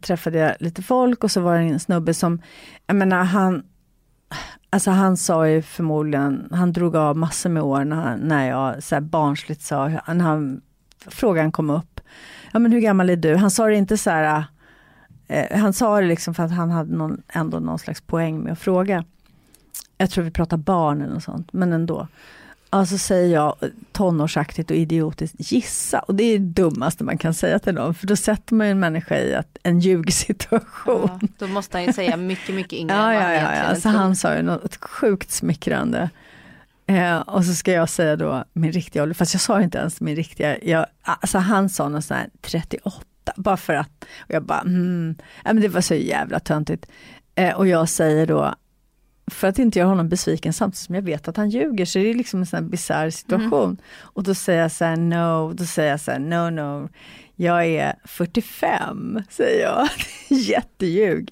träffade 0.00 0.38
jag 0.38 0.56
lite 0.60 0.82
folk 0.82 1.24
och 1.24 1.30
så 1.30 1.40
var 1.40 1.58
det 1.58 1.64
en 1.64 1.80
snubbe 1.80 2.14
som, 2.14 2.42
jag 2.86 2.96
menar 2.96 3.24
han 3.24 3.62
Alltså 4.70 4.90
han 4.90 5.16
sa 5.16 5.48
ju 5.48 5.62
förmodligen, 5.62 6.48
han 6.50 6.72
drog 6.72 6.96
av 6.96 7.16
massor 7.16 7.50
med 7.50 7.62
år 7.62 7.84
när, 7.84 8.16
när 8.16 8.48
jag 8.48 8.82
så 8.82 8.94
här 8.94 9.00
barnsligt 9.00 9.62
sa, 9.62 9.88
när 9.88 10.20
han, 10.20 10.60
frågan 11.06 11.52
kom 11.52 11.70
upp. 11.70 12.00
Ja 12.52 12.58
men 12.58 12.72
hur 12.72 12.80
gammal 12.80 13.10
är 13.10 13.16
du? 13.16 13.36
Han 13.36 13.50
sa 13.50 13.66
det 13.66 13.74
inte 13.74 13.96
så 13.96 14.10
här, 14.10 14.44
eh, 15.28 15.58
han 15.60 15.72
sa 15.72 16.00
det 16.00 16.06
liksom 16.06 16.34
för 16.34 16.42
att 16.42 16.50
han 16.50 16.70
hade 16.70 16.96
någon, 16.96 17.22
ändå 17.28 17.58
någon 17.58 17.78
slags 17.78 18.00
poäng 18.00 18.40
med 18.40 18.52
att 18.52 18.58
fråga. 18.58 19.04
Jag 19.98 20.10
tror 20.10 20.24
vi 20.24 20.30
pratar 20.30 20.56
barn 20.56 21.02
eller 21.02 21.14
något 21.14 21.24
sånt, 21.24 21.52
men 21.52 21.72
ändå. 21.72 22.08
Alltså 22.70 22.98
säger 22.98 23.34
jag 23.34 23.56
tonårsaktigt 23.92 24.70
och 24.70 24.76
idiotiskt 24.76 25.34
gissa. 25.38 25.98
Och 25.98 26.14
det 26.14 26.24
är 26.24 26.38
det 26.38 26.44
dummaste 26.44 27.04
man 27.04 27.18
kan 27.18 27.34
säga 27.34 27.58
till 27.58 27.74
någon. 27.74 27.94
För 27.94 28.06
då 28.06 28.16
sätter 28.16 28.54
man 28.54 28.66
en 28.66 28.80
människa 28.80 29.18
i 29.18 29.34
att, 29.34 29.58
en 29.62 29.80
ljugsituation. 29.80 31.18
Ja, 31.20 31.28
då 31.38 31.46
måste 31.46 31.76
han 31.76 31.86
ju 31.86 31.92
säga 31.92 32.16
mycket, 32.16 32.54
mycket 32.54 32.72
yngre 32.72 32.94
ja, 32.96 33.14
ja, 33.14 33.32
ja, 33.32 33.54
ja. 33.68 33.76
Så 33.76 33.88
han 33.88 34.16
sa 34.16 34.36
ju 34.36 34.42
något 34.42 34.76
sjukt 34.76 35.30
smickrande. 35.30 36.10
Eh, 36.86 37.18
och 37.18 37.44
så 37.44 37.54
ska 37.54 37.72
jag 37.72 37.88
säga 37.88 38.16
då 38.16 38.44
min 38.52 38.72
riktiga 38.72 39.02
ålder, 39.02 39.14
fast 39.14 39.34
jag 39.34 39.40
sa 39.40 39.62
inte 39.62 39.78
ens 39.78 40.00
min 40.00 40.16
riktiga. 40.16 40.64
Jag, 40.64 40.86
alltså 41.02 41.38
han 41.38 41.68
sa 41.68 41.88
något 41.88 42.04
sånt 42.04 42.20
här 42.20 42.30
38, 42.40 43.04
bara 43.36 43.56
för 43.56 43.74
att. 43.74 44.04
Och 44.18 44.34
jag 44.34 44.42
bara, 44.42 44.60
mm, 44.60 45.14
ja, 45.44 45.52
men 45.52 45.62
det 45.62 45.68
var 45.68 45.80
så 45.80 45.94
jävla 45.94 46.40
töntigt. 46.40 46.86
Eh, 47.34 47.54
och 47.56 47.66
jag 47.66 47.88
säger 47.88 48.26
då 48.26 48.54
för 49.30 49.48
att 49.48 49.58
inte 49.58 49.78
göra 49.78 49.88
honom 49.88 50.08
besviken 50.08 50.52
samtidigt 50.52 50.78
som 50.78 50.94
jag 50.94 51.02
vet 51.02 51.28
att 51.28 51.36
han 51.36 51.50
ljuger, 51.50 51.84
så 51.84 51.98
det 51.98 52.10
är 52.10 52.14
liksom 52.14 52.40
en 52.40 52.46
sån 52.46 52.70
bisarr 52.70 53.10
situation. 53.10 53.64
Mm. 53.64 53.76
Och 54.00 54.22
då 54.22 54.34
säger 54.34 54.62
jag 54.62 54.72
så 54.72 54.84
här, 54.84 54.96
no, 54.96 55.52
då 55.52 55.64
säger 55.64 55.90
jag 55.90 56.00
så 56.00 56.10
här, 56.10 56.18
no, 56.18 56.50
no, 56.50 56.88
jag 57.36 57.66
är 57.66 57.94
45, 58.04 59.22
säger 59.30 59.62
jag. 59.62 59.88
Jätteljug. 60.38 61.30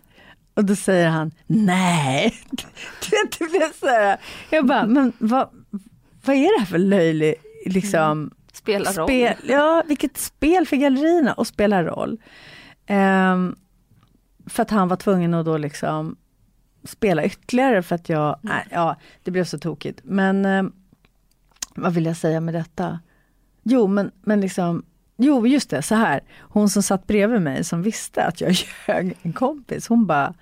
Och 0.55 0.65
då 0.65 0.77
säger 0.77 1.09
han, 1.09 1.31
nej. 1.47 2.35
Det 3.39 3.51
blev 3.51 3.73
så 3.81 3.87
här, 3.87 4.17
jag 4.51 4.67
bara, 4.67 4.87
men 4.87 5.13
vad, 5.19 5.49
vad 6.25 6.37
är 6.37 6.59
det 6.59 6.59
här 6.59 6.67
för 6.67 6.79
löjlig, 6.79 7.35
liksom, 7.67 8.01
mm. 8.01 8.31
Spela 8.53 8.93
roll. 8.93 9.09
Spel, 9.09 9.35
ja, 9.49 9.83
vilket 9.87 10.17
spel 10.17 10.67
för 10.67 10.77
gallerierna 10.77 11.33
och 11.33 11.47
spela 11.47 11.85
roll. 11.85 12.19
Um, 12.89 13.57
för 14.47 14.63
att 14.63 14.71
han 14.71 14.89
var 14.89 14.97
tvungen 14.97 15.35
att 15.35 15.47
då 15.47 15.59
liksom 15.59 16.17
spela 16.87 17.25
ytterligare 17.25 17.83
för 17.83 17.95
att 17.95 18.09
jag, 18.09 18.39
mm. 18.45 18.57
äh, 18.57 18.63
ja 18.71 18.97
det 19.23 19.31
blev 19.31 19.45
så 19.45 19.59
tokigt. 19.59 20.01
Men 20.05 20.45
eh, 20.45 20.63
vad 21.75 21.95
vill 21.95 22.07
jag 22.07 22.17
säga 22.17 22.41
med 22.41 22.55
detta? 22.55 23.01
Jo 23.63 23.87
men, 23.87 24.11
men 24.23 24.41
liksom, 24.41 24.85
jo 25.17 25.47
just 25.47 25.71
det, 25.71 25.83
så 25.83 25.95
här. 25.95 26.21
Hon 26.39 26.71
som 26.71 26.83
satt 26.83 27.07
bredvid 27.07 27.43
mig 27.43 27.65
som 27.65 27.83
visste 27.83 28.25
att 28.25 28.41
jag 28.41 28.53
ljög, 28.89 29.17
en 29.23 29.33
kompis, 29.33 29.89
hon 29.89 30.07
bara, 30.07 30.35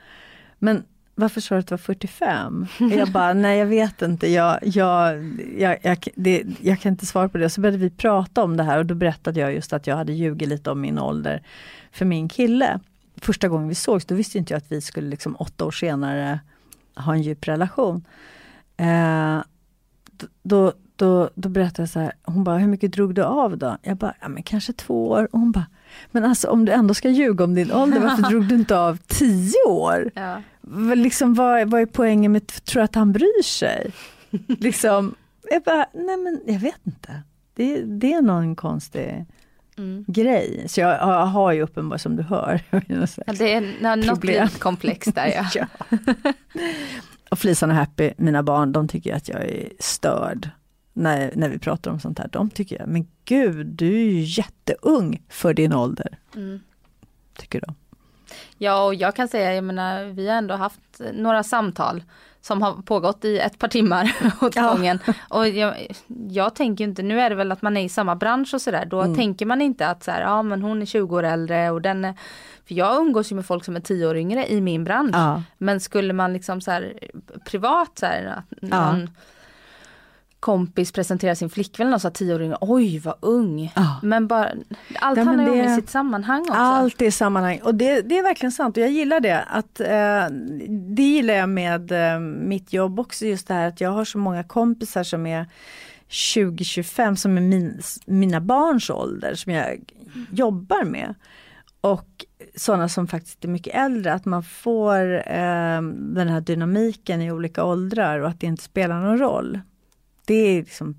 men 0.59 0.83
varför 1.15 1.41
sa 1.41 1.55
du 1.55 1.59
att 1.59 1.67
du 1.67 1.73
var 1.73 1.79
45? 1.79 2.67
jag 2.79 3.09
bara, 3.09 3.33
nej 3.33 3.59
jag 3.59 3.67
vet 3.67 4.03
inte, 4.03 4.29
jag, 4.29 4.59
jag, 4.63 5.25
jag, 5.59 5.79
jag, 5.83 6.09
det, 6.15 6.45
jag 6.61 6.81
kan 6.81 6.93
inte 6.93 7.07
svara 7.07 7.29
på 7.29 7.39
det. 7.39 7.51
Så 7.51 7.61
började 7.61 7.79
vi 7.79 7.91
prata 7.91 8.43
om 8.43 8.57
det 8.57 8.63
här 8.63 8.79
och 8.79 8.87
då 8.87 8.95
berättade 8.95 9.41
jag 9.41 9.55
just 9.55 9.73
att 9.73 9.87
jag 9.87 9.97
hade 9.97 10.13
ljugit 10.13 10.49
lite 10.49 10.71
om 10.71 10.81
min 10.81 10.99
ålder 10.99 11.43
för 11.93 12.05
min 12.05 12.29
kille 12.29 12.81
första 13.25 13.49
gången 13.49 13.69
vi 13.69 13.75
sågs, 13.75 14.05
då 14.05 14.15
visste 14.15 14.39
inte 14.39 14.53
jag 14.53 14.59
att 14.59 14.73
vi 14.73 14.81
skulle 14.81 15.09
liksom 15.09 15.37
åtta 15.37 15.65
år 15.65 15.71
senare 15.71 16.41
ha 16.97 17.15
en 17.15 17.23
djup 17.23 17.49
relation. 17.49 18.05
Eh, 18.77 19.43
då, 20.43 20.73
då, 20.97 21.31
då 21.35 21.49
berättade 21.49 21.83
jag 21.83 21.89
så 21.89 22.01
här, 22.01 22.13
hon 22.23 22.45
bara, 22.45 22.59
hur 22.59 22.69
mycket 22.69 22.93
drog 22.93 23.15
du 23.15 23.23
av 23.23 23.59
då? 23.59 23.79
Jag 23.83 23.97
bara, 23.97 24.15
ja 24.21 24.29
men 24.29 24.43
kanske 24.43 24.73
två 24.73 25.09
år. 25.09 25.29
Och 25.33 25.41
hon 25.41 25.53
bara, 25.53 25.67
men 26.11 26.25
alltså 26.25 26.49
om 26.49 26.65
du 26.65 26.73
ändå 26.73 26.95
ska 26.95 27.09
ljuga 27.09 27.45
om 27.45 27.55
din 27.55 27.73
ålder, 27.73 28.01
varför 28.01 28.23
drog 28.31 28.49
du 28.49 28.55
inte 28.55 28.79
av 28.79 28.99
tio 29.07 29.65
år? 29.69 30.11
Ja. 30.15 30.43
Liksom, 30.95 31.35
vad, 31.35 31.71
vad 31.71 31.81
är 31.81 31.87
poängen 31.87 32.33
med, 32.33 32.47
tror 32.47 32.81
du 32.81 32.85
att 32.85 32.95
han 32.95 33.13
bryr 33.13 33.43
sig? 33.43 33.93
liksom, 34.47 35.15
jag 35.51 35.63
bara, 35.63 35.87
nej 35.95 36.17
men 36.17 36.41
jag 36.47 36.61
vet 36.61 36.87
inte. 36.87 37.23
Det, 37.55 37.83
det 37.83 38.13
är 38.13 38.23
någon 38.23 38.57
konstig 38.57 39.25
mm. 39.79 40.05
grej. 40.09 40.65
Så 40.69 40.81
jag, 40.81 40.91
jag 40.91 41.27
har 41.27 41.53
ju 41.53 41.63
uppenbarligen, 41.63 41.99
som 41.99 42.17
du 42.17 42.23
hör, 42.23 42.61
ja, 42.71 43.33
det 43.33 43.53
är 43.53 44.07
något 44.07 44.25
lite 44.25 44.49
komplext 44.59 45.15
där 45.15 45.27
ja. 45.27 45.47
ja. 45.55 46.33
och 47.31 47.39
Flisan 47.39 47.71
och 47.71 47.77
Happy, 47.77 48.13
mina 48.17 48.43
barn, 48.43 48.73
de 48.73 48.89
tycker 48.89 49.15
att 49.15 49.29
jag 49.29 49.43
är 49.43 49.69
störd. 49.79 50.51
När, 50.97 51.33
när 51.35 51.49
vi 51.49 51.59
pratar 51.59 51.91
om 51.91 52.01
sånt 52.01 52.19
här. 52.19 52.29
De 52.33 52.51
tycker 52.51 52.79
jag, 52.79 52.89
men 52.89 53.07
gud, 53.25 53.67
du 53.67 53.95
är 53.95 54.05
ju 54.05 54.21
jätteung 54.21 55.23
för 55.29 55.55
din 55.55 55.73
ålder. 55.73 56.19
Mm. 56.37 56.61
Tycker 57.37 57.61
de. 57.61 57.75
Ja, 58.59 58.85
och 58.85 58.95
jag 58.95 59.17
kan 59.17 59.29
säga, 59.29 59.55
jag 59.55 59.65
menar, 59.65 60.05
vi 60.05 60.29
har 60.29 60.37
ändå 60.37 60.55
haft 60.55 61.01
några 61.13 61.43
samtal 61.43 62.03
som 62.45 62.63
har 62.63 62.83
pågått 62.83 63.25
i 63.25 63.39
ett 63.39 63.59
par 63.59 63.69
timmar 63.69 64.13
åt 64.41 64.57
ja. 64.57 64.73
gången. 64.75 64.99
Och 65.29 65.49
jag, 65.49 65.75
jag, 66.29 66.55
tänker 66.55 66.85
inte, 66.85 67.03
nu 67.03 67.21
är 67.21 67.31
det 67.31 67.37
väl 67.37 67.53
att 67.53 67.63
man 67.63 67.77
är 67.77 67.85
i 67.85 67.89
samma 67.89 68.17
bransch 68.17 68.55
och 68.55 68.63
sådär, 68.63 68.87
då 68.87 69.01
mm. 69.01 69.17
tänker 69.17 69.47
man 69.47 69.63
inte 69.63 69.89
att 69.89 70.05
så 70.05 70.11
här, 70.11 70.21
ja 70.21 70.43
men 70.43 70.63
hon 70.63 70.83
är 70.83 70.87
20 70.87 71.17
år 71.17 71.23
äldre 71.23 71.71
och 71.71 71.83
den 71.83 72.05
är, 72.05 72.15
för 72.69 72.75
jag 72.75 72.97
umgås 73.01 73.33
ju 73.33 73.37
med 73.37 73.47
folk 73.47 73.65
som 73.65 73.77
är 73.77 73.81
10 73.81 74.07
år 74.07 74.17
yngre 74.17 74.47
i 74.47 74.61
min 74.61 74.85
bransch. 74.85 75.17
Ja. 75.17 75.43
Men 75.59 75.81
skulle 75.81 76.13
man 76.13 76.33
liksom 76.33 76.61
så 76.61 76.71
här 76.71 76.99
privat 77.51 77.99
så 77.99 78.07
här, 78.07 78.25
att 78.25 78.63
någon, 78.63 79.01
ja 79.01 79.07
kompis 80.45 80.93
presenterar 80.93 81.35
sin 81.35 81.51
flickvän 81.51 81.95
och 81.95 82.01
sa 82.01 82.11
tioåringen, 82.11 82.57
oj 82.61 82.99
vad 82.99 83.15
ung. 83.21 83.73
Ja. 83.77 84.01
Men 84.03 84.27
bara, 84.27 84.51
allt 84.95 85.19
ja, 85.19 85.25
handlar 85.25 85.45
ju 85.45 85.51
om 85.51 85.73
i 85.73 85.77
sitt 85.77 85.91
sammanhang 85.91 86.41
också. 86.41 86.53
Allt 86.53 87.03
är 87.03 87.11
sammanhang 87.11 87.61
och 87.63 87.75
det, 87.75 88.01
det, 88.01 88.19
är 88.19 88.23
verkligen 88.23 88.53
sant 88.53 88.77
och 88.77 88.83
jag 88.83 88.91
gillar 88.91 89.21
det. 89.21 89.43
Att, 89.43 89.81
eh, 89.81 90.27
det 90.97 91.03
gillar 91.03 91.35
jag 91.35 91.49
med 91.49 91.93
eh, 91.93 92.21
mitt 92.21 92.73
jobb 92.73 93.01
också, 93.01 93.27
just 93.27 93.49
det 93.49 93.55
här 93.55 93.69
att 93.69 93.81
jag 93.81 93.91
har 93.91 94.05
så 94.05 94.19
många 94.19 94.45
kompisar 94.45 95.03
som 95.03 95.27
är 95.27 95.47
20-25 96.09 97.15
som 97.15 97.37
är 97.37 97.43
min, 97.43 97.83
mina 98.07 98.41
barns 98.41 98.91
ålder 98.91 99.35
som 99.35 99.53
jag 99.53 99.81
jobbar 100.31 100.85
med. 100.85 101.15
Och 101.81 102.25
sådana 102.57 102.89
som 102.89 103.09
faktiskt 103.09 103.45
är 103.45 103.49
mycket 103.49 103.75
äldre, 103.75 104.13
att 104.13 104.25
man 104.25 104.43
får 104.43 105.15
eh, 105.17 105.83
den 105.93 106.29
här 106.29 106.41
dynamiken 106.41 107.23
i 107.23 107.33
olika 107.33 107.65
åldrar 107.65 108.19
och 108.19 108.29
att 108.29 108.41
det 108.41 108.47
inte 108.47 108.63
spelar 108.63 109.01
någon 109.01 109.19
roll. 109.19 109.61
Det 110.25 110.35
är 110.35 110.63
liksom 110.63 110.97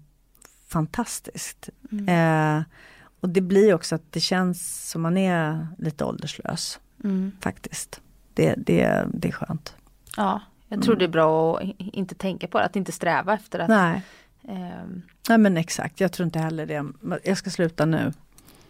fantastiskt. 0.68 1.70
Mm. 1.92 2.10
Eh, 2.60 2.64
och 3.20 3.30
det 3.30 3.42
blir 3.42 3.74
också 3.74 3.96
att 3.96 4.12
det 4.12 4.20
känns 4.20 4.90
som 4.90 5.02
man 5.02 5.18
är 5.18 5.68
lite 5.78 6.06
ålderslös. 6.06 6.80
Mm. 7.04 7.32
Faktiskt. 7.42 8.02
Det, 8.34 8.54
det, 8.58 9.08
det 9.14 9.28
är 9.28 9.32
skönt. 9.32 9.76
Ja, 10.18 10.42
jag 10.68 10.82
tror 10.82 10.94
mm. 10.94 11.00
det 11.00 11.06
är 11.06 11.10
bra 11.10 11.58
att 11.58 11.64
inte 11.78 12.16
tänka 12.16 12.48
på 12.48 12.58
det, 12.58 12.66
att 12.66 12.76
inte 12.76 12.92
sträva 12.92 13.34
efter 13.34 13.60
att 13.60 13.70
Nej. 13.70 14.02
Eh, 14.44 14.86
Nej 15.30 15.38
men 15.38 15.58
exakt, 15.58 16.00
jag 16.00 16.12
tror 16.12 16.26
inte 16.26 16.40
heller 16.40 16.66
det. 16.66 16.86
Jag 17.24 17.38
ska 17.38 17.50
sluta 17.50 17.86
nu. 17.86 18.14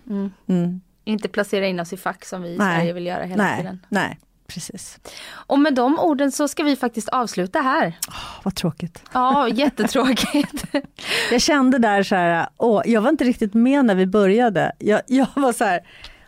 Mm. 0.09 0.31
Mm. 0.47 0.81
Inte 1.03 1.29
placera 1.29 1.67
in 1.67 1.79
oss 1.79 1.93
i 1.93 1.97
fack 1.97 2.25
som 2.25 2.41
vi 2.41 2.49
i. 2.49 2.57
Sverige 2.57 2.93
vill 2.93 3.05
göra 3.05 3.23
hela 3.23 3.43
Nej. 3.43 3.57
tiden. 3.57 3.85
Nej, 3.89 4.19
precis. 4.47 4.99
Och 5.27 5.59
med 5.59 5.73
de 5.73 5.99
orden 5.99 6.31
så 6.31 6.47
ska 6.47 6.63
vi 6.63 6.75
faktiskt 6.75 7.09
avsluta 7.09 7.59
här. 7.59 7.87
Oh, 8.07 8.41
vad 8.43 8.55
tråkigt. 8.55 9.03
Ja, 9.13 9.47
jättetråkigt. 9.47 10.65
jag 11.31 11.41
kände 11.41 11.77
där 11.77 12.03
så 12.03 12.15
här, 12.15 12.47
åh, 12.57 12.81
jag 12.85 13.01
var 13.01 13.09
inte 13.09 13.23
riktigt 13.23 13.53
med 13.53 13.85
när 13.85 13.95
vi 13.95 14.05
började. 14.05 14.71
Jag, 14.79 15.01
jag 15.07 15.27
var 15.35 15.53
så 15.53 15.63
här, 15.63 15.79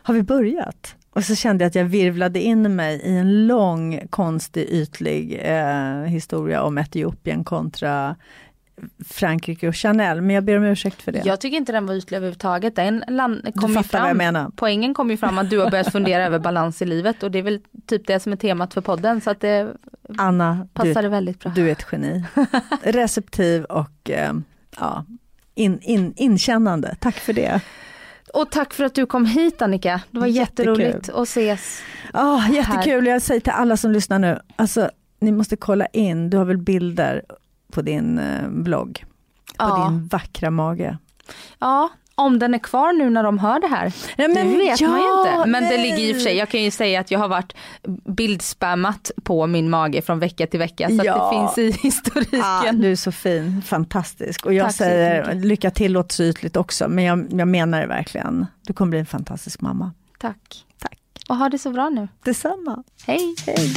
har 0.04 0.14
vi 0.14 0.24
börjat? 0.24 0.96
Och 1.18 1.24
så 1.24 1.36
kände 1.36 1.64
jag 1.64 1.70
att 1.70 1.76
jag 1.76 1.86
virvlade 1.86 2.42
in 2.42 2.76
mig 2.76 3.02
i 3.04 3.18
en 3.18 3.48
lång, 3.48 4.08
konstig, 4.10 4.70
ytlig 4.70 5.40
eh, 5.44 6.02
historia 6.02 6.64
om 6.64 6.78
Etiopien 6.78 7.44
kontra 7.44 8.16
Frankrike 9.06 9.68
och 9.68 9.76
Chanel, 9.76 10.22
men 10.22 10.36
jag 10.36 10.44
ber 10.44 10.58
om 10.58 10.64
ursäkt 10.64 11.02
för 11.02 11.12
det. 11.12 11.22
Jag 11.26 11.42
tycker 11.42 11.58
inte 11.58 11.72
den 11.72 11.86
var 11.86 11.94
ytlig 11.94 12.18
överhuvudtaget. 12.18 12.76
Den 12.76 13.04
land, 13.08 13.56
kom 13.56 13.74
du 13.74 13.84
fattar 13.84 14.00
vad 14.00 14.10
jag 14.10 14.18
menar. 14.18 14.52
Poängen 14.56 14.94
kom 14.94 15.12
ju 15.12 15.18
fram 15.18 15.38
att 15.38 15.50
du 15.50 15.60
har 15.60 15.72
börjat 15.72 15.92
fundera 15.92 16.24
över 16.26 16.40
balans 16.40 16.82
i 16.82 16.86
livet 16.86 17.24
och 17.24 17.32
det 17.32 17.40
är 17.40 17.44
väl 17.44 17.62
typ 17.86 18.08
det 18.08 18.20
som 18.20 18.32
är 18.32 18.38
temat 18.38 18.74
för 18.74 18.82
podden 18.82 19.22
så 19.22 19.30
att 19.30 19.40
det 19.40 19.74
Anna, 20.18 20.68
passade 20.74 21.02
du, 21.02 21.10
väldigt 21.10 21.40
bra. 21.40 21.52
Du 21.56 21.68
är 21.68 21.72
ett 21.72 21.86
geni. 21.92 22.24
Receptiv 22.84 23.64
och 23.64 24.10
eh, 24.10 24.34
ja, 24.80 25.06
in, 25.56 25.80
in, 25.82 26.14
inkännande. 26.16 26.96
Tack 27.00 27.16
för 27.16 27.34
det. 27.34 27.62
Och 28.34 28.52
tack 28.52 28.74
för 28.74 28.84
att 28.84 28.94
du 28.94 29.06
kom 29.06 29.26
hit 29.26 29.62
Annika. 29.62 30.02
Det 30.12 30.20
var 30.20 30.28
Jättekul. 30.28 30.80
jätteroligt 30.80 31.10
att 31.10 31.28
ses. 31.28 31.82
Oh, 32.14 32.52
jättekul, 32.52 33.06
här. 33.06 33.12
jag 33.12 33.22
säger 33.22 33.42
till 33.42 33.54
alla 33.54 33.78
som 33.78 33.92
lyssnar 33.92 34.20
nu, 34.20 34.40
alltså 34.56 34.90
ni 35.20 35.32
måste 35.32 35.56
kolla 35.56 35.86
in, 35.86 36.30
du 36.30 36.38
har 36.38 36.46
väl 36.46 36.58
bilder 36.58 37.24
på 37.72 37.82
din 37.82 38.20
eh, 38.20 38.50
blogg. 38.50 39.06
På 39.58 39.66
ja. 39.66 39.90
din 39.90 40.08
vackra 40.08 40.52
mage. 40.52 40.98
Ja, 41.60 41.90
om 42.16 42.40
den 42.40 42.54
är 42.54 42.60
kvar 42.60 42.94
nu 42.94 43.10
när 43.10 43.24
de 43.24 43.40
hör 43.40 43.60
det 43.60 43.68
här. 43.68 43.94
Nej, 44.18 44.28
men 44.28 44.52
det 44.52 44.58
vet 44.58 44.82
ja, 44.82 44.88
man 44.90 45.00
ju 45.00 45.06
inte. 45.06 45.50
Men 45.50 45.64
nej. 45.64 45.78
det 45.78 45.84
ligger 45.84 46.10
i 46.10 46.12
och 46.12 46.16
för 46.16 46.24
sig, 46.24 46.36
jag 46.36 46.50
kan 46.50 46.64
ju 46.64 46.72
säga 46.72 47.00
att 47.00 47.12
jag 47.12 47.20
har 47.20 47.28
varit 47.28 47.56
bildspammat 48.06 49.12
på 49.24 49.48
min 49.48 49.70
mage 49.70 50.02
från 50.02 50.20
vecka 50.20 50.48
till 50.48 50.60
vecka. 50.60 50.90
Så 50.90 51.02
ja. 51.04 51.30
det 51.32 51.38
finns 51.38 51.58
i 51.58 51.80
historiken. 51.82 52.40
Ja, 52.66 52.72
du 52.72 52.92
är 52.92 52.96
så 52.96 53.12
fin, 53.12 53.62
fantastisk. 53.62 54.46
Och 54.46 54.54
jag 54.54 54.66
Tack 54.66 54.76
säger 54.76 55.34
lycka 55.34 55.72
till 55.72 55.92
låter 55.94 56.16
så 56.16 56.24
ytligt 56.24 56.56
också, 56.56 56.90
men 56.90 57.04
jag, 57.04 57.28
jag 57.30 57.48
menar 57.48 57.82
det 57.82 57.88
verkligen. 57.88 58.46
Du 58.62 58.74
kommer 58.74 58.90
bli 58.90 59.00
en 59.00 59.06
fantastisk 59.06 59.62
mamma. 59.62 59.92
Tack. 60.20 60.66
Tack. 60.80 61.00
Och 61.30 61.36
ha 61.36 61.50
det 61.50 61.60
så 61.60 61.72
bra 61.72 61.90
nu. 61.90 62.08
Detsamma. 62.24 62.84
Hej. 63.06 63.36
Hej. 63.46 63.74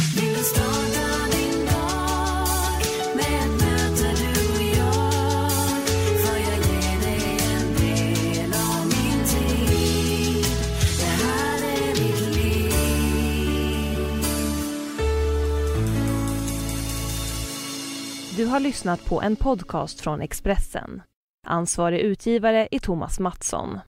Du 18.41 18.47
har 18.47 18.61
lyssnat 18.61 19.05
på 19.05 19.23
en 19.23 19.37
podcast 19.37 20.01
från 20.01 20.21
Expressen. 20.21 21.03
Ansvarig 21.47 22.01
utgivare 22.01 22.69
är 22.71 22.79
Thomas 22.79 23.21
Mattsson. 23.21 23.79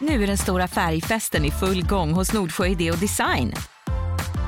Nu 0.00 0.22
är 0.22 0.26
den 0.26 0.38
stora 0.38 0.68
färgfesten 0.68 1.44
i 1.44 1.50
full 1.50 1.86
gång 1.86 2.12
hos 2.12 2.32
Nordsjö 2.32 2.66
Idé 2.66 2.90
och 2.90 2.98
Design. 2.98 3.52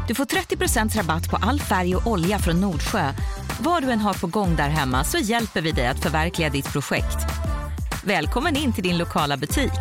Du 0.08 0.14
får 0.14 0.24
30% 0.24 0.96
rabatt 0.96 1.30
på 1.30 1.36
all 1.36 1.60
färg 1.60 1.96
och 1.96 2.06
olja 2.06 2.38
från 2.38 2.60
Nordsjö. 2.60 3.12
Vad 3.60 3.82
du 3.82 3.90
än 3.90 3.98
har 3.98 4.14
på 4.14 4.26
gång 4.26 4.56
där 4.56 4.68
hemma 4.68 5.04
så 5.04 5.18
hjälper 5.18 5.62
vi 5.62 5.72
dig 5.72 5.86
att 5.86 6.02
förverkliga 6.02 6.50
ditt 6.50 6.72
projekt. 6.72 7.18
Välkommen 8.04 8.56
in 8.56 8.72
till 8.72 8.84
din 8.84 8.98
lokala 8.98 9.36
butik. 9.36 9.72